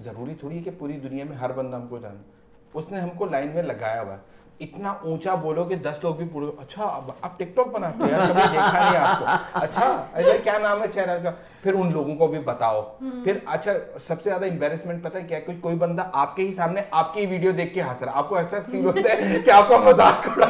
ضروری 0.00 0.34
تھوڑی 0.34 0.58
ہے 0.58 0.62
کہ 0.62 0.70
پوری 0.78 0.92
دنیا 0.92 1.24
میں 1.28 1.36
ہر 1.36 1.52
بندہ 1.52 1.76
ہم 1.76 1.86
کو 1.86 1.98
جانتا 1.98 2.78
اس 2.78 2.90
نے 2.90 3.00
ہم 3.00 3.08
کو 3.08 3.26
لائن 3.26 3.48
میں 3.54 3.62
لگایا 3.62 4.02
ہوا 4.02 4.16
اتنا 4.60 4.90
اونچا 5.02 5.34
بولو 5.34 5.64
کہ 5.64 5.74
دس 5.74 5.98
لوگ 6.02 6.14
بھی 6.14 6.26
پورے 6.32 6.46
اچھا 6.58 6.84
آپ 7.22 7.38
ٹک 7.38 7.54
ٹاک 7.54 7.68
بناتے 7.68 8.04
ہیں۔ 8.04 8.18
کبھی 8.28 8.42
دیکھا 8.52 8.90
نہیں 8.90 8.96
آپ 8.96 9.18
کو؟ 9.18 9.24
اچھا 9.52 10.06
کیا 10.44 10.58
نام 10.58 10.82
ہے 10.82 10.86
چینل 10.94 11.18
کا؟ 11.22 11.30
پھر 11.62 11.74
ان 11.74 11.92
لوگوں 11.92 12.16
کو 12.16 12.26
بھی 12.26 12.38
بتاؤ۔ 12.38 12.82
پھر 13.24 13.38
اچھا 13.46 13.72
سب 14.00 14.22
سے 14.22 14.30
زیادہ 14.30 14.44
امبیرسمنٹ 14.44 15.02
پتہ 15.04 15.18
ہے 15.18 15.22
کیا 15.22 15.40
کہ 15.40 15.52
کوئی 15.60 15.76
بندہ 15.76 16.08
آپ 16.12 16.36
کے 16.36 16.42
ہی 16.42 16.52
سامنے 16.52 16.82
آپ 16.90 17.14
کی 17.14 17.26
ویڈیو 17.26 17.52
دیکھ 17.52 17.74
کے 17.74 17.82
ہنس 17.82 18.02
رہا 18.02 18.12
آپ 18.14 18.28
کو 18.28 18.36
ایسا 18.36 18.56
فیل 18.70 18.86
ہوتا 18.86 19.12
ہے 19.12 19.38
کہ 19.44 19.50
آپ 19.50 19.68
کا 19.68 19.76
مذاق 19.78 20.28
اڑا 20.28 20.48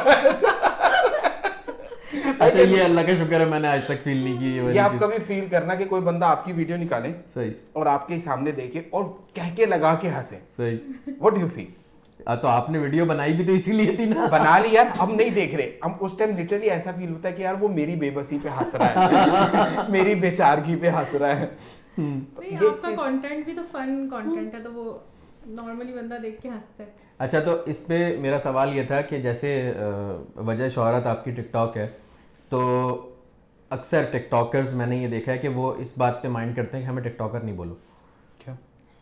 اچھا،, 2.25 2.45
اچھا 2.45 2.59
یہ 2.59 2.83
اللہ 2.83 3.01
کا 3.01 3.15
شکر 3.15 3.39
ہے 3.39 3.45
میں 3.45 3.59
نے 3.59 3.67
آج 3.67 3.79
تک 3.85 4.03
فیل 4.03 4.17
نہیں 4.17 4.39
کی 4.39 4.57
یہ 4.75 4.79
آپ 4.79 4.91
کبھی 4.99 5.17
فیل 5.27 5.45
کرنا 5.49 5.75
کہ 5.75 5.85
کوئی 5.85 6.01
بندہ 6.01 6.25
آپ 6.25 6.45
کی 6.45 6.53
ویڈیو 6.53 6.77
نکالے 6.77 7.11
صحیح۔ 7.33 7.51
اور 7.73 7.85
آپ 7.85 8.07
کے 8.07 8.19
سامنے 8.19 8.51
دیکھے 8.51 8.81
اور 8.89 9.03
کہہ 9.33 9.55
کے 9.55 9.65
لگا 9.65 9.95
کے 9.95 10.09
ہنسے۔ 10.09 10.37
صحیح۔ 10.57 10.77
وٹ 11.21 11.33
ڈو 11.33 11.41
یو 11.41 11.47
فیل 11.53 11.65
تو 12.41 12.47
آپ 12.47 12.69
نے 12.69 12.77
ویڈیو 12.77 13.05
بنائی 13.05 13.33
بھی 13.33 13.45
تو 13.45 13.51
اسی 13.51 13.71
لیے 13.71 13.95
تھی 13.95 14.05
نا۔ 14.05 14.27
بنا 14.31 14.59
لی 14.59 14.67
یار 14.71 14.85
ہم 14.99 15.15
نہیں 15.15 15.29
دیکھ 15.29 15.55
رہے۔ 15.55 15.71
ہم 15.85 15.91
اس 15.99 16.11
ٹائم 16.17 16.37
لٹرلی 16.37 16.69
ایسا 16.69 16.91
فیل 16.95 17.09
ہوتا 17.09 17.29
ہے 17.29 17.33
کہ 17.33 17.41
یار 17.41 17.53
وہ 17.59 17.67
میری 17.67 17.95
بے 17.95 18.09
بسی 18.09 18.37
پہ 18.43 18.49
ہنس 18.49 18.75
رہا 18.75 18.93
ہے۔ 18.93 19.77
میری 19.89 20.15
بے 20.15 20.35
چارگی 20.35 20.75
پہ 20.75 20.89
ہنس 20.89 21.15
رہا 21.15 21.39
ہے۔ 21.39 21.45
اچھا 27.19 27.39
تو 27.39 27.57
اس 27.65 27.87
پہ 27.87 28.17
میرا 28.17 28.39
سوال 28.39 28.77
یہ 28.77 28.83
تھا 28.83 29.01
کہ 29.01 29.17
جیسے 29.21 29.71
وجہ 30.35 30.67
شہرت 30.67 31.05
آپ 31.05 31.25
کی 31.25 31.31
ٹک 31.31 31.51
ٹاک 31.51 31.77
ہے 31.77 31.87
تو 32.49 32.59
اکثر 33.69 34.03
ٹک 34.03 34.29
ٹاکرز 34.29 34.73
میں 34.73 34.87
نے 34.87 34.97
یہ 34.97 35.07
دیکھا 35.07 35.31
ہے 35.31 35.37
کہ 35.37 35.47
وہ 35.47 35.73
اس 35.77 35.93
بات 35.97 36.21
پہ 36.21 36.27
مائنڈ 36.27 36.55
کرتے 36.55 36.77
ہیں 36.77 36.83
کہ 36.83 36.89
ہمیں 36.89 37.03
ٹک 37.03 37.17
ٹاکر 37.17 37.39
نہیں 37.39 37.55
بولو۔ 37.55 37.75
کیا؟ 38.37 38.53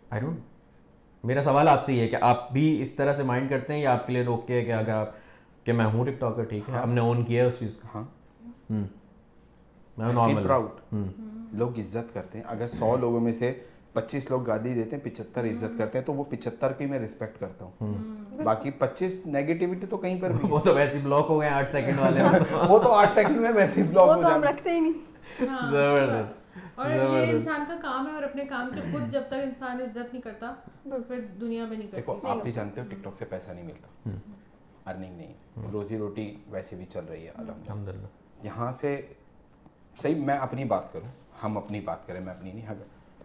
آئی 0.10 0.22
ڈونٹ 0.22 0.40
میرا 1.24 1.42
سوال 1.42 1.68
آپ 1.68 1.86
سے 1.86 1.94
یہ 1.94 2.02
ہے 2.02 2.08
کہ 2.08 2.18
آپ 2.22 2.52
بھی 2.52 2.82
اس 2.82 2.92
طرح 2.92 3.14
سے 3.14 3.24
مائنڈ 3.24 3.50
کرتے 3.50 3.74
ہیں 3.74 3.82
یا 3.82 3.94
آپ 3.94 4.08
کے 4.08 4.14
لیے 4.14 4.24
روک 4.24 4.48
کے 4.48 4.66
کہ 4.66 4.74
اگر 4.74 4.90
آپ 4.90 5.08
کہ 5.64 5.74
میں 5.74 5.86
ہوں 5.86 6.06
ٹک 6.06 6.20
ٹاکر 6.20 6.44
ٹھیک 6.44 6.70
ہے 6.70 6.74
ہاں۔ 6.74 6.82
ہم 6.82 6.90
نے 6.90 7.02
اون 7.02 7.24
کیا 7.26 7.44
ہے 7.44 7.48
اس 7.48 7.60
چیز 7.60 7.78
کو۔ 7.78 7.88
ہاں۔ 7.96 8.04
میں 9.98 10.14
نارمل 10.14 10.48
لوگ 11.52 11.80
عزت 11.80 12.14
کرتے 12.14 12.38
ہیں۔ 12.38 12.46
اگر 12.48 12.68
سو 12.68 12.98
لوگوں 12.98 13.20
میں 13.20 13.34
سے 13.34 13.54
پچیس 13.96 14.30
لوگ 14.30 14.42
گالی 14.42 14.74
دیتے 14.74 14.96
ہیں 14.96 15.04
پچہتر 15.04 15.46
عزت 15.46 15.78
کرتے 15.78 15.98
ہیں 15.98 16.06
تو 16.06 16.14
وہ 16.14 16.24
پچہتر 16.30 16.74
کی 16.74 16.86
میں 16.86 17.00
ریسپیکٹ 17.00 17.40
کرتا 17.40 17.66
ہوں۔ 17.66 17.94
باقی 18.44 18.72
پچیس 18.72 19.20
نیگیٹیوٹی 19.26 19.86
تو 19.90 19.98
کہیں 19.98 20.22
پر 20.22 20.30
بھی۔ 20.30 20.50
وہ 20.50 20.60
تو 20.60 20.76
ویسے 20.76 21.00
بلاک 21.04 21.26
ہو 21.30 21.40
گئے 21.42 21.50
آٹھ 21.50 21.70
سیکنڈ 21.70 22.00
والے۔ 22.00 22.22
وہ 22.70 22.80
تو 22.80 22.94
آٹھ 22.94 23.12
سیکنڈ 23.14 23.38
میں 23.38 23.52
ویسے 23.52 23.84
بلاک 23.84 24.08
ہو 24.08 24.14
جائے 24.14 24.24
وہ 24.24 24.30
تو 24.30 24.36
ہم 24.36 24.44
رکھتے 24.44 24.72
ہی 24.72 24.80
نہیں۔ 24.80 24.94
ہاں، 25.50 25.72
زبردست 25.72 26.32
اچھا۔ 26.32 26.82
اور 26.82 26.90
یہ 26.92 27.32
انسان 27.32 27.64
کا 27.68 27.76
کام 27.82 28.08
ہے 28.08 28.12
اور 28.12 28.24
اپنے 28.24 28.46
کام 28.46 28.70
کی 28.74 28.82
خود 28.92 29.12
جب 29.12 29.22
تک 29.28 29.34
انسان 29.34 29.82
عزت 29.82 30.14
نہیں 30.14 30.22
کرتا 30.22 30.54
پھر 31.08 31.20
دنیا 31.42 31.66
میں 31.66 31.78
نہیں 31.78 31.88
کرتا 31.92 32.32
آپ 32.32 32.38
بھی 32.44 32.52
جانتے 32.52 32.82
ہو 32.82 32.86
ٹک 32.90 33.04
ٹاک 33.04 33.14
سے 33.20 33.26
پیسہ 33.26 33.52
نہیں 33.52 33.66
ملتا۔ 33.66 34.10
ارننگ 34.92 35.18
نہیں۔ 35.18 35.34
روزی 35.72 35.98
روٹی 35.98 36.36
ویسے 36.48 36.76
بھی 36.76 36.86
چل 36.94 37.06
رہی 37.10 37.28
ہے 37.28 37.32
یہاں 38.44 38.72
سے 38.72 39.02
صحیح 40.02 40.16
میں 40.16 40.38
اپنی 40.38 40.64
بات 40.64 40.94
کروں۔ 40.94 41.08
ہم 41.44 41.58
اپنی 41.58 41.80
بات 41.80 42.08
کریں 42.08 42.20
میں 42.20 42.34
اپنی 42.34 42.52
نہیں 42.52 42.66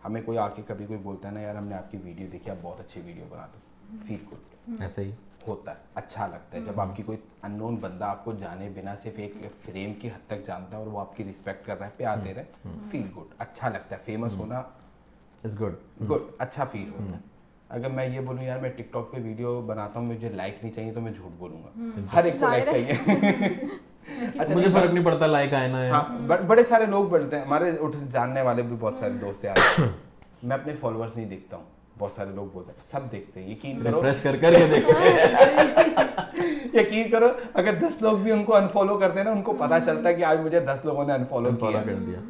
ہمیں 0.04 0.22
کوئی 0.22 0.38
آ 0.38 0.48
کے 0.48 0.62
کبھی 0.66 0.86
کوئی 0.86 0.98
بولتا 0.98 1.28
ہے 1.28 1.32
نا 1.32 1.40
یار 1.40 1.54
ہم 1.54 1.64
نے 1.64 1.74
آپ 1.74 1.90
کی 1.90 1.98
ویڈیو 2.04 2.28
دیکھی 2.32 2.50
آپ 2.50 2.56
بہت 2.62 2.80
اچھی 2.80 3.00
ویڈیو 3.04 3.24
بنا 3.28 3.46
دو۔ 3.46 3.58
فیل 4.06 4.24
گڈ 4.32 4.82
ایسا 4.82 5.02
ہی۔ 5.02 5.10
ہوتا 5.48 5.70
ہے 5.70 5.76
اچھا 5.94 6.26
لگتا 6.26 6.58
ہے۔ 6.58 6.62
جب 6.64 6.80
آپ 6.80 6.96
کی 6.96 7.02
کوئی 7.02 7.18
ان 7.42 7.52
نون 7.52 7.76
بندہ 7.76 8.04
آپ 8.04 8.24
کو 8.24 8.32
جانے 8.32 8.68
بنا 8.74 8.96
صرف 8.96 9.12
ایک 9.16 9.32
فریم 9.64 9.94
کی 9.94 10.08
حد 10.08 10.26
تک 10.26 10.46
جانتا 10.46 10.70
ہے 10.72 10.82
اور 10.82 10.86
وہ 10.86 11.00
آپ 11.00 11.16
کی 11.16 11.24
رسپیکٹ 11.24 11.66
کر 11.66 11.78
رہا 11.78 11.86
ہے 11.86 11.90
پیار 11.96 12.18
دے 12.24 12.34
رہا 12.34 12.42
ہے 12.42 12.70
فیل 12.90 13.06
گڈ 13.16 13.34
اچھا 13.38 13.68
لگتا 13.68 13.96
ہے 13.96 14.00
فیمس 14.04 14.36
ہونا 14.36 14.62
از 15.44 15.60
گڈ 15.60 15.74
گڈ 16.10 16.22
اچھا 16.38 16.64
فیل 16.64 16.88
ہوتا 16.88 17.16
ہے۔ 17.16 17.20
اگر 17.68 17.90
میں 17.90 18.06
یہ 18.06 18.20
بولوں 18.20 18.42
یار 18.42 18.58
میں 18.58 18.70
ٹک 18.70 18.92
ٹاک 18.92 19.12
پہ 19.12 19.16
ویڈیو 19.22 19.60
بناتا 19.60 19.98
ہوں 20.00 20.06
مجھے 20.06 20.28
لائک 20.28 20.54
نہیں 20.62 20.72
چاہیے 20.72 20.92
تو 20.92 21.00
میں 21.00 21.12
جھوٹ 21.12 21.30
بولوں 21.38 21.62
گا۔ 21.62 21.70
ہر 22.12 22.24
ایک 22.24 22.34
کو 22.40 22.48
لائک 22.48 22.64
چاہیے۔ 22.64 22.92
مجھے 24.54 24.68
فرق 24.68 24.90
نہیں 24.90 25.04
پڑتا 25.04 25.26
لائک 25.26 25.54
آئنا 25.54 25.82
ہے 25.82 25.90
بڑے 26.46 26.64
سارے 26.64 26.86
لوگ 26.86 27.04
بڑھتے 27.04 27.36
ہیں 27.36 27.44
ہمارے 27.44 27.72
جاننے 28.10 28.42
والے 28.42 28.62
بھی 28.62 28.76
بہت 28.80 28.94
سارے 29.00 29.12
دوست 29.12 29.44
ہیں 29.44 29.86
میں 30.42 30.56
اپنے 30.56 30.72
فالوورز 30.80 31.10
نہیں 31.16 31.26
دیکھتا 31.26 31.56
ہوں 31.56 31.64
بہت 31.98 32.12
سارے 32.12 32.30
لوگ 32.30 32.46
بولتے 32.52 32.72
ہیں 32.72 32.84
سب 32.90 33.12
دیکھتے 33.12 33.42
ہیں 33.42 33.50
یقین 33.50 33.82
کرو۔ 33.82 33.96
ریفریش 33.96 34.20
کر 34.20 34.36
کر 34.36 34.52
یہ 34.52 34.66
دیکھتے 34.70 34.92
ہیں 34.92 35.26
یقین 36.74 37.10
کرو 37.10 37.26
اگر 37.54 37.74
دس 37.74 38.02
لوگ 38.02 38.18
بھی 38.18 38.32
ان 38.32 38.44
کو 38.44 38.56
انفالو 38.56 38.98
کرتے 38.98 39.16
ہیں 39.16 39.24
نا 39.24 39.30
ان 39.30 39.42
کو 39.42 39.52
پتا 39.52 39.80
چلتا 39.80 40.08
ہے 40.08 40.14
کہ 40.14 40.24
آج 40.24 40.40
مجھے 40.40 40.60
دس 40.60 40.84
لوگوں 40.84 41.04
نے 41.06 41.12
انفالو 41.12 41.50
کیا۔ 41.56 42.20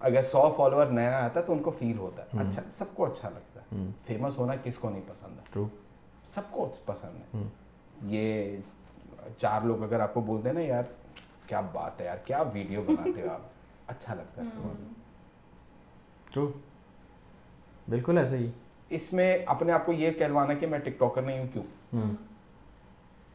اگر 0.00 0.22
سو 0.22 0.54
فالوور 0.56 0.86
نیا 0.86 1.24
آتا 1.24 1.40
تو 1.40 1.52
ان 1.52 1.58
کو 1.58 1.70
فیل 1.70 1.98
ہوتا 1.98 2.22
ہے۔ 2.22 2.28
اچھا 2.48 2.62
سب 2.70 2.84
کو 2.94 3.04
اچھا 3.04 3.28
لگتا 3.28 3.60
ہے۔ 3.60 3.86
فیمس 4.06 4.38
ہونا 4.38 4.52
کس 4.64 4.76
کو 4.76 4.90
نہیں 4.90 5.02
پسند 5.06 5.38
ہے؟ 5.38 5.44
سب 6.34 6.42
کو 6.50 6.68
پسند 6.86 7.16
ہے۔ 7.16 7.42
یہ 8.02 8.56
چار 9.38 9.60
لوگ 9.64 9.82
اگر 9.82 10.00
آپ 10.00 10.14
کو 10.14 10.20
بولتے 10.20 10.48
ہیں 10.48 10.54
نا 10.54 10.60
یار 10.60 10.82
کیا 11.46 11.60
بات 11.60 12.00
ہے 12.00 12.06
یار 12.06 12.16
کیا 12.24 12.42
ویڈیو 12.52 12.82
بناتے 12.82 13.22
ہو 13.22 13.30
آپ؟ 13.30 13.40
اچھا 13.86 14.14
لگتا 14.14 14.42
ہے 14.42 14.48
ٹرو 16.32 16.52
بالکل 17.88 18.18
ایسے 18.18 18.36
ہی۔ 18.36 18.50
اس 18.90 19.12
میں 19.12 19.38
اپنے 19.46 19.72
آپ 19.72 19.86
کو 19.86 19.92
یہ 19.92 20.10
کہلوانا 20.10 20.54
کہ 20.54 20.66
میں 20.66 20.78
ٹک 20.78 20.98
ٹاکر 20.98 21.22
نہیں 21.22 21.38
ہوں 21.38 21.46
کیوں؟ 21.52 21.64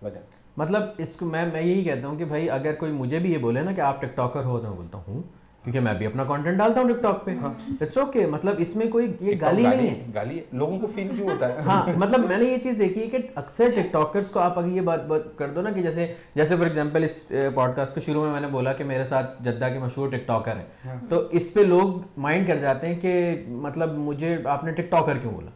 وجہ۔ 0.01 0.19
مطلب 0.57 0.81
اس 0.97 1.15
کو 1.15 1.25
میں 1.25 1.45
میں 1.53 1.61
یہی 1.61 1.83
کہتا 1.83 2.07
ہوں 2.07 2.15
کہ 2.15 2.25
بھائی 2.25 2.49
اگر 2.49 2.75
کوئی 2.75 2.91
مجھے 2.91 3.19
بھی 3.19 3.33
یہ 3.33 3.37
بولے 3.37 3.61
نا 3.61 3.71
کہ 3.71 3.81
آپ 3.81 4.01
ٹک 4.01 4.15
ٹاکر 4.15 4.43
ہو 4.43 4.59
تو 4.59 4.67
میں 4.67 4.75
بولتا 4.75 4.97
ہوں 5.07 5.21
کیونکہ 5.65 5.79
میں 5.79 5.93
بھی 5.93 6.05
اپنا 6.05 6.23
کانٹینٹ 6.23 6.57
ڈالتا 6.57 6.81
ہوں 6.81 6.89
ٹک 6.89 7.01
ٹاک 7.01 7.25
پہ 7.25 7.31
ہاں۔ 7.41 7.53
اٹس 7.81 7.97
اوکے 7.97 8.25
مطلب 8.25 8.55
اس 8.57 8.75
میں 8.75 8.85
کوئی 8.87 9.07
یہ 9.21 9.35
گالی 9.41 9.61
نہیں 9.61 9.89
ہے۔ 9.89 10.05
گالی 10.15 10.39
لوگوں 10.51 10.79
کو 10.79 10.87
فیل 10.87 11.07
کیوں 11.15 11.29
ہوتا 11.29 11.49
ہے۔ 11.49 11.61
ہاں 11.65 11.85
مطلب 11.97 12.25
میں 12.27 12.37
نے 12.37 12.45
یہ 12.45 12.57
چیز 12.57 12.79
دیکھی 12.79 13.01
ہے 13.01 13.07
کہ 13.07 13.17
اکثر 13.35 13.69
ٹک 13.75 13.91
ٹاکرس 13.91 14.29
کو 14.29 14.39
آپ 14.39 14.59
اگر 14.59 14.67
یہ 14.67 14.81
بات 14.81 15.01
کر 15.35 15.49
دو 15.49 15.61
نا 15.61 15.71
کہ 15.71 15.81
جیسے 15.81 16.13
جیسے 16.35 16.55
فار 16.55 16.65
ایگزامپل 16.65 17.03
اس 17.03 17.19
پوڈ 17.55 17.75
کاسٹ 17.75 17.95
کے 17.95 18.01
شروع 18.01 18.23
میں 18.23 18.31
میں 18.31 18.41
نے 18.41 18.47
بولا 18.47 18.73
کہ 18.73 18.83
میرے 18.83 19.03
ساتھ 19.03 19.43
جدہ 19.43 19.69
کے 19.73 19.79
مشہور 19.79 20.09
ٹک 20.09 20.27
ٹاکر 20.27 20.55
ہیں 20.55 20.65
ہاں۔ 20.85 20.95
تو 21.09 21.23
اس 21.31 21.53
پہ 21.53 21.59
لوگ 21.59 22.01
مائنڈ 22.17 22.47
کر 22.47 22.57
جاتے 22.57 22.87
ہیں 22.87 22.99
کہ 23.01 23.45
مطلب 23.47 23.97
مجھے 23.97 24.37
آپ 24.45 24.63
نے 24.63 24.71
ٹک 24.71 24.91
ٹاکر 24.91 25.17
کیوں 25.17 25.33
بولا؟ 25.33 25.49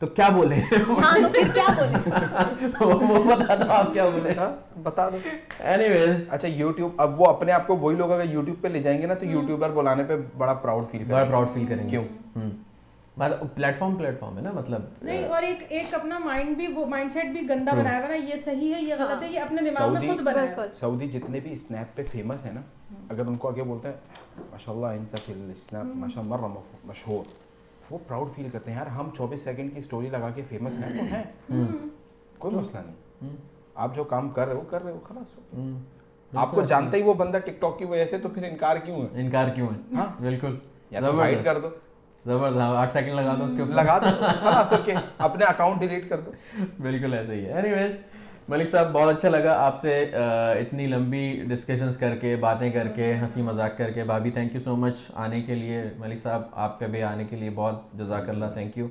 تو 0.00 0.06
کیا 0.08 0.28
بولے؟ 0.28 0.56
ہاں، 1.02 1.14
کیا 3.92 4.04
بولے؟ 4.06 4.32
بتا 4.82 5.08
دو 5.08 5.16
ہاں، 5.60 5.76
اچھا 6.30 6.48
یوٹیوب 6.48 6.90
اب 6.96 7.20
وہ 7.20 7.26
اپنے 7.26 7.52
آپ 7.52 7.66
کو 7.66 7.76
وہی 7.76 7.96
لوگ 7.96 8.12
اگر 8.12 8.30
یوٹیوب 8.30 8.60
پہ 8.62 8.68
لے 8.68 8.78
جائیں 8.78 9.00
گے 9.02 9.06
نا 9.06 9.14
تو 9.14 9.26
یوٹیوبر 9.26 9.70
بلانے 9.70 10.04
پہ 10.04 10.16
بڑا 10.38 10.54
پراؤڈ 10.54 10.84
فیل 10.90 11.04
بڑا 11.04 11.24
پراؤڈ 11.24 11.48
فیل 11.54 11.66
کریں 11.66 11.84
گے۔ 11.84 11.88
کیوں؟ 11.90 12.04
پلیٹ 13.54 13.78
فارم 13.78 13.94
پلیٹ 13.94 14.18
فارم 14.20 14.36
ہے 14.36 14.42
نا 14.42 14.50
مطلب۔ 14.52 14.80
نہیں 15.02 15.24
اور 15.24 15.42
ایک 15.42 15.62
ایک 15.68 15.94
اپنا 15.94 16.18
مائنڈ 16.18 16.56
بھی 16.56 16.66
وہ 16.66 16.86
مائنڈ 16.86 17.12
سیٹ 17.12 17.32
بھی 17.32 17.48
گندا 17.50 17.72
بنایا 17.74 17.98
ہوا 17.98 18.08
نا 18.08 18.14
یہ 18.14 18.36
صحیح 18.36 18.74
ہے 18.74 18.80
یہ 18.82 18.94
غلط 18.98 19.22
ہے 19.22 19.28
یہ 19.28 19.40
اپنے 19.40 19.62
دماغ 19.62 19.92
میں 19.92 20.08
خود 20.08 20.20
بنا 20.20 20.44
سعودی 20.72 21.08
جتنے 21.08 21.40
بھی 21.40 21.52
اسنیپ 21.52 21.96
پہ 21.96 22.02
فیمس 22.02 22.44
ہے 22.44 22.52
نا 22.52 22.60
اگر 23.08 23.26
ان 23.26 23.36
کو 23.36 23.48
آگے 23.48 23.62
بولتے 23.62 23.88
ہیں 23.88 23.96
ماشاء 24.50 24.72
اللہ 24.72 24.86
انت 24.98 25.20
فی 25.26 25.32
الاسنیپ 25.32 25.96
ماشاء 25.96 26.20
اللہ 26.20 26.46
مشہور۔ 26.84 27.24
وہ 27.90 27.98
پراؤڈ 28.06 28.28
فیل 28.36 28.48
کرتے 28.52 28.70
ہیں 28.70 28.78
یار 28.78 28.86
ہم 28.86 29.10
چوبیس 29.16 29.44
سیکنڈ 29.44 29.72
کی 29.72 29.78
اسٹوری 29.78 30.08
لگا 30.08 30.30
کے 30.34 30.42
فیمس 30.48 30.78
ہیں 30.78 30.98
تو 30.98 31.04
ہیں. 31.04 31.24
کوئی 32.38 32.54
مسئلہ 32.54 32.78
نہیں۔ 32.86 33.36
آپ 33.74 33.94
جو 33.94 34.04
کام 34.04 34.28
کر 34.28 34.46
رہے 34.46 34.54
ہو 34.54 34.60
کر 34.60 34.84
رہے 34.84 34.92
ہو 34.92 35.00
خلاص۔ 35.08 35.58
آپ 36.34 36.50
کو 36.50 36.62
جانتا 36.62 36.96
ہی 36.96 37.02
وہ 37.02 37.14
بندہ 37.14 37.38
ٹک 37.38 37.60
ٹاک 37.60 37.78
کی 37.78 37.84
وجہ 37.84 38.04
سے 38.06 38.18
تو 38.18 38.28
پھر 38.28 38.44
انکار 38.44 38.76
کیوں 38.76 39.02
ہے؟ 39.02 39.06
انکار 39.12 39.48
کیوں 39.48 39.68
ہے؟ 39.68 39.94
ہاں۔ 39.96 40.06
بالکل۔ 40.20 40.56
یا 40.90 41.00
تو 41.00 41.20
ہائڈ 41.20 41.44
کر 41.44 41.58
دو۔ 41.60 41.68
زبردست۔ 42.24 42.60
ہاں، 42.60 42.76
آٹھ 42.76 42.92
سیکنڈ 42.92 43.14
لگا 43.14 43.36
دو 43.38 43.44
اس 43.44 43.54
کے 43.56 43.64
لگا 43.64 43.98
دو۔ 43.98 44.90
اپنے 45.18 45.44
اکاؤنٹ 45.44 45.80
ڈیلیٹ 45.80 46.08
کر 46.08 46.20
دو۔ 46.20 46.30
بالکل 46.80 47.14
ایسا 47.14 47.32
ہی 47.32 47.46
ہے۔ 47.46 47.52
اینی 47.52 47.72
ویز 47.72 48.02
ملک 48.48 48.70
صاحب 48.70 48.92
بہت 48.92 49.16
اچھا 49.16 49.28
لگا 49.28 49.52
آپ 49.66 49.80
سے 49.80 50.10
اتنی 50.60 50.86
لمبی 50.86 51.44
ڈسکشنز 51.48 51.96
کر 51.96 52.16
کے 52.16 52.36
باتیں 52.36 52.70
کر 52.70 52.88
کے 52.88 53.14
ہنسی 53.14 53.42
مذاق 53.42 53.78
کر 53.78 53.90
کے۔ 53.90 54.04
بھابھی 54.04 54.30
تھینک 54.30 54.54
یو 54.54 54.60
سو 54.60 54.76
مچ 54.76 54.94
آنے 55.14 55.42
کے 55.42 55.54
لیے۔ 55.54 55.82
ملک 55.98 56.22
صاحب 56.22 56.42
آپ 56.52 56.78
کا 56.80 56.86
بھی 56.86 57.02
آنے 57.02 57.24
کے 57.24 57.36
لیے 57.36 57.50
بہت 57.54 57.80
جزاک 57.94 58.28
اللہ 58.28 58.44
تھینک 58.54 58.78
یو 58.78 58.86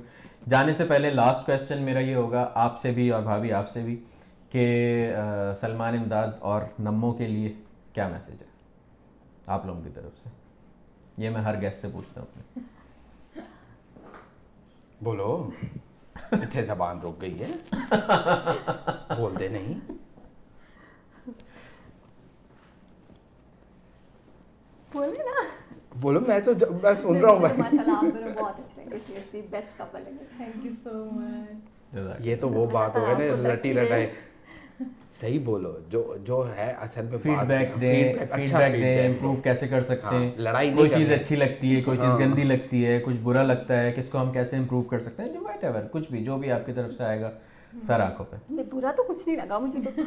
جانے 0.50 0.74
سے 0.74 0.86
پہلے 0.86 1.10
لاسٹ 1.10 1.46
کویشچن 1.46 1.82
میرا 1.82 2.00
یہ 2.00 2.16
ہوگا 2.16 2.50
آپ 2.54 2.80
سے 2.80 2.92
بھی 2.92 3.10
اور 3.10 3.22
بھابھی 3.22 3.54
آپ 3.54 3.70
سے 3.70 3.84
بھی 3.84 4.04
کہ 4.50 5.16
سلمان 5.60 5.98
امداد 5.98 6.28
اور 6.40 6.62
نمو 6.80 7.14
کے 7.14 7.28
لیے 7.28 7.54
کیا 7.94 8.08
میسیج 8.08 8.42
ہے؟ 8.42 8.48
آپ 9.48 9.66
لوگوں 9.66 9.82
کی 9.82 9.90
طرف 9.94 10.18
سے۔ 10.24 10.30
یہ 11.18 11.30
میں 11.30 11.42
ہر 11.42 11.62
گیسٹ 11.62 11.82
سے 11.82 11.88
پوچھتا 11.94 12.22
ہوں۔ 12.22 12.60
بولو۔ 15.02 15.50
اتھے 16.16 16.66
زبان 16.66 17.00
رک 17.02 17.22
گئی 17.22 17.44
ہے۔ 17.44 17.48
بول 19.18 19.40
دے 19.40 19.48
نہیں۔ 19.48 19.80
بولے 24.92 25.24
نا۔ 25.24 25.42
بولو 25.96 26.20
میں 26.20 26.40
تو 26.40 26.52
میں 26.84 26.94
سن 27.02 27.16
رہا 27.16 27.32
ہوں 27.32 27.40
بھائی 27.40 27.62
یہ 32.20 32.36
تو 32.42 32.50
وہ 32.50 32.66
بات 32.66 32.96
ہو 32.96 33.06
گئی 33.08 33.30
نا 33.30 33.54
لٹی 33.54 33.74
لٹائی۔ 33.74 34.08
صحیح 35.20 35.40
بولو 35.44 35.72
جو 35.90 36.02
جو 36.24 36.44
ہے 36.56 36.70
اصل 36.80 37.06
میں 37.06 37.18
فیڈ 37.18 37.40
بیک 37.48 37.70
دیں 37.82 37.94
فیڈ 38.14 38.52
بیک 38.52 38.74
دے 38.74 39.06
امپروو 39.06 39.32
اچھا 39.32 39.42
کیسے 39.44 39.68
کر 39.68 39.82
سکتے 39.82 40.16
ہیں؟ 40.16 40.30
ہاں، 40.30 40.42
لڑائی 40.42 40.72
کوئی 40.74 40.90
چیز 40.90 41.12
اچھی 41.12 41.36
لگتی 41.36 41.76
ہے 41.76 41.82
کوئی 41.82 41.98
چیز 41.98 42.10
ہاں۔ 42.10 42.20
گندی 42.20 42.44
لگتی 42.44 42.86
ہے 42.86 43.00
کچھ 43.06 43.20
برا 43.24 43.44
لگتا 43.44 43.80
ہے 43.82 43.92
کس 43.92 44.10
کو 44.10 44.22
ہم 44.22 44.32
کیسے 44.32 44.58
امپروو 44.58 44.82
کر 44.84 45.00
سکتے 45.00 45.24
ہیں؟ 45.24 45.40
وائٹ 45.40 45.64
ایور 45.64 45.84
کچھ 45.92 46.12
بھی 46.12 46.24
جو 46.24 46.38
بھی 46.38 46.52
آپ 46.52 46.66
کی 46.66 46.74
طرف 46.74 46.92
سے 46.94 47.04
آئے 47.04 47.22
گا 47.22 47.30
سر 47.84 48.00
آنکھوں 48.00 48.26
پہ۔ 48.26 48.64
برا 48.72 48.92
تو 48.92 49.04
کچھ 49.04 49.28
نہیں 49.28 49.38
لگا 49.38 49.60
مجھے 49.60 49.80
تو 49.86 50.02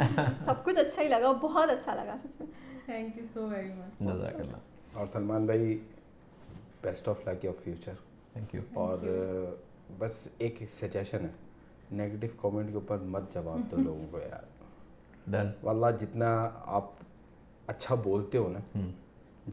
سب 0.44 0.62
کچھ 0.64 0.78
اچھا 0.78 1.02
ہی 1.02 1.08
لگا 1.08 1.32
بہت 1.42 1.70
اچھا 1.70 1.94
لگا 1.94 2.16
سچ 2.22 2.40
میں۔ 2.40 2.46
Thank 2.86 3.16
you 3.18 3.24
so 3.34 3.46
very 3.48 3.68
much 3.68 3.98
جزاک 4.00 4.40
اللہ 4.40 4.98
اور 4.98 5.06
سلمان 5.12 5.46
بھائی 5.46 5.78
best 6.82 7.08
of 7.08 7.26
luck 7.28 7.44
your 7.44 7.54
future 7.64 7.92
thank 8.32 8.54
you 8.54 8.60
اور 8.74 9.06
بس 9.98 10.26
ایک 10.38 10.62
سجیشن 10.80 11.24
ہے 11.24 11.32
نیگیٹو 11.96 12.26
کامنٹ 12.40 12.68
کے 12.68 12.74
اوپر 12.74 12.98
مت 13.06 13.34
جواب 13.34 13.70
دو 13.70 13.76
لوگوں 13.76 14.06
کو 14.10 14.18
یار۔ 14.18 14.47
ڈن 15.30 15.50
جتنا 16.00 16.28
آپ 16.66 16.90
اچھا 17.66 17.94
بولتے 17.94 18.38
ہو 18.38 18.48
نا 18.48 18.80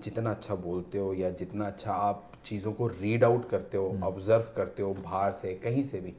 جتنا 0.01 0.31
اچھا 0.31 0.53
بولتے 0.53 0.99
ہو 0.99 1.13
یا 1.13 1.29
جتنا 1.29 1.65
اچھا 1.67 1.93
آپ 1.93 2.21
چیزوں 2.43 2.73
کو 2.73 2.89
ریڈ 3.01 3.23
آؤٹ 3.23 3.49
کرتے 3.49 3.77
ہو 3.77 3.91
آبزرو 4.01 4.43
کرتے 4.53 4.83
ہو 4.83 4.93
باہر 5.03 5.31
سے 5.31 5.55
کہیں 5.61 5.81
سے 5.81 5.99
بھی 5.99 6.11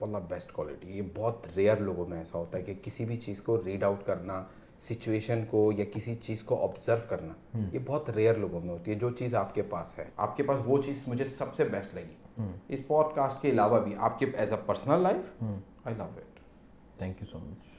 واللہ 0.00 0.18
بیسٹ 0.28 0.52
کوالٹی 0.52 0.96
یہ 0.96 1.02
بہت 1.14 1.46
ریئر 1.56 1.76
لوگوں 1.76 2.06
میں 2.06 2.18
ایسا 2.18 2.38
ہوتا 2.38 2.58
ہے 2.58 2.62
کہ 2.62 2.74
کسی 2.82 3.04
بھی 3.04 3.16
چیز 3.16 3.40
کو 3.42 3.62
ریڈ 3.64 3.84
آؤٹ 3.84 4.06
کرنا 4.06 4.42
سچویشن 4.80 5.44
کو 5.50 5.72
یا 5.76 5.84
کسی 5.94 6.14
چیز 6.14 6.42
کو 6.42 6.62
آبزرو 6.64 6.96
کرنا 7.08 7.58
یہ 7.72 7.78
بہت 7.86 8.10
ریئر 8.10 8.34
لوگوں 8.34 8.60
میں 8.60 8.70
ہوتی 8.70 8.90
ہے۔ 8.90 8.96
جو 8.96 9.10
چیز 9.10 9.34
آپ 9.34 9.54
کے 9.54 9.62
پاس 9.62 9.98
ہے 9.98 10.04
آپ 10.16 10.36
کے 10.36 10.42
پاس 10.42 10.60
وہ 10.64 10.82
چیز 10.82 11.02
مجھے 11.06 11.24
سب 11.24 11.54
سے 11.54 11.64
بیسٹ 11.64 11.94
لگی۔ 11.94 12.42
اس 12.68 12.86
پوڈ 12.86 13.14
کاسٹ 13.14 13.42
کے 13.42 13.50
علاوہ 13.50 13.80
بھی 13.80 13.94
آپ 13.98 14.18
کے 14.18 14.26
as 14.34 14.52
a 14.52 14.58
personal 14.66 15.02
life 15.02 15.42
I 15.84 15.94
love 15.96 16.04
it 16.04 16.38
thank 16.98 17.22
you 17.22 17.26
so 17.32 17.38
much 17.38 17.75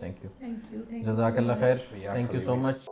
thank 0.00 0.24
you 0.72 0.82
جزاک 1.04 1.38
اللہ 1.38 1.52
خیر 1.60 1.76
تھینک 1.92 2.34
یو 2.34 2.40
سو 2.40 2.54
مچ 2.56 2.88